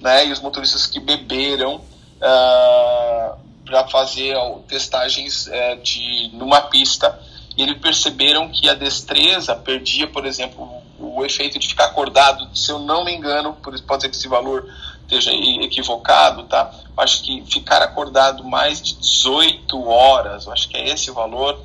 né? 0.00 0.26
E 0.26 0.32
os 0.32 0.40
motoristas 0.40 0.86
que 0.86 1.00
beberam, 1.00 1.80
Uh, 2.16 2.24
ah, 2.24 3.36
para 3.66 3.86
fazer 3.88 4.34
testagens 4.66 5.48
uh, 5.48 5.82
de 5.82 6.30
numa 6.32 6.62
pista 6.62 7.20
e 7.56 7.62
eles 7.62 7.78
perceberam 7.78 8.48
que 8.50 8.68
a 8.68 8.74
destreza 8.74 9.54
perdia, 9.54 10.06
por 10.06 10.26
exemplo, 10.26 10.62
o, 10.98 11.20
o, 11.20 11.24
efeito 11.24 11.58
de 11.58 11.66
ficar 11.66 11.86
acordado, 11.86 12.54
se 12.54 12.70
eu 12.70 12.78
não 12.78 13.04
me 13.04 13.14
engano, 13.14 13.54
por 13.54 13.74
isso 13.74 13.84
pode 13.84 14.02
ser 14.02 14.10
que 14.10 14.16
esse 14.16 14.28
valor 14.28 14.68
esteja 15.02 15.32
equivocado, 15.32 16.42
tá? 16.44 16.70
Acho 16.96 17.22
que 17.22 17.42
ficar 17.46 17.80
acordado 17.82 18.44
mais 18.44 18.82
de 18.82 18.96
18 18.96 19.88
horas, 19.88 20.46
acho 20.48 20.68
que 20.68 20.76
é 20.76 20.88
esse 20.88 21.10
o 21.10 21.14
valor, 21.14 21.58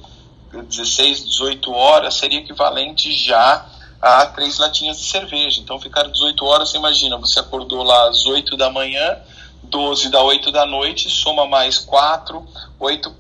16, 0.52 1.26
18 1.26 1.72
horas, 1.72 2.14
seria 2.14 2.40
equivalente 2.40 3.12
já 3.14 3.66
a 4.02 4.26
três 4.28 4.58
latinhas 4.58 4.98
de 5.00 5.06
cerveja. 5.06 5.62
Então, 5.62 5.80
ficar 5.80 6.04
18 6.04 6.46
horas, 6.46 6.70
você 6.70 6.78
imagina, 6.78 7.18
você 7.18 7.40
acordou 7.40 7.84
lá 7.84 8.10
às 8.10 8.26
8 8.26 8.58
da 8.58 8.70
manhã, 8.70 9.18
12 9.64 10.10
da 10.10 10.22
8 10.22 10.52
da 10.52 10.66
noite, 10.66 11.10
soma 11.10 11.46
mais 11.46 11.78
4, 11.78 12.46
8, 12.80 13.16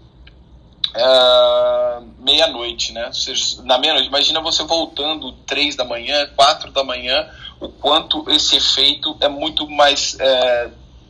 uh, 0.95 2.05
meia-noite, 2.19 2.91
né? 2.93 3.07
Ou 3.07 3.13
seja, 3.13 3.61
na 3.63 3.77
meia-noite, 3.77 4.07
imagina 4.07 4.41
você 4.41 4.63
voltando 4.63 5.31
3 5.45 5.75
da 5.75 5.85
manhã, 5.85 6.27
4 6.35 6.71
da 6.71 6.83
manhã, 6.83 7.29
o 7.59 7.69
quanto 7.69 8.29
esse 8.29 8.55
efeito 8.55 9.15
é 9.21 9.27
muito 9.27 9.69
mais 9.69 10.17
é, 10.19 10.69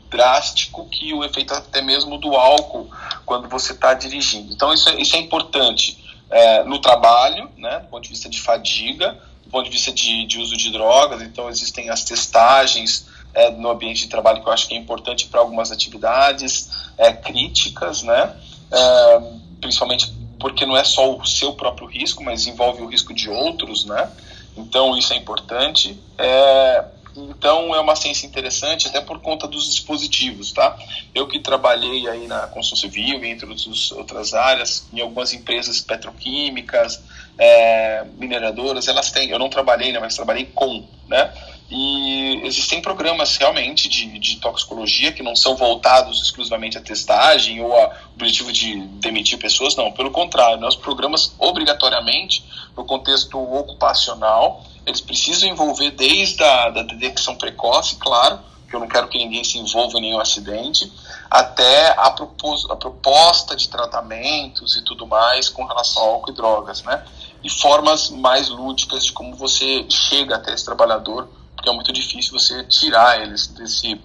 drástico 0.09 0.87
que 0.89 1.13
o 1.13 1.23
efeito 1.23 1.53
até 1.53 1.81
mesmo 1.81 2.17
do 2.17 2.35
álcool 2.35 2.89
quando 3.25 3.47
você 3.47 3.71
está 3.71 3.93
dirigindo. 3.93 4.53
Então, 4.53 4.73
isso 4.73 4.89
é, 4.89 5.01
isso 5.01 5.15
é 5.15 5.19
importante 5.19 5.97
é, 6.29 6.63
no 6.63 6.79
trabalho, 6.79 7.49
né? 7.57 7.79
Do 7.79 7.87
ponto 7.87 8.03
de 8.03 8.09
vista 8.09 8.29
de 8.29 8.39
fadiga, 8.39 9.17
do 9.43 9.49
ponto 9.49 9.65
de 9.65 9.71
vista 9.71 9.91
de, 9.91 10.25
de 10.25 10.39
uso 10.39 10.55
de 10.57 10.71
drogas, 10.71 11.21
então 11.21 11.49
existem 11.49 11.89
as 11.89 12.03
testagens 12.03 13.07
é, 13.33 13.49
no 13.51 13.69
ambiente 13.69 14.01
de 14.01 14.07
trabalho 14.07 14.41
que 14.41 14.47
eu 14.47 14.53
acho 14.53 14.67
que 14.67 14.73
é 14.73 14.77
importante 14.77 15.27
para 15.27 15.39
algumas 15.39 15.71
atividades 15.71 16.69
é, 16.97 17.13
críticas, 17.13 18.03
né? 18.03 18.35
É, 18.71 19.40
principalmente 19.61 20.11
porque 20.39 20.65
não 20.65 20.75
é 20.75 20.83
só 20.83 21.15
o 21.15 21.25
seu 21.25 21.53
próprio 21.53 21.87
risco, 21.87 22.23
mas 22.23 22.47
envolve 22.47 22.81
o 22.81 22.87
risco 22.87 23.13
de 23.13 23.29
outros, 23.29 23.85
né? 23.85 24.11
Então 24.57 24.97
isso 24.97 25.13
é 25.13 25.15
importante. 25.15 25.97
É, 26.17 26.83
então 27.15 27.75
é 27.75 27.79
uma 27.79 27.95
ciência 27.95 28.25
interessante 28.25 28.87
até 28.87 28.99
por 28.99 29.19
conta 29.19 29.47
dos 29.47 29.69
dispositivos, 29.69 30.51
tá? 30.51 30.77
Eu 31.13 31.27
que 31.27 31.39
trabalhei 31.39 32.07
aí 32.07 32.27
na 32.27 32.47
construção 32.47 32.89
civil, 32.89 33.23
entre 33.23 33.45
outros, 33.45 33.91
outras 33.91 34.33
áreas, 34.33 34.87
em 34.91 34.99
algumas 35.01 35.33
empresas 35.33 35.81
petroquímicas, 35.81 37.01
é, 37.37 38.05
mineradoras, 38.17 38.87
elas 38.87 39.11
têm. 39.11 39.29
Eu 39.29 39.39
não 39.39 39.49
trabalhei, 39.49 39.91
né, 39.91 39.99
mas 39.99 40.15
trabalhei 40.15 40.45
com, 40.45 40.85
né? 41.07 41.31
E 41.73 42.41
existem 42.45 42.81
programas 42.81 43.37
realmente 43.37 43.87
de, 43.87 44.19
de 44.19 44.35
toxicologia 44.41 45.13
que 45.13 45.23
não 45.23 45.37
são 45.37 45.55
voltados 45.55 46.21
exclusivamente 46.21 46.77
à 46.77 46.81
testagem 46.81 47.63
ou 47.63 47.73
ao 47.73 47.93
objetivo 48.13 48.51
de 48.51 48.75
demitir 48.99 49.39
pessoas, 49.39 49.73
não. 49.77 49.89
Pelo 49.93 50.11
contrário, 50.11 50.59
nós 50.59 50.75
programas 50.75 51.33
obrigatoriamente 51.39 52.43
no 52.75 52.83
contexto 52.83 53.39
ocupacional, 53.39 54.65
eles 54.85 54.99
precisam 54.99 55.47
envolver 55.47 55.91
desde 55.91 56.43
a 56.43 56.71
da 56.71 56.83
detecção 56.83 57.37
precoce, 57.37 57.95
claro, 57.95 58.39
que 58.69 58.75
eu 58.75 58.79
não 58.81 58.87
quero 58.89 59.07
que 59.07 59.17
ninguém 59.17 59.43
se 59.45 59.57
envolva 59.57 59.97
em 59.97 60.01
nenhum 60.01 60.19
acidente, 60.19 60.91
até 61.29 61.91
a, 61.97 62.11
propos, 62.11 62.69
a 62.69 62.75
proposta 62.75 63.55
de 63.55 63.69
tratamentos 63.69 64.75
e 64.75 64.83
tudo 64.83 65.07
mais 65.07 65.47
com 65.47 65.63
relação 65.63 66.03
ao 66.03 66.09
álcool 66.15 66.31
e 66.31 66.33
drogas, 66.33 66.83
né? 66.83 67.01
E 67.41 67.49
formas 67.49 68.09
mais 68.09 68.49
lúdicas 68.49 69.05
de 69.05 69.13
como 69.13 69.35
você 69.37 69.85
chega 69.89 70.35
até 70.35 70.53
esse 70.53 70.65
trabalhador 70.65 71.29
porque 71.61 71.69
é 71.69 71.73
muito 71.73 71.93
difícil 71.93 72.33
você 72.33 72.63
tirar 72.63 73.21
eles 73.21 73.45
desse, 73.45 74.01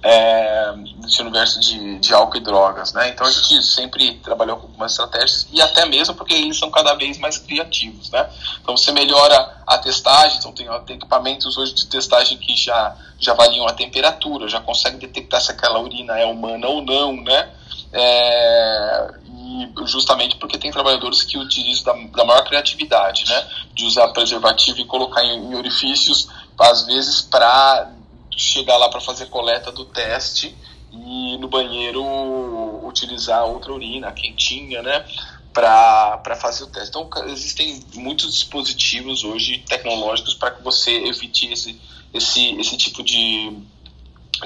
é, 0.00 0.72
desse 0.98 1.20
universo 1.20 1.58
de, 1.58 1.98
de 1.98 2.14
álcool 2.14 2.36
e 2.36 2.40
drogas, 2.40 2.92
né? 2.92 3.08
Então 3.08 3.26
a 3.26 3.30
gente 3.32 3.60
sempre 3.64 4.14
trabalhou 4.18 4.56
com 4.56 4.68
algumas 4.68 4.92
estratégias 4.92 5.48
e 5.52 5.60
até 5.60 5.84
mesmo 5.86 6.14
porque 6.14 6.32
eles 6.32 6.56
são 6.56 6.70
cada 6.70 6.94
vez 6.94 7.18
mais 7.18 7.36
criativos, 7.36 8.10
né? 8.10 8.30
Então 8.62 8.76
você 8.76 8.92
melhora 8.92 9.60
a 9.66 9.76
testagem, 9.78 10.38
então 10.38 10.52
tem, 10.52 10.68
tem 10.86 10.96
equipamentos 10.96 11.58
hoje 11.58 11.74
de 11.74 11.86
testagem 11.86 12.38
que 12.38 12.54
já, 12.54 12.96
já 13.18 13.32
avaliam 13.32 13.66
a 13.66 13.72
temperatura, 13.72 14.48
já 14.48 14.60
conseguem 14.60 15.00
detectar 15.00 15.40
se 15.40 15.50
aquela 15.50 15.80
urina 15.80 16.16
é 16.16 16.26
humana 16.26 16.68
ou 16.68 16.80
não, 16.80 17.16
né? 17.20 17.50
É, 17.92 19.14
justamente 19.86 20.36
porque 20.36 20.58
tem 20.58 20.70
trabalhadores 20.70 21.22
que 21.22 21.38
utilizam 21.38 21.84
da, 21.84 22.18
da 22.18 22.24
maior 22.24 22.44
criatividade, 22.44 23.24
né? 23.28 23.48
De 23.74 23.84
usar 23.84 24.08
preservativo 24.08 24.80
e 24.80 24.84
colocar 24.84 25.24
em, 25.24 25.50
em 25.50 25.54
orifícios, 25.54 26.28
às 26.58 26.86
vezes 26.86 27.20
para 27.20 27.90
chegar 28.36 28.76
lá 28.76 28.88
para 28.88 29.00
fazer 29.00 29.26
coleta 29.26 29.70
do 29.70 29.84
teste 29.84 30.54
e 30.92 31.36
no 31.38 31.48
banheiro 31.48 32.02
utilizar 32.86 33.44
outra 33.44 33.72
urina 33.72 34.12
quentinha, 34.12 34.82
né? 34.82 35.04
Para 35.52 36.36
fazer 36.40 36.64
o 36.64 36.68
teste. 36.68 36.90
Então, 36.90 37.08
existem 37.26 37.84
muitos 37.94 38.32
dispositivos 38.32 39.24
hoje 39.24 39.58
tecnológicos 39.68 40.34
para 40.34 40.52
que 40.52 40.62
você 40.62 40.92
evite 41.06 41.52
esse, 41.52 41.80
esse, 42.14 42.52
esse 42.60 42.76
tipo 42.76 43.02
de, 43.02 43.52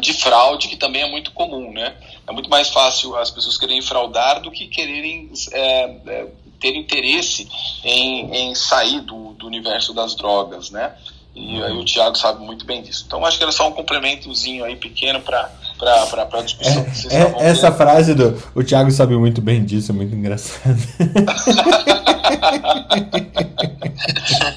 de 0.00 0.12
fraude 0.12 0.68
que 0.68 0.76
também 0.76 1.02
é 1.02 1.10
muito 1.10 1.30
comum, 1.32 1.72
né? 1.72 1.94
É 2.26 2.32
muito 2.32 2.50
mais 2.50 2.68
fácil 2.68 3.16
as 3.16 3.30
pessoas 3.30 3.58
quererem 3.58 3.82
fraudar 3.82 4.40
do 4.40 4.50
que 4.50 4.66
quererem 4.66 5.30
é, 5.52 5.96
é, 6.06 6.26
ter 6.60 6.74
interesse 6.74 7.48
em, 7.84 8.34
em 8.34 8.54
sair 8.54 9.00
do, 9.00 9.32
do 9.34 9.46
universo 9.46 9.92
das 9.92 10.14
drogas, 10.14 10.70
né? 10.70 10.94
E 11.34 11.60
aí 11.60 11.72
o 11.72 11.84
Tiago 11.84 12.16
sabe 12.16 12.44
muito 12.44 12.64
bem 12.64 12.80
disso. 12.80 13.04
Então 13.06 13.24
acho 13.26 13.36
que 13.36 13.42
era 13.42 13.50
só 13.50 13.68
um 13.68 13.72
complementozinho 13.72 14.64
aí 14.64 14.76
pequeno 14.76 15.20
para 15.20 15.50
para 15.78 16.38
a 16.38 16.42
discussão 16.42 16.82
é, 16.82 16.84
que 16.84 16.96
vocês 16.96 17.12
é, 17.12 17.34
Essa 17.40 17.66
tendo. 17.66 17.76
frase 17.76 18.14
do 18.14 18.40
o 18.54 18.62
Tiago 18.62 18.92
sabe 18.92 19.16
muito 19.16 19.40
bem 19.40 19.64
disso 19.64 19.90
é 19.90 19.94
muito 19.94 20.14
engraçado. 20.14 20.78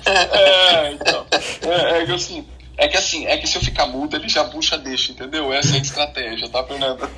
é, 0.05 0.91
então, 0.93 1.26
é, 1.64 2.03
é 2.03 2.14
assim, 2.14 2.45
é 2.78 2.88
que 2.88 2.95
assim, 2.95 3.26
é 3.26 3.38
que 3.38 3.48
se 3.48 3.58
eu 3.58 3.62
ficar 3.62 3.88
mudo, 3.88 4.16
ele 4.16 4.30
já 4.30 4.44
puxa 4.44 4.78
deixa, 4.78 5.12
entendeu? 5.12 5.52
Essa 5.52 5.76
é 5.76 5.80
a 5.80 5.82
estratégia, 5.82 6.48
tá, 6.48 6.64
Fernanda? 6.64 7.10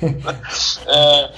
é, 0.88 1.30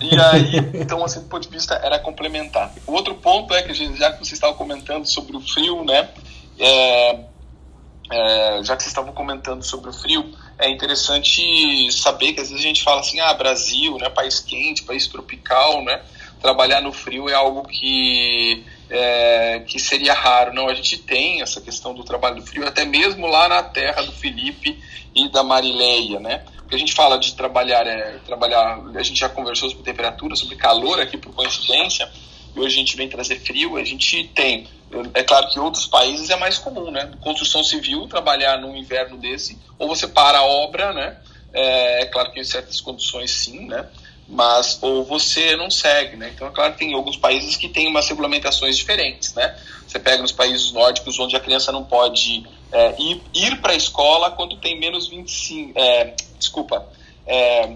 e 0.00 0.20
aí, 0.20 0.56
então, 0.74 1.04
assim, 1.04 1.20
do 1.20 1.28
ponto 1.28 1.42
de 1.42 1.48
vista, 1.48 1.74
era 1.74 1.98
complementar. 1.98 2.74
O 2.86 2.92
outro 2.92 3.14
ponto 3.14 3.54
é 3.54 3.62
que, 3.62 3.72
já 3.96 4.10
que 4.10 4.18
vocês 4.18 4.32
estavam 4.32 4.56
comentando 4.56 5.06
sobre 5.06 5.36
o 5.36 5.40
frio, 5.40 5.84
né? 5.84 6.08
É, 6.58 7.20
é, 8.12 8.60
já 8.64 8.76
que 8.76 8.82
vocês 8.82 8.90
estavam 8.90 9.12
comentando 9.12 9.62
sobre 9.62 9.90
o 9.90 9.92
frio, 9.92 10.34
é 10.58 10.68
interessante 10.68 11.92
saber 11.92 12.32
que 12.32 12.40
às 12.40 12.50
vezes 12.50 12.64
a 12.64 12.68
gente 12.68 12.82
fala 12.82 13.00
assim, 13.00 13.20
ah, 13.20 13.32
Brasil, 13.34 13.96
né, 13.98 14.10
país 14.10 14.40
quente, 14.40 14.82
país 14.82 15.06
tropical, 15.06 15.84
né? 15.84 16.02
Trabalhar 16.40 16.80
no 16.80 16.92
frio 16.92 17.28
é 17.28 17.34
algo 17.34 17.62
que 17.68 18.64
é, 18.90 19.60
que 19.60 19.78
seria 19.78 20.12
raro. 20.12 20.52
Não, 20.52 20.68
a 20.68 20.74
gente 20.74 20.98
tem 20.98 21.40
essa 21.40 21.60
questão 21.60 21.94
do 21.94 22.02
trabalho 22.02 22.36
do 22.36 22.42
frio, 22.42 22.66
até 22.66 22.84
mesmo 22.84 23.26
lá 23.26 23.48
na 23.48 23.62
terra 23.62 24.02
do 24.02 24.12
Felipe 24.12 24.78
e 25.14 25.28
da 25.28 25.42
Marileia, 25.42 26.18
né? 26.18 26.44
Porque 26.56 26.74
a 26.74 26.78
gente 26.78 26.92
fala 26.92 27.18
de 27.18 27.34
trabalhar, 27.34 27.86
é, 27.86 28.18
trabalhar, 28.26 28.80
a 28.94 29.02
gente 29.02 29.18
já 29.18 29.28
conversou 29.28 29.70
sobre 29.70 29.84
temperatura, 29.84 30.36
sobre 30.36 30.56
calor 30.56 31.00
aqui 31.00 31.16
por 31.16 31.32
coincidência, 31.32 32.10
e 32.54 32.58
hoje 32.58 32.74
a 32.74 32.78
gente 32.78 32.96
vem 32.96 33.08
trazer 33.08 33.38
frio, 33.40 33.76
a 33.76 33.84
gente 33.84 34.24
tem. 34.34 34.66
É 35.14 35.22
claro 35.22 35.48
que 35.48 35.56
em 35.58 35.62
outros 35.62 35.86
países 35.86 36.30
é 36.30 36.36
mais 36.36 36.58
comum, 36.58 36.90
né? 36.90 37.10
Construção 37.20 37.62
civil, 37.62 38.08
trabalhar 38.08 38.58
num 38.58 38.76
inverno 38.76 39.16
desse, 39.16 39.56
ou 39.78 39.86
você 39.86 40.08
para 40.08 40.38
a 40.38 40.44
obra, 40.44 40.92
né? 40.92 41.16
É, 41.52 42.02
é 42.02 42.06
claro 42.06 42.30
que 42.32 42.40
em 42.40 42.44
certas 42.44 42.80
condições 42.80 43.30
sim, 43.30 43.66
né? 43.66 43.88
Mas 44.30 44.78
ou 44.80 45.04
você 45.04 45.56
não 45.56 45.70
segue, 45.70 46.16
né? 46.16 46.30
Então, 46.34 46.46
é 46.46 46.50
claro 46.50 46.74
tem 46.74 46.94
alguns 46.94 47.16
países 47.16 47.56
que 47.56 47.68
têm 47.68 47.88
umas 47.88 48.08
regulamentações 48.08 48.76
diferentes, 48.76 49.34
né? 49.34 49.56
Você 49.86 49.98
pega 49.98 50.22
nos 50.22 50.32
países 50.32 50.70
nórdicos 50.72 51.18
onde 51.18 51.34
a 51.34 51.40
criança 51.40 51.72
não 51.72 51.84
pode 51.84 52.46
é, 52.70 52.94
ir, 53.02 53.20
ir 53.34 53.60
para 53.60 53.72
a 53.72 53.76
escola 53.76 54.30
quando 54.30 54.56
tem 54.56 54.78
menos 54.78 55.08
25, 55.08 55.72
é, 55.76 56.14
desculpa, 56.38 56.86
é, 57.26 57.74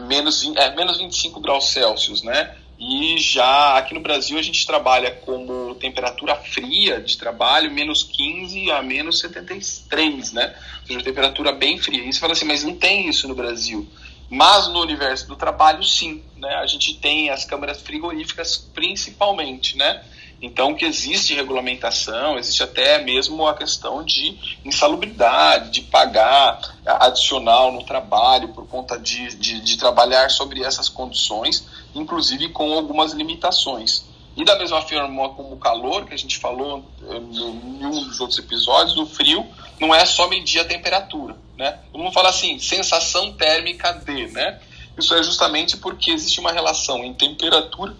menos, 0.00 0.44
é, 0.56 0.74
menos 0.74 0.98
25 0.98 1.40
graus 1.40 1.70
Celsius, 1.70 2.22
né? 2.22 2.56
E 2.84 3.16
já 3.18 3.78
aqui 3.78 3.94
no 3.94 4.00
Brasil 4.00 4.36
a 4.36 4.42
gente 4.42 4.66
trabalha 4.66 5.12
como 5.12 5.76
temperatura 5.76 6.34
fria 6.34 7.00
de 7.00 7.16
trabalho, 7.16 7.70
menos 7.70 8.02
15 8.02 8.72
a 8.72 8.82
menos 8.82 9.20
73, 9.20 10.32
né? 10.32 10.52
Ou 10.80 10.86
seja, 10.88 11.04
temperatura 11.04 11.52
bem 11.52 11.78
fria. 11.78 12.02
E 12.02 12.12
você 12.12 12.18
fala 12.18 12.32
assim, 12.32 12.44
mas 12.44 12.64
não 12.64 12.74
tem 12.74 13.08
isso 13.08 13.28
no 13.28 13.36
Brasil. 13.36 13.86
Mas 14.34 14.66
no 14.68 14.80
universo 14.80 15.28
do 15.28 15.36
trabalho, 15.36 15.84
sim, 15.84 16.22
né? 16.38 16.54
A 16.54 16.66
gente 16.66 16.94
tem 16.94 17.28
as 17.28 17.44
câmaras 17.44 17.82
frigoríficas 17.82 18.56
principalmente, 18.56 19.76
né? 19.76 20.02
Então, 20.40 20.74
que 20.74 20.86
existe 20.86 21.34
regulamentação, 21.34 22.38
existe 22.38 22.62
até 22.62 23.04
mesmo 23.04 23.46
a 23.46 23.54
questão 23.54 24.02
de 24.02 24.58
insalubridade, 24.64 25.68
de 25.68 25.82
pagar 25.82 26.58
adicional 26.86 27.72
no 27.72 27.84
trabalho 27.84 28.48
por 28.48 28.66
conta 28.66 28.98
de, 28.98 29.36
de, 29.36 29.60
de 29.60 29.76
trabalhar 29.76 30.30
sobre 30.30 30.64
essas 30.64 30.88
condições, 30.88 31.66
inclusive 31.94 32.48
com 32.48 32.72
algumas 32.72 33.12
limitações. 33.12 34.06
E 34.34 34.46
da 34.46 34.58
mesma 34.58 34.80
forma 34.80 35.28
como 35.28 35.52
o 35.52 35.58
calor, 35.58 36.06
que 36.06 36.14
a 36.14 36.18
gente 36.18 36.38
falou 36.38 36.82
eh, 37.06 37.16
em 37.18 37.84
um 37.84 37.90
dos 37.90 38.18
outros 38.18 38.38
episódios, 38.38 38.96
o 38.96 39.04
frio 39.04 39.46
não 39.82 39.92
é 39.92 40.06
só 40.06 40.28
medir 40.28 40.60
a 40.60 40.64
temperatura. 40.64 41.36
Né? 41.58 41.76
Todo 41.90 42.00
mundo 42.00 42.12
fala 42.12 42.28
assim, 42.28 42.56
sensação 42.60 43.32
térmica 43.32 43.92
de, 43.92 44.28
né? 44.28 44.60
Isso 44.96 45.12
é 45.12 45.22
justamente 45.22 45.76
porque 45.76 46.12
existe 46.12 46.38
uma 46.38 46.52
relação 46.52 47.02
em 47.02 47.12
temperatura, 47.12 47.92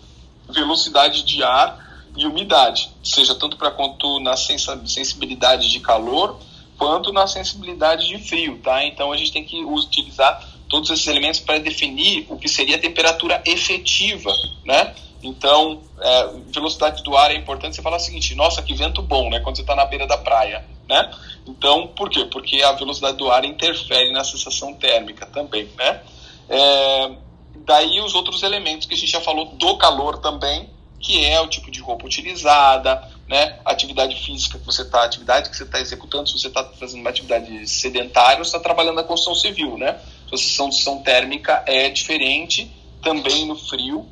velocidade 0.48 1.24
de 1.24 1.42
ar 1.42 2.06
e 2.16 2.24
umidade, 2.26 2.90
seja 3.02 3.34
tanto 3.34 3.56
para 3.56 3.70
quanto 3.70 4.20
na 4.20 4.36
sensibilidade 4.36 5.70
de 5.70 5.80
calor, 5.80 6.38
quanto 6.78 7.12
na 7.12 7.26
sensibilidade 7.26 8.06
de 8.06 8.18
frio, 8.18 8.58
tá? 8.58 8.84
Então 8.84 9.10
a 9.10 9.16
gente 9.16 9.32
tem 9.32 9.44
que 9.44 9.64
utilizar 9.64 10.46
todos 10.68 10.90
esses 10.90 11.06
elementos 11.06 11.40
para 11.40 11.58
definir 11.58 12.26
o 12.28 12.36
que 12.36 12.48
seria 12.48 12.76
a 12.76 12.78
temperatura 12.78 13.42
efetiva, 13.44 14.32
né? 14.64 14.94
Então, 15.22 15.80
é, 16.00 16.28
velocidade 16.48 17.02
do 17.02 17.16
ar 17.16 17.30
é 17.30 17.36
importante. 17.36 17.76
Você 17.76 17.82
falar 17.82 17.96
o 17.96 18.00
seguinte: 18.00 18.34
nossa, 18.34 18.60
que 18.60 18.74
vento 18.74 19.00
bom, 19.00 19.30
né? 19.30 19.40
Quando 19.40 19.56
você 19.56 19.62
está 19.62 19.76
na 19.76 19.84
beira 19.84 20.06
da 20.06 20.18
praia, 20.18 20.64
né? 20.92 21.10
Então, 21.46 21.88
por 21.88 22.10
quê? 22.10 22.26
Porque 22.26 22.62
a 22.62 22.72
velocidade 22.72 23.16
do 23.16 23.30
ar 23.30 23.44
interfere 23.44 24.12
na 24.12 24.22
sensação 24.22 24.74
térmica 24.74 25.24
também, 25.26 25.68
né? 25.76 26.02
É, 26.48 27.12
daí 27.64 28.00
os 28.00 28.14
outros 28.14 28.42
elementos 28.42 28.86
que 28.86 28.94
a 28.94 28.96
gente 28.96 29.10
já 29.10 29.20
falou 29.20 29.46
do 29.46 29.76
calor 29.78 30.18
também, 30.18 30.68
que 31.00 31.24
é 31.24 31.40
o 31.40 31.48
tipo 31.48 31.70
de 31.70 31.80
roupa 31.80 32.04
utilizada, 32.04 33.08
né? 33.26 33.58
Atividade 33.64 34.14
física 34.22 34.58
que 34.58 34.66
você 34.66 34.82
está, 34.82 35.02
atividade 35.02 35.48
que 35.48 35.56
você 35.56 35.64
está 35.64 35.80
executando, 35.80 36.28
se 36.28 36.38
você 36.38 36.48
está 36.48 36.62
fazendo 36.78 37.00
uma 37.00 37.10
atividade 37.10 37.66
sedentária 37.66 38.36
ou 38.36 38.42
está 38.42 38.60
trabalhando 38.60 38.96
na 38.96 39.02
construção 39.02 39.34
civil, 39.34 39.78
né? 39.78 39.98
A 40.30 40.36
sensação 40.36 41.02
térmica 41.02 41.62
é 41.66 41.88
diferente 41.88 42.70
também 43.02 43.46
no 43.46 43.56
frio 43.56 44.06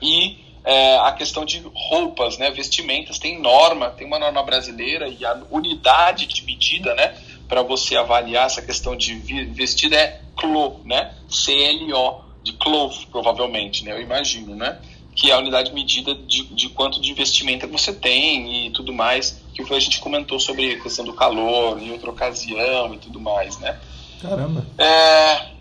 e 0.00 0.41
é, 0.64 0.98
a 0.98 1.12
questão 1.12 1.44
de 1.44 1.62
roupas, 1.74 2.38
né? 2.38 2.50
Vestimentas 2.50 3.18
tem 3.18 3.40
norma, 3.40 3.90
tem 3.90 4.06
uma 4.06 4.18
norma 4.18 4.42
brasileira 4.42 5.08
e 5.08 5.24
a 5.24 5.40
unidade 5.50 6.26
de 6.26 6.44
medida, 6.44 6.94
né? 6.94 7.16
Para 7.48 7.62
você 7.62 7.96
avaliar 7.96 8.46
essa 8.46 8.62
questão 8.62 8.96
de 8.96 9.14
vestido 9.46 9.94
é 9.94 10.20
CLO, 10.36 10.80
né? 10.84 11.14
C-L-O, 11.28 12.22
de 12.42 12.52
cloth, 12.54 13.06
provavelmente, 13.10 13.84
né? 13.84 13.92
Eu 13.92 14.00
imagino, 14.00 14.54
né? 14.54 14.78
que 15.14 15.30
é 15.30 15.34
a 15.34 15.38
unidade 15.38 15.68
de 15.68 15.74
medida 15.74 16.14
de, 16.14 16.44
de 16.54 16.68
quanto 16.70 17.00
de 17.00 17.10
investimento 17.10 17.68
você 17.68 17.92
tem 17.92 18.66
e 18.66 18.70
tudo 18.70 18.92
mais, 18.92 19.42
que 19.54 19.64
foi 19.64 19.76
a 19.76 19.80
gente 19.80 20.00
comentou 20.00 20.40
sobre 20.40 20.72
a 20.72 20.80
questão 20.80 21.04
do 21.04 21.12
calor 21.12 21.80
em 21.80 21.90
outra 21.92 22.10
ocasião 22.10 22.94
e 22.94 22.98
tudo 22.98 23.20
mais, 23.20 23.58
né? 23.58 23.78
Caramba. 24.20 24.64
É, 24.78 25.51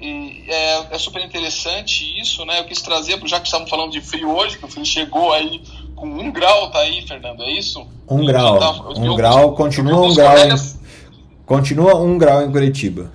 é, 0.00 0.94
é, 0.94 0.98
super 0.98 1.24
interessante 1.24 2.20
isso, 2.20 2.44
né? 2.44 2.60
Eu 2.60 2.64
quis 2.64 2.82
trazer, 2.82 3.18
já 3.26 3.40
que 3.40 3.46
estamos 3.46 3.70
falando 3.70 3.92
de 3.92 4.00
frio 4.00 4.30
hoje, 4.30 4.58
que 4.58 4.64
o 4.64 4.68
frio 4.68 4.84
chegou 4.84 5.32
aí 5.32 5.62
com 5.94 6.06
um 6.06 6.30
grau, 6.30 6.70
tá 6.70 6.80
aí, 6.80 7.06
Fernando, 7.06 7.42
é 7.42 7.50
isso? 7.52 7.86
Um 8.08 8.24
grau. 8.24 8.58
Tá, 8.58 8.70
um 8.70 9.16
grau, 9.16 9.54
continua 9.54 10.06
um 10.06 10.14
grau. 10.14 10.30
Colegas... 10.30 10.74
Em, 10.74 11.44
continua 11.46 11.96
um 11.96 12.18
grau 12.18 12.42
em 12.42 12.52
Curitiba. 12.52 13.12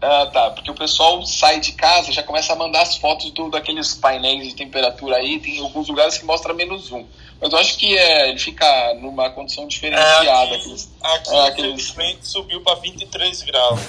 Ah, 0.00 0.28
tá. 0.32 0.50
Porque 0.50 0.70
o 0.70 0.74
pessoal 0.74 1.24
sai 1.26 1.58
de 1.58 1.72
casa 1.72 2.12
já 2.12 2.22
começa 2.22 2.52
a 2.52 2.56
mandar 2.56 2.82
as 2.82 2.96
fotos 2.96 3.30
do, 3.32 3.50
daqueles 3.50 3.94
painéis 3.94 4.46
de 4.46 4.54
temperatura 4.54 5.16
aí. 5.16 5.40
Tem 5.40 5.58
alguns 5.58 5.88
lugares 5.88 6.16
que 6.18 6.24
mostra 6.24 6.54
menos 6.54 6.92
um. 6.92 7.04
Mas 7.40 7.52
eu 7.52 7.58
acho 7.58 7.76
que 7.78 7.96
é, 7.96 8.28
ele 8.28 8.38
fica 8.38 8.94
numa 9.00 9.30
condição 9.30 9.66
diferenciada. 9.66 10.26
É, 10.26 10.44
aqui, 10.44 10.54
aqueles, 10.54 10.90
aqui 11.02 11.34
é, 11.34 11.48
infelizmente, 11.48 12.28
subiu 12.28 12.60
para 12.60 12.76
23 12.76 13.42
graus. 13.42 13.80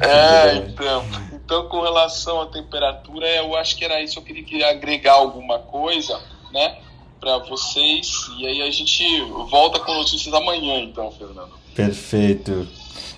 é, 0.00 0.56
então. 0.56 1.04
Então, 1.32 1.68
com 1.68 1.80
relação 1.80 2.42
à 2.42 2.46
temperatura, 2.46 3.26
eu 3.36 3.56
acho 3.56 3.76
que 3.76 3.84
era 3.84 4.02
isso. 4.02 4.18
Eu 4.18 4.22
queria, 4.22 4.70
agregar 4.70 5.14
alguma 5.14 5.58
coisa, 5.58 6.20
né? 6.52 6.78
Para 7.18 7.38
vocês. 7.38 8.28
E 8.38 8.46
aí 8.46 8.62
a 8.62 8.70
gente 8.70 9.04
volta 9.50 9.80
com 9.80 9.94
notícias 9.94 10.32
amanhã, 10.34 10.80
então, 10.80 11.10
Fernando. 11.10 11.52
Perfeito. 11.74 12.68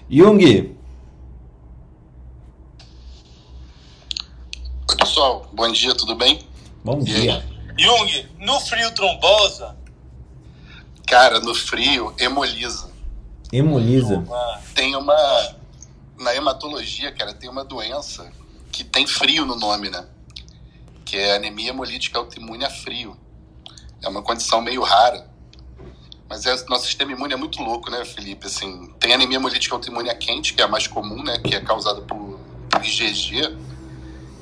Jung. 0.08 0.76
Oi, 4.88 4.96
pessoal. 4.96 5.48
Bom 5.52 5.70
dia, 5.72 5.94
tudo 5.94 6.14
bem? 6.14 6.40
Bom 6.84 7.00
e 7.00 7.04
dia. 7.04 7.44
Jung, 7.76 8.26
no 8.38 8.60
frio 8.60 8.94
trombosa? 8.94 9.76
Cara, 11.06 11.40
no 11.40 11.54
frio, 11.54 12.14
hemoliza. 12.18 12.90
Hemoliza? 13.52 14.24
Tem 14.74 14.94
uma... 14.94 15.59
Na 16.20 16.34
hematologia, 16.34 17.10
cara, 17.12 17.32
tem 17.32 17.48
uma 17.48 17.64
doença 17.64 18.30
que 18.70 18.84
tem 18.84 19.06
frio 19.06 19.46
no 19.46 19.56
nome, 19.56 19.88
né? 19.88 20.06
Que 21.02 21.16
é 21.16 21.36
anemia 21.36 21.70
hemolítica 21.70 22.18
autoimune 22.18 22.62
a 22.62 22.68
frio. 22.68 23.16
É 24.02 24.08
uma 24.08 24.20
condição 24.20 24.60
meio 24.60 24.82
rara. 24.82 25.30
Mas 26.28 26.44
é, 26.44 26.54
nosso 26.66 26.84
sistema 26.84 27.12
imune 27.12 27.32
é 27.32 27.36
muito 27.36 27.62
louco, 27.62 27.90
né, 27.90 28.04
Felipe? 28.04 28.46
Assim, 28.46 28.92
tem 29.00 29.14
anemia 29.14 29.38
hemolítica 29.38 29.74
autoimune 29.74 30.14
quente, 30.16 30.52
que 30.52 30.60
é 30.60 30.66
a 30.66 30.68
mais 30.68 30.86
comum, 30.86 31.22
né, 31.22 31.38
que 31.38 31.54
é 31.54 31.60
causada 31.62 32.02
por, 32.02 32.38
por 32.68 32.84
IgG, 32.84 33.56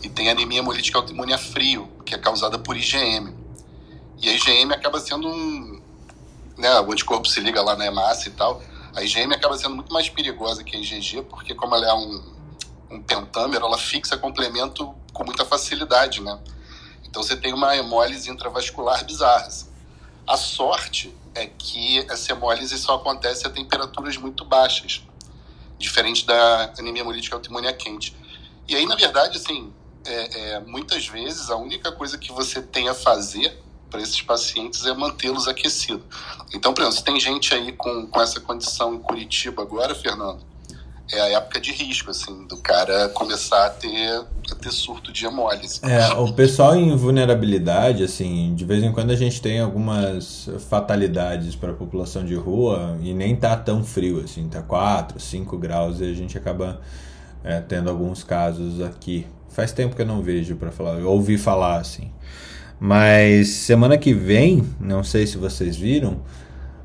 e 0.03 0.09
tem 0.09 0.31
anemia 0.31 0.59
hemolítica 0.59 0.99
autoimune 0.99 1.33
a 1.33 1.39
frio, 1.39 1.89
que 2.05 2.13
é 2.13 2.19
causada 2.19 2.59
por 2.59 2.77
IgM. 2.77 3.33
E 4.21 4.29
a 4.29 4.33
IgM 4.33 4.73
acaba 4.73 4.99
sendo 4.99 5.29
um, 5.29 5.81
né, 6.57 6.81
o 6.81 6.91
anticorpo 6.91 7.29
se 7.29 7.39
liga 7.39 7.63
lá 7.63 7.77
na 7.77 7.87
hemácia 7.87 8.31
e 8.31 8.33
tal. 8.33 8.61
A 8.99 9.03
IgM 9.05 9.33
acaba 9.33 9.57
sendo 9.57 9.77
muito 9.77 9.93
mais 9.93 10.09
perigosa 10.09 10.65
que 10.65 10.77
a 10.77 10.81
IgG, 10.81 11.23
porque 11.23 11.55
como 11.55 11.73
ela 11.77 11.87
é 11.87 11.95
um, 11.95 12.35
um 12.91 13.01
pentâmero, 13.01 13.65
ela 13.65 13.79
fixa 13.79 14.19
complemento 14.19 14.93
com 15.13 15.23
muita 15.25 15.45
facilidade, 15.45 16.21
né? 16.21 16.37
Então 17.05 17.23
você 17.23 17.37
tem 17.37 17.55
uma 17.55 17.77
hemólise 17.77 18.29
intravascular 18.29 19.05
bizarra. 19.05 19.47
Assim. 19.47 19.69
A 20.27 20.37
sorte 20.37 21.17
é 21.33 21.47
que 21.47 22.01
essa 22.11 22.33
hemólise 22.33 22.77
só 22.77 22.97
acontece 22.97 23.47
a 23.47 23.51
temperaturas 23.51 24.17
muito 24.17 24.45
baixas, 24.45 25.01
diferente 25.79 26.27
da 26.27 26.73
anemia 26.77 27.03
hemolítica 27.03 27.37
autoimune 27.37 27.73
quente. 27.75 28.17
E 28.67 28.75
aí, 28.75 28.85
na 28.85 28.97
verdade, 28.97 29.39
assim, 29.39 29.73
é, 30.05 30.55
é, 30.55 30.61
muitas 30.61 31.07
vezes 31.07 31.51
a 31.51 31.57
única 31.57 31.93
coisa 31.93 32.19
que 32.19 32.33
você 32.33 32.61
tem 32.61 32.89
a 32.89 32.95
fazer 32.95 33.63
para 33.91 34.01
esses 34.01 34.21
pacientes 34.21 34.85
é 34.87 34.95
mantê-los 34.95 35.49
aquecidos. 35.49 36.05
Então, 36.55 36.73
por 36.73 36.83
exemplo, 36.83 36.99
se 36.99 37.05
tem 37.05 37.19
gente 37.21 37.55
aí 37.55 37.73
com, 37.73 38.07
com 38.07 38.21
essa 38.21 38.41
condição 38.41 38.95
em 38.95 38.99
Curitiba 38.99 39.63
agora, 39.63 39.95
Fernando, 39.95 40.41
é 41.11 41.21
a 41.21 41.29
época 41.39 41.61
de 41.61 41.73
risco, 41.73 42.11
assim, 42.11 42.47
do 42.47 42.59
cara 42.59 43.09
começar 43.11 43.67
a 43.67 43.71
ter, 43.71 44.23
a 44.51 44.55
ter 44.55 44.71
surto 44.71 45.11
de 45.11 45.25
hemólise. 45.25 45.81
É, 45.83 46.13
o 46.15 46.33
pessoal 46.33 46.77
em 46.77 46.95
vulnerabilidade, 46.95 48.05
assim, 48.05 48.55
de 48.55 48.65
vez 48.65 48.83
em 48.83 48.93
quando 48.93 49.11
a 49.11 49.17
gente 49.17 49.41
tem 49.41 49.61
algumas 49.61 50.49
fatalidades 50.69 51.57
para 51.57 51.71
a 51.71 51.75
população 51.75 52.25
de 52.25 52.35
rua 52.35 52.99
e 53.01 53.15
nem 53.15 53.35
tá 53.35 53.57
tão 53.57 53.83
frio, 53.83 54.23
assim, 54.23 54.49
tá 54.49 54.61
4, 54.61 55.19
5 55.19 55.57
graus 55.57 56.01
e 56.01 56.05
a 56.05 56.13
gente 56.13 56.37
acaba 56.37 56.81
é, 57.43 57.61
tendo 57.61 57.89
alguns 57.89 58.23
casos 58.23 58.83
aqui. 58.83 59.27
Faz 59.49 59.73
tempo 59.73 59.97
que 59.97 60.03
eu 60.03 60.07
não 60.07 60.21
vejo 60.21 60.57
para 60.57 60.71
falar, 60.71 61.01
eu 61.01 61.09
ouvi 61.09 61.39
falar, 61.39 61.79
assim. 61.79 62.13
Mas 62.81 63.49
semana 63.49 63.99
que 63.99 64.15
vem, 64.15 64.65
não 64.81 65.03
sei 65.03 65.27
se 65.27 65.37
vocês 65.37 65.77
viram, 65.77 66.23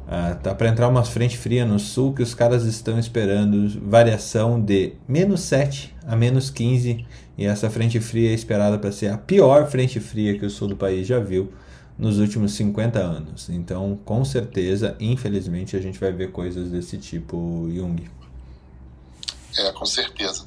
ah, 0.07 0.35
tá 0.35 0.53
para 0.53 0.69
entrar 0.69 0.87
uma 0.87 1.03
frente 1.03 1.37
fria 1.37 1.65
no 1.65 1.79
sul 1.79 2.13
que 2.13 2.21
os 2.21 2.33
caras 2.33 2.65
estão 2.65 2.99
esperando 2.99 3.79
variação 3.87 4.59
de 4.59 4.93
menos 5.07 5.41
7 5.41 5.95
a 6.05 6.15
menos 6.15 6.49
15 6.49 7.05
e 7.37 7.45
essa 7.45 7.69
frente 7.69 7.99
fria 7.99 8.31
é 8.31 8.33
esperada 8.33 8.77
para 8.77 8.91
ser 8.91 9.07
a 9.07 9.17
pior 9.17 9.69
frente 9.69 9.99
fria 9.99 10.37
que 10.37 10.45
o 10.45 10.49
sul 10.49 10.67
do 10.67 10.75
país 10.75 11.07
já 11.07 11.19
viu 11.19 11.53
nos 11.97 12.19
últimos 12.19 12.53
50 12.53 12.99
anos. 12.99 13.49
Então, 13.49 13.99
com 14.03 14.25
certeza, 14.25 14.95
infelizmente, 14.99 15.75
a 15.75 15.81
gente 15.81 15.99
vai 15.99 16.11
ver 16.11 16.31
coisas 16.31 16.69
desse 16.69 16.97
tipo, 16.97 17.69
Jung. 17.73 18.03
É, 19.57 19.71
com 19.71 19.85
certeza. 19.85 20.45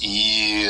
E, 0.00 0.64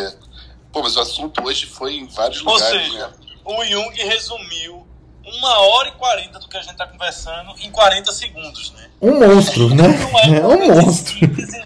pô, 0.72 0.82
mas 0.82 0.96
o 0.96 1.00
assunto 1.00 1.42
hoje 1.44 1.66
foi 1.66 1.94
em 1.94 2.06
vários 2.06 2.44
Ou 2.44 2.54
lugares, 2.54 2.86
seja, 2.86 3.08
né? 3.08 3.14
O 3.48 3.64
Jung 3.64 3.96
resumiu 3.96 4.86
uma 5.24 5.58
hora 5.58 5.88
e 5.88 5.92
quarenta 5.92 6.38
do 6.38 6.46
que 6.46 6.56
a 6.58 6.60
gente 6.60 6.72
está 6.72 6.86
conversando 6.86 7.54
em 7.62 7.70
40 7.70 8.12
segundos, 8.12 8.74
né? 8.76 8.90
Um 9.00 9.18
monstro, 9.18 9.74
né? 9.74 9.84
É, 10.24 10.36
é 10.36 10.46
um 10.46 10.66
monstro. 10.66 11.14
Síntese, 11.14 11.64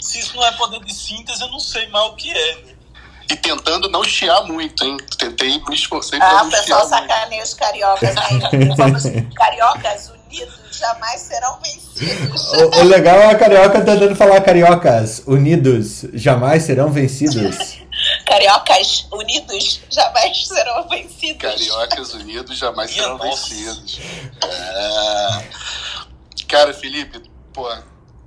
se 0.00 0.18
isso 0.18 0.34
não 0.34 0.44
é 0.44 0.50
poder 0.50 0.80
de 0.80 0.92
síntese, 0.92 1.40
eu 1.40 1.48
não 1.48 1.60
sei 1.60 1.86
mais 1.88 2.10
o 2.10 2.16
que 2.16 2.32
é, 2.32 2.54
né? 2.56 2.72
E 3.30 3.36
tentando 3.36 3.88
não 3.88 4.02
chiar 4.02 4.42
muito, 4.42 4.84
hein? 4.84 4.96
Tentei 5.16 5.62
me 5.68 5.74
esforcei 5.76 6.18
para 6.18 6.40
ah, 6.40 6.42
não 6.42 6.50
chiar. 6.50 6.58
Ah, 6.58 6.62
o 6.62 6.64
pessoal 6.64 6.88
sacaneia 6.88 7.44
os 7.44 7.54
cariocas, 7.54 8.14
né? 8.16 8.22
Vamos, 8.76 9.04
cariocas 9.36 10.08
unidos 10.08 10.58
jamais 10.72 11.20
serão 11.20 11.60
vencidos. 11.60 12.52
O, 12.54 12.80
o 12.80 12.84
legal 12.86 13.16
é 13.16 13.26
a 13.30 13.38
carioca 13.38 13.80
tentando 13.80 14.16
falar 14.16 14.40
cariocas 14.40 15.22
unidos 15.28 16.06
jamais 16.12 16.64
serão 16.64 16.90
vencidos. 16.90 17.78
Cariocas 18.30 19.08
unidos 19.10 19.80
jamais 19.90 20.46
serão 20.46 20.88
vencidos. 20.88 21.42
Cariocas 21.42 22.14
unidos 22.14 22.56
jamais 22.56 22.92
serão 22.92 23.18
vencidos. 23.18 23.98
É... 24.44 25.50
Cara, 26.46 26.72
Felipe, 26.72 27.28
pô, 27.52 27.68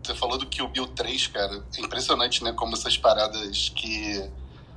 você 0.03 0.13
falou 0.13 0.37
do 0.37 0.45
Kill 0.45 0.67
Bill 0.67 0.87
3, 0.87 1.27
cara. 1.27 1.63
É 1.77 1.79
impressionante, 1.79 2.43
né? 2.43 2.51
Como 2.51 2.75
essas 2.75 2.97
paradas 2.97 3.71
que 3.73 4.29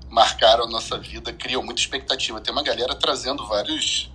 marcaram 0.08 0.62
a 0.62 0.68
nossa 0.68 0.96
vida 0.96 1.32
criam 1.32 1.60
muita 1.60 1.80
expectativa. 1.80 2.40
Tem 2.40 2.52
uma 2.52 2.62
galera 2.62 2.94
trazendo 2.94 3.44
vários, 3.48 4.08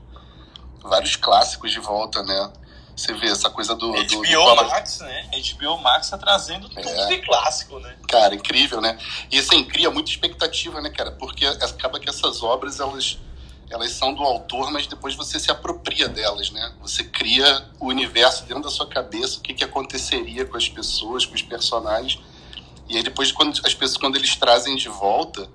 vários 0.82 1.18
clássicos 1.18 1.72
de 1.72 1.80
volta, 1.82 2.24
né? 2.24 2.54
Você 3.02 3.14
vê 3.14 3.28
essa 3.30 3.50
coisa 3.50 3.74
do. 3.76 3.92
do, 3.92 4.04
do 4.06 4.18
HBO 4.18 4.44
Cobra- 4.46 4.68
Max, 4.68 5.00
né? 5.00 5.30
HBO 5.54 5.78
Max 5.80 6.10
tá 6.10 6.18
trazendo 6.18 6.70
tudo 6.70 6.88
É. 6.88 7.08
de 7.08 7.18
clássico, 7.20 7.80
né? 7.80 7.96
Cara, 8.08 8.36
incrível, 8.36 8.80
né? 8.80 8.98
E 9.32 9.40
assim, 9.40 9.64
cria 9.64 9.90
muita 9.90 10.12
expectativa, 10.12 10.80
né, 10.82 10.90
cara? 10.90 11.12
Porque 11.12 11.46
acaba 11.46 12.00
que 12.00 12.08
essas 12.10 12.44
obras, 12.44 12.80
elas, 12.80 13.18
elas 13.70 13.92
são 13.94 14.14
do 14.14 14.22
autor, 14.24 14.70
mas 14.72 14.86
depois 14.86 15.16
você 15.16 15.40
se 15.40 15.50
apropria 15.50 16.08
delas, 16.08 16.52
né? 16.52 16.74
Você 16.82 17.04
cria 17.04 17.66
o 17.80 17.88
universo 17.88 18.44
dentro 18.46 18.64
da 18.64 18.70
sua 18.70 18.88
cabeça, 18.88 19.40
o 19.40 19.42
que, 19.42 19.54
que 19.56 19.64
aconteceria 19.64 20.46
com 20.46 20.58
as 20.58 20.70
pessoas, 20.70 21.26
com 21.26 21.34
os 21.34 21.42
personagens. 21.42 22.20
E 22.88 22.98
aí 22.98 23.04
depois, 23.04 23.32
quando 23.32 23.60
as 23.66 23.74
pessoas, 23.74 23.98
quando 23.98 24.16
eles 24.18 24.36
trazem 24.36 24.76
de 24.76 24.90
volta, 24.90 25.50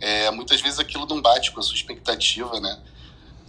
é, 0.00 0.30
muitas 0.30 0.60
vezes 0.60 0.78
aquilo 0.78 1.04
não 1.06 1.20
bate 1.20 1.50
com 1.52 1.60
a 1.60 1.62
sua 1.62 1.74
expectativa, 1.74 2.58
né? 2.60 2.78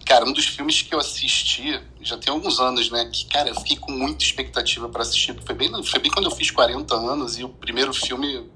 Cara, 0.05 0.25
um 0.25 0.33
dos 0.33 0.45
filmes 0.45 0.81
que 0.81 0.93
eu 0.93 0.99
assisti, 0.99 1.79
já 2.01 2.17
tem 2.17 2.33
alguns 2.33 2.59
anos, 2.59 2.89
né? 2.89 3.05
Que, 3.05 3.25
cara, 3.25 3.49
eu 3.49 3.55
fiquei 3.55 3.77
com 3.77 3.91
muita 3.91 4.23
expectativa 4.23 4.89
para 4.89 5.03
assistir. 5.03 5.35
Foi 5.45 5.55
bem, 5.55 5.71
foi 5.83 5.99
bem 5.99 6.11
quando 6.11 6.25
eu 6.25 6.35
fiz 6.35 6.49
40 6.51 6.95
anos 6.95 7.37
e 7.37 7.43
o 7.43 7.49
primeiro 7.49 7.93
filme 7.93 8.49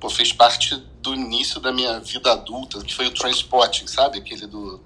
pô, 0.00 0.08
fez 0.08 0.32
parte 0.32 0.76
do 1.02 1.14
início 1.14 1.60
da 1.60 1.72
minha 1.72 2.00
vida 2.00 2.32
adulta, 2.32 2.82
que 2.82 2.94
foi 2.94 3.06
o 3.06 3.10
Transporting, 3.14 3.86
sabe? 3.86 4.18
Aquele 4.18 4.46
do. 4.46 4.80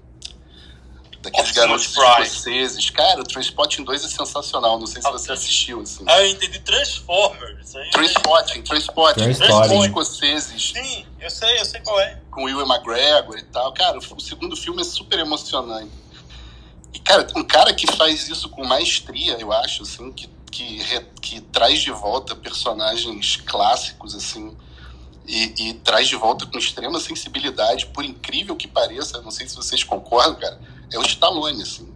Daqueles 1.23 1.49
Optimus 1.51 1.67
garotos 1.87 1.87
Prime. 1.93 2.27
escoceses. 2.27 2.89
Cara, 2.89 3.21
o 3.21 3.23
Transporting 3.23 3.83
2 3.83 4.03
é 4.03 4.07
sensacional. 4.09 4.77
Não 4.77 4.85
sei 4.85 5.01
se 5.01 5.09
você 5.09 5.31
assistiu, 5.31 5.79
assim. 5.81 6.03
Ah, 6.07 6.21
eu 6.21 6.27
entendi 6.31 6.59
Transformers. 6.59 7.75
Aí 7.75 7.85
eu 7.85 7.91
Transporting, 7.91 8.61
Transporting. 8.61 9.33
Transporting. 9.33 9.77
Os 9.77 9.85
escoceses 9.85 10.71
Sim, 10.75 11.05
eu 11.21 11.29
sei, 11.29 11.59
eu 11.59 11.65
sei 11.65 11.79
qual 11.81 11.99
é. 12.01 12.19
com 12.29 12.41
o 12.41 12.45
Will 12.45 12.59
McGregor 12.67 13.37
e 13.37 13.43
tal. 13.43 13.73
Cara, 13.73 13.97
o 13.97 14.19
segundo 14.21 14.55
filme 14.57 14.81
é 14.81 14.85
super 14.85 15.17
emocionante. 15.17 15.91
E, 16.93 16.99
cara, 16.99 17.25
um 17.35 17.43
cara 17.43 17.73
que 17.73 17.87
faz 17.95 18.27
isso 18.27 18.49
com 18.49 18.63
maestria, 18.65 19.37
eu 19.39 19.51
acho, 19.51 19.83
assim, 19.83 20.11
que, 20.11 20.29
que, 20.51 20.77
re- 20.83 21.07
que 21.21 21.39
traz 21.41 21.79
de 21.81 21.89
volta 21.91 22.35
personagens 22.35 23.37
clássicos, 23.37 24.13
assim, 24.13 24.55
e, 25.25 25.69
e 25.69 25.73
traz 25.75 26.07
de 26.07 26.15
volta 26.15 26.45
com 26.45 26.57
extrema 26.57 26.99
sensibilidade, 26.99 27.85
por 27.87 28.03
incrível 28.03 28.55
que 28.55 28.67
pareça, 28.67 29.21
não 29.21 29.31
sei 29.31 29.47
se 29.47 29.55
vocês 29.55 29.83
concordam, 29.83 30.35
cara, 30.35 30.59
é 30.93 30.99
o 30.99 31.03
Stallone, 31.03 31.61
assim. 31.61 31.91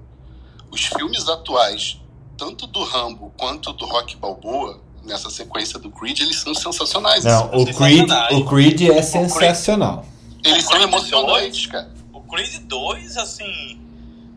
Os 0.71 0.85
filmes 0.85 1.27
atuais, 1.29 1.99
tanto 2.37 2.67
do 2.67 2.83
Rambo 2.83 3.31
quanto 3.37 3.71
do 3.73 3.85
Rock 3.85 4.17
Balboa, 4.17 4.81
nessa 5.03 5.29
sequência 5.29 5.79
do 5.79 5.89
Creed, 5.89 6.19
eles 6.19 6.39
são 6.39 6.53
sensacionais. 6.53 7.23
Não, 7.23 7.45
assim. 7.45 7.63
o 7.63 7.73
Creed, 7.73 8.09
o 8.33 8.45
Creed 8.45 8.81
é 8.81 9.01
sensacional. 9.01 10.05
Eles 10.43 10.65
O 10.65 10.69
são 10.69 10.81
emocionantes, 10.81 11.65
cara. 11.67 11.91
O 12.13 12.21
Creed 12.21 12.59
2, 12.63 13.17
assim. 13.17 13.81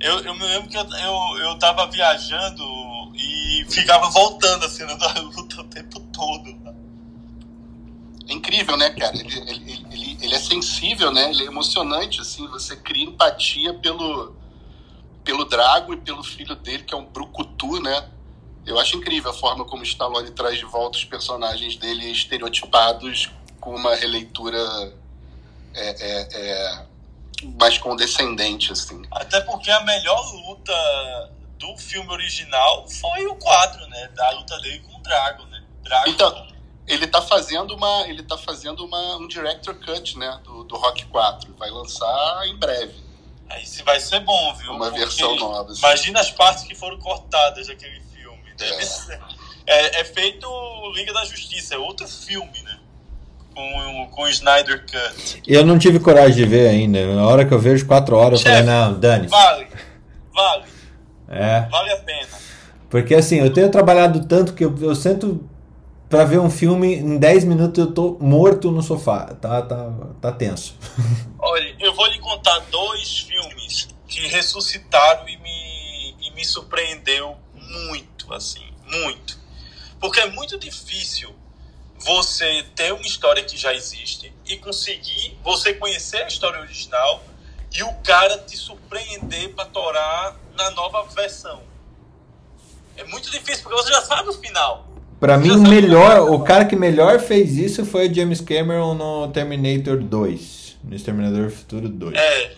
Eu, 0.01 0.21
eu 0.21 0.35
me 0.35 0.43
lembro 0.43 0.69
que 0.69 0.77
eu, 0.77 0.83
eu, 0.83 1.39
eu 1.45 1.59
tava 1.59 1.87
viajando 1.89 2.65
e 3.15 3.67
ficava 3.69 4.09
voltando 4.09 4.65
assim 4.65 4.83
na 4.85 4.95
luta 5.21 5.61
o 5.61 5.65
tempo 5.65 6.01
todo. 6.13 6.57
É 8.29 8.33
incrível, 8.33 8.77
né, 8.77 8.91
cara? 8.91 9.15
Ele, 9.17 9.39
ele, 9.51 9.87
ele, 9.91 10.19
ele 10.23 10.35
é 10.35 10.39
sensível, 10.39 11.11
né? 11.11 11.31
Ele 11.31 11.43
é 11.43 11.47
emocionante, 11.47 12.21
assim. 12.21 12.47
Você 12.49 12.77
cria 12.77 13.05
empatia 13.05 13.75
pelo, 13.75 14.37
pelo 15.31 15.45
Drago 15.45 15.93
e 15.93 15.97
pelo 15.97 16.25
filho 16.25 16.57
dele, 16.57 16.83
que 16.83 16.93
é 16.93 16.97
um 16.97 17.05
brucutu, 17.05 17.81
né? 17.81 18.11
Eu 18.67 18.81
acho 18.81 18.97
incrível 18.97 19.31
a 19.31 19.35
forma 19.35 19.65
como 19.65 19.85
Stallone 19.85 20.33
traz 20.33 20.59
de 20.59 20.65
volta 20.65 20.99
os 20.99 21.05
personagens 21.05 21.77
dele 21.77 22.11
estereotipados 22.11 23.31
com 23.61 23.73
uma 23.77 23.95
releitura 23.95 24.59
é, 25.73 25.89
é, 25.89 26.29
é, 26.33 26.87
mais 27.61 27.79
condescendente, 27.79 28.73
assim. 28.73 29.03
Até 29.13 29.41
porque 29.43 29.71
a 29.71 29.81
melhor 29.85 30.21
luta 30.49 31.31
do 31.59 31.77
filme 31.77 32.11
original 32.11 32.89
foi 32.89 33.25
o 33.27 33.37
quadro, 33.37 33.87
né? 33.87 34.09
Da 34.09 34.31
luta 34.31 34.59
dele 34.59 34.81
com 34.81 34.97
o 34.97 35.01
Drago, 35.01 35.45
né? 35.45 35.63
Drago. 35.85 36.11
Então, 36.11 36.49
ele 36.89 37.07
tá 37.07 37.23
fazendo 37.23 37.77
uma. 37.77 38.09
Ele 38.09 38.25
tá 38.25 38.37
fazendo 38.37 38.85
uma, 38.85 39.17
um 39.17 39.29
director 39.29 39.77
cut, 39.77 40.19
né? 40.19 40.41
Do, 40.43 40.65
do 40.65 40.77
Rock 40.77 41.07
4. 41.07 41.55
Vai 41.57 41.71
lançar 41.71 42.49
em 42.49 42.57
breve. 42.57 43.10
Aí 43.51 43.67
se 43.67 43.83
vai 43.83 43.99
ser 44.01 44.21
bom, 44.21 44.55
viu? 44.55 44.73
Uma 44.73 44.87
Porque 44.87 45.01
versão 45.01 45.35
nova. 45.37 45.71
assim. 45.73 45.81
Imagina 45.81 46.21
as 46.21 46.31
partes 46.31 46.65
que 46.65 46.75
foram 46.75 46.99
cortadas 46.99 47.67
daquele 47.67 48.01
filme. 48.15 48.39
Deve 48.57 48.75
É. 48.75 48.83
ser- 48.83 49.21
É, 49.67 50.01
é 50.01 50.05
feito 50.05 50.49
Liga 50.95 51.13
da 51.13 51.25
Justiça, 51.25 51.75
é 51.75 51.79
outro 51.79 52.09
filme, 52.09 52.61
né? 52.65 52.77
Com, 53.55 54.09
com 54.11 54.23
o 54.23 54.29
Snyder 54.29 54.85
Cut. 54.87 55.43
Eu 55.47 55.65
não 55.65 55.79
tive 55.79 56.01
coragem 56.01 56.35
de 56.37 56.45
ver 56.47 56.69
ainda. 56.69 57.15
Na 57.15 57.27
hora 57.27 57.45
que 57.45 57.53
eu 57.53 57.59
vejo 57.59 57.87
quatro 57.87 58.17
horas, 58.17 58.41
eu 58.41 58.47
falei, 58.51 58.63
não, 58.65 58.99
dane 58.99 59.27
Vale, 59.29 59.67
vale, 60.33 60.65
É. 61.29 61.61
vale 61.71 61.91
a 61.93 61.97
pena. 61.99 62.29
Porque 62.89 63.15
assim, 63.15 63.37
eu 63.39 63.53
tenho 63.53 63.71
trabalhado 63.71 64.27
tanto 64.27 64.55
que 64.55 64.65
eu, 64.65 64.75
eu 64.81 64.95
sento 64.95 65.49
pra 66.11 66.25
ver 66.25 66.41
um 66.41 66.51
filme, 66.51 66.97
em 66.97 67.17
10 67.17 67.45
minutos 67.45 67.79
eu 67.79 67.95
tô 67.95 68.19
morto 68.21 68.73
no 68.73 68.83
sofá. 68.83 69.27
Tá, 69.41 69.63
tá, 69.63 69.93
tá 70.21 70.33
tenso. 70.33 70.75
Olha, 71.39 71.77
eu 71.79 71.95
vou 71.95 72.07
lhe 72.09 72.19
contar 72.19 72.59
dois 72.71 73.21
filmes 73.21 73.89
que 74.09 74.27
ressuscitaram 74.27 75.27
e 75.29 75.37
me, 75.37 76.17
e 76.21 76.31
me 76.35 76.45
surpreendeu 76.45 77.37
muito, 77.55 78.35
assim, 78.35 78.67
muito. 78.85 79.39
Porque 80.01 80.19
é 80.19 80.29
muito 80.31 80.59
difícil 80.59 81.33
você 81.97 82.65
ter 82.75 82.93
uma 82.93 83.07
história 83.07 83.45
que 83.45 83.57
já 83.57 83.73
existe 83.73 84.33
e 84.47 84.57
conseguir 84.57 85.39
você 85.45 85.75
conhecer 85.75 86.25
a 86.25 86.27
história 86.27 86.61
original 86.61 87.23
e 87.73 87.85
o 87.85 87.95
cara 88.03 88.37
te 88.39 88.57
surpreender 88.57 89.55
para 89.55 89.67
torar 89.67 90.37
na 90.57 90.71
nova 90.73 91.05
versão. 91.05 91.63
É 92.97 93.05
muito 93.05 93.31
difícil 93.31 93.63
porque 93.63 93.81
você 93.81 93.91
já 93.91 94.03
sabe 94.03 94.29
o 94.29 94.33
final. 94.33 94.91
Pra 95.21 95.37
mim, 95.37 95.51
o 95.51 95.61
melhor, 95.61 96.31
o 96.31 96.43
cara 96.43 96.65
que 96.65 96.75
melhor 96.75 97.21
fez 97.21 97.59
isso 97.59 97.85
foi 97.85 98.09
o 98.09 98.15
James 98.15 98.41
Cameron 98.41 98.95
no 98.95 99.29
Terminator 99.29 99.99
2. 99.99 100.79
No 100.83 100.97
Exterminador 100.97 101.45
do 101.45 101.51
Futuro 101.51 101.91
2. 101.91 102.17
É. 102.17 102.57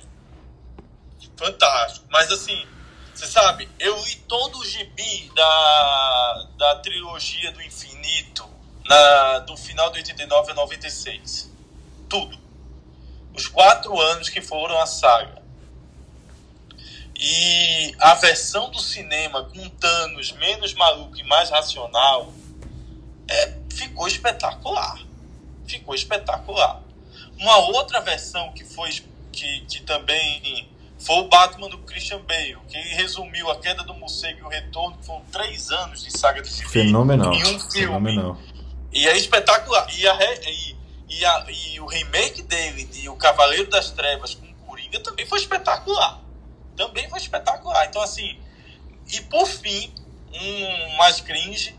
Fantástico. 1.36 2.06
Mas 2.08 2.30
assim, 2.30 2.64
você 3.12 3.26
sabe, 3.26 3.68
eu 3.80 3.96
li 4.04 4.14
todo 4.28 4.60
o 4.60 4.64
gibi 4.64 5.28
da, 5.34 6.46
da 6.56 6.76
trilogia 6.76 7.50
do 7.50 7.60
infinito 7.60 8.48
na, 8.84 9.40
do 9.40 9.56
final 9.56 9.90
de 9.90 9.98
89 9.98 10.52
a 10.52 10.54
96. 10.54 11.50
Tudo. 12.08 12.38
Os 13.34 13.48
quatro 13.48 14.00
anos 14.00 14.28
que 14.28 14.40
foram 14.40 14.78
a 14.78 14.86
saga. 14.86 15.42
E 17.18 17.92
a 17.98 18.14
versão 18.14 18.70
do 18.70 18.78
cinema 18.78 19.42
com 19.44 19.68
Thanos 19.68 20.30
menos 20.30 20.74
maluco 20.74 21.16
e 21.18 21.24
mais 21.24 21.50
racional 21.50 22.32
é, 23.32 23.58
ficou 23.70 24.06
espetacular. 24.06 24.98
Ficou 25.66 25.94
espetacular. 25.94 26.82
Uma 27.38 27.56
outra 27.56 28.00
versão 28.00 28.52
que 28.52 28.64
foi 28.64 28.90
que, 29.32 29.60
que 29.60 29.82
também 29.82 30.68
foi 30.98 31.16
o 31.16 31.28
Batman 31.28 31.68
do 31.68 31.78
Christian 31.78 32.20
Bale, 32.20 32.58
que 32.68 32.78
resumiu 32.78 33.50
a 33.50 33.58
queda 33.58 33.82
do 33.82 33.94
morcego 33.94 34.40
e 34.40 34.42
o 34.42 34.48
retorno, 34.48 34.96
que 34.98 35.06
foram 35.06 35.22
três 35.32 35.70
anos 35.70 36.04
de 36.04 36.16
saga 36.16 36.40
de 36.40 36.50
Fenomenal. 36.68 37.32
em 37.32 37.42
um 37.42 37.58
filme. 37.58 37.86
Fenomenal. 37.86 38.38
E 38.92 39.08
é 39.08 39.16
espetacular. 39.16 39.86
E, 39.98 40.06
a, 40.06 40.18
e, 40.48 40.76
e, 41.08 41.24
a, 41.24 41.46
e 41.48 41.80
o 41.80 41.86
remake 41.86 42.42
dele, 42.42 42.84
de 42.84 43.08
O 43.08 43.16
Cavaleiro 43.16 43.68
das 43.68 43.90
Trevas 43.90 44.34
com 44.34 44.46
o 44.46 44.54
Coringa, 44.66 45.00
também 45.00 45.26
foi 45.26 45.38
espetacular. 45.38 46.20
Também 46.76 47.08
foi 47.08 47.18
espetacular. 47.18 47.86
Então, 47.86 48.02
assim. 48.02 48.38
E 49.12 49.20
por 49.22 49.46
fim, 49.46 49.92
um 50.32 50.96
mais 50.96 51.20
cringe. 51.20 51.74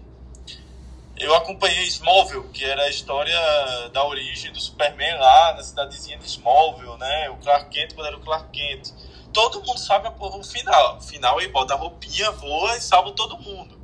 Eu 1.16 1.36
acompanhei 1.36 1.86
Smallville, 1.86 2.50
que 2.50 2.66
era 2.66 2.84
a 2.84 2.90
história 2.90 3.38
da 3.94 4.04
origem 4.04 4.52
do 4.52 4.60
Superman 4.60 5.16
lá 5.20 5.54
na 5.54 5.64
cidadezinha 5.64 6.18
de 6.18 6.26
Smallville, 6.26 6.98
né? 6.98 7.30
O 7.30 7.38
Clark 7.38 7.70
Kent 7.70 7.94
quando 7.94 8.08
era 8.08 8.18
o 8.18 8.22
Clark 8.22 8.50
Kent. 8.52 8.92
Todo 9.32 9.64
mundo 9.64 9.78
sabe 9.78 10.08
o 10.08 10.44
final. 10.44 10.98
O 10.98 11.02
final 11.02 11.40
ele 11.40 11.52
bota 11.52 11.74
a 11.74 11.78
roupinha, 11.78 12.32
voa 12.32 12.76
e 12.76 12.82
salva 12.82 13.12
todo 13.12 13.38
mundo. 13.38 13.80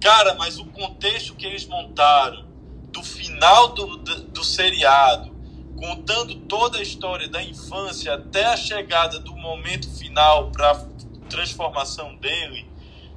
Cara, 0.00 0.34
mas 0.34 0.58
o 0.58 0.64
contexto 0.66 1.34
que 1.34 1.46
eles 1.46 1.66
montaram 1.66 2.44
do 2.90 3.02
final 3.02 3.68
do, 3.68 3.96
do, 3.98 4.22
do 4.24 4.44
seriado, 4.44 5.30
contando 5.78 6.34
toda 6.40 6.78
a 6.78 6.82
história 6.82 7.28
da 7.28 7.42
infância 7.42 8.14
até 8.14 8.44
a 8.46 8.56
chegada 8.56 9.18
do 9.18 9.34
momento 9.34 9.88
final 9.90 10.50
para 10.50 10.86
transformação 11.28 12.14
dele, 12.16 12.68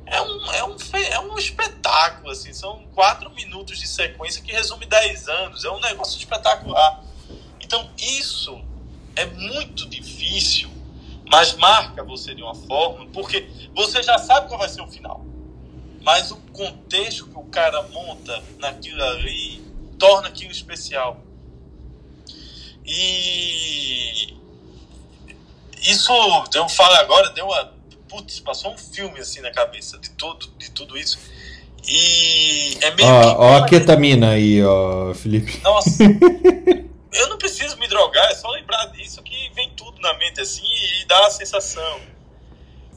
é 0.05 0.21
um, 0.21 0.51
é 0.51 0.63
um, 0.63 0.77
é 1.11 1.19
um 1.19 1.37
espetáculo, 1.37 2.29
assim, 2.29 2.53
são 2.53 2.85
quatro 2.93 3.29
minutos 3.31 3.79
de 3.79 3.87
sequência 3.87 4.41
que 4.41 4.51
resume 4.51 4.85
dez 4.85 5.27
anos, 5.27 5.63
é 5.63 5.71
um 5.71 5.79
negócio 5.79 6.17
espetacular. 6.17 7.03
Então, 7.59 7.89
isso 7.97 8.63
é 9.15 9.25
muito 9.25 9.87
difícil, 9.89 10.69
mas 11.29 11.55
marca 11.55 12.03
você 12.03 12.35
de 12.35 12.43
uma 12.43 12.55
forma, 12.55 13.07
porque 13.07 13.47
você 13.75 14.03
já 14.03 14.17
sabe 14.17 14.47
qual 14.47 14.59
vai 14.59 14.69
ser 14.69 14.81
o 14.81 14.87
final. 14.87 15.25
Mas 16.01 16.29
o 16.29 16.37
contexto 16.53 17.27
que 17.27 17.37
o 17.37 17.45
cara 17.45 17.81
monta 17.83 18.43
naquilo 18.59 19.03
ali 19.03 19.63
torna 19.97 20.27
aquilo 20.27 20.51
especial. 20.51 21.19
E 22.85 24.35
isso, 25.81 26.11
eu 26.53 26.69
falo 26.69 26.93
agora, 26.95 27.29
deu 27.31 27.45
uma. 27.45 27.74
Putz, 28.09 28.39
passou 28.39 28.73
um 28.73 28.77
filme 28.77 29.19
assim 29.19 29.41
na 29.41 29.51
cabeça 29.51 29.97
de 29.97 30.09
tudo, 30.11 30.47
de 30.57 30.71
tudo 30.71 30.97
isso. 30.97 31.19
E 31.87 32.77
é 32.81 32.91
meio. 32.95 33.09
Ó, 33.09 33.35
ó 33.37 33.57
a 33.57 33.65
ketamina 33.65 34.31
aí, 34.31 34.63
ó, 34.63 35.13
Felipe. 35.13 35.59
Nossa! 35.63 36.03
eu 37.13 37.29
não 37.29 37.37
preciso 37.37 37.77
me 37.77 37.87
drogar, 37.87 38.25
é 38.31 38.35
só 38.35 38.49
lembrar 38.49 38.85
disso 38.87 39.21
que 39.21 39.51
vem 39.53 39.69
tudo 39.71 39.99
na 40.01 40.13
mente 40.17 40.41
assim 40.41 40.65
e 40.65 41.05
dá 41.05 41.27
a 41.27 41.29
sensação. 41.29 41.99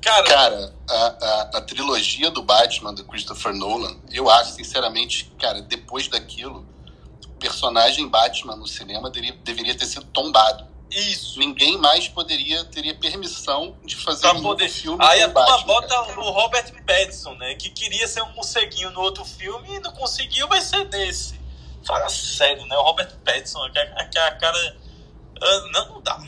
Cara, 0.00 0.24
Cara, 0.24 0.74
a, 0.88 0.94
a, 0.94 1.40
a 1.58 1.60
trilogia 1.60 2.30
do 2.30 2.42
Batman, 2.42 2.94
do 2.94 3.04
Christopher 3.04 3.52
Nolan, 3.52 3.96
eu 4.10 4.30
acho, 4.30 4.52
sinceramente, 4.52 5.30
cara, 5.38 5.60
depois 5.60 6.08
daquilo, 6.08 6.64
o 7.26 7.30
personagem 7.38 8.08
Batman 8.08 8.56
no 8.56 8.66
cinema 8.66 9.10
deveria, 9.10 9.36
deveria 9.42 9.76
ter 9.76 9.86
sido 9.86 10.06
tombado. 10.06 10.66
Isso. 10.90 11.38
Ninguém 11.38 11.76
mais 11.78 12.08
poderia, 12.08 12.64
teria 12.66 12.94
permissão 12.94 13.76
de 13.84 13.96
fazer 13.96 14.22
Pra 14.28 14.32
um 14.32 14.42
poder. 14.42 14.68
filme 14.68 14.98
Aí 15.04 15.22
a 15.22 15.28
turma 15.30 15.58
bota 15.64 15.88
cara. 15.88 16.20
o 16.20 16.30
Robert 16.30 16.72
Pattinson, 16.84 17.34
né? 17.34 17.54
Que 17.54 17.70
queria 17.70 18.06
ser 18.08 18.22
um 18.22 18.32
morceguinho 18.34 18.90
no 18.90 19.00
outro 19.00 19.24
filme 19.24 19.74
e 19.74 19.80
não 19.80 19.92
conseguiu, 19.92 20.48
vai 20.48 20.60
ser 20.60 20.84
desse. 20.86 21.38
Fala 21.84 22.08
sério, 22.08 22.64
né? 22.66 22.76
O 22.76 22.82
Robert 22.82 23.14
Pattinson, 23.24 23.70
que 23.70 23.78
é, 23.78 23.82
é 24.14 24.20
a 24.20 24.32
cara. 24.36 24.76
ah, 25.40 25.60
Não, 25.72 25.88
não 25.94 26.00
dá. 26.02 26.18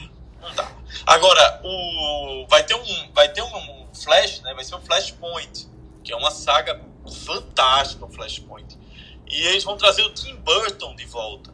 Não 0.41 0.55
dá. 0.55 0.71
Agora, 1.07 1.61
o. 1.65 2.47
Vai 2.49 2.63
ter 2.65 2.75
um. 2.75 3.13
Vai 3.13 3.29
ter 3.29 3.43
um 3.43 3.87
Flash, 3.95 4.41
né? 4.41 4.55
Vai 4.55 4.65
ser 4.65 4.75
o 4.75 4.81
Flashpoint. 4.81 5.69
Que 6.03 6.13
é 6.13 6.17
uma 6.17 6.31
saga 6.31 6.81
fantástica, 7.27 8.05
o 8.05 8.11
Flashpoint. 8.11 8.79
E 9.27 9.43
eles 9.49 9.65
vão 9.65 9.77
trazer 9.77 10.03
o 10.03 10.11
Tim 10.15 10.35
Burton 10.37 10.95
de 10.97 11.05
volta. 11.07 11.53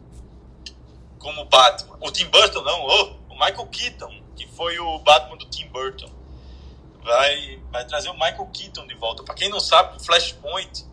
Como 1.27 1.45
Batman. 1.47 1.97
O 2.01 2.13
Tim 2.13 2.27
Burton 2.27 2.63
não, 2.63 2.87
oh, 2.87 3.05
o 3.31 3.35
Michael 3.35 3.67
Keaton, 3.67 4.23
que 4.37 4.47
foi 4.47 4.79
o 4.79 5.01
Batman 5.01 5.37
do 5.37 5.45
Tim 5.47 5.67
Burton 5.67 6.09
vai, 7.03 7.59
vai 7.73 7.85
trazer 7.85 8.11
o 8.11 8.15
Michael 8.15 8.49
Keaton 8.53 8.87
de 8.87 8.95
volta. 8.95 9.25
Pra 9.25 9.35
quem 9.35 9.49
não 9.49 9.59
sabe, 9.59 9.97
o 9.97 10.01
Flashpoint, 10.01 10.85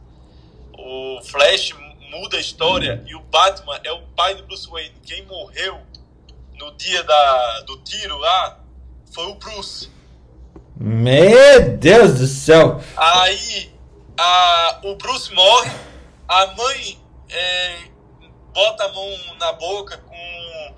o 0.76 1.22
Flash 1.22 1.76
muda 2.10 2.38
a 2.38 2.40
história 2.40 3.04
e 3.06 3.14
o 3.14 3.20
Batman 3.20 3.80
é 3.84 3.92
o 3.92 4.02
pai 4.16 4.34
do 4.34 4.42
Bruce 4.42 4.68
Wayne. 4.68 4.96
Quem 5.04 5.24
morreu 5.28 5.80
no 6.56 6.72
dia 6.72 7.04
da, 7.04 7.60
do 7.68 7.78
tiro 7.84 8.18
lá 8.18 8.60
foi 9.14 9.28
o 9.28 9.36
Bruce. 9.36 9.92
Meu 10.76 11.78
Deus 11.78 12.16
do 12.16 12.26
céu! 12.26 12.82
Aí 12.98 13.72
a, 14.18 14.80
o 14.84 14.96
Bruce 14.96 15.32
morre, 15.32 15.72
a 16.28 16.48
mãe 16.48 17.00
é, 17.30 17.78
bota 18.54 18.86
a 18.86 18.92
mão 18.94 19.10
na 19.40 19.54
boca 19.54 19.98
com 19.98 20.76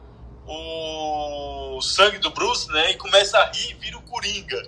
o 0.47 1.81
sangue 1.81 2.19
do 2.19 2.29
Bruce, 2.29 2.71
né? 2.71 2.91
E 2.91 2.97
começa 2.97 3.37
a 3.37 3.51
rir 3.51 3.71
e 3.71 3.73
vira 3.73 3.97
o 3.97 4.01
Coringa. 4.03 4.61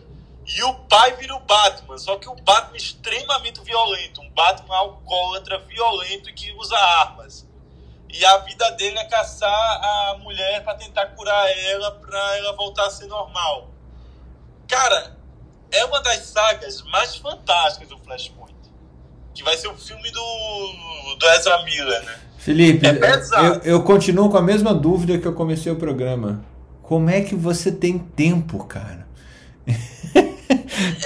E 0.45 0.63
o 0.63 0.73
pai 0.85 1.13
vira 1.15 1.35
o 1.35 1.39
Batman, 1.41 1.97
só 1.97 2.17
que 2.17 2.29
o 2.29 2.35
Batman 2.35 2.75
é 2.75 2.77
extremamente 2.77 3.61
violento, 3.61 4.21
um 4.21 4.29
Batman 4.31 4.77
alcoólatra, 4.77 5.59
violento 5.59 6.33
que 6.33 6.51
usa 6.53 6.77
armas. 6.77 7.45
E 8.09 8.25
a 8.25 8.37
vida 8.37 8.71
dele 8.71 8.97
é 8.97 9.05
caçar 9.05 9.49
a 9.51 10.17
mulher 10.19 10.63
para 10.63 10.75
tentar 10.75 11.07
curar 11.07 11.49
ela, 11.49 11.91
para 11.91 12.37
ela 12.37 12.53
voltar 12.53 12.85
a 12.85 12.89
ser 12.89 13.07
normal. 13.07 13.69
Cara, 14.67 15.17
é 15.71 15.83
uma 15.85 16.01
das 16.01 16.19
sagas 16.19 16.81
mais 16.83 17.17
fantásticas 17.17 17.89
do 17.89 17.97
Flashpoint. 17.99 18.56
Que 19.37 19.43
vai 19.43 19.55
ser 19.55 19.67
o 19.67 19.75
filme 19.75 20.09
do, 20.09 21.15
do 21.19 21.25
Ezra 21.27 21.63
Miller, 21.63 22.03
né? 22.03 22.15
Felipe, 22.39 22.87
É 22.87 23.45
eu, 23.45 23.73
eu 23.73 23.83
continuo 23.83 24.31
com 24.31 24.37
a 24.37 24.41
mesma 24.41 24.73
dúvida 24.73 25.15
que 25.19 25.27
eu 25.27 25.33
comecei 25.33 25.71
o 25.71 25.75
programa. 25.75 26.43
Como 26.81 27.07
é 27.07 27.21
que 27.21 27.35
você 27.35 27.71
tem 27.71 27.99
tempo, 27.99 28.63
cara? 28.65 29.05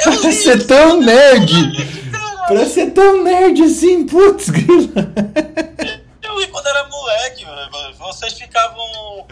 pra 0.01 0.31
ser 0.31 0.65
tão 0.65 1.01
nerd! 1.01 1.51
Pra 2.47 2.65
ser 2.65 2.91
tão 2.91 3.21
nerd 3.21 3.63
assim, 3.63 4.05
putz, 4.05 4.49
grila. 4.49 5.11
Eu 6.23 6.39
li 6.39 6.47
quando 6.47 6.67
era 6.67 6.87
moleque, 6.87 7.45
vocês 7.99 8.31
ficavam 8.33 9.27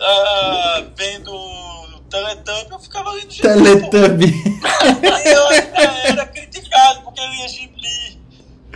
ah, 0.00 0.82
vendo 0.96 1.30
Teletubby, 2.10 2.72
eu 2.72 2.78
ficava 2.80 3.12
lendo 3.12 3.30
gibi. 3.30 3.42
Teletubby. 3.42 4.34
E 5.22 5.28
eu 5.28 5.50
era 6.04 6.26
criticado 6.26 7.02
porque 7.02 7.20
eu 7.20 7.28
lia 7.28 7.48
gibi. 7.48 8.09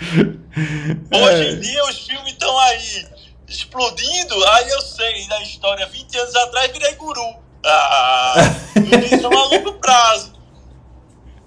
Hoje 1.12 1.48
em 1.56 1.60
dia 1.60 1.84
os 1.84 1.98
filmes 2.06 2.32
estão 2.32 2.58
aí 2.58 3.06
explodindo, 3.48 4.44
aí 4.48 4.68
eu 4.70 4.80
sei 4.80 5.26
da 5.28 5.40
história, 5.42 5.86
20 5.86 6.16
anos 6.18 6.34
atrás 6.36 6.72
virei 6.72 6.94
guru. 6.94 7.36
Ah, 7.64 8.34
isso 8.76 9.14
é 9.14 9.24
a 9.24 9.28
longo 9.28 9.72
prazo. 9.74 10.34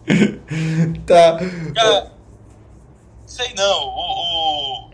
Tá. 1.06 1.38
Cara, 1.76 2.12
sei 3.26 3.54
não, 3.54 3.84
o, 3.84 4.86
o- 4.88 4.92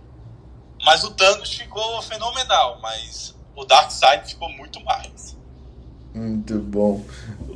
mas 0.83 1.03
o 1.03 1.11
Thanos 1.11 1.53
ficou 1.53 2.01
fenomenal, 2.01 2.79
mas 2.81 3.35
o 3.55 3.63
Darkseid 3.63 4.27
ficou 4.27 4.49
muito 4.49 4.83
mais. 4.83 5.37
Muito 6.13 6.59
bom. 6.59 7.03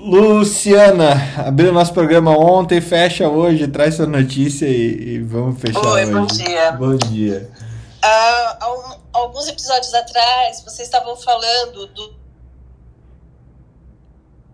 Luciana, 0.07 1.11
abriu 1.45 1.73
nosso 1.73 1.93
programa 1.93 2.31
ontem, 2.31 2.79
fecha 2.79 3.27
hoje, 3.27 3.67
traz 3.67 3.95
sua 3.95 4.05
notícia 4.05 4.65
e, 4.65 5.15
e 5.15 5.19
vamos 5.19 5.59
fechar 5.59 5.85
Oi, 5.85 6.03
hoje. 6.05 6.11
bom 6.13 6.25
dia. 6.25 6.71
Bom 6.71 6.95
dia. 6.95 7.51
Um- 8.63 8.97
alguns 9.11 9.49
episódios 9.49 9.93
atrás, 9.93 10.61
vocês 10.63 10.87
estavam 10.87 11.13
falando 11.17 11.87
do 11.87 12.13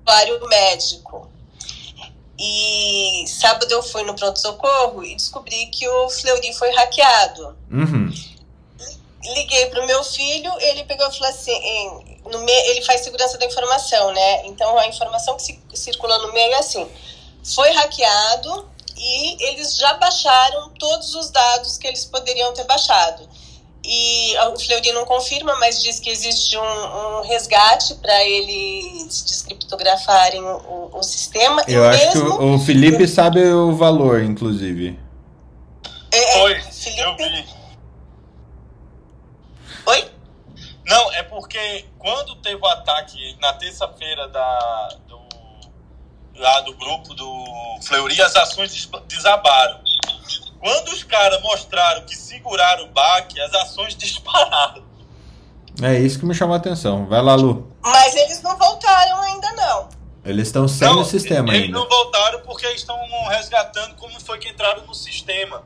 usuário 0.08 0.48
médico. 0.50 1.30
E 2.40 3.26
sábado 3.28 3.72
eu 3.72 3.84
fui 3.84 4.02
no 4.04 4.16
pronto-socorro 4.16 5.04
e 5.04 5.16
descobri 5.16 5.68
que 5.68 5.88
o 5.88 6.10
Fleury 6.10 6.52
foi 6.56 6.72
hackeado. 6.74 7.56
Uhum. 7.72 8.12
Liguei 9.26 9.68
pro 9.68 9.86
meu 9.86 10.04
filho, 10.04 10.52
ele 10.60 10.84
pegou 10.84 11.08
e 11.08 11.14
falou 11.18 11.30
assim: 11.30 12.18
no 12.30 12.40
me, 12.40 12.52
ele 12.52 12.82
faz 12.84 13.02
segurança 13.02 13.38
da 13.38 13.46
informação, 13.46 14.12
né? 14.12 14.46
Então 14.48 14.78
a 14.78 14.88
informação 14.88 15.36
que 15.38 15.44
ci- 15.44 15.62
circulou 15.74 16.28
no 16.28 16.34
meio 16.34 16.52
é 16.54 16.58
assim: 16.60 16.88
foi 17.44 17.72
hackeado 17.72 18.68
e 18.98 19.44
eles 19.50 19.76
já 19.78 19.94
baixaram 19.96 20.70
todos 20.78 21.16
os 21.16 21.30
dados 21.30 21.78
que 21.78 21.88
eles 21.88 22.06
poderiam 22.06 22.54
ter 22.54 22.66
baixado. 22.66 23.28
E 23.86 24.34
o 24.54 24.58
Fleury 24.60 24.94
não 24.94 25.04
confirma, 25.06 25.56
mas 25.58 25.82
diz 25.84 26.00
que 26.00 26.10
existe 26.10 26.58
um, 26.58 26.62
um 27.18 27.22
resgate 27.22 27.96
para 27.96 28.24
eles 28.24 29.24
descriptografarem 29.24 30.42
o, 30.42 30.90
o 30.94 31.04
sistema. 31.04 31.62
Eu 31.68 31.84
e 31.84 31.88
acho 31.88 32.12
que 32.12 32.18
mesmo, 32.18 32.30
o, 32.42 32.56
o 32.56 32.60
Felipe 32.60 33.06
sabe 33.08 33.44
o 33.44 33.76
valor, 33.76 34.22
inclusive. 34.24 34.98
é, 36.12 36.18
é, 36.18 36.32
Foi, 36.40 36.52
eu 36.60 36.72
Felipe, 36.72 37.30
vi. 37.30 37.46
oi? 39.86 40.12
Não, 40.94 41.12
é 41.14 41.24
porque 41.24 41.86
quando 41.98 42.36
teve 42.36 42.62
o 42.62 42.68
ataque 42.68 43.36
na 43.42 43.54
terça-feira 43.54 44.28
da, 44.28 44.90
do, 45.08 45.20
lá 46.36 46.62
do 46.62 46.74
grupo 46.76 47.14
do 47.14 47.46
Fleury, 47.84 48.22
as 48.22 48.36
ações 48.36 48.72
des- 48.74 48.90
desabaram. 49.08 49.80
Quando 50.60 50.90
os 50.90 51.04
caras 51.04 51.42
mostraram 51.42 52.06
que 52.06 52.16
seguraram 52.16 52.86
o 52.86 52.88
baque, 52.90 53.40
as 53.42 53.54
ações 53.54 53.96
dispararam. 53.98 54.84
É 55.82 55.98
isso 56.00 56.20
que 56.20 56.26
me 56.26 56.36
chamou 56.36 56.54
a 56.54 56.58
atenção. 56.58 57.08
Vai 57.08 57.22
lá, 57.22 57.34
Lu. 57.36 57.72
Mas 57.82 58.16
eles 58.16 58.42
não 58.44 58.56
voltaram 58.58 59.22
ainda, 59.22 59.52
não. 59.54 59.90
Eles 60.24 60.48
estão 60.48 60.68
sem 60.68 60.88
o 60.88 61.04
sistema 61.04 61.50
eles 61.54 61.66
ainda. 61.66 61.80
não 61.80 61.90
voltaram 61.90 62.40
porque 62.42 62.66
eles 62.66 62.80
estão 62.80 62.98
resgatando 63.28 63.96
como 63.96 64.18
foi 64.22 64.38
que 64.38 64.48
entraram 64.50 64.86
no 64.86 64.94
sistema. 64.94 65.64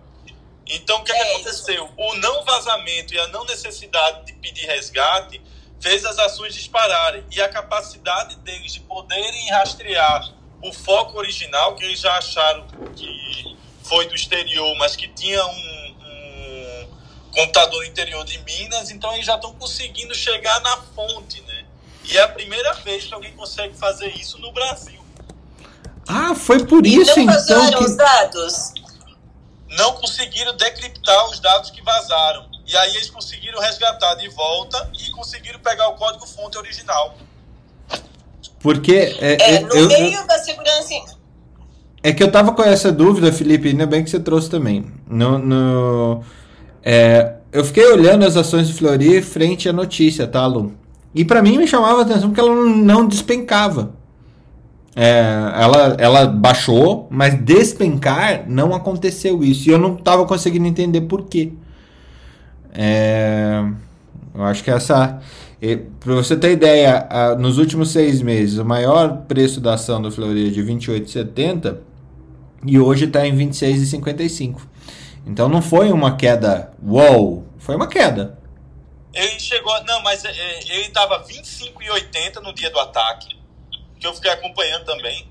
Então, 0.69 0.99
o 0.99 1.03
que, 1.03 1.11
é 1.11 1.15
que 1.15 1.21
É, 1.21 1.33
aconteceu? 1.35 1.89
O 1.97 2.15
não 2.15 2.43
vazamento 2.43 3.13
e 3.13 3.19
a 3.19 3.27
não 3.27 3.45
necessidade 3.45 4.25
de 4.25 4.33
pedir 4.33 4.65
resgate 4.65 5.41
fez 5.79 6.03
as 6.05 6.17
ações 6.19 6.53
dispararem. 6.53 7.23
E 7.31 7.41
a 7.41 7.47
capacidade 7.49 8.35
deles 8.37 8.73
de 8.73 8.79
poderem 8.81 9.49
rastrear 9.49 10.33
o 10.61 10.73
foco 10.73 11.17
original, 11.17 11.75
que 11.75 11.85
eles 11.85 11.99
já 11.99 12.17
acharam 12.17 12.65
que 12.95 13.55
foi 13.83 14.07
do 14.07 14.15
exterior, 14.15 14.75
mas 14.77 14.95
que 14.95 15.07
tinha 15.07 15.45
um, 15.45 15.95
um 16.01 16.87
computador 17.31 17.79
no 17.79 17.85
interior 17.85 18.25
de 18.25 18.37
Minas, 18.39 18.89
então 18.89 19.13
eles 19.13 19.25
já 19.25 19.35
estão 19.35 19.53
conseguindo 19.53 20.13
chegar 20.15 20.59
na 20.61 20.77
fonte, 20.95 21.41
né? 21.41 21.63
E 22.05 22.17
é 22.17 22.21
a 22.21 22.27
primeira 22.27 22.73
vez 22.73 23.05
que 23.05 23.13
alguém 23.13 23.33
consegue 23.33 23.77
fazer 23.77 24.07
isso 24.17 24.39
no 24.39 24.51
Brasil. 24.51 24.97
Ah, 26.07 26.33
foi 26.33 26.65
por 26.65 26.85
isso 26.87 27.15
não 27.17 27.23
então 27.23 27.33
vazaram 27.33 27.79
os 27.81 27.91
que. 27.91 27.97
dados? 27.97 28.73
Não 29.77 29.93
conseguiram 29.93 30.55
decriptar 30.57 31.29
os 31.29 31.39
dados 31.39 31.69
que 31.71 31.81
vazaram. 31.81 32.45
E 32.65 32.75
aí 32.75 32.95
eles 32.95 33.09
conseguiram 33.09 33.59
resgatar 33.61 34.15
de 34.15 34.27
volta 34.29 34.89
e 34.99 35.11
conseguiram 35.11 35.59
pegar 35.59 35.87
o 35.89 35.93
código-fonte 35.93 36.57
original. 36.57 37.15
Porque. 38.59 39.15
É, 39.19 39.55
É, 39.55 39.59
no 39.61 39.69
eu- 39.73 39.89
eu- 39.89 40.01
meio 40.01 40.27
da 40.27 40.37
segurança. 40.39 40.93
É 42.03 42.11
que 42.13 42.23
eu 42.23 42.31
tava 42.31 42.53
com 42.53 42.61
essa 42.63 42.91
dúvida, 42.91 43.31
Felipe, 43.33 43.69
ainda 43.69 43.85
bem 43.85 44.03
que 44.03 44.09
você 44.09 44.19
trouxe 44.19 44.49
também. 44.49 44.85
No, 45.07 45.37
no- 45.37 46.23
é, 46.83 47.35
eu 47.51 47.63
fiquei 47.65 47.85
olhando 47.91 48.25
as 48.25 48.35
ações 48.37 48.67
do 48.67 48.73
Fleury 48.73 49.21
frente 49.21 49.67
à 49.67 49.73
notícia, 49.73 50.27
tá, 50.27 50.45
Lu? 50.45 50.73
E 51.13 51.25
pra 51.25 51.41
mim 51.41 51.57
me 51.57 51.67
chamava 51.67 51.99
a 51.99 52.03
atenção 52.03 52.29
porque 52.29 52.39
ela 52.39 52.53
não, 52.53 52.65
não 52.67 53.07
despencava. 53.07 53.93
É, 54.99 55.19
ela, 55.61 55.95
ela 55.99 56.25
baixou, 56.25 57.07
mas 57.11 57.35
despencar 57.39 58.45
não 58.49 58.73
aconteceu 58.73 59.43
isso. 59.43 59.69
E 59.69 59.71
eu 59.71 59.77
não 59.77 59.95
tava 59.95 60.25
conseguindo 60.25 60.65
entender 60.65 61.01
por 61.01 61.25
quê. 61.25 61.53
É, 62.73 63.63
eu 64.33 64.43
acho 64.43 64.63
que 64.63 64.71
essa. 64.71 65.19
Para 65.99 66.13
você 66.15 66.35
ter 66.35 66.51
ideia, 66.51 67.07
a- 67.09 67.35
nos 67.35 67.57
últimos 67.57 67.91
seis 67.91 68.21
meses, 68.21 68.57
o 68.59 68.65
maior 68.65 69.23
preço 69.27 69.59
da 69.59 69.73
ação 69.73 70.01
do 70.01 70.11
Fleury 70.11 70.47
é 70.47 70.51
de 70.51 70.61
28,70 70.63 71.77
e 72.65 72.79
hoje 72.79 73.05
está 73.05 73.25
em 73.25 73.35
26,55. 73.35 74.61
Então 75.25 75.47
não 75.49 75.61
foi 75.61 75.91
uma 75.91 76.15
queda 76.15 76.71
wow, 76.83 77.43
foi 77.59 77.75
uma 77.75 77.87
queda. 77.87 78.37
Ele 79.13 79.39
chegou. 79.39 79.73
Não, 79.85 80.01
mas 80.03 80.23
é, 80.25 80.29
é, 80.29 80.59
ele 80.75 80.87
estava 80.87 81.23
25,80 81.23 82.41
no 82.43 82.53
dia 82.53 82.69
do 82.69 82.79
ataque, 82.79 83.35
que 83.99 84.07
eu 84.07 84.13
fiquei 84.13 84.31
acompanhando 84.31 84.85
também. 84.85 85.27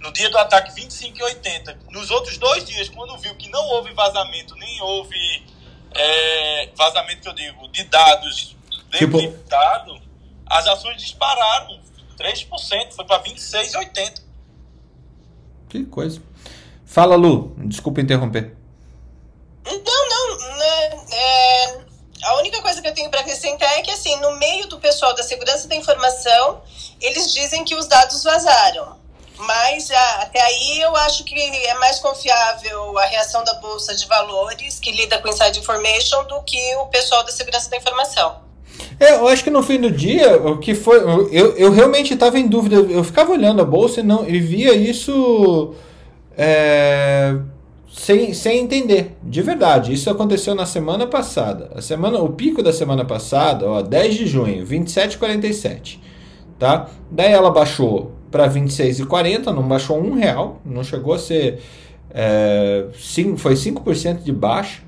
No 0.00 0.12
dia 0.12 0.28
do 0.30 0.38
ataque, 0.38 0.72
25,80. 0.80 1.76
Nos 1.90 2.10
outros 2.10 2.38
dois 2.38 2.64
dias, 2.64 2.88
quando 2.88 3.16
viu 3.18 3.34
que 3.34 3.48
não 3.50 3.64
houve 3.70 3.92
vazamento, 3.92 4.54
nem 4.56 4.80
houve 4.82 5.16
é, 5.92 6.68
vazamento, 6.76 7.22
que 7.22 7.28
eu 7.28 7.32
digo, 7.34 7.68
de 7.68 7.84
dados 7.84 8.54
Tipo- 8.92 9.18
decriptado, 9.18 10.00
as 10.46 10.66
ações 10.66 11.00
dispararam 11.02 11.80
3%, 12.18 12.92
foi 12.94 13.04
para 13.04 13.22
26,80. 13.22 14.22
Que 15.68 15.84
coisa. 15.84 16.22
Fala, 16.84 17.16
Lu, 17.16 17.54
desculpa 17.66 18.00
interromper. 18.00 18.56
Não, 19.64 19.74
não. 19.74 20.56
né, 20.56 21.06
é, 21.12 21.85
a 22.26 22.38
única 22.38 22.60
coisa 22.60 22.82
que 22.82 22.88
eu 22.88 22.94
tenho 22.94 23.08
para 23.08 23.20
acrescentar 23.20 23.70
é 23.78 23.82
que, 23.82 23.90
assim, 23.90 24.16
no 24.20 24.36
meio 24.36 24.66
do 24.66 24.78
pessoal 24.78 25.14
da 25.14 25.22
segurança 25.22 25.68
da 25.68 25.76
informação, 25.76 26.60
eles 27.00 27.32
dizem 27.32 27.64
que 27.64 27.74
os 27.74 27.86
dados 27.86 28.24
vazaram. 28.24 28.96
Mas 29.38 29.90
ah, 29.90 30.18
até 30.22 30.40
aí 30.40 30.80
eu 30.80 30.96
acho 30.96 31.22
que 31.24 31.34
é 31.34 31.74
mais 31.74 31.98
confiável 31.98 32.98
a 32.98 33.04
reação 33.04 33.44
da 33.44 33.54
Bolsa 33.54 33.94
de 33.94 34.06
Valores, 34.06 34.80
que 34.80 34.90
lida 34.90 35.18
com 35.18 35.28
inside 35.28 35.58
information, 35.58 36.24
do 36.24 36.42
que 36.42 36.74
o 36.76 36.86
pessoal 36.86 37.22
da 37.22 37.30
segurança 37.30 37.68
da 37.70 37.76
informação. 37.76 38.36
É, 38.98 39.12
eu 39.12 39.28
acho 39.28 39.44
que 39.44 39.50
no 39.50 39.62
fim 39.62 39.78
do 39.78 39.90
dia, 39.90 40.36
o 40.36 40.58
que 40.58 40.74
foi. 40.74 40.98
Eu, 41.30 41.54
eu 41.56 41.70
realmente 41.70 42.14
estava 42.14 42.38
em 42.38 42.48
dúvida. 42.48 42.76
Eu 42.76 43.04
ficava 43.04 43.30
olhando 43.30 43.60
a 43.60 43.64
bolsa 43.64 44.00
e, 44.00 44.02
não, 44.02 44.26
e 44.26 44.40
via 44.40 44.74
isso 44.74 45.74
é, 46.36 47.36
sem, 47.96 48.34
sem 48.34 48.60
entender. 48.60 49.16
De 49.22 49.40
verdade. 49.40 49.92
Isso 49.92 50.10
aconteceu 50.10 50.54
na 50.54 50.66
semana 50.66 51.06
passada. 51.06 51.70
A 51.74 51.80
semana, 51.80 52.20
o 52.20 52.28
pico 52.28 52.62
da 52.62 52.72
semana 52.72 53.04
passada, 53.04 53.68
ó, 53.68 53.82
10 53.82 54.14
de 54.14 54.26
junho, 54.26 54.64
27,47. 54.66 55.98
Tá? 56.58 56.88
Daí 57.10 57.32
ela 57.32 57.50
baixou 57.50 58.12
para 58.30 58.48
26,40, 58.48 59.46
não 59.46 59.62
baixou 59.62 59.98
um 59.98 60.14
real, 60.14 60.60
não 60.64 60.84
chegou 60.84 61.14
a 61.14 61.18
ser. 61.18 61.60
É, 62.10 62.86
sim, 62.98 63.36
foi 63.36 63.54
5% 63.54 64.22
de 64.22 64.32
baixa 64.32 64.82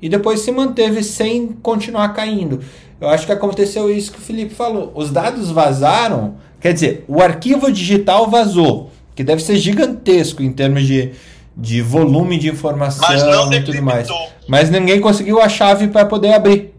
e 0.00 0.08
depois 0.08 0.40
se 0.40 0.52
manteve 0.52 1.02
sem 1.02 1.48
continuar 1.48 2.10
caindo. 2.10 2.60
Eu 3.00 3.08
acho 3.08 3.26
que 3.26 3.32
aconteceu 3.32 3.90
isso 3.90 4.12
que 4.12 4.18
o 4.18 4.22
Felipe 4.22 4.54
falou. 4.54 4.92
Os 4.94 5.10
dados 5.10 5.50
vazaram, 5.50 6.36
quer 6.60 6.72
dizer, 6.72 7.04
o 7.08 7.20
arquivo 7.20 7.70
digital 7.72 8.30
vazou, 8.30 8.90
que 9.14 9.24
deve 9.24 9.42
ser 9.42 9.56
gigantesco 9.56 10.42
em 10.42 10.52
termos 10.52 10.86
de, 10.86 11.12
de 11.56 11.82
volume 11.82 12.38
de 12.38 12.48
informação 12.48 13.06
Mas 13.08 13.22
não 13.22 13.52
e 13.52 13.64
tudo 13.64 13.82
mais. 13.82 14.08
Mas 14.48 14.70
ninguém 14.70 15.00
conseguiu 15.00 15.40
a 15.40 15.48
chave 15.48 15.88
para 15.88 16.04
poder 16.06 16.34
abrir. 16.34 16.74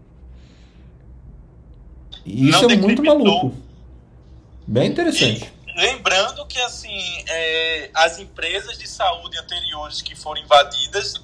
E 2.24 2.48
isso 2.48 2.62
Não 2.62 2.70
é 2.70 2.76
muito 2.76 3.02
maluco. 3.02 3.54
Bem 4.66 4.88
interessante. 4.88 5.52
E 5.66 5.80
lembrando 5.80 6.46
que 6.46 6.58
assim, 6.60 6.98
é, 7.28 7.90
as 7.94 8.18
empresas 8.18 8.78
de 8.78 8.88
saúde 8.88 9.38
anteriores 9.38 10.00
que 10.00 10.14
foram 10.14 10.40
invadidas 10.42 11.22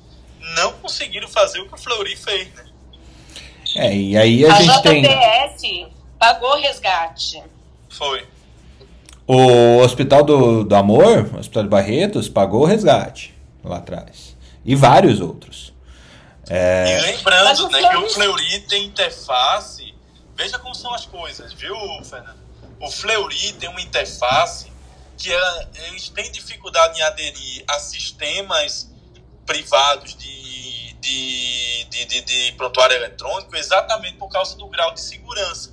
não 0.57 0.73
conseguiram 0.75 1.29
fazer 1.29 1.61
o 1.61 1.69
que 1.69 1.75
o 1.75 1.79
Fleury 1.79 2.17
fez, 2.17 2.49
né? 2.55 2.65
É, 3.77 3.97
e 3.97 4.17
aí 4.17 4.45
a, 4.45 4.55
A, 4.55 4.63
gente 4.63 4.83
tem 4.83 5.03
JBS 5.03 5.89
pagou 6.19 6.57
resgate. 6.57 7.43
Foi. 7.89 8.27
o 9.27 9.79
Hospital 9.79 10.23
do, 10.23 10.65
do 10.65 10.75
Amor, 10.75 11.31
o 11.33 11.39
Hospital 11.39 11.63
de 11.63 11.69
Barretos, 11.69 12.29
pagou 12.29 12.63
o 12.63 12.67
resgate 12.67 13.40
lá 13.65 13.79
atrás. 13.79 14.37
E 14.65 14.75
vários 14.75 15.21
outros. 15.21 15.73
É, 16.49 16.99
E 16.99 17.13
lembrando 17.17 17.69
né, 17.71 17.89
que 17.89 17.97
o 17.97 18.09
Fleury 18.11 18.61
tem 18.63 18.87
interface. 18.87 19.95
Veja 20.37 20.59
como 20.59 20.75
são 20.75 20.93
as 20.95 21.07
coisas, 21.07 21.53
viu, 21.53 21.75
Fernando? 22.03 22.41
O 22.81 22.91
Fleury 22.91 23.53
tem 23.55 23.69
uma 23.69 23.81
interface 23.81 24.71
que 25.19 25.31
ela- 25.31 25.69
eles 25.89 26.09
têm 26.09 26.33
dificuldade 26.33 26.99
em 26.99 27.03
aderir 27.03 27.63
a 27.69 27.79
sistemas 27.79 28.91
privados 29.45 30.17
de, 30.17 30.95
de, 30.95 31.85
de, 31.91 32.05
de, 32.07 32.21
de 32.23 32.53
prontuário 32.53 32.97
eletrônico 32.97 33.55
exatamente 33.55 34.17
por 34.17 34.29
causa 34.29 34.57
do 34.57 34.67
grau 34.69 34.95
de 34.95 35.01
segurança 35.01 35.73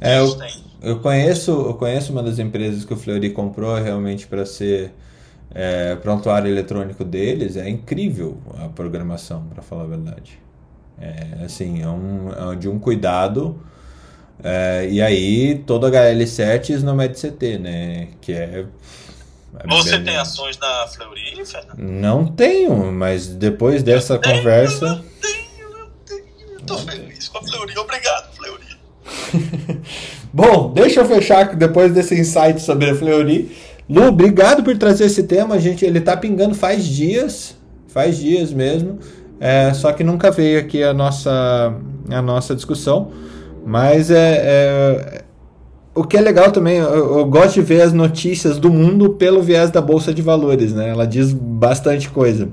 É, 0.00 0.18
eu, 0.18 0.38
eu 0.80 1.00
conheço, 1.00 1.50
eu 1.50 1.74
conheço 1.74 2.10
uma 2.12 2.22
das 2.22 2.38
empresas 2.38 2.84
que 2.84 2.94
o 2.94 2.96
Fleury 2.96 3.30
comprou 3.30 3.74
realmente 3.76 4.26
para 4.26 4.46
ser 4.46 4.92
é, 5.54 5.94
prontuário 5.96 6.50
eletrônico 6.50 7.04
deles. 7.04 7.56
É 7.56 7.68
incrível 7.68 8.38
a 8.62 8.68
programação, 8.68 9.44
para 9.52 9.62
falar 9.62 9.84
a 9.84 9.86
verdade. 9.86 10.38
É 11.00 11.44
assim, 11.44 11.82
é, 11.82 11.88
um, 11.88 12.52
é 12.52 12.56
de 12.56 12.68
um 12.68 12.78
cuidado. 12.78 13.60
é, 14.42 14.88
e 14.90 15.00
aí 15.02 15.62
todo 15.66 15.86
HL7 15.86 16.80
no 16.82 16.94
MedCT, 16.94 17.58
né? 17.58 18.08
Que 18.20 18.32
é. 18.32 18.66
é 19.58 19.66
Você 19.68 19.96
bem- 19.96 20.04
tem 20.04 20.16
ações 20.16 20.58
na 20.58 20.86
Fleury, 20.88 21.44
Fernando? 21.44 21.78
Não 21.78 22.26
tenho, 22.26 22.92
mas 22.92 23.26
depois 23.26 23.82
dessa 23.82 24.18
conversa. 24.18 24.86
Eu 24.86 24.96
tenho, 25.20 25.78
eu 25.78 25.86
tenho. 26.06 26.52
Eu 26.54 26.60
tô 26.60 26.78
feliz 26.78 27.28
com 27.28 27.38
a 27.38 27.42
Fleury. 27.42 27.78
Obrigado, 27.78 28.32
Fleury. 28.36 28.62
Bom, 30.32 30.72
deixa 30.72 31.00
eu 31.00 31.04
fechar 31.04 31.54
depois 31.56 31.92
desse 31.92 32.18
insight 32.18 32.60
sobre 32.60 32.90
a 32.90 32.94
Fleury. 32.94 33.54
Lu, 33.88 34.06
obrigado 34.06 34.62
por 34.62 34.76
trazer 34.76 35.04
esse 35.06 35.24
tema. 35.24 35.58
Gente, 35.58 35.84
ele 35.84 36.00
tá 36.00 36.16
pingando 36.16 36.54
faz 36.54 36.84
dias, 36.84 37.56
faz 37.88 38.16
dias 38.16 38.52
mesmo. 38.52 38.98
É, 39.40 39.72
só 39.74 39.92
que 39.92 40.04
nunca 40.04 40.30
veio 40.30 40.60
aqui 40.60 40.82
a 40.82 40.94
nossa, 40.94 41.74
a 42.08 42.22
nossa 42.22 42.54
discussão. 42.54 43.10
Mas 43.64 44.10
é, 44.10 44.40
é- 44.44 45.24
o 45.94 46.04
que 46.04 46.16
é 46.16 46.20
legal 46.20 46.50
também, 46.50 46.78
eu, 46.78 47.18
eu 47.18 47.26
gosto 47.26 47.54
de 47.54 47.62
ver 47.62 47.82
as 47.82 47.92
notícias 47.92 48.58
do 48.58 48.70
mundo 48.70 49.10
pelo 49.10 49.42
viés 49.42 49.70
da 49.70 49.80
bolsa 49.80 50.12
de 50.14 50.22
valores, 50.22 50.72
né? 50.72 50.88
Ela 50.88 51.06
diz 51.06 51.32
bastante 51.32 52.08
coisa. 52.08 52.48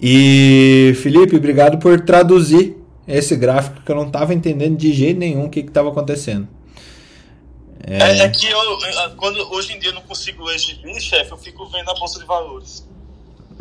E 0.00 0.94
Felipe, 1.02 1.36
obrigado 1.36 1.78
por 1.78 2.00
traduzir 2.00 2.76
esse 3.06 3.36
gráfico 3.36 3.82
que 3.84 3.90
eu 3.90 3.96
não 3.96 4.06
estava 4.06 4.32
entendendo 4.32 4.76
de 4.76 4.92
jeito 4.92 5.18
nenhum 5.18 5.44
o 5.44 5.50
que 5.50 5.60
estava 5.60 5.90
acontecendo. 5.90 6.48
É, 7.86 8.18
é 8.20 8.28
que 8.28 8.46
eu, 8.46 8.58
eu- 8.58 9.10
quando, 9.16 9.38
hoje 9.54 9.72
em 9.74 9.78
dia 9.78 9.90
eu 9.90 9.94
não 9.94 10.02
consigo 10.02 10.44
ler 10.44 10.58
gibi, 10.58 11.00
chefe, 11.00 11.30
eu 11.32 11.36
fico 11.38 11.66
vendo 11.68 11.90
a 11.90 11.94
Bolsa 11.94 12.18
de 12.18 12.26
Valores. 12.26 12.86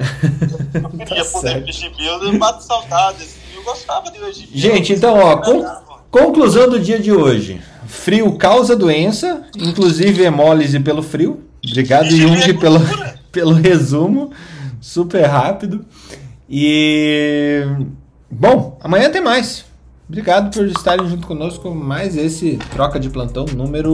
Eu 0.73 0.89
queria 0.91 1.23
Tá 1.25 1.31
poder 1.31 1.49
certo. 1.49 1.65
ler 1.65 1.73
gibi, 1.73 2.05
eu, 2.05 2.33
mato 2.39 2.63
saudades. 2.63 3.21
assim, 3.23 3.39
Eu 3.55 3.63
gostava 3.63 4.09
de 4.09 4.17
ler 4.19 4.33
gibi. 4.33 4.57
Gente, 4.57 4.93
então, 4.93 5.17
ó, 5.17 5.37
con- 5.37 5.65
conclusão 6.09 6.69
do 6.69 6.79
dia 6.79 6.97
de 6.99 7.11
hoje. 7.11 7.61
Frio 7.87 8.37
causa 8.37 8.75
doença, 8.77 9.45
inclusive 9.57 10.23
hemólise 10.23 10.79
pelo 10.79 11.01
frio. 11.03 11.43
Obrigado, 11.67 12.05
E 12.07 12.15
Jung, 12.21 12.41
é 12.41 12.53
pelo, 12.53 12.79
pelo 13.31 13.51
resumo. 13.53 14.31
Super 14.79 15.23
rápido. 15.25 15.85
E. 16.49 17.65
Bom, 18.31 18.77
amanhã 18.81 19.09
tem 19.09 19.21
mais. 19.21 19.65
Obrigado 20.09 20.51
por 20.51 20.65
estarem 20.65 21.07
junto 21.07 21.27
conosco. 21.27 21.69
Mais 21.69 22.17
esse 22.17 22.57
Troca 22.71 22.99
de 22.99 23.11
Plantão 23.11 23.45
número 23.45 23.93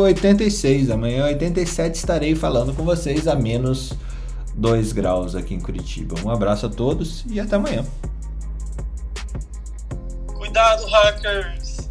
86. 0.00 0.90
Amanhã, 0.90 1.26
87, 1.26 1.96
estarei 1.96 2.34
falando 2.34 2.74
com 2.74 2.82
vocês 2.82 3.28
a 3.28 3.34
menos 3.34 3.92
2 4.54 4.92
graus 4.92 5.34
aqui 5.34 5.54
em 5.54 5.60
Curitiba. 5.60 6.16
Um 6.24 6.30
abraço 6.30 6.64
a 6.64 6.70
todos 6.70 7.26
e 7.28 7.38
até 7.38 7.56
amanhã. 7.56 7.84
Cuidado, 10.28 10.86
hackers! 10.86 11.90